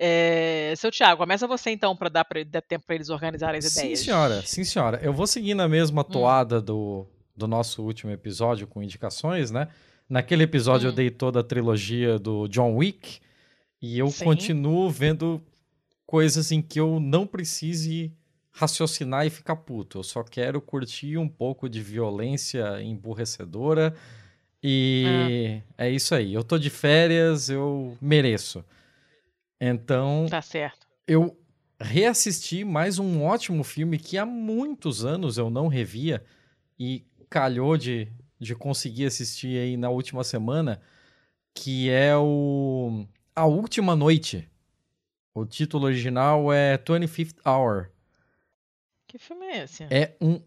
É... 0.00 0.72
Seu 0.78 0.90
Thiago, 0.90 1.18
começa 1.18 1.46
você 1.46 1.70
então 1.70 1.94
para 1.94 2.08
dar, 2.08 2.26
dar 2.46 2.62
tempo 2.62 2.86
para 2.86 2.94
eles 2.94 3.10
organizarem 3.10 3.58
as 3.58 3.76
ideias. 3.76 3.98
Sim, 3.98 4.04
senhora, 4.06 4.42
sim, 4.42 4.64
senhora. 4.64 4.98
Eu 5.02 5.12
vou 5.12 5.26
seguir 5.26 5.52
na 5.52 5.68
mesma 5.68 6.00
hum. 6.00 6.04
toada 6.04 6.60
hum. 6.60 6.62
do, 6.62 7.06
do 7.36 7.46
nosso 7.46 7.82
último 7.82 8.10
episódio 8.10 8.66
com 8.66 8.82
indicações, 8.82 9.50
né? 9.50 9.68
Naquele 10.08 10.44
episódio 10.44 10.88
hum. 10.88 10.92
eu 10.92 10.96
dei 10.96 11.10
toda 11.10 11.40
a 11.40 11.44
trilogia 11.44 12.18
do 12.18 12.48
John 12.48 12.74
Wick 12.76 13.20
e 13.82 13.98
eu 13.98 14.08
sim. 14.08 14.24
continuo 14.24 14.88
vendo 14.88 15.42
coisas 16.06 16.50
em 16.50 16.62
que 16.62 16.80
eu 16.80 16.98
não 16.98 17.26
precise 17.26 18.10
raciocinar 18.54 19.26
e 19.26 19.30
ficar 19.30 19.56
puto. 19.56 19.98
Eu 19.98 20.02
só 20.04 20.22
quero 20.22 20.60
curtir 20.60 21.18
um 21.18 21.28
pouco 21.28 21.68
de 21.68 21.82
violência 21.82 22.80
emburrecedora. 22.80 23.94
E 24.62 25.62
é. 25.76 25.86
é 25.86 25.90
isso 25.90 26.14
aí. 26.14 26.32
Eu 26.32 26.44
tô 26.44 26.56
de 26.56 26.70
férias, 26.70 27.50
eu 27.50 27.98
mereço. 28.00 28.64
Então. 29.60 30.26
Tá 30.30 30.40
certo. 30.40 30.86
Eu 31.06 31.36
reassisti 31.80 32.64
mais 32.64 32.98
um 32.98 33.24
ótimo 33.24 33.64
filme 33.64 33.98
que 33.98 34.16
há 34.16 34.24
muitos 34.24 35.04
anos 35.04 35.36
eu 35.36 35.50
não 35.50 35.66
revia 35.66 36.24
e 36.78 37.04
calhou 37.28 37.76
de, 37.76 38.08
de 38.38 38.54
conseguir 38.54 39.06
assistir 39.06 39.58
aí 39.58 39.76
na 39.76 39.90
última 39.90 40.22
semana, 40.22 40.80
que 41.52 41.90
é 41.90 42.16
o 42.16 43.04
A 43.34 43.44
Última 43.46 43.96
Noite. 43.96 44.48
O 45.34 45.44
título 45.44 45.86
original 45.86 46.52
é 46.52 46.78
25th 46.78 47.36
Hour. 47.44 47.90
Que 49.14 49.18
filme 49.20 49.46
é 49.46 49.62
esse? 49.62 49.84
É 49.84 50.16
um. 50.20 50.40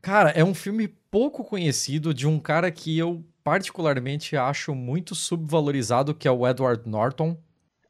Cara, 0.00 0.30
é 0.30 0.44
um 0.44 0.54
filme 0.54 0.86
pouco 0.86 1.42
conhecido 1.42 2.14
de 2.14 2.24
um 2.24 2.38
cara 2.38 2.70
que 2.70 2.96
eu 2.96 3.24
particularmente 3.42 4.36
acho 4.36 4.76
muito 4.76 5.12
subvalorizado, 5.12 6.14
que 6.14 6.28
é 6.28 6.30
o 6.30 6.46
Edward 6.46 6.88
Norton. 6.88 7.36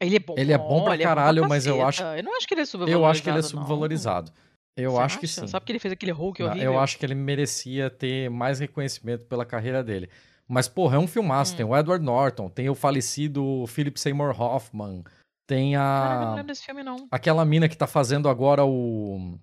Ele 0.00 0.16
é 0.16 0.18
bom. 0.18 0.34
Ele 0.38 0.50
é 0.54 0.56
bom 0.56 0.84
pra 0.84 0.96
caralho, 0.96 1.40
é 1.40 1.42
bom 1.42 1.48
pra 1.48 1.54
mas 1.54 1.66
eu 1.66 1.86
acho. 1.86 2.02
Eu 2.02 2.22
não 2.22 2.34
acho 2.34 2.48
que 2.48 2.54
ele 2.54 2.62
é 2.62 2.64
subvalorizado. 2.64 3.04
Eu 3.04 3.10
acho 3.10 3.22
que 3.22 3.28
ele 3.28 3.38
é 3.40 3.42
subvalorizado. 3.42 4.30
Não. 4.30 4.84
Eu 4.84 4.92
Você 4.92 4.96
acho 4.96 5.04
acha? 5.04 5.18
que 5.18 5.28
sim. 5.28 5.46
Só 5.46 5.60
porque 5.60 5.72
ele 5.72 5.78
fez 5.78 5.92
aquele 5.92 6.12
Hulk 6.12 6.42
horrível? 6.42 6.72
Eu 6.72 6.80
acho 6.80 6.96
que 6.96 7.04
ele 7.04 7.14
merecia 7.14 7.90
ter 7.90 8.30
mais 8.30 8.59
reconhecimento 8.59 9.26
pela 9.26 9.44
carreira 9.44 9.84
dele. 9.84 10.09
Mas, 10.48 10.66
porra, 10.66 10.96
é 10.96 10.98
um 10.98 11.06
filmaço. 11.06 11.52
Hum. 11.52 11.56
Tem 11.59 11.66
o 11.66 11.76
Edward 11.76 12.02
Norton, 12.02 12.48
tem 12.48 12.70
o 12.70 12.74
falecido 12.74 13.66
Philip 13.66 14.00
Seymour 14.00 14.40
Hoffman, 14.40 15.04
tem 15.46 15.76
a. 15.76 15.80
Cara, 15.80 16.24
não 16.24 16.34
lembro 16.36 16.46
desse 16.46 16.64
filme, 16.64 16.82
não. 16.82 17.06
Aquela 17.10 17.44
mina 17.44 17.68
que 17.68 17.76
tá 17.76 17.86
fazendo 17.86 18.30
agora 18.30 18.64
o. 18.64 19.38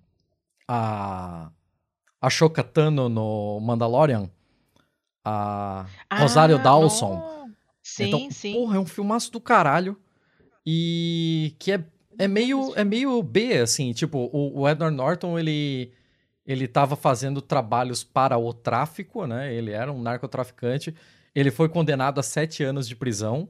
A. 0.72 1.50
A 2.20 2.30
Shokatano 2.30 3.08
no 3.08 3.58
Mandalorian. 3.60 4.30
A. 5.24 5.86
Ah, 6.08 6.18
Rosário 6.20 6.62
Dawson. 6.62 7.14
Não. 7.14 7.50
Sim, 7.82 8.04
então, 8.04 8.30
sim. 8.30 8.52
Porra, 8.52 8.76
é 8.76 8.78
um 8.78 8.86
filmaço 8.86 9.32
do 9.32 9.40
caralho. 9.40 9.98
E 10.64 11.56
que 11.58 11.72
é 11.72 11.84
é 12.20 12.28
meio, 12.28 12.74
é 12.76 12.84
meio 12.84 13.22
B, 13.22 13.56
assim, 13.58 13.94
tipo, 13.94 14.28
o, 14.30 14.60
o 14.60 14.68
Edward 14.68 14.94
Norton, 14.94 15.38
ele, 15.38 15.90
ele 16.44 16.68
tava 16.68 16.94
fazendo 16.94 17.40
trabalhos 17.40 18.04
para 18.04 18.36
o 18.36 18.52
tráfico, 18.52 19.26
né? 19.26 19.54
Ele 19.54 19.70
era 19.70 19.90
um 19.90 20.02
narcotraficante. 20.02 20.94
Ele 21.34 21.50
foi 21.50 21.70
condenado 21.70 22.18
a 22.20 22.22
sete 22.22 22.62
anos 22.62 22.86
de 22.86 22.94
prisão 22.94 23.48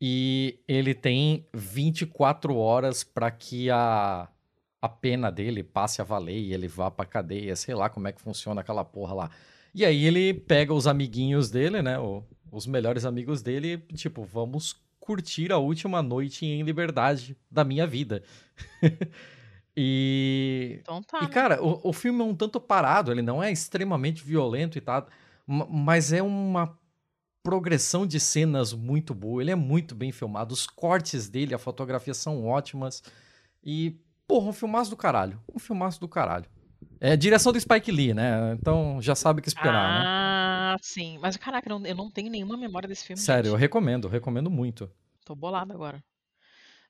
e 0.00 0.58
ele 0.66 0.94
tem 0.94 1.46
24 1.54 2.56
horas 2.56 3.04
para 3.04 3.30
que 3.30 3.70
a, 3.70 4.28
a 4.82 4.88
pena 4.88 5.30
dele 5.30 5.62
passe 5.62 6.02
a 6.02 6.04
valer 6.04 6.36
e 6.36 6.52
ele 6.52 6.66
vá 6.66 6.90
pra 6.90 7.06
cadeia, 7.06 7.54
sei 7.54 7.72
lá 7.72 7.88
como 7.88 8.08
é 8.08 8.12
que 8.12 8.20
funciona 8.20 8.60
aquela 8.60 8.84
porra 8.84 9.14
lá. 9.14 9.30
E 9.72 9.84
aí 9.84 10.04
ele 10.04 10.34
pega 10.34 10.74
os 10.74 10.88
amiguinhos 10.88 11.48
dele, 11.50 11.80
né? 11.80 12.00
O, 12.00 12.24
os 12.50 12.66
melhores 12.66 13.04
amigos 13.04 13.40
dele, 13.40 13.78
tipo, 13.94 14.24
vamos 14.24 14.76
curtir 14.98 15.52
a 15.52 15.58
última 15.58 16.02
noite 16.02 16.44
em 16.44 16.62
liberdade 16.62 17.36
da 17.48 17.62
minha 17.62 17.86
vida. 17.86 18.24
e. 19.76 20.78
Então 20.80 21.00
tá. 21.00 21.20
E, 21.22 21.28
cara, 21.28 21.62
o, 21.62 21.90
o 21.90 21.92
filme 21.92 22.20
é 22.20 22.24
um 22.24 22.34
tanto 22.34 22.60
parado, 22.60 23.12
ele 23.12 23.22
não 23.22 23.40
é 23.40 23.52
extremamente 23.52 24.24
violento 24.24 24.76
e 24.76 24.80
tal, 24.80 25.06
mas 25.46 26.12
é 26.12 26.22
uma 26.22 26.76
progressão 27.40 28.04
de 28.04 28.18
cenas 28.18 28.72
muito 28.72 29.14
boa, 29.14 29.42
ele 29.42 29.50
é 29.52 29.56
muito 29.56 29.94
bem 29.94 30.10
filmado, 30.10 30.52
os 30.52 30.66
cortes 30.66 31.28
dele, 31.28 31.54
a 31.54 31.58
fotografia 31.58 32.14
são 32.14 32.44
ótimas. 32.44 33.02
E, 33.64 33.96
porra, 34.26 34.48
um 34.48 34.52
filmaço 34.52 34.90
do 34.90 34.96
caralho. 34.96 35.40
Um 35.54 35.58
filmaço 35.58 36.00
do 36.00 36.08
caralho. 36.08 36.46
É 37.00 37.16
direção 37.16 37.52
do 37.52 37.60
Spike 37.60 37.90
Lee, 37.90 38.14
né? 38.14 38.56
Então 38.58 39.00
já 39.02 39.14
sabe 39.14 39.40
o 39.40 39.42
que 39.42 39.48
esperar, 39.48 39.74
ah, 39.74 39.98
né? 39.98 40.04
Ah, 40.06 40.76
sim. 40.80 41.18
Mas, 41.20 41.36
caraca, 41.36 41.68
eu 41.68 41.78
não, 41.78 41.86
eu 41.86 41.94
não 41.94 42.10
tenho 42.10 42.30
nenhuma 42.30 42.56
memória 42.56 42.88
desse 42.88 43.04
filme. 43.04 43.20
Sério, 43.20 43.44
gente. 43.44 43.52
eu 43.54 43.58
recomendo, 43.58 44.06
eu 44.06 44.10
recomendo 44.10 44.50
muito. 44.50 44.90
Tô 45.24 45.34
bolado 45.34 45.72
agora. 45.72 46.02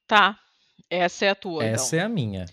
Tá. 0.06 0.38
Essa 0.90 1.26
é 1.26 1.30
a 1.30 1.34
tua, 1.34 1.64
Essa 1.64 1.96
então. 1.96 2.00
é 2.00 2.02
a 2.06 2.08
minha. 2.08 2.46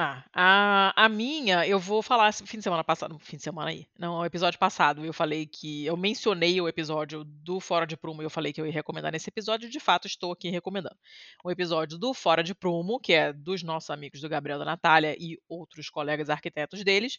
Ah, 0.00 0.24
a, 0.32 1.06
a 1.06 1.08
minha, 1.08 1.66
eu 1.66 1.76
vou 1.76 2.02
falar 2.02 2.32
fim 2.32 2.58
de 2.58 2.62
semana 2.62 2.84
passado, 2.84 3.18
fim 3.18 3.36
de 3.36 3.42
semana 3.42 3.70
aí. 3.70 3.88
Não, 3.98 4.20
o 4.20 4.24
episódio 4.24 4.56
passado 4.56 5.04
eu 5.04 5.12
falei 5.12 5.44
que 5.44 5.84
eu 5.86 5.96
mencionei 5.96 6.60
o 6.60 6.68
episódio 6.68 7.24
do 7.24 7.58
Fora 7.58 7.84
de 7.84 7.96
Prumo 7.96 8.22
e 8.22 8.24
eu 8.24 8.30
falei 8.30 8.52
que 8.52 8.60
eu 8.60 8.66
ia 8.66 8.72
recomendar 8.72 9.10
nesse 9.10 9.28
episódio, 9.28 9.68
de 9.68 9.80
fato 9.80 10.06
estou 10.06 10.30
aqui 10.30 10.50
recomendando. 10.50 10.96
O 11.42 11.50
episódio 11.50 11.98
do 11.98 12.14
Fora 12.14 12.44
de 12.44 12.54
Prumo, 12.54 13.00
que 13.00 13.12
é 13.12 13.32
dos 13.32 13.64
nossos 13.64 13.90
amigos 13.90 14.20
do 14.20 14.28
Gabriel 14.28 14.60
da 14.60 14.64
Natália 14.64 15.16
e 15.18 15.36
outros 15.48 15.90
colegas 15.90 16.30
arquitetos 16.30 16.84
deles, 16.84 17.18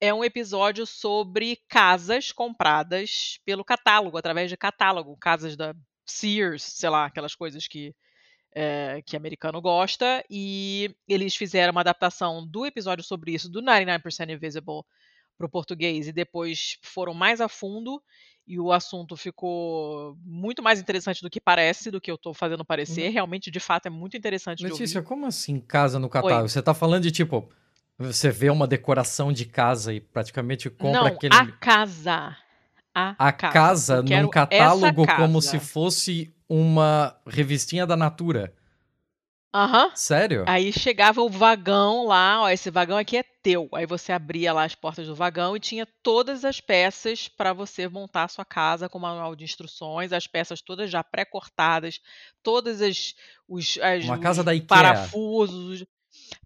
é 0.00 0.12
um 0.12 0.24
episódio 0.24 0.86
sobre 0.86 1.60
casas 1.68 2.32
compradas 2.32 3.38
pelo 3.44 3.64
catálogo, 3.64 4.18
através 4.18 4.50
de 4.50 4.56
catálogo, 4.56 5.16
casas 5.16 5.56
da 5.56 5.76
Sears, 6.04 6.64
sei 6.64 6.90
lá, 6.90 7.04
aquelas 7.04 7.36
coisas 7.36 7.68
que 7.68 7.94
é, 8.52 9.02
que 9.04 9.16
americano 9.16 9.60
gosta, 9.60 10.24
e 10.28 10.94
eles 11.08 11.36
fizeram 11.36 11.72
uma 11.72 11.80
adaptação 11.80 12.46
do 12.46 12.66
episódio 12.66 13.04
sobre 13.04 13.32
isso, 13.32 13.48
do 13.48 13.62
99% 13.62 14.30
Invisible, 14.30 14.82
para 15.36 15.46
o 15.46 15.50
português, 15.50 16.06
e 16.06 16.12
depois 16.12 16.78
foram 16.82 17.14
mais 17.14 17.40
a 17.40 17.48
fundo, 17.48 18.02
e 18.46 18.58
o 18.58 18.72
assunto 18.72 19.16
ficou 19.16 20.16
muito 20.24 20.62
mais 20.62 20.80
interessante 20.80 21.22
do 21.22 21.30
que 21.30 21.40
parece, 21.40 21.90
do 21.90 22.00
que 22.00 22.10
eu 22.10 22.16
estou 22.16 22.34
fazendo 22.34 22.64
parecer. 22.64 23.06
Uhum. 23.06 23.12
Realmente, 23.12 23.50
de 23.50 23.60
fato, 23.60 23.86
é 23.86 23.90
muito 23.90 24.16
interessante 24.16 24.64
Letícia, 24.64 25.02
como 25.02 25.24
assim 25.24 25.60
casa 25.60 25.98
no 26.00 26.08
catálogo? 26.08 26.42
Oi. 26.42 26.48
Você 26.48 26.58
está 26.58 26.74
falando 26.74 27.04
de 27.04 27.12
tipo, 27.12 27.48
você 27.96 28.30
vê 28.30 28.50
uma 28.50 28.66
decoração 28.66 29.32
de 29.32 29.44
casa 29.44 29.94
e 29.94 30.00
praticamente 30.00 30.68
compra 30.68 31.02
Não, 31.02 31.06
aquele. 31.06 31.34
A 31.34 31.46
casa. 31.46 32.36
A, 32.92 33.14
a 33.28 33.32
casa, 33.32 34.02
casa 34.02 34.02
num 34.02 34.28
catálogo 34.28 35.06
como 35.16 35.40
se 35.40 35.60
fosse 35.60 36.34
uma 36.50 37.16
revistinha 37.24 37.86
da 37.86 37.96
Natura. 37.96 38.52
Aham. 39.54 39.86
Uhum. 39.86 39.90
Sério? 39.94 40.44
Aí 40.48 40.72
chegava 40.72 41.20
o 41.22 41.28
vagão 41.28 42.06
lá, 42.06 42.42
ó, 42.42 42.48
esse 42.48 42.70
vagão 42.70 42.98
aqui 42.98 43.16
é 43.16 43.24
teu. 43.42 43.68
Aí 43.72 43.86
você 43.86 44.12
abria 44.12 44.52
lá 44.52 44.64
as 44.64 44.74
portas 44.74 45.06
do 45.06 45.14
vagão 45.14 45.56
e 45.56 45.60
tinha 45.60 45.86
todas 46.02 46.44
as 46.44 46.60
peças 46.60 47.28
para 47.28 47.52
você 47.52 47.88
montar 47.88 48.24
a 48.24 48.28
sua 48.28 48.44
casa 48.44 48.88
com 48.88 48.98
manual 48.98 49.34
de 49.36 49.44
instruções, 49.44 50.12
as 50.12 50.26
peças 50.26 50.60
todas 50.60 50.90
já 50.90 51.02
pré-cortadas, 51.04 52.00
todas 52.42 52.82
as 52.82 53.14
os, 53.48 53.78
as, 53.78 54.04
uma 54.04 54.18
casa 54.18 54.40
os 54.40 54.44
da 54.44 54.54
IKEA. 54.54 54.66
parafusos 54.66 55.84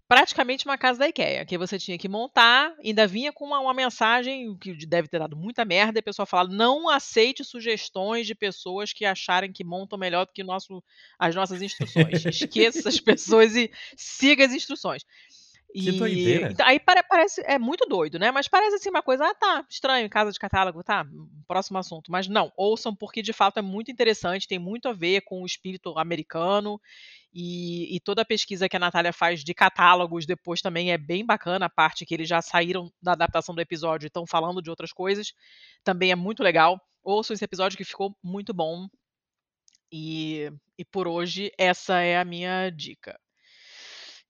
praticamente 0.07 0.65
uma 0.65 0.77
casa 0.77 0.99
da 0.99 1.07
IKEA, 1.07 1.45
que 1.45 1.57
você 1.57 1.79
tinha 1.79 1.97
que 1.97 2.07
montar, 2.07 2.73
ainda 2.83 3.07
vinha 3.07 3.33
com 3.33 3.45
uma, 3.45 3.59
uma 3.59 3.73
mensagem 3.73 4.57
que 4.57 4.85
deve 4.85 5.07
ter 5.07 5.19
dado 5.19 5.35
muita 5.35 5.65
merda, 5.65 5.97
e 5.97 6.01
a 6.01 6.03
pessoa 6.03 6.25
fala: 6.25 6.49
não 6.49 6.89
aceite 6.89 7.43
sugestões 7.43 8.27
de 8.27 8.35
pessoas 8.35 8.93
que 8.93 9.05
acharem 9.05 9.51
que 9.51 9.63
montam 9.63 9.97
melhor 9.97 10.25
do 10.25 10.33
que 10.33 10.43
nosso, 10.43 10.83
as 11.17 11.35
nossas 11.35 11.61
instruções. 11.61 12.25
Esqueça 12.25 12.79
essas 12.79 12.99
pessoas 13.01 13.55
e 13.55 13.71
siga 13.95 14.45
as 14.45 14.53
instruções. 14.53 15.03
Que 15.75 15.89
e, 15.89 15.91
doideira. 15.91 16.51
Então, 16.51 16.65
aí 16.65 16.79
parece, 16.79 17.41
é 17.45 17.59
muito 17.59 17.85
doido, 17.85 18.17
né? 18.17 18.31
Mas 18.31 18.47
parece 18.47 18.77
assim 18.77 18.89
uma 18.89 19.03
coisa, 19.03 19.25
ah, 19.25 19.35
tá, 19.35 19.65
estranho, 19.69 20.09
casa 20.09 20.31
de 20.31 20.39
catálogo, 20.39 20.81
tá, 20.81 21.05
próximo 21.45 21.77
assunto. 21.77 22.09
Mas 22.09 22.29
não, 22.29 22.49
ouçam 22.55 22.95
porque 22.95 23.21
de 23.21 23.33
fato 23.33 23.59
é 23.59 23.61
muito 23.61 23.91
interessante, 23.91 24.47
tem 24.47 24.57
muito 24.57 24.87
a 24.87 24.93
ver 24.93 25.21
com 25.21 25.41
o 25.41 25.45
espírito 25.45 25.97
americano 25.99 26.79
e, 27.37 27.93
e, 27.93 27.99
toda 27.99 28.21
a 28.21 28.25
pesquisa 28.25 28.69
que 28.69 28.77
a 28.77 28.79
Natália 28.79 29.11
faz 29.11 29.43
de 29.43 29.53
catálogos 29.53 30.25
depois 30.25 30.61
também 30.61 30.93
é 30.93 30.97
bem 30.97 31.25
bacana, 31.25 31.65
a 31.65 31.69
parte 31.69 32.05
que 32.05 32.13
eles 32.13 32.29
já 32.29 32.41
saíram 32.41 32.89
da 33.01 33.11
adaptação 33.11 33.53
do 33.53 33.59
episódio 33.59 34.05
e 34.05 34.07
estão 34.07 34.25
falando 34.25 34.61
de 34.61 34.69
outras 34.69 34.93
coisas. 34.93 35.33
Também 35.83 36.11
é 36.11 36.15
muito 36.15 36.41
legal. 36.41 36.79
Ouçam 37.03 37.33
esse 37.33 37.43
episódio 37.43 37.77
que 37.77 37.83
ficou 37.83 38.15
muito 38.23 38.53
bom. 38.53 38.87
E, 39.91 40.49
e 40.77 40.85
por 40.85 41.09
hoje, 41.09 41.51
essa 41.57 41.99
é 41.99 42.17
a 42.17 42.23
minha 42.23 42.69
dica. 42.69 43.19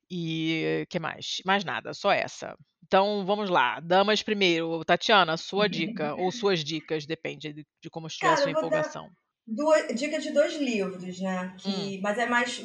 E 0.10 0.88
que 0.90 0.98
mais? 0.98 1.44
Mais 1.46 1.64
nada, 1.64 1.94
só 1.94 2.12
essa. 2.12 2.58
Então 2.88 3.24
vamos 3.24 3.52
lá. 3.52 3.80
Damas 3.82 4.24
primeiro. 4.24 4.84
Tatiana, 4.84 5.38
sua 5.38 5.70
dica, 5.70 6.16
ou 6.16 6.32
suas 6.34 6.64
dicas, 6.64 7.06
depende 7.06 7.54
de, 7.54 7.68
de 7.84 7.90
como 7.92 8.08
estiver 8.08 8.34
a 8.34 8.38
sua 8.38 8.50
empolgação. 8.50 9.12
Duas, 9.46 9.94
dica 9.96 10.20
de 10.20 10.32
dois 10.32 10.60
livros, 10.60 11.20
né? 11.20 11.56
Que, 11.60 11.70
hum. 11.70 12.00
Mas 12.02 12.18
é 12.18 12.26
mais 12.26 12.64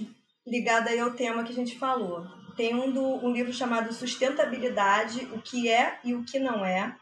ligada 0.51 0.91
aí 0.91 0.99
ao 0.99 1.13
tema 1.13 1.45
que 1.45 1.53
a 1.53 1.55
gente 1.55 1.79
falou. 1.79 2.27
Tem 2.57 2.75
um, 2.75 2.91
do, 2.91 3.25
um 3.25 3.33
livro 3.33 3.53
chamado 3.53 3.93
Sustentabilidade, 3.93 5.25
o 5.33 5.41
que 5.41 5.71
é 5.71 5.99
e 6.05 6.15
o 6.15 6.25
que 6.25 6.39
não 6.39 6.65
é, 6.65 6.95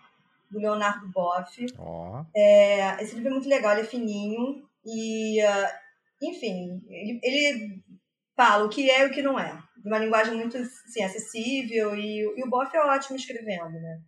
do 0.51 0.59
Leonardo 0.59 1.09
Boff. 1.09 1.67
Oh. 1.79 2.25
É, 2.37 3.03
esse 3.03 3.15
livro 3.15 3.31
é 3.31 3.33
muito 3.33 3.49
legal, 3.49 3.73
ele 3.73 3.81
é 3.81 3.85
fininho 3.85 4.69
e, 4.85 5.43
uh, 5.43 5.69
enfim, 6.23 6.83
ele, 6.89 7.21
ele, 7.23 7.83
fala 8.37 8.65
o 8.65 8.69
que 8.69 8.89
é 8.89 9.03
e 9.03 9.07
o 9.07 9.11
que 9.11 9.21
não 9.21 9.37
é, 9.39 9.59
de 9.77 9.89
uma 9.89 9.99
linguagem 9.99 10.37
muito 10.37 10.57
assim, 10.57 11.03
acessível 11.03 11.97
e, 11.97 12.21
e 12.21 12.45
o 12.45 12.49
Boff 12.49 12.77
é 12.77 12.81
ótimo 12.81 13.17
escrevendo, 13.17 13.73
né? 13.73 14.01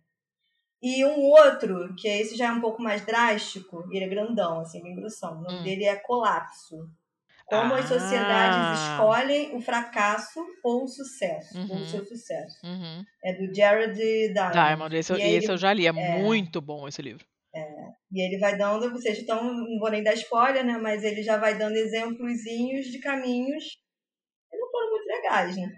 E 0.81 1.05
um 1.05 1.19
outro, 1.21 1.93
que 1.95 2.07
esse 2.07 2.35
já 2.35 2.47
é 2.47 2.51
um 2.51 2.61
pouco 2.61 2.81
mais 2.81 3.05
drástico, 3.05 3.87
ele 3.91 4.05
é 4.05 4.07
grandão, 4.07 4.61
assim, 4.61 4.81
bem 4.81 4.95
grossão. 4.95 5.37
O 5.37 5.41
nome 5.41 5.59
hum. 5.59 5.63
dele 5.63 5.85
é 5.85 5.95
Colapso. 5.95 6.89
Como 7.51 7.73
ah. 7.73 7.79
as 7.79 7.89
sociedades 7.89 8.79
escolhem 8.79 9.53
o 9.53 9.59
fracasso 9.59 10.39
ou 10.63 10.85
o 10.85 10.87
sucesso, 10.87 11.57
uhum. 11.57 11.67
ou 11.69 11.77
o 11.79 11.85
seu 11.85 12.05
sucesso. 12.05 12.55
Uhum. 12.63 13.03
É 13.25 13.33
do 13.33 13.53
Jared 13.53 13.93
Diamond. 13.93 14.53
Diamond, 14.53 14.95
esse, 14.95 15.11
esse 15.11 15.21
ele, 15.21 15.51
eu 15.51 15.57
já 15.57 15.73
li, 15.73 15.85
é, 15.85 15.89
é, 15.89 16.21
muito 16.21 16.61
bom 16.61 16.87
esse 16.87 17.01
livro. 17.01 17.25
É, 17.53 17.61
e 18.09 18.25
ele 18.25 18.39
vai 18.39 18.57
dando, 18.57 18.89
vocês 18.93 19.17
estão, 19.17 19.43
não 19.43 19.79
vou 19.79 19.91
nem 19.91 20.01
dar 20.01 20.13
spoiler, 20.13 20.65
né? 20.65 20.77
Mas 20.77 21.03
ele 21.03 21.21
já 21.23 21.35
vai 21.35 21.57
dando 21.57 21.75
exemplozinhos 21.75 22.85
de 22.85 22.99
caminhos 22.99 23.65
que 24.49 24.57
não 24.57 24.71
foram 24.71 24.89
muito 24.89 25.07
legais, 25.07 25.57
né? 25.57 25.73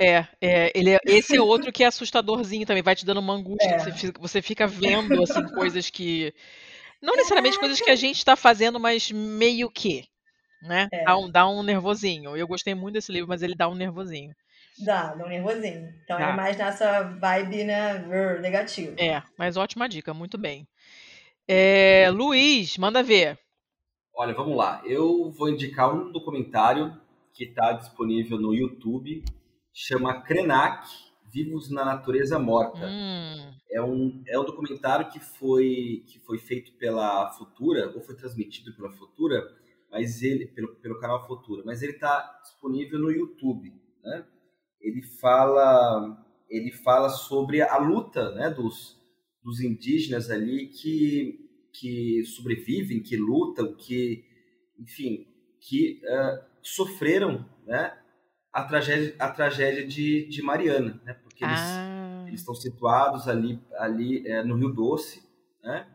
É, 0.00 0.26
é, 0.40 0.72
ele 0.74 0.94
é, 0.94 0.98
esse 1.06 1.36
é 1.36 1.40
outro 1.40 1.72
que 1.72 1.84
é 1.84 1.86
assustadorzinho 1.86 2.66
também, 2.66 2.82
vai 2.82 2.96
te 2.96 3.06
dando 3.06 3.20
uma 3.20 3.34
angústia, 3.34 3.68
é. 3.68 3.78
você, 3.78 3.92
fica, 3.92 4.20
você 4.20 4.42
fica 4.42 4.66
vendo 4.66 5.22
assim 5.22 5.46
coisas 5.54 5.88
que 5.90 6.34
não 7.00 7.14
necessariamente 7.14 7.60
coisas 7.60 7.80
que 7.80 7.90
a 7.90 7.94
gente 7.94 8.16
está 8.16 8.34
fazendo, 8.34 8.80
mas 8.80 9.12
meio 9.12 9.70
que 9.70 10.12
né? 10.62 10.88
É. 10.92 11.04
Dá, 11.04 11.16
um, 11.16 11.30
dá 11.30 11.48
um 11.48 11.62
nervosinho. 11.62 12.36
Eu 12.36 12.46
gostei 12.46 12.74
muito 12.74 12.94
desse 12.94 13.12
livro, 13.12 13.28
mas 13.28 13.42
ele 13.42 13.54
dá 13.54 13.68
um 13.68 13.74
nervosinho. 13.74 14.34
Dá, 14.84 15.14
dá 15.14 15.24
um 15.24 15.28
nervosinho. 15.28 15.92
Então 16.02 16.18
é 16.18 16.32
mais 16.32 16.56
nessa 16.56 17.02
vibe, 17.02 17.64
né, 17.64 17.98
negativa. 18.40 18.96
É, 18.98 19.22
mas 19.38 19.56
ótima 19.56 19.88
dica, 19.88 20.12
muito 20.12 20.36
bem. 20.36 20.66
É, 21.46 22.10
Luiz, 22.10 22.76
manda 22.78 23.02
ver. 23.02 23.38
Olha, 24.16 24.32
vamos 24.32 24.56
lá. 24.56 24.80
Eu 24.84 25.30
vou 25.30 25.48
indicar 25.48 25.94
um 25.94 26.10
documentário 26.10 26.98
que 27.32 27.44
está 27.44 27.72
disponível 27.72 28.38
no 28.38 28.54
YouTube, 28.54 29.24
chama 29.72 30.22
Krenak, 30.22 30.86
Vivos 31.32 31.68
na 31.68 31.84
Natureza 31.84 32.38
Morta. 32.38 32.86
Hum. 32.86 33.52
É, 33.70 33.82
um, 33.82 34.22
é 34.28 34.38
um 34.38 34.44
documentário 34.44 35.10
que 35.10 35.18
foi, 35.18 36.04
que 36.06 36.20
foi 36.20 36.38
feito 36.38 36.72
pela 36.78 37.28
Futura, 37.32 37.92
ou 37.92 38.00
foi 38.00 38.14
transmitido 38.14 38.72
pela 38.76 38.92
Futura, 38.92 39.42
mas 39.94 40.22
ele 40.22 40.46
pelo, 40.46 40.74
pelo 40.80 40.98
canal 40.98 41.24
Futura, 41.24 41.62
mas 41.64 41.80
ele 41.80 41.92
está 41.92 42.40
disponível 42.42 42.98
no 42.98 43.12
YouTube. 43.12 43.72
Né? 44.02 44.26
Ele 44.80 45.00
fala 45.20 46.20
ele 46.50 46.72
fala 46.72 47.08
sobre 47.08 47.62
a 47.62 47.78
luta 47.78 48.34
né, 48.34 48.50
dos, 48.50 49.00
dos 49.42 49.60
indígenas 49.60 50.30
ali 50.30 50.66
que, 50.66 51.38
que 51.72 52.24
sobrevivem, 52.24 53.02
que 53.02 53.16
lutam, 53.16 53.74
que 53.76 54.24
enfim, 54.78 55.26
que 55.60 56.00
uh, 56.04 56.44
sofreram 56.60 57.48
né, 57.64 57.96
a 58.52 58.64
tragédia, 58.64 59.14
a 59.18 59.30
tragédia 59.30 59.86
de, 59.86 60.26
de 60.26 60.42
Mariana, 60.42 61.00
né, 61.04 61.14
porque 61.14 61.44
eles, 61.44 61.60
ah. 61.60 62.24
eles 62.26 62.40
estão 62.40 62.54
situados 62.54 63.28
ali, 63.28 63.60
ali 63.78 64.26
é, 64.26 64.42
no 64.42 64.56
Rio 64.56 64.72
Doce, 64.72 65.22
né, 65.62 65.88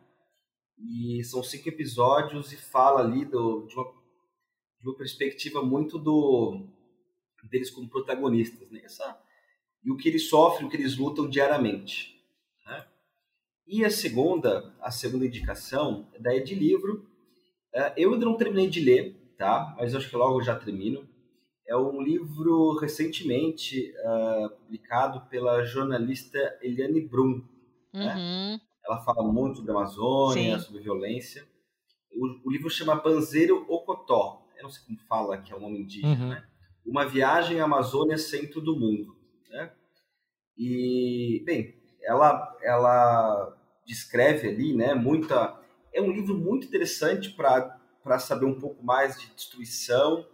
e 0.79 1.23
são 1.23 1.43
cinco 1.43 1.67
episódios 1.67 2.53
e 2.53 2.57
fala 2.57 3.01
ali 3.01 3.25
do, 3.25 3.65
de, 3.67 3.75
uma, 3.75 3.85
de 4.79 4.87
uma 4.87 4.95
perspectiva 4.95 5.61
muito 5.61 5.99
do 5.99 6.65
deles 7.49 7.69
como 7.69 7.89
protagonistas, 7.89 8.69
né, 8.69 8.81
essa, 8.83 9.17
e 9.83 9.91
o 9.91 9.97
que 9.97 10.09
eles 10.09 10.27
sofrem, 10.29 10.67
o 10.67 10.69
que 10.69 10.77
eles 10.77 10.97
lutam 10.97 11.29
diariamente. 11.29 12.21
Né? 12.65 12.85
E 13.67 13.85
a 13.85 13.89
segunda, 13.89 14.75
a 14.81 14.91
segunda 14.91 15.25
indicação 15.25 16.07
é 16.13 16.19
daí 16.19 16.43
de 16.43 16.53
livro. 16.53 17.07
É, 17.73 17.93
eu 17.97 18.13
ainda 18.13 18.25
não 18.25 18.35
terminei 18.35 18.69
de 18.69 18.81
ler, 18.81 19.15
tá? 19.37 19.73
Mas 19.77 19.95
acho 19.95 20.09
que 20.09 20.15
logo 20.15 20.41
já 20.41 20.55
termino. 20.55 21.07
É 21.65 21.77
um 21.77 22.01
livro 22.01 22.77
recentemente 22.77 23.93
uh, 24.03 24.49
publicado 24.57 25.21
pela 25.29 25.63
jornalista 25.63 26.59
Eliane 26.61 26.99
Brum. 26.99 27.41
Né? 27.93 28.15
Uhum. 28.15 28.57
Né? 28.57 28.61
Ela 28.89 29.03
fala 29.03 29.23
muito 29.23 29.57
sobre 29.57 29.71
a 29.71 29.75
Amazônia, 29.75 30.57
Sim. 30.57 30.65
sobre 30.65 30.81
violência. 30.81 31.47
O, 32.11 32.47
o, 32.47 32.51
livro 32.51 32.69
chama 32.69 32.99
Panzeiro 32.99 33.65
Ocotó. 33.69 34.45
Eu 34.57 34.63
não 34.63 34.69
sei 34.71 34.83
como 34.85 34.99
fala, 35.07 35.37
que 35.37 35.53
é 35.53 35.55
o 35.55 35.59
nome 35.59 35.79
indígena, 35.81 36.13
uhum. 36.13 36.29
né? 36.29 36.43
Uma 36.83 37.05
viagem 37.05 37.59
à 37.59 37.65
Amazônia 37.65 38.17
centro 38.17 38.59
do 38.59 38.75
mundo. 38.75 39.15
Né? 39.49 39.71
E, 40.57 41.43
bem, 41.45 41.75
ela, 42.01 42.57
ela 42.63 43.55
descreve 43.85 44.49
ali, 44.49 44.73
né, 44.75 44.95
muita... 44.95 45.55
É 45.93 46.01
um 46.01 46.11
livro 46.11 46.35
muito 46.35 46.67
interessante 46.67 47.29
para 47.29 47.79
para 48.03 48.17
saber 48.17 48.45
um 48.45 48.59
pouco 48.59 48.83
mais 48.83 49.19
de 49.19 49.27
destruição 49.35 50.25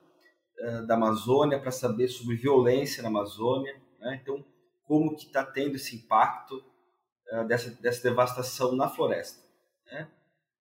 uh, 0.60 0.86
da 0.86 0.96
Amazônia, 0.96 1.60
para 1.60 1.72
saber 1.72 2.08
sobre 2.08 2.36
violência 2.36 3.02
na 3.02 3.10
Amazônia. 3.10 3.76
Né? 4.00 4.20
Então, 4.22 4.46
como 4.86 5.16
que 5.16 5.26
está 5.26 5.44
tendo 5.44 5.76
esse 5.76 5.96
impacto 5.96 6.64
dessa, 7.48 7.70
dessa 7.82 8.04
devastação 8.04 8.76
na 8.76 8.90
floresta. 8.90 9.42
Né? 9.88 10.12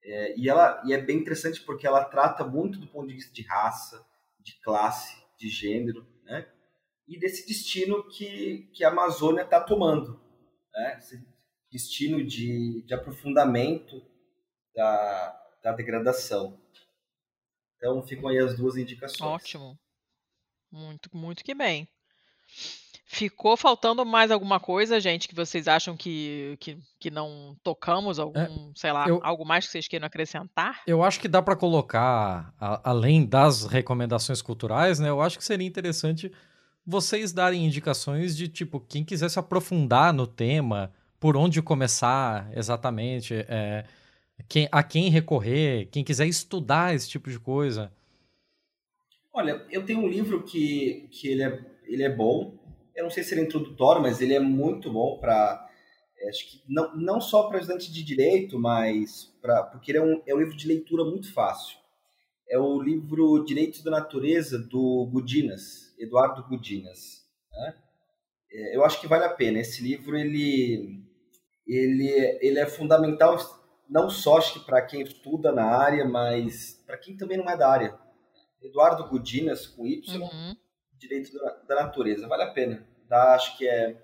É, 0.03 0.39
e, 0.39 0.49
ela, 0.49 0.83
e 0.85 0.93
é 0.93 1.01
bem 1.01 1.19
interessante 1.19 1.61
porque 1.63 1.87
ela 1.87 2.05
trata 2.05 2.45
muito 2.45 2.79
do 2.79 2.87
ponto 2.87 3.09
de 3.09 3.15
vista 3.15 3.33
de 3.33 3.43
raça, 3.43 4.05
de 4.41 4.61
classe, 4.61 5.23
de 5.39 5.49
gênero, 5.49 6.07
né? 6.25 6.47
e 7.07 7.19
desse 7.19 7.47
destino 7.47 8.07
que, 8.09 8.71
que 8.75 8.85
a 8.85 8.89
Amazônia 8.89 9.43
está 9.43 9.61
tomando. 9.61 10.21
Né? 10.73 10.97
Esse 10.99 11.27
destino 11.71 12.25
de, 12.25 12.83
de 12.87 12.95
aprofundamento 12.95 14.01
da, 14.75 15.43
da 15.63 15.73
degradação. 15.73 16.61
Então 17.77 18.03
ficam 18.03 18.29
aí 18.29 18.39
as 18.39 18.57
duas 18.57 18.77
indicações. 18.77 19.21
Ótimo. 19.21 19.79
Muito, 20.71 21.09
muito 21.15 21.45
que 21.45 21.55
bem. 21.55 21.89
Ficou 23.07 23.57
faltando 23.57 24.05
mais 24.05 24.31
alguma 24.31 24.59
coisa, 24.59 24.99
gente, 24.99 25.29
que 25.29 25.35
vocês 25.35 25.69
acham 25.69 25.95
que, 25.95 26.57
que, 26.59 26.79
que 26.99 27.11
não 27.11 27.55
tocamos? 27.63 28.19
Algum, 28.19 28.41
é, 28.41 28.51
sei 28.75 28.93
lá, 28.93 29.07
eu, 29.07 29.21
algo 29.23 29.45
mais 29.45 29.67
que 29.67 29.73
vocês 29.73 29.87
queiram 29.87 30.07
acrescentar? 30.07 30.81
Eu 30.87 31.03
acho 31.03 31.21
que 31.21 31.29
dá 31.29 31.43
para 31.43 31.55
colocar, 31.55 32.55
a, 32.59 32.91
além 32.91 33.27
das 33.27 33.67
recomendações 33.67 34.41
culturais, 34.41 34.99
né? 34.99 35.11
Eu 35.11 35.21
acho 35.21 35.37
que 35.37 35.45
seria 35.45 35.67
interessante 35.67 36.33
vocês 36.87 37.33
darem 37.33 37.65
indicações 37.67 38.37
de, 38.37 38.49
tipo, 38.49 38.81
quem 38.81 39.05
quiser 39.05 39.29
se 39.29 39.39
aprofundar 39.39 40.13
no 40.13 40.27
tema, 40.27 40.93
por 41.21 41.37
onde 41.37 41.63
começar 41.63 42.51
exatamente. 42.55 43.35
É, 43.35 43.85
quem, 44.49 44.69
a 44.71 44.83
quem 44.83 45.09
recorrer, 45.09 45.89
quem 45.91 46.05
quiser 46.05 46.27
estudar 46.27 46.95
esse 46.95 47.09
tipo 47.09 47.31
de 47.31 47.39
coisa? 47.39 47.93
Olha, 49.33 49.65
eu 49.71 49.85
tenho 49.85 50.01
um 50.01 50.09
livro 50.09 50.43
que, 50.43 51.09
que 51.11 51.29
ele, 51.29 51.43
é, 51.43 51.65
ele 51.85 52.03
é 52.03 52.11
bom. 52.11 52.64
Eu 52.95 53.05
não 53.05 53.11
sei 53.11 53.23
se 53.23 53.35
ele 53.35 53.43
é 53.43 53.45
introdutório, 53.45 54.01
mas 54.01 54.21
ele 54.21 54.35
é 54.35 54.41
muito 54.41 54.93
bom 54.93 55.19
para. 55.19 55.69
É, 56.19 56.29
acho 56.29 56.51
que 56.51 56.63
não, 56.69 56.95
não 56.97 57.21
só 57.21 57.49
para 57.49 57.59
estudante 57.59 57.93
de 57.93 58.05
direito, 58.05 58.59
mas 58.59 59.35
pra, 59.41 59.65
porque 59.65 59.91
ele 59.91 59.99
é 59.99 60.03
um, 60.03 60.23
é 60.27 60.35
um 60.35 60.39
livro 60.39 60.57
de 60.57 60.69
leitura 60.69 61.05
muito 61.05 61.33
fácil. 61.33 61.77
É 62.49 62.59
o 62.59 62.81
livro 62.81 63.45
Direitos 63.45 63.83
da 63.83 63.91
Natureza 63.91 64.59
do 64.59 65.09
Gudinas, 65.11 65.95
Eduardo 65.99 66.47
Gudinas. 66.47 67.25
Né? 67.51 67.75
É, 68.53 68.77
eu 68.77 68.85
acho 68.85 69.01
que 69.01 69.09
vale 69.09 69.25
a 69.25 69.33
pena. 69.33 69.59
Esse 69.59 69.83
livro 69.83 70.17
ele, 70.17 71.03
ele, 71.67 72.39
ele 72.41 72.59
é 72.59 72.67
fundamental 72.67 73.39
não 73.89 74.09
só 74.09 74.41
para 74.65 74.83
quem 74.83 75.03
estuda 75.03 75.53
na 75.53 75.65
área, 75.65 76.05
mas 76.05 76.83
para 76.87 76.99
quem 76.99 77.17
também 77.17 77.39
não 77.39 77.49
é 77.49 77.57
da 77.57 77.69
área. 77.69 77.99
Eduardo 78.63 79.09
Gudinas, 79.09 79.67
com 79.67 79.87
Y, 79.87 80.23
uhum. 80.23 80.57
Direito 81.07 81.33
da, 81.67 81.75
Natureza. 81.75 82.27
Vale 82.27 82.45
a 82.45 82.51
pena. 82.51 82.87
Da, 83.09 83.35
acho 83.35 83.59
que 83.59 83.69
é 83.69 84.03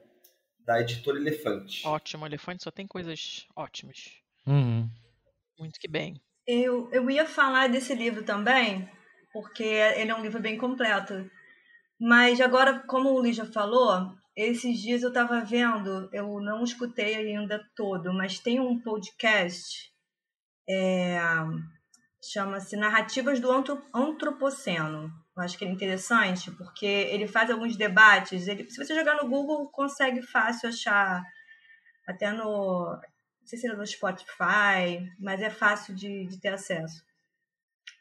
da 0.66 0.80
editora 0.80 1.18
Elefante. 1.18 1.86
Ótimo, 1.86 2.26
Elefante 2.26 2.62
só 2.62 2.70
tem 2.70 2.86
coisas 2.86 3.46
ótimas. 3.56 4.12
Uhum. 4.46 4.88
Muito 5.58 5.80
que 5.80 5.88
bem. 5.88 6.20
Eu, 6.46 6.90
eu 6.92 7.10
ia 7.10 7.26
falar 7.26 7.68
desse 7.68 7.94
livro 7.94 8.22
também, 8.22 8.88
porque 9.32 9.64
ele 9.64 10.10
é 10.10 10.14
um 10.14 10.22
livro 10.22 10.40
bem 10.40 10.58
completo. 10.58 11.30
Mas 11.98 12.40
agora, 12.40 12.80
como 12.86 13.10
o 13.10 13.20
Luiz 13.20 13.36
já 13.36 13.46
falou, 13.46 14.12
esses 14.36 14.78
dias 14.78 15.02
eu 15.02 15.08
estava 15.08 15.40
vendo, 15.40 16.08
eu 16.12 16.40
não 16.40 16.62
escutei 16.62 17.14
ainda 17.14 17.62
todo, 17.74 18.12
mas 18.12 18.38
tem 18.38 18.60
um 18.60 18.80
podcast, 18.80 19.90
é, 20.68 21.18
chama-se 22.22 22.76
Narrativas 22.76 23.40
do 23.40 23.50
Antropoceno. 23.94 25.10
Eu 25.36 25.42
acho 25.42 25.56
que 25.56 25.64
ele 25.64 25.72
é 25.72 25.74
interessante, 25.74 26.50
porque 26.52 26.86
ele 26.86 27.26
faz 27.26 27.50
alguns 27.50 27.76
debates. 27.76 28.48
Ele, 28.48 28.68
se 28.68 28.84
você 28.84 28.94
jogar 28.94 29.16
no 29.16 29.28
Google, 29.28 29.68
consegue 29.70 30.22
fácil 30.22 30.68
achar, 30.68 31.22
até 32.06 32.32
no. 32.32 32.98
Não 33.40 33.46
sei 33.46 33.58
se 33.58 33.66
é 33.66 33.74
no 33.74 33.86
Spotify, 33.86 35.08
mas 35.18 35.40
é 35.40 35.50
fácil 35.50 35.94
de, 35.94 36.26
de 36.26 36.40
ter 36.40 36.52
acesso. 36.52 37.02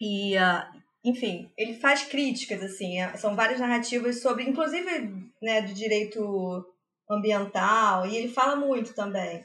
E, 0.02 0.38
uh, 0.38 0.82
enfim, 1.04 1.52
ele 1.58 1.74
faz 1.76 2.04
críticas, 2.04 2.62
assim, 2.62 3.02
é, 3.02 3.16
são 3.18 3.36
várias 3.36 3.60
narrativas 3.60 4.22
sobre, 4.22 4.44
inclusive, 4.44 5.32
né, 5.42 5.62
do 5.62 5.74
direito 5.74 6.66
ambiental, 7.10 8.06
e 8.06 8.16
ele 8.16 8.28
fala 8.32 8.56
muito 8.56 8.94
também 8.94 9.44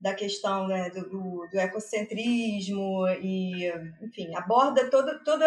da 0.00 0.14
questão 0.14 0.68
né, 0.68 0.90
do, 0.90 1.08
do, 1.08 1.48
do 1.50 1.58
ecocentrismo 1.58 3.08
e, 3.20 3.66
enfim, 4.02 4.34
aborda 4.34 4.90
todo, 4.90 5.22
todo 5.24 5.42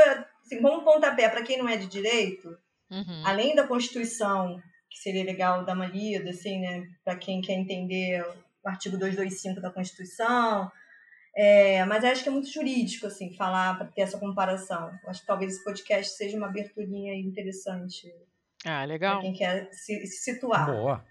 assim, 0.55 0.61
como 0.61 0.84
pontapé 0.84 1.30
para 1.30 1.43
quem 1.43 1.57
não 1.57 1.69
é 1.69 1.77
de 1.77 1.88
direito, 1.88 2.57
uhum. 2.89 3.21
além 3.26 3.55
da 3.55 3.67
Constituição, 3.67 4.61
que 4.89 4.97
seria 4.97 5.23
legal 5.23 5.63
dar 5.63 5.76
uma 5.76 5.85
lida, 5.85 6.31
assim, 6.31 6.59
né, 6.59 6.88
para 7.03 7.15
quem 7.15 7.41
quer 7.41 7.53
entender 7.53 8.26
o 8.63 8.67
artigo 8.67 8.97
225 8.97 9.61
da 9.61 9.71
Constituição, 9.71 10.71
é, 11.35 11.85
mas 11.85 12.03
acho 12.03 12.23
que 12.23 12.30
é 12.30 12.31
muito 12.31 12.51
jurídico, 12.51 13.07
assim, 13.07 13.34
falar, 13.35 13.77
para 13.77 13.88
ter 13.88 14.01
essa 14.01 14.17
comparação. 14.17 14.91
Acho 15.07 15.21
que 15.21 15.27
talvez 15.27 15.53
esse 15.53 15.63
podcast 15.63 16.17
seja 16.17 16.35
uma 16.35 16.47
aberturinha 16.47 17.15
interessante. 17.15 18.13
Ah, 18.65 18.84
legal. 18.84 19.19
Pra 19.19 19.21
quem 19.21 19.34
quer 19.34 19.69
se, 19.71 20.05
se 20.07 20.23
situar. 20.23 20.65
Boa. 20.65 21.05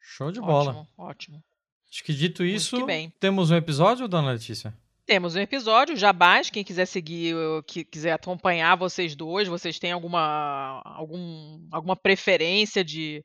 Show 0.00 0.32
de 0.32 0.40
bola. 0.40 0.70
Ótimo, 0.70 0.88
ótimo. 0.98 1.44
Acho 1.90 2.04
que 2.04 2.12
dito 2.12 2.44
isso, 2.44 2.76
temos 3.18 3.50
um 3.50 3.56
episódio, 3.56 4.06
dona 4.06 4.32
Letícia? 4.32 4.74
Temos 5.08 5.34
um 5.34 5.40
episódio, 5.40 5.96
Jabás, 5.96 6.50
quem 6.50 6.62
quiser 6.62 6.84
seguir, 6.84 7.34
que 7.66 7.82
quiser 7.82 8.12
acompanhar 8.12 8.76
vocês 8.76 9.16
dois, 9.16 9.48
vocês 9.48 9.78
têm 9.78 9.90
alguma, 9.90 10.82
algum, 10.84 11.66
alguma 11.72 11.96
preferência 11.96 12.84
de, 12.84 13.24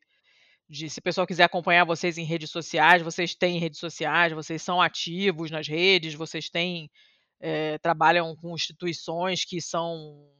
de 0.69 0.89
se 0.89 0.99
o 0.99 1.03
pessoal 1.03 1.27
quiser 1.27 1.43
acompanhar 1.43 1.83
vocês 1.83 2.17
em 2.17 2.23
redes 2.23 2.51
sociais, 2.51 3.01
vocês 3.01 3.35
têm 3.35 3.59
redes 3.59 3.79
sociais, 3.79 4.31
vocês 4.31 4.61
são 4.61 4.81
ativos 4.81 5.51
nas 5.51 5.67
redes, 5.67 6.13
vocês 6.13 6.49
têm 6.49 6.89
é, 7.41 7.77
trabalham 7.79 8.33
com 8.37 8.55
instituições 8.55 9.43
que 9.43 9.59
são 9.59 10.31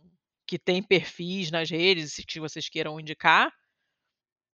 que 0.47 0.57
tem 0.57 0.81
perfis 0.81 1.51
nas 1.51 1.69
redes, 1.69 2.13
se 2.13 2.39
vocês 2.39 2.69
queiram 2.69 2.97
indicar. 3.01 3.51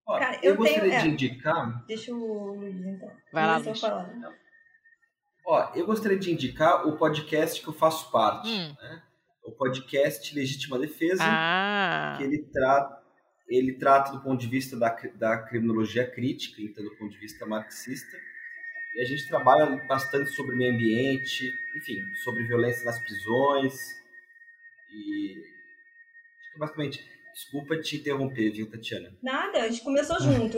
Cara, 0.07 0.40
eu, 0.41 0.53
eu 0.53 0.57
gostaria 0.57 0.90
tenho, 1.02 1.16
de 1.16 1.28
é, 1.28 1.30
indicar. 1.30 1.86
Deixa 1.86 2.11
o 2.11 2.56
Luiz 2.56 2.84
então. 2.84 3.11
Vai 3.32 3.45
lá, 3.45 3.57
Luiz. 3.57 3.80
Ó, 5.50 5.72
eu 5.74 5.84
gostaria 5.84 6.20
de 6.20 6.32
indicar 6.32 6.88
o 6.88 6.96
podcast 6.96 7.60
que 7.60 7.68
eu 7.68 7.74
faço 7.74 8.12
parte. 8.12 8.48
Hum. 8.48 8.76
Né? 8.80 9.02
O 9.44 9.52
podcast 9.52 10.36
Legítima 10.36 10.78
Defesa, 10.78 11.24
ah. 11.26 12.14
que 12.16 12.24
ele 12.24 12.44
trata, 12.54 13.02
ele 13.48 13.74
trata 13.74 14.12
do 14.12 14.22
ponto 14.22 14.40
de 14.40 14.46
vista 14.46 14.78
da, 14.78 14.96
da 15.16 15.40
criminologia 15.40 16.06
crítica, 16.06 16.62
então 16.62 16.84
do 16.84 16.96
ponto 16.98 17.10
de 17.10 17.18
vista 17.18 17.48
marxista. 17.48 18.16
E 18.96 19.02
a 19.02 19.06
gente 19.06 19.28
trabalha 19.28 19.66
bastante 19.88 20.30
sobre 20.36 20.56
meio 20.56 20.72
ambiente, 20.72 21.52
enfim, 21.78 22.00
sobre 22.24 22.44
violência 22.44 22.86
nas 22.86 23.00
prisões. 23.00 23.74
E 24.94 25.34
basicamente 26.60 27.04
Desculpa 27.40 27.78
te 27.78 27.95
interromper, 27.95 28.52
viu, 28.52 28.70
Tatiana? 28.70 29.14
Nada, 29.24 29.60
a 29.60 29.70
gente 29.70 29.82
começou 29.82 30.20
junto. 30.20 30.57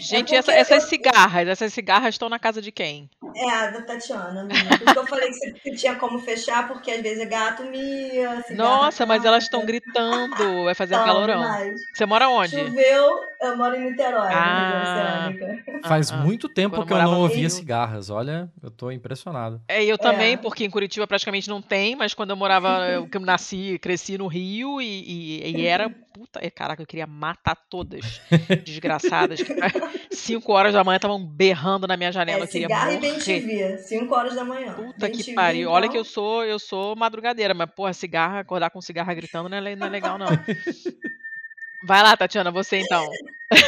gente, 0.00 0.34
é 0.34 0.38
essa, 0.38 0.52
essas 0.52 0.84
eu... 0.84 0.88
cigarras, 0.88 1.46
essas 1.46 1.70
cigarras 1.70 2.14
estão 2.14 2.30
na 2.30 2.38
casa 2.38 2.62
de 2.62 2.72
quem? 2.72 3.10
É, 3.36 3.50
a 3.50 3.70
da 3.70 3.82
Tatiana. 3.82 4.48
Porque 4.78 4.98
eu 4.98 5.06
falei 5.06 5.28
que 5.28 5.34
você 5.34 5.70
tinha 5.72 5.96
como 5.96 6.18
fechar, 6.18 6.66
porque 6.66 6.90
às 6.90 7.02
vezes 7.02 7.20
é 7.20 7.26
gato 7.26 7.62
mia. 7.64 8.42
Nossa, 8.52 9.04
mas 9.04 9.22
elas 9.22 9.44
estão 9.44 9.64
gritando, 9.66 10.64
vai 10.64 10.74
fazer 10.74 10.96
um 10.96 11.04
calorão. 11.04 11.42
Demais. 11.42 11.78
Você 11.94 12.06
mora 12.06 12.30
onde? 12.30 12.56
Choveu, 12.56 13.20
eu 13.40 13.56
moro 13.56 13.76
em 13.76 13.90
Niterói, 13.90 14.32
ah, 14.32 15.30
Faz 15.84 16.10
ah, 16.10 16.16
muito 16.18 16.48
tempo 16.48 16.84
que 16.84 16.92
eu 16.92 16.98
não 16.98 17.20
ouvia 17.20 17.48
cigarras, 17.48 18.10
olha, 18.10 18.50
eu 18.62 18.70
tô 18.70 18.90
impressionado. 18.90 19.60
É, 19.68 19.84
eu 19.84 19.96
também, 19.96 20.34
é. 20.34 20.36
porque 20.36 20.64
em 20.64 20.70
Curitiba 20.70 21.06
praticamente 21.06 21.48
não 21.48 21.62
tem, 21.62 21.94
mas 21.94 22.14
quando 22.14 22.30
eu 22.30 22.36
morava, 22.36 22.80
eu 22.90 23.08
nasci, 23.20 23.78
cresci 23.80 24.18
no 24.18 24.26
Rio 24.26 24.80
e, 24.80 25.42
e, 25.44 25.56
e 25.56 25.66
era 25.66 25.88
puta. 26.18 26.40
Caraca, 26.50 26.82
eu 26.82 26.86
queria 26.86 27.06
matar 27.06 27.54
todas. 27.54 28.20
Desgraçadas. 28.64 29.40
Cinco 30.10 30.52
horas 30.52 30.74
da 30.74 30.82
manhã 30.82 30.96
estavam 30.96 31.24
berrando 31.24 31.86
na 31.86 31.96
minha 31.96 32.10
janela. 32.10 32.40
É, 32.40 32.42
eu 32.42 32.48
queria 32.48 32.68
morrer. 32.68 32.96
e 32.96 33.00
bem 33.00 33.18
TV. 33.18 33.78
Cinco 33.78 34.14
horas 34.14 34.34
da 34.34 34.44
manhã. 34.44 34.74
Puta 34.74 35.08
que 35.08 35.32
pariu. 35.32 35.62
Então... 35.62 35.72
Olha 35.72 35.88
que 35.88 35.96
eu 35.96 36.04
sou, 36.04 36.44
eu 36.44 36.58
sou 36.58 36.96
madrugadeira, 36.96 37.54
mas, 37.54 37.70
porra, 37.70 37.92
cigarra, 37.92 38.40
acordar 38.40 38.70
com 38.70 38.80
cigarra 38.80 39.14
gritando 39.14 39.48
não 39.48 39.58
é, 39.58 39.76
não 39.76 39.86
é 39.86 39.90
legal, 39.90 40.18
não. 40.18 40.26
Vai 41.84 42.02
lá, 42.02 42.16
Tatiana, 42.16 42.50
você 42.50 42.78
então. 42.78 43.08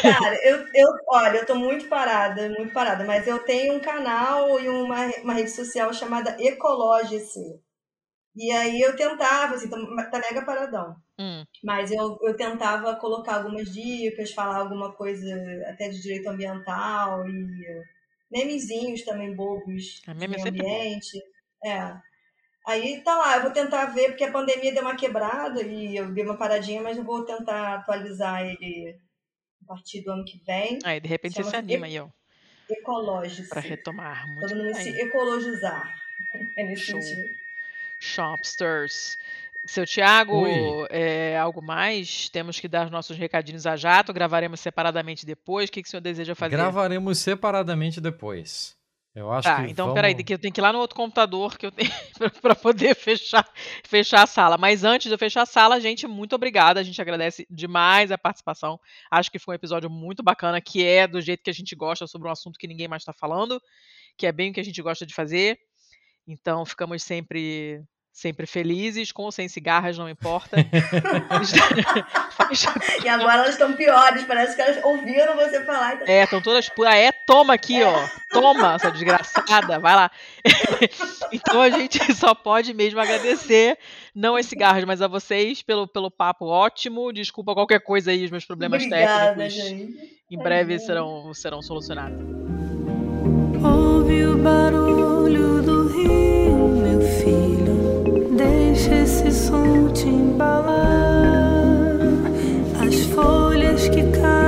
Cara, 0.02 0.36
eu, 0.44 0.66
eu, 0.74 0.88
olha, 1.08 1.38
eu 1.38 1.46
tô 1.46 1.54
muito 1.54 1.88
parada, 1.88 2.48
muito 2.50 2.72
parada, 2.72 3.04
mas 3.04 3.26
eu 3.26 3.38
tenho 3.40 3.74
um 3.74 3.80
canal 3.80 4.60
e 4.60 4.68
uma, 4.68 5.06
uma 5.22 5.32
rede 5.32 5.50
social 5.50 5.92
chamada 5.92 6.36
Ecologice. 6.38 7.60
E 8.36 8.50
aí 8.52 8.80
eu 8.80 8.94
tentava, 8.96 9.54
assim, 9.54 9.68
tá, 9.68 9.76
mega 9.76 10.44
paradão. 10.44 10.96
Hum. 11.18 11.44
Mas 11.64 11.90
eu, 11.90 12.18
eu 12.22 12.36
tentava 12.36 12.96
colocar 12.96 13.36
algumas 13.36 13.72
dicas, 13.72 14.32
falar 14.32 14.58
alguma 14.58 14.92
coisa 14.92 15.34
até 15.68 15.88
de 15.88 16.00
direito 16.00 16.28
ambiental 16.28 17.28
e 17.28 17.82
memezinhos 18.30 19.02
também 19.02 19.34
bobos 19.34 20.00
a 20.06 20.14
meme 20.14 20.36
de 20.36 20.42
é 20.42 20.48
ambiente. 20.48 21.22
É. 21.64 22.09
Aí 22.70 23.00
tá 23.02 23.16
lá, 23.16 23.36
eu 23.36 23.42
vou 23.42 23.50
tentar 23.50 23.86
ver, 23.86 24.10
porque 24.10 24.22
a 24.22 24.30
pandemia 24.30 24.72
deu 24.72 24.82
uma 24.82 24.94
quebrada 24.94 25.60
e 25.60 25.96
eu 25.96 26.12
dei 26.12 26.24
uma 26.24 26.36
paradinha, 26.36 26.80
mas 26.80 26.96
eu 26.96 27.02
vou 27.02 27.24
tentar 27.24 27.74
atualizar 27.74 28.42
ele 28.42 28.96
a 29.64 29.66
partir 29.66 30.02
do 30.02 30.12
ano 30.12 30.24
que 30.24 30.40
vem. 30.46 30.78
Aí, 30.84 31.00
de 31.00 31.08
repente 31.08 31.34
você 31.34 31.50
se 31.50 31.56
anima 31.56 31.86
aí, 31.86 31.98
ó. 31.98 32.08
Ecológico. 32.70 33.48
Para 33.48 33.60
retomar. 33.60 34.24
Muito 34.28 34.40
Todo 34.40 34.56
mundo 34.56 34.74
se 34.76 34.90
ecologizar. 35.00 35.94
É 36.56 36.62
nesse 36.62 36.82
Show. 36.82 37.02
sentido. 37.02 37.28
Shopsters. 37.98 39.16
Seu 39.66 39.84
Tiago, 39.84 40.46
é, 40.90 41.36
algo 41.36 41.60
mais? 41.60 42.28
Temos 42.28 42.60
que 42.60 42.68
dar 42.68 42.84
os 42.84 42.90
nossos 42.90 43.16
recadinhos 43.16 43.66
a 43.66 43.74
jato, 43.74 44.12
gravaremos 44.12 44.60
separadamente 44.60 45.26
depois. 45.26 45.68
O 45.68 45.72
que, 45.72 45.82
que 45.82 45.88
o 45.88 45.90
senhor 45.90 46.00
deseja 46.00 46.36
fazer? 46.36 46.56
Gravaremos 46.56 47.18
separadamente 47.18 48.00
depois. 48.00 48.78
Eu 49.12 49.32
acho 49.32 49.48
tá, 49.48 49.64
que. 49.64 49.72
então 49.72 49.86
vamos... 49.86 50.00
peraí, 50.00 50.14
que 50.14 50.32
eu 50.32 50.38
tenho 50.38 50.54
que 50.54 50.60
ir 50.60 50.62
lá 50.62 50.72
no 50.72 50.78
outro 50.78 50.96
computador 50.96 51.58
que 51.58 51.66
eu 51.66 51.72
tenho 51.72 51.90
para 52.40 52.54
poder 52.54 52.94
fechar, 52.94 53.48
fechar 53.84 54.22
a 54.22 54.26
sala. 54.26 54.56
Mas 54.56 54.84
antes 54.84 55.08
de 55.08 55.14
eu 55.14 55.18
fechar 55.18 55.42
a 55.42 55.46
sala, 55.46 55.80
gente, 55.80 56.06
muito 56.06 56.34
obrigada. 56.34 56.78
A 56.78 56.82
gente 56.82 57.00
agradece 57.00 57.46
demais 57.50 58.12
a 58.12 58.18
participação. 58.18 58.78
Acho 59.10 59.30
que 59.30 59.38
foi 59.38 59.54
um 59.54 59.56
episódio 59.56 59.90
muito 59.90 60.22
bacana, 60.22 60.60
que 60.60 60.84
é 60.84 61.08
do 61.08 61.20
jeito 61.20 61.42
que 61.42 61.50
a 61.50 61.54
gente 61.54 61.74
gosta, 61.74 62.06
sobre 62.06 62.28
um 62.28 62.32
assunto 62.32 62.58
que 62.58 62.68
ninguém 62.68 62.86
mais 62.86 63.02
está 63.02 63.12
falando, 63.12 63.60
que 64.16 64.26
é 64.26 64.32
bem 64.32 64.50
o 64.50 64.54
que 64.54 64.60
a 64.60 64.64
gente 64.64 64.80
gosta 64.80 65.04
de 65.04 65.12
fazer. 65.12 65.58
Então 66.26 66.64
ficamos 66.64 67.02
sempre 67.02 67.82
sempre 68.12 68.46
felizes, 68.46 69.12
com 69.12 69.22
ou 69.22 69.32
sem 69.32 69.48
cigarras, 69.48 69.96
não 69.96 70.08
importa. 70.08 70.56
e 73.04 73.08
agora 73.08 73.42
elas 73.42 73.50
estão 73.50 73.72
piores, 73.72 74.24
parece 74.24 74.56
que 74.56 74.62
elas 74.62 74.84
ouviram 74.84 75.36
você 75.36 75.64
falar. 75.64 75.94
Então... 75.94 76.06
É, 76.08 76.24
estão 76.24 76.40
todas 76.40 76.68
por 76.68 76.86
ah, 76.86 76.96
é, 76.96 77.12
toma 77.26 77.54
aqui, 77.54 77.80
é. 77.80 77.86
ó. 77.86 78.08
Toma, 78.32 78.74
essa 78.74 78.90
desgraçada, 78.90 79.78
vai 79.78 79.94
lá. 79.94 80.10
então 81.32 81.62
a 81.62 81.70
gente 81.70 82.14
só 82.14 82.34
pode 82.34 82.74
mesmo 82.74 83.00
agradecer, 83.00 83.78
não 84.14 84.36
as 84.36 84.46
cigarras, 84.46 84.84
mas 84.84 85.02
a 85.02 85.08
vocês 85.08 85.62
pelo, 85.62 85.86
pelo 85.86 86.10
papo 86.10 86.46
ótimo. 86.46 87.12
Desculpa 87.12 87.54
qualquer 87.54 87.80
coisa 87.80 88.10
aí, 88.10 88.24
os 88.24 88.30
meus 88.30 88.44
problemas 88.44 88.82
Obrigada, 88.82 89.36
técnicos. 89.36 89.54
Gente. 89.54 90.20
Em 90.30 90.38
breve 90.38 90.78
serão, 90.78 91.34
serão 91.34 91.60
solucionados. 91.60 92.20
Ouve 93.62 94.24
o 94.24 94.38
barulho 94.38 95.62
do 95.62 95.88
rio, 95.88 96.68
meu 96.68 97.00
filho. 97.00 97.59
Deixa 98.80 98.94
esse 99.02 99.30
som 99.30 99.92
te 99.92 100.08
embalar. 100.08 100.72
As 102.80 102.98
folhas 103.12 103.86
que 103.90 104.02
caem 104.04 104.39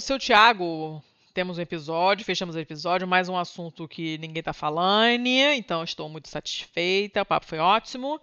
seu 0.00 0.18
Tiago, 0.18 1.02
temos 1.34 1.58
um 1.58 1.62
episódio, 1.62 2.24
fechamos 2.24 2.56
o 2.56 2.58
episódio, 2.58 3.06
mais 3.06 3.28
um 3.28 3.36
assunto 3.36 3.86
que 3.86 4.18
ninguém 4.18 4.42
tá 4.42 4.52
falando, 4.52 5.26
então 5.26 5.84
estou 5.84 6.08
muito 6.08 6.28
satisfeita, 6.28 7.22
o 7.22 7.26
papo 7.26 7.46
foi 7.46 7.58
ótimo. 7.58 8.20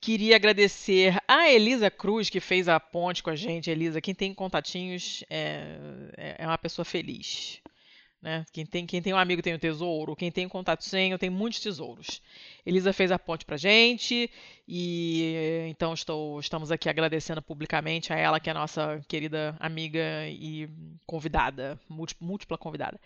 Queria 0.00 0.36
agradecer 0.36 1.18
a 1.28 1.50
Elisa 1.50 1.90
Cruz, 1.90 2.30
que 2.30 2.40
fez 2.40 2.68
a 2.68 2.80
ponte 2.80 3.22
com 3.22 3.28
a 3.28 3.36
gente. 3.36 3.70
Elisa, 3.70 4.00
quem 4.00 4.14
tem 4.14 4.32
contatinhos 4.32 5.22
é, 5.28 5.76
é, 6.16 6.36
é 6.38 6.46
uma 6.46 6.56
pessoa 6.56 6.84
feliz. 6.84 7.60
Né? 8.22 8.44
Quem, 8.52 8.66
tem, 8.66 8.84
quem 8.84 9.00
tem 9.00 9.14
um 9.14 9.18
amigo 9.18 9.40
tem 9.40 9.54
um 9.54 9.58
tesouro, 9.58 10.14
quem 10.14 10.30
tem 10.30 10.44
um 10.44 10.48
contato 10.48 10.84
senho 10.84 11.18
tem 11.18 11.30
muitos 11.30 11.60
tesouros. 11.60 12.20
Elisa 12.66 12.92
fez 12.92 13.10
a 13.10 13.18
ponte 13.18 13.46
pra 13.46 13.56
gente 13.56 14.30
e 14.68 15.66
então 15.70 15.94
estou, 15.94 16.38
estamos 16.38 16.70
aqui 16.70 16.88
agradecendo 16.90 17.40
publicamente 17.40 18.12
a 18.12 18.16
ela, 18.16 18.38
que 18.38 18.50
é 18.50 18.52
a 18.52 18.54
nossa 18.54 19.02
querida 19.08 19.56
amiga 19.58 20.28
e 20.28 20.68
convidada, 21.06 21.80
múltipla 21.88 22.58
convidada. 22.58 23.00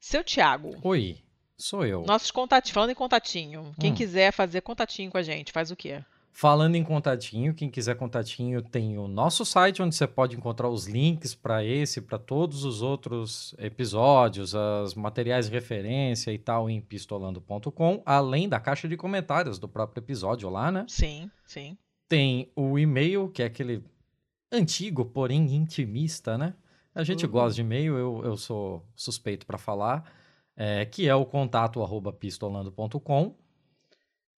Seu 0.00 0.24
Tiago. 0.24 0.74
Oi, 0.82 1.18
sou 1.58 1.84
eu. 1.84 2.04
Nossos 2.06 2.30
contatinhos, 2.30 2.72
falando 2.72 2.90
em 2.90 2.94
contatinho, 2.94 3.74
quem 3.78 3.92
hum. 3.92 3.94
quiser 3.94 4.32
fazer 4.32 4.62
contatinho 4.62 5.10
com 5.10 5.18
a 5.18 5.22
gente, 5.22 5.52
faz 5.52 5.70
o 5.70 5.76
quê? 5.76 6.02
Falando 6.38 6.74
em 6.74 6.84
contatinho, 6.84 7.54
quem 7.54 7.70
quiser 7.70 7.94
contatinho 7.94 8.60
tem 8.60 8.98
o 8.98 9.08
nosso 9.08 9.42
site 9.42 9.80
onde 9.80 9.94
você 9.94 10.06
pode 10.06 10.36
encontrar 10.36 10.68
os 10.68 10.86
links 10.86 11.34
para 11.34 11.64
esse, 11.64 12.02
para 12.02 12.18
todos 12.18 12.62
os 12.62 12.82
outros 12.82 13.54
episódios, 13.56 14.52
os 14.52 14.94
materiais 14.94 15.46
de 15.46 15.52
referência 15.52 16.30
e 16.30 16.36
tal 16.36 16.68
em 16.68 16.78
pistolando.com, 16.78 18.02
além 18.04 18.50
da 18.50 18.60
caixa 18.60 18.86
de 18.86 18.98
comentários 18.98 19.58
do 19.58 19.66
próprio 19.66 20.02
episódio 20.02 20.50
lá, 20.50 20.70
né? 20.70 20.84
Sim, 20.90 21.30
sim. 21.46 21.78
Tem 22.06 22.52
o 22.54 22.78
e-mail, 22.78 23.30
que 23.30 23.42
é 23.42 23.46
aquele 23.46 23.82
antigo, 24.52 25.06
porém 25.06 25.54
intimista, 25.54 26.36
né? 26.36 26.52
A 26.94 27.02
gente 27.02 27.24
uhum. 27.24 27.32
gosta 27.32 27.54
de 27.54 27.62
e-mail, 27.62 27.96
eu, 27.96 28.22
eu 28.22 28.36
sou 28.36 28.86
suspeito 28.94 29.46
para 29.46 29.56
falar, 29.56 30.04
é, 30.54 30.84
que 30.84 31.08
é 31.08 31.14
o 31.14 31.24
contato 31.24 31.82
arroba 31.82 32.12
pistolando.com. 32.12 33.34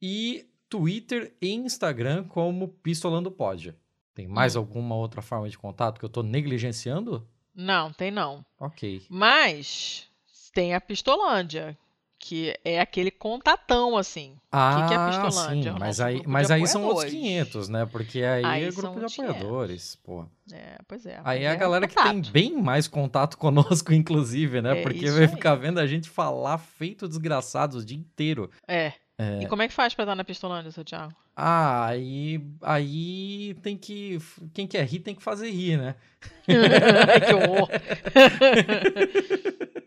E 0.01 0.48
Twitter 0.69 1.35
e 1.41 1.53
Instagram 1.53 2.25
como 2.25 2.69
Pistolando 2.69 3.31
Pod. 3.31 3.75
Tem 4.15 4.27
mais 4.27 4.57
hum. 4.57 4.61
alguma 4.61 4.95
outra 4.97 5.23
forma 5.23 5.49
de 5.49 5.57
contato 5.57 5.99
que 5.99 6.05
eu 6.05 6.09
estou 6.09 6.23
negligenciando? 6.23 7.27
Não, 7.55 7.93
tem 7.93 8.11
não. 8.11 8.45
Ok. 8.59 9.03
Mas 9.09 10.09
tem 10.53 10.75
a 10.75 10.81
Pistolândia, 10.81 11.77
que 12.19 12.55
é 12.65 12.81
aquele 12.81 13.11
contatão, 13.11 13.97
assim. 13.97 14.37
Ah, 14.51 14.77
o 14.77 14.83
que, 14.83 14.89
que 14.89 14.95
é 14.95 15.07
Pistolândia? 15.07 15.73
Sim, 15.73 15.79
mas 15.79 16.01
aí, 16.01 16.23
mas 16.27 16.51
aí 16.51 16.67
são 16.67 16.85
outros 16.85 17.11
500, 17.11 17.69
né? 17.69 17.87
Porque 17.87 18.23
aí, 18.23 18.45
aí 18.45 18.65
é 18.65 18.71
grupo 18.71 18.99
de 18.99 19.07
apoiadores, 19.07 19.97
pô. 19.97 20.27
É, 20.53 20.79
pois 20.87 21.07
é. 21.07 21.21
Aí 21.25 21.45
é 21.45 21.51
a 21.51 21.55
galera 21.55 21.85
é 21.85 21.89
que 21.89 21.95
tem 21.95 22.21
bem 22.33 22.61
mais 22.61 22.89
contato 22.89 23.39
conosco, 23.39 23.93
inclusive, 23.93 24.61
né? 24.61 24.81
É 24.81 24.83
Porque 24.83 25.11
vai 25.11 25.23
aí. 25.23 25.29
ficar 25.29 25.55
vendo 25.55 25.79
a 25.79 25.87
gente 25.87 26.09
falar 26.09 26.59
feito 26.59 27.07
desgraçados 27.07 27.83
o 27.83 27.87
dia 27.87 27.97
inteiro. 27.97 28.51
É. 28.67 28.93
É... 29.19 29.43
E 29.43 29.49
como 29.49 29.63
é 29.63 29.69
que 29.69 29.75
faz 29.75 29.95
pra 29.95 30.05
estar 30.05 30.15
na 30.15 30.23
Pistolândia, 30.23 30.71
seu 30.71 30.85
Thiago? 30.85 31.13
Ah, 31.37 31.87
aí, 31.87 32.41
aí 32.63 33.55
tem 33.63 33.77
que. 33.77 34.19
Quem 34.55 34.65
quer 34.67 34.87
rir 34.87 35.01
tem 35.01 35.15
que 35.15 35.23
fazer 35.23 35.51
rir, 35.51 35.77
né? 35.77 35.97
que 36.47 37.35
horror! 37.35 37.69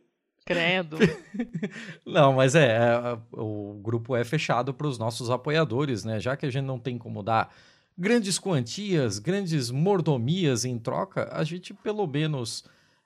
Credo. 0.46 0.98
Não, 2.06 2.34
mas 2.34 2.54
é, 2.56 2.78
é, 2.78 3.18
o 3.32 3.80
grupo 3.82 4.18
é 4.18 4.24
fechado 4.26 4.74
para 4.74 4.88
os 4.88 4.98
nossos 4.98 5.30
apoiadores, 5.30 6.04
né? 6.04 6.20
Já 6.20 6.36
que 6.36 6.46
a 6.46 6.50
gente 6.50 6.66
não 6.66 6.78
tem 6.78 6.98
como 6.98 7.24
dar 7.24 7.54
grandes 7.98 8.38
quantias, 8.38 9.18
grandes 9.18 9.72
mordomias 9.72 10.66
em 10.66 10.78
troca, 10.78 11.30
a 11.32 11.46
gente 11.46 11.74
pelo 11.74 12.06
menos 12.06 12.66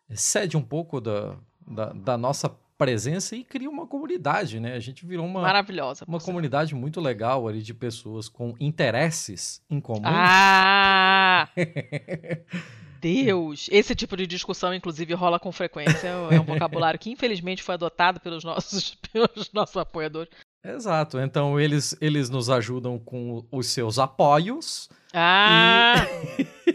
cede 0.10 0.57
um 0.57 0.61
pouco 0.61 0.99
da, 0.99 1.35
da, 1.68 1.93
da 1.93 2.18
nossa 2.18 2.49
presença 2.77 3.35
e 3.35 3.43
cria 3.43 3.69
uma 3.69 3.88
comunidade, 3.88 4.60
né? 4.60 4.73
A 4.73 4.80
gente 4.80 5.06
virou 5.06 5.26
uma 5.26 5.41
maravilhosa, 5.41 6.06
uma 6.07 6.19
comunidade 6.19 6.76
muito 6.76 6.99
legal 6.99 7.47
ali 7.47 7.61
de 7.61 7.73
pessoas 7.73 8.27
com 8.27 8.53
interesses 8.60 9.61
em 9.69 9.80
comum. 9.80 10.02
Ah! 10.03 11.49
Deus! 13.02 13.69
Esse 13.72 13.93
tipo 13.93 14.18
de 14.18 14.26
discussão, 14.26 14.73
inclusive, 14.73 15.14
rola 15.14 15.39
com 15.39 15.52
frequência. 15.52 16.07
É 16.31 16.39
um 16.39 16.43
vocabulário 16.43 16.99
que, 16.99 17.11
infelizmente, 17.11 17.61
foi 17.61 17.76
adotado 17.76 18.19
pelos 18.19 18.43
nossos, 18.43 18.95
pelos 19.14 19.52
nossos 19.53 19.77
apoiadores. 19.77 20.30
Exato. 20.64 21.19
Então, 21.19 21.60
eles, 21.60 21.95
eles 22.02 22.30
nos 22.31 22.49
ajudam 22.49 22.97
com 22.97 23.45
os 23.52 23.68
seus 23.68 23.99
apoios. 23.99 24.89
Ah! 25.14 25.95
E... 26.39 26.74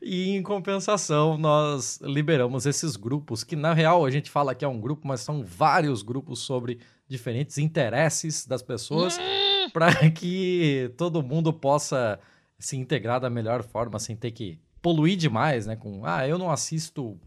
e 0.00 0.30
em 0.30 0.42
compensação, 0.42 1.36
nós 1.36 2.00
liberamos 2.02 2.66
esses 2.66 2.96
grupos, 2.96 3.42
que 3.42 3.56
na 3.56 3.72
real 3.72 4.04
a 4.04 4.10
gente 4.10 4.30
fala 4.30 4.54
que 4.54 4.64
é 4.64 4.68
um 4.68 4.80
grupo, 4.80 5.06
mas 5.06 5.20
são 5.20 5.42
vários 5.44 6.02
grupos 6.02 6.40
sobre 6.40 6.80
diferentes 7.06 7.58
interesses 7.58 8.46
das 8.46 8.62
pessoas, 8.62 9.18
hum. 9.18 9.70
para 9.72 9.92
que 10.10 10.92
todo 10.96 11.22
mundo 11.22 11.52
possa 11.52 12.18
se 12.58 12.76
integrar 12.76 13.20
da 13.20 13.30
melhor 13.30 13.62
forma, 13.62 13.98
sem 13.98 14.16
ter 14.16 14.30
que 14.30 14.58
poluir 14.82 15.16
demais, 15.16 15.66
né? 15.66 15.76
Com, 15.76 16.04
ah, 16.04 16.26
eu 16.26 16.38
não 16.38 16.50
assisto, 16.50 17.18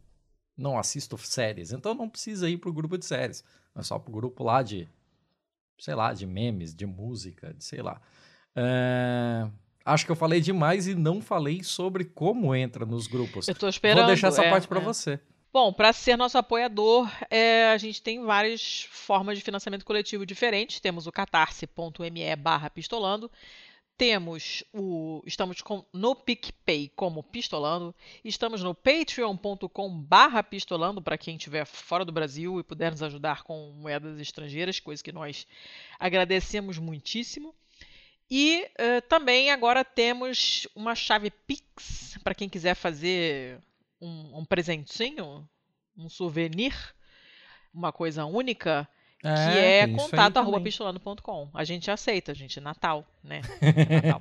não 0.57 0.77
assisto 0.77 1.17
séries, 1.17 1.71
então 1.71 1.93
não 1.93 2.09
precisa 2.09 2.49
ir 2.49 2.57
pro 2.57 2.73
grupo 2.73 2.97
de 2.97 3.05
séries, 3.05 3.43
é 3.75 3.81
só 3.81 3.97
pro 3.97 4.11
grupo 4.11 4.43
lá 4.43 4.61
de, 4.61 4.87
sei 5.79 5.95
lá, 5.95 6.13
de 6.13 6.25
memes, 6.25 6.73
de 6.73 6.85
música, 6.85 7.53
de 7.53 7.63
sei 7.63 7.81
lá. 7.81 8.01
É... 8.55 9.49
Acho 9.83 10.05
que 10.05 10.11
eu 10.11 10.15
falei 10.15 10.39
demais 10.39 10.87
e 10.87 10.95
não 10.95 11.21
falei 11.21 11.63
sobre 11.63 12.05
como 12.05 12.55
entra 12.55 12.85
nos 12.85 13.07
grupos. 13.07 13.47
Eu 13.47 13.55
tô 13.55 13.67
esperando. 13.67 13.99
Vou 13.99 14.07
deixar 14.07 14.27
essa 14.27 14.43
é, 14.43 14.49
parte 14.49 14.67
para 14.67 14.79
é. 14.79 14.83
você. 14.83 15.19
Bom, 15.53 15.73
para 15.73 15.91
ser 15.91 16.15
nosso 16.15 16.37
apoiador, 16.37 17.11
é, 17.29 17.71
a 17.71 17.77
gente 17.77 18.01
tem 18.01 18.23
várias 18.23 18.87
formas 18.89 19.37
de 19.37 19.43
financiamento 19.43 19.83
coletivo 19.83 20.25
diferentes. 20.25 20.79
Temos 20.79 21.07
o 21.07 21.11
catarse.me 21.11 22.35
barra 22.37 22.69
pistolando. 22.69 23.29
Temos 23.97 24.63
o. 24.73 25.21
Estamos 25.27 25.61
com, 25.61 25.85
no 25.93 26.15
PicPay 26.15 26.89
como 26.95 27.21
Pistolando. 27.21 27.93
Estamos 28.23 28.63
no 28.63 28.73
patreon.com 28.73 29.89
barra 29.89 30.41
pistolando 30.41 31.01
para 31.01 31.17
quem 31.17 31.35
estiver 31.35 31.65
fora 31.65 32.05
do 32.05 32.11
Brasil 32.11 32.59
e 32.59 32.63
puder 32.63 32.91
nos 32.91 33.03
ajudar 33.03 33.43
com 33.43 33.73
moedas 33.73 34.19
estrangeiras, 34.19 34.79
coisa 34.79 35.03
que 35.03 35.11
nós 35.11 35.45
agradecemos 35.99 36.77
muitíssimo. 36.79 37.53
E 38.33 38.65
uh, 38.79 39.01
também 39.09 39.51
agora 39.51 39.83
temos 39.83 40.65
uma 40.73 40.95
chave 40.95 41.29
Pix 41.29 42.17
para 42.23 42.33
quem 42.33 42.47
quiser 42.47 42.75
fazer 42.75 43.59
um, 43.99 44.39
um, 44.39 44.45
presentinho, 44.45 45.45
um 45.97 46.07
souvenir, 46.07 46.73
uma 47.73 47.91
coisa 47.91 48.23
única, 48.23 48.87
é, 49.21 49.35
que 49.35 49.59
é 49.59 49.87
contato@pistolando.com. 49.87 51.49
A 51.53 51.65
gente 51.65 51.91
aceita, 51.91 52.33
gente, 52.33 52.61
Natal, 52.61 53.05
né? 53.21 53.41
Natal. 54.01 54.19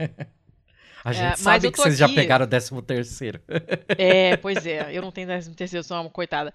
A 1.05 1.12
gente 1.12 1.32
é, 1.32 1.37
sabe 1.37 1.70
que 1.70 1.78
vocês 1.78 2.03
aqui... 2.03 2.12
já 2.12 2.20
pegaram 2.20 2.45
o 2.45 2.49
13 2.49 2.82
terceiro. 2.82 3.41
É, 3.97 4.37
pois 4.37 4.66
é, 4.66 4.93
eu 4.93 5.03
não 5.03 5.12
tenho 5.12 5.28
13 5.28 5.55
terceiro, 5.55 5.85
sou 5.85 5.97
uma 5.97 6.11
coitada. 6.11 6.53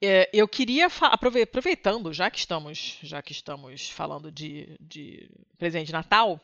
É, 0.00 0.28
eu 0.30 0.46
queria 0.46 0.88
aproveitando, 1.00 2.12
já 2.12 2.30
que 2.30 2.38
estamos, 2.38 2.98
já 3.02 3.22
que 3.22 3.32
estamos 3.32 3.88
falando 3.88 4.30
de, 4.30 4.76
de 4.78 5.28
presente 5.58 5.86
de 5.86 5.92
Natal, 5.92 6.38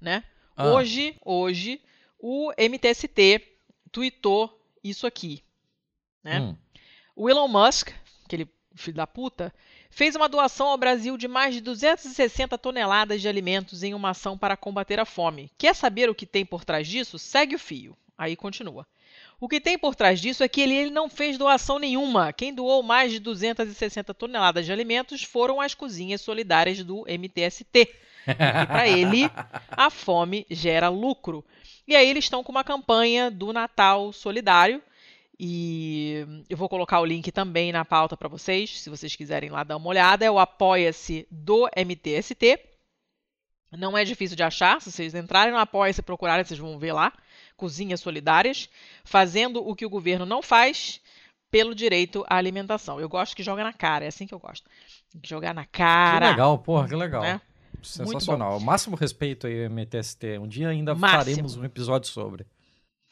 né? 0.00 0.24
Ah. 0.56 0.66
Hoje, 0.68 1.16
hoje, 1.24 1.80
o 2.18 2.52
MTST 2.58 3.42
tweetou 3.90 4.60
isso 4.82 5.06
aqui, 5.06 5.42
né? 6.22 6.40
Hum. 6.40 6.56
O 7.14 7.30
Elon 7.30 7.48
Musk, 7.48 7.90
aquele 8.24 8.48
filho 8.74 8.96
da 8.96 9.06
puta, 9.06 9.52
fez 9.90 10.14
uma 10.14 10.28
doação 10.28 10.68
ao 10.68 10.76
Brasil 10.76 11.16
de 11.16 11.26
mais 11.26 11.54
de 11.54 11.60
260 11.62 12.58
toneladas 12.58 13.22
de 13.22 13.28
alimentos 13.28 13.82
em 13.82 13.94
uma 13.94 14.10
ação 14.10 14.36
para 14.36 14.56
combater 14.56 15.00
a 15.00 15.06
fome. 15.06 15.50
Quer 15.56 15.74
saber 15.74 16.10
o 16.10 16.14
que 16.14 16.26
tem 16.26 16.44
por 16.44 16.64
trás 16.64 16.86
disso? 16.86 17.18
Segue 17.18 17.54
o 17.54 17.58
fio. 17.58 17.96
Aí 18.18 18.36
continua. 18.36 18.86
O 19.38 19.48
que 19.48 19.60
tem 19.60 19.78
por 19.78 19.94
trás 19.94 20.20
disso 20.20 20.42
é 20.42 20.48
que 20.48 20.60
ele, 20.60 20.74
ele, 20.74 20.90
não 20.90 21.10
fez 21.10 21.36
doação 21.36 21.78
nenhuma. 21.78 22.32
Quem 22.32 22.54
doou 22.54 22.82
mais 22.82 23.12
de 23.12 23.18
260 23.18 24.14
toneladas 24.14 24.64
de 24.64 24.72
alimentos 24.72 25.22
foram 25.22 25.60
as 25.60 25.74
cozinhas 25.74 26.20
solidárias 26.20 26.82
do 26.82 27.04
MTST. 27.06 27.94
E 28.26 28.66
para 28.66 28.88
ele, 28.88 29.30
a 29.70 29.90
fome 29.90 30.46
gera 30.50 30.88
lucro. 30.88 31.44
E 31.86 31.94
aí 31.94 32.08
eles 32.08 32.24
estão 32.24 32.42
com 32.42 32.50
uma 32.50 32.64
campanha 32.64 33.30
do 33.30 33.52
Natal 33.52 34.12
Solidário. 34.12 34.82
E 35.38 36.24
eu 36.48 36.56
vou 36.56 36.68
colocar 36.68 37.00
o 37.00 37.04
link 37.04 37.30
também 37.30 37.70
na 37.70 37.84
pauta 37.84 38.16
para 38.16 38.28
vocês, 38.28 38.80
se 38.80 38.88
vocês 38.88 39.14
quiserem 39.14 39.50
lá 39.50 39.62
dar 39.62 39.76
uma 39.76 39.88
olhada. 39.88 40.24
É 40.24 40.30
o 40.30 40.38
Apoia-se 40.38 41.26
do 41.30 41.68
MTST. 41.76 42.58
Não 43.72 43.96
é 43.96 44.04
difícil 44.04 44.36
de 44.36 44.42
achar. 44.42 44.80
Se 44.80 44.90
vocês 44.90 45.14
entrarem 45.14 45.52
no 45.52 45.58
Apoia-se 45.58 46.00
e 46.00 46.04
procurarem, 46.04 46.44
vocês 46.44 46.58
vão 46.58 46.78
ver 46.78 46.92
lá. 46.92 47.12
Cozinhas 47.56 48.00
Solidárias. 48.00 48.68
Fazendo 49.04 49.66
o 49.66 49.76
que 49.76 49.84
o 49.84 49.90
governo 49.90 50.24
não 50.24 50.42
faz 50.42 51.00
pelo 51.50 51.74
direito 51.74 52.24
à 52.28 52.36
alimentação. 52.36 52.98
Eu 52.98 53.08
gosto 53.08 53.36
que 53.36 53.42
joga 53.42 53.62
na 53.62 53.72
cara, 53.72 54.04
é 54.04 54.08
assim 54.08 54.26
que 54.26 54.34
eu 54.34 54.38
gosto. 54.38 54.68
Jogar 55.22 55.54
na 55.54 55.64
cara. 55.64 56.26
Que 56.26 56.30
legal, 56.32 56.58
porra, 56.58 56.88
que 56.88 56.94
legal. 56.94 57.22
Né? 57.22 57.40
Sensacional. 57.82 58.58
Máximo 58.60 58.96
respeito 58.96 59.46
aí, 59.46 59.68
MTST. 59.68 60.38
Um 60.38 60.48
dia 60.48 60.68
ainda 60.68 60.94
Máximo. 60.94 61.18
faremos 61.18 61.56
um 61.56 61.64
episódio 61.64 62.08
sobre. 62.10 62.46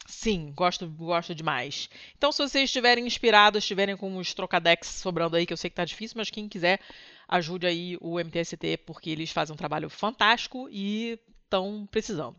Sim, 0.05 0.53
gosto, 0.55 0.87
gosto 0.87 1.33
demais. 1.33 1.89
Então, 2.15 2.31
se 2.31 2.37
vocês 2.37 2.65
estiverem 2.65 3.07
inspirados, 3.07 3.63
estiverem 3.63 3.97
com 3.97 4.15
uns 4.15 4.33
trocadex 4.33 4.87
sobrando 4.87 5.35
aí, 5.35 5.45
que 5.45 5.53
eu 5.53 5.57
sei 5.57 5.69
que 5.69 5.75
tá 5.75 5.83
difícil, 5.83 6.15
mas 6.17 6.29
quem 6.29 6.47
quiser, 6.47 6.79
ajude 7.27 7.65
aí 7.65 7.97
o 7.99 8.19
MTST, 8.19 8.77
porque 8.85 9.09
eles 9.09 9.31
fazem 9.31 9.53
um 9.53 9.57
trabalho 9.57 9.89
fantástico 9.89 10.69
e 10.69 11.19
estão 11.43 11.87
precisando. 11.89 12.35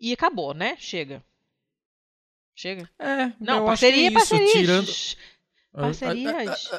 E 0.00 0.12
acabou, 0.12 0.52
né? 0.52 0.76
Chega. 0.78 1.22
Chega? 2.56 2.90
É, 2.98 3.32
não, 3.38 3.64
parceria, 3.66 4.08
é 4.08 4.12
isso, 4.12 4.14
parcerias. 4.14 4.52
Tirando... 4.52 5.24
Parcerias. 5.72 6.70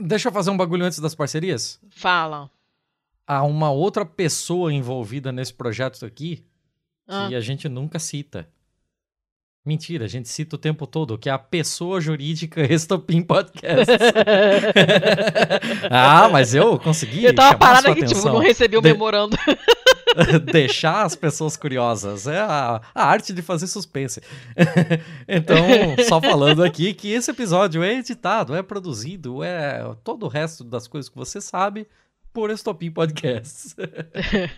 Deixa 0.00 0.28
eu 0.28 0.32
fazer 0.32 0.50
um 0.50 0.56
bagulho 0.56 0.84
antes 0.84 0.98
das 0.98 1.14
parcerias? 1.14 1.78
Fala 1.90 2.50
há 3.26 3.42
uma 3.42 3.70
outra 3.70 4.04
pessoa 4.04 4.72
envolvida 4.72 5.32
nesse 5.32 5.52
projeto 5.52 6.04
aqui 6.04 6.44
ah. 7.08 7.28
que 7.28 7.34
a 7.34 7.40
gente 7.40 7.68
nunca 7.68 7.98
cita. 7.98 8.48
Mentira, 9.66 10.04
a 10.04 10.08
gente 10.08 10.28
cita 10.28 10.56
o 10.56 10.58
tempo 10.58 10.86
todo, 10.86 11.16
que 11.16 11.26
é 11.26 11.32
a 11.32 11.38
pessoa 11.38 11.98
jurídica 11.98 12.60
Estopim 12.70 13.22
Podcast. 13.22 13.90
ah, 15.90 16.28
mas 16.28 16.54
eu 16.54 16.78
consegui. 16.78 17.24
Eu 17.24 17.34
tava 17.34 17.56
parado 17.56 17.88
aqui, 17.88 18.04
tipo, 18.04 18.26
não 18.26 18.40
recebi 18.40 18.76
o 18.76 18.82
De... 18.82 18.92
memorando. 18.92 19.38
Deixar 20.52 21.04
as 21.04 21.16
pessoas 21.16 21.56
curiosas. 21.56 22.26
É 22.26 22.40
a, 22.40 22.82
a 22.94 23.04
arte 23.06 23.32
de 23.32 23.40
fazer 23.40 23.66
suspense. 23.66 24.20
então, 25.26 25.56
só 26.06 26.20
falando 26.20 26.62
aqui 26.62 26.92
que 26.92 27.10
esse 27.10 27.30
episódio 27.30 27.82
é 27.82 27.94
editado, 27.94 28.54
é 28.54 28.62
produzido, 28.62 29.42
é 29.42 29.82
todo 30.04 30.26
o 30.26 30.28
resto 30.28 30.62
das 30.62 30.86
coisas 30.86 31.08
que 31.08 31.16
você 31.16 31.40
sabe 31.40 31.88
por 32.34 32.50
Estopim 32.50 32.90
Podcast. 32.90 33.76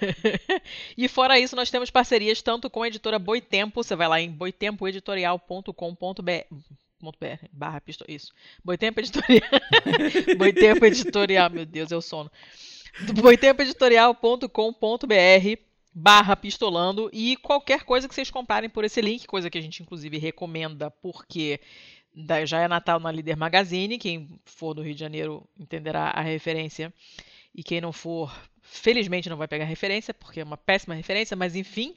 e 0.97 1.07
fora 1.09 1.39
isso, 1.39 1.55
nós 1.55 1.71
temos 1.71 1.91
parcerias 1.91 2.41
tanto 2.41 2.71
com 2.71 2.83
a 2.83 2.89
editora 2.89 3.19
Boitempo, 3.19 3.85
você 3.85 3.95
vai 3.95 4.09
lá 4.09 4.19
em 4.19 4.31
boitempoeditorial.com.br 4.31 6.55
barra 7.53 7.81
pisto, 7.81 8.05
isso. 8.09 8.33
Boitempo 8.65 8.99
Editorial. 8.99 9.43
Boitempo 10.39 10.87
Editorial, 10.87 11.51
meu 11.51 11.67
Deus, 11.67 11.93
o 11.93 12.01
sono. 12.01 12.33
boitempoeditorial.com.br 13.21 15.61
barra 15.93 16.35
pistolando 16.35 17.11
e 17.13 17.37
qualquer 17.37 17.85
coisa 17.85 18.09
que 18.09 18.15
vocês 18.15 18.31
comprarem 18.31 18.71
por 18.71 18.85
esse 18.85 19.03
link, 19.03 19.27
coisa 19.27 19.51
que 19.51 19.59
a 19.59 19.61
gente 19.61 19.83
inclusive 19.83 20.17
recomenda 20.17 20.91
porque 20.91 21.61
já 22.47 22.61
é 22.61 22.69
Natal 22.69 22.99
na 22.99 23.13
Líder 23.13 23.37
Magazine, 23.37 23.99
quem 23.99 24.41
for 24.47 24.73
do 24.73 24.81
Rio 24.83 24.95
de 24.95 25.01
Janeiro 25.01 25.47
entenderá 25.59 26.09
a 26.09 26.23
referência 26.23 26.91
E 27.57 27.63
quem 27.63 27.81
não 27.81 27.91
for, 27.91 28.39
felizmente 28.61 29.31
não 29.31 29.39
vai 29.39 29.49
pegar 29.49 29.65
referência, 29.65 30.13
porque 30.13 30.41
é 30.41 30.45
uma 30.45 30.59
péssima 30.59 30.95
referência, 30.95 31.35
mas 31.35 31.57
enfim. 31.57 31.97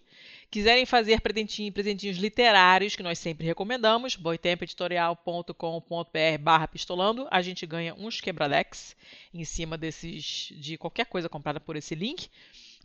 Quiserem 0.49 0.85
fazer 0.85 1.19
presentinho, 1.19 1.71
presentinhos 1.71 2.17
literários, 2.17 2.95
que 2.95 3.03
nós 3.03 3.19
sempre 3.19 3.45
recomendamos, 3.45 4.15
boitempoeditorial.com.br 4.15 6.37
barra 6.39 6.67
pistolando, 6.67 7.27
a 7.29 7.41
gente 7.41 7.67
ganha 7.67 7.93
uns 7.93 8.21
quebradex 8.21 8.95
em 9.33 9.43
cima 9.43 9.77
desses 9.77 10.53
de 10.55 10.77
qualquer 10.77 11.05
coisa 11.05 11.27
comprada 11.27 11.59
por 11.59 11.75
esse 11.75 11.93
link. 11.93 12.29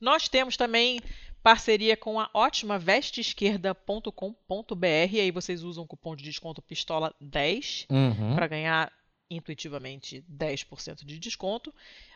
Nós 0.01 0.29
temos 0.29 0.57
também 0.57 1.01
parceria 1.43 1.97
com 1.97 2.19
a 2.19 2.29
ótima 2.35 2.79
vesteesquerda.com.br, 2.79 5.13
e 5.13 5.21
aí 5.21 5.31
vocês 5.31 5.63
usam 5.63 5.85
o 5.85 5.87
cupom 5.87 6.17
de 6.17 6.25
desconto 6.25 6.61
pistola10 6.61 7.87
uhum. 7.89 8.35
para 8.35 8.49
ganhar 8.49 8.93
intuitivamente 9.31 10.25
10% 10.31 11.05
de 11.05 11.19
desconto. 11.19 11.73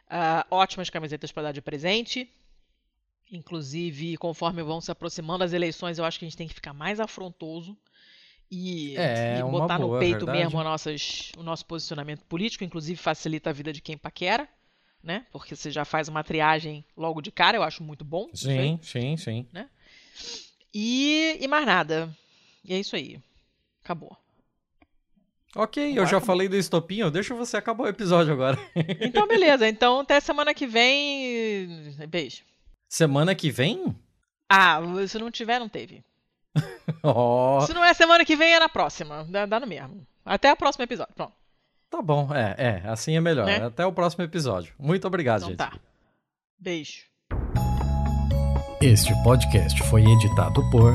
Uh, 0.09 0.43
ótimas 0.51 0.89
camisetas 0.89 1.31
para 1.31 1.45
dar 1.45 1.53
de 1.53 1.61
presente. 1.61 2.29
Inclusive, 3.31 4.17
conforme 4.17 4.63
vão 4.63 4.81
se 4.81 4.91
aproximando 4.91 5.45
as 5.45 5.53
eleições, 5.53 5.99
eu 5.99 6.05
acho 6.05 6.19
que 6.19 6.25
a 6.25 6.29
gente 6.29 6.37
tem 6.37 6.49
que 6.49 6.55
ficar 6.55 6.73
mais 6.73 6.99
afrontoso 6.99 7.77
e, 8.51 8.97
é, 8.97 9.39
e 9.39 9.43
botar 9.43 9.79
boa, 9.79 9.95
no 9.95 9.99
peito 10.01 10.25
verdade. 10.25 10.39
mesmo 10.39 10.65
nossas, 10.65 11.33
o 11.37 11.43
nosso 11.43 11.67
posicionamento 11.67 12.25
político. 12.25 12.65
Inclusive, 12.65 12.99
facilita 12.99 13.51
a 13.51 13.53
vida 13.53 13.71
de 13.71 13.83
quem 13.83 13.99
paquera, 13.99 14.49
né? 15.03 15.27
Porque 15.31 15.55
você 15.55 15.71
já 15.71 15.85
faz 15.85 16.09
uma 16.09 16.25
triagem 16.25 16.83
logo 16.97 17.21
de 17.21 17.31
cara, 17.31 17.59
eu 17.59 17.63
acho 17.63 17.83
muito 17.83 18.05
bom. 18.05 18.31
Sim, 18.33 18.79
sim, 18.83 19.17
sim. 19.19 19.47
Né? 19.53 19.69
E, 20.73 21.37
e 21.41 21.47
mais 21.47 21.67
nada. 21.67 22.17
E 22.65 22.73
é 22.73 22.79
isso 22.79 22.97
aí. 22.97 23.21
Acabou. 23.85 24.17
Ok, 25.57 25.99
eu 25.99 26.07
já 26.07 26.21
falei 26.21 26.49
do 26.49 26.57
estopinho, 26.57 27.11
deixa 27.11 27.35
você 27.35 27.57
acabar 27.57 27.85
o 27.85 27.89
episódio 27.89 28.33
agora. 28.33 28.59
Então, 29.01 29.27
beleza. 29.27 29.67
Então, 29.69 30.01
até 30.01 30.21
semana 30.21 30.53
que 30.53 30.67
vem. 30.67 31.95
Beijo. 32.09 32.43
Semana 32.89 33.35
que 33.35 33.51
vem? 33.51 33.95
Ah, 34.49 34.81
se 35.07 35.19
não 35.19 35.31
tiver, 35.31 35.59
não 35.59 35.69
teve. 35.69 36.05
oh. 37.03 37.61
Se 37.67 37.73
não 37.73 37.85
é 37.85 37.93
semana 37.95 38.25
que 38.25 38.37
vem, 38.37 38.55
é 38.55 38.61
na 38.61 38.69
próxima. 38.69 39.27
Dá, 39.29 39.47
dá 39.47 39.61
no 39.61 39.67
mesmo. 39.67 40.07
Até 40.25 40.53
o 40.53 40.57
próximo 40.57 40.85
episódio. 40.85 41.15
Pronto. 41.15 41.33
Tá 41.91 42.03
bom, 42.03 42.29
é, 42.35 42.55
é. 42.59 42.89
Assim 42.89 43.17
é 43.17 43.21
melhor. 43.21 43.47
Né? 43.47 43.65
Até 43.65 43.87
o 43.87 43.93
próximo 43.93 44.25
episódio. 44.25 44.75
Muito 44.79 45.07
obrigado, 45.07 45.51
então, 45.51 45.51
gente. 45.51 45.59
Tá. 45.59 45.73
Beijo. 46.59 47.05
Este 48.81 49.13
podcast 49.23 49.83
foi 49.85 50.05
editado 50.05 50.63
por 50.71 50.95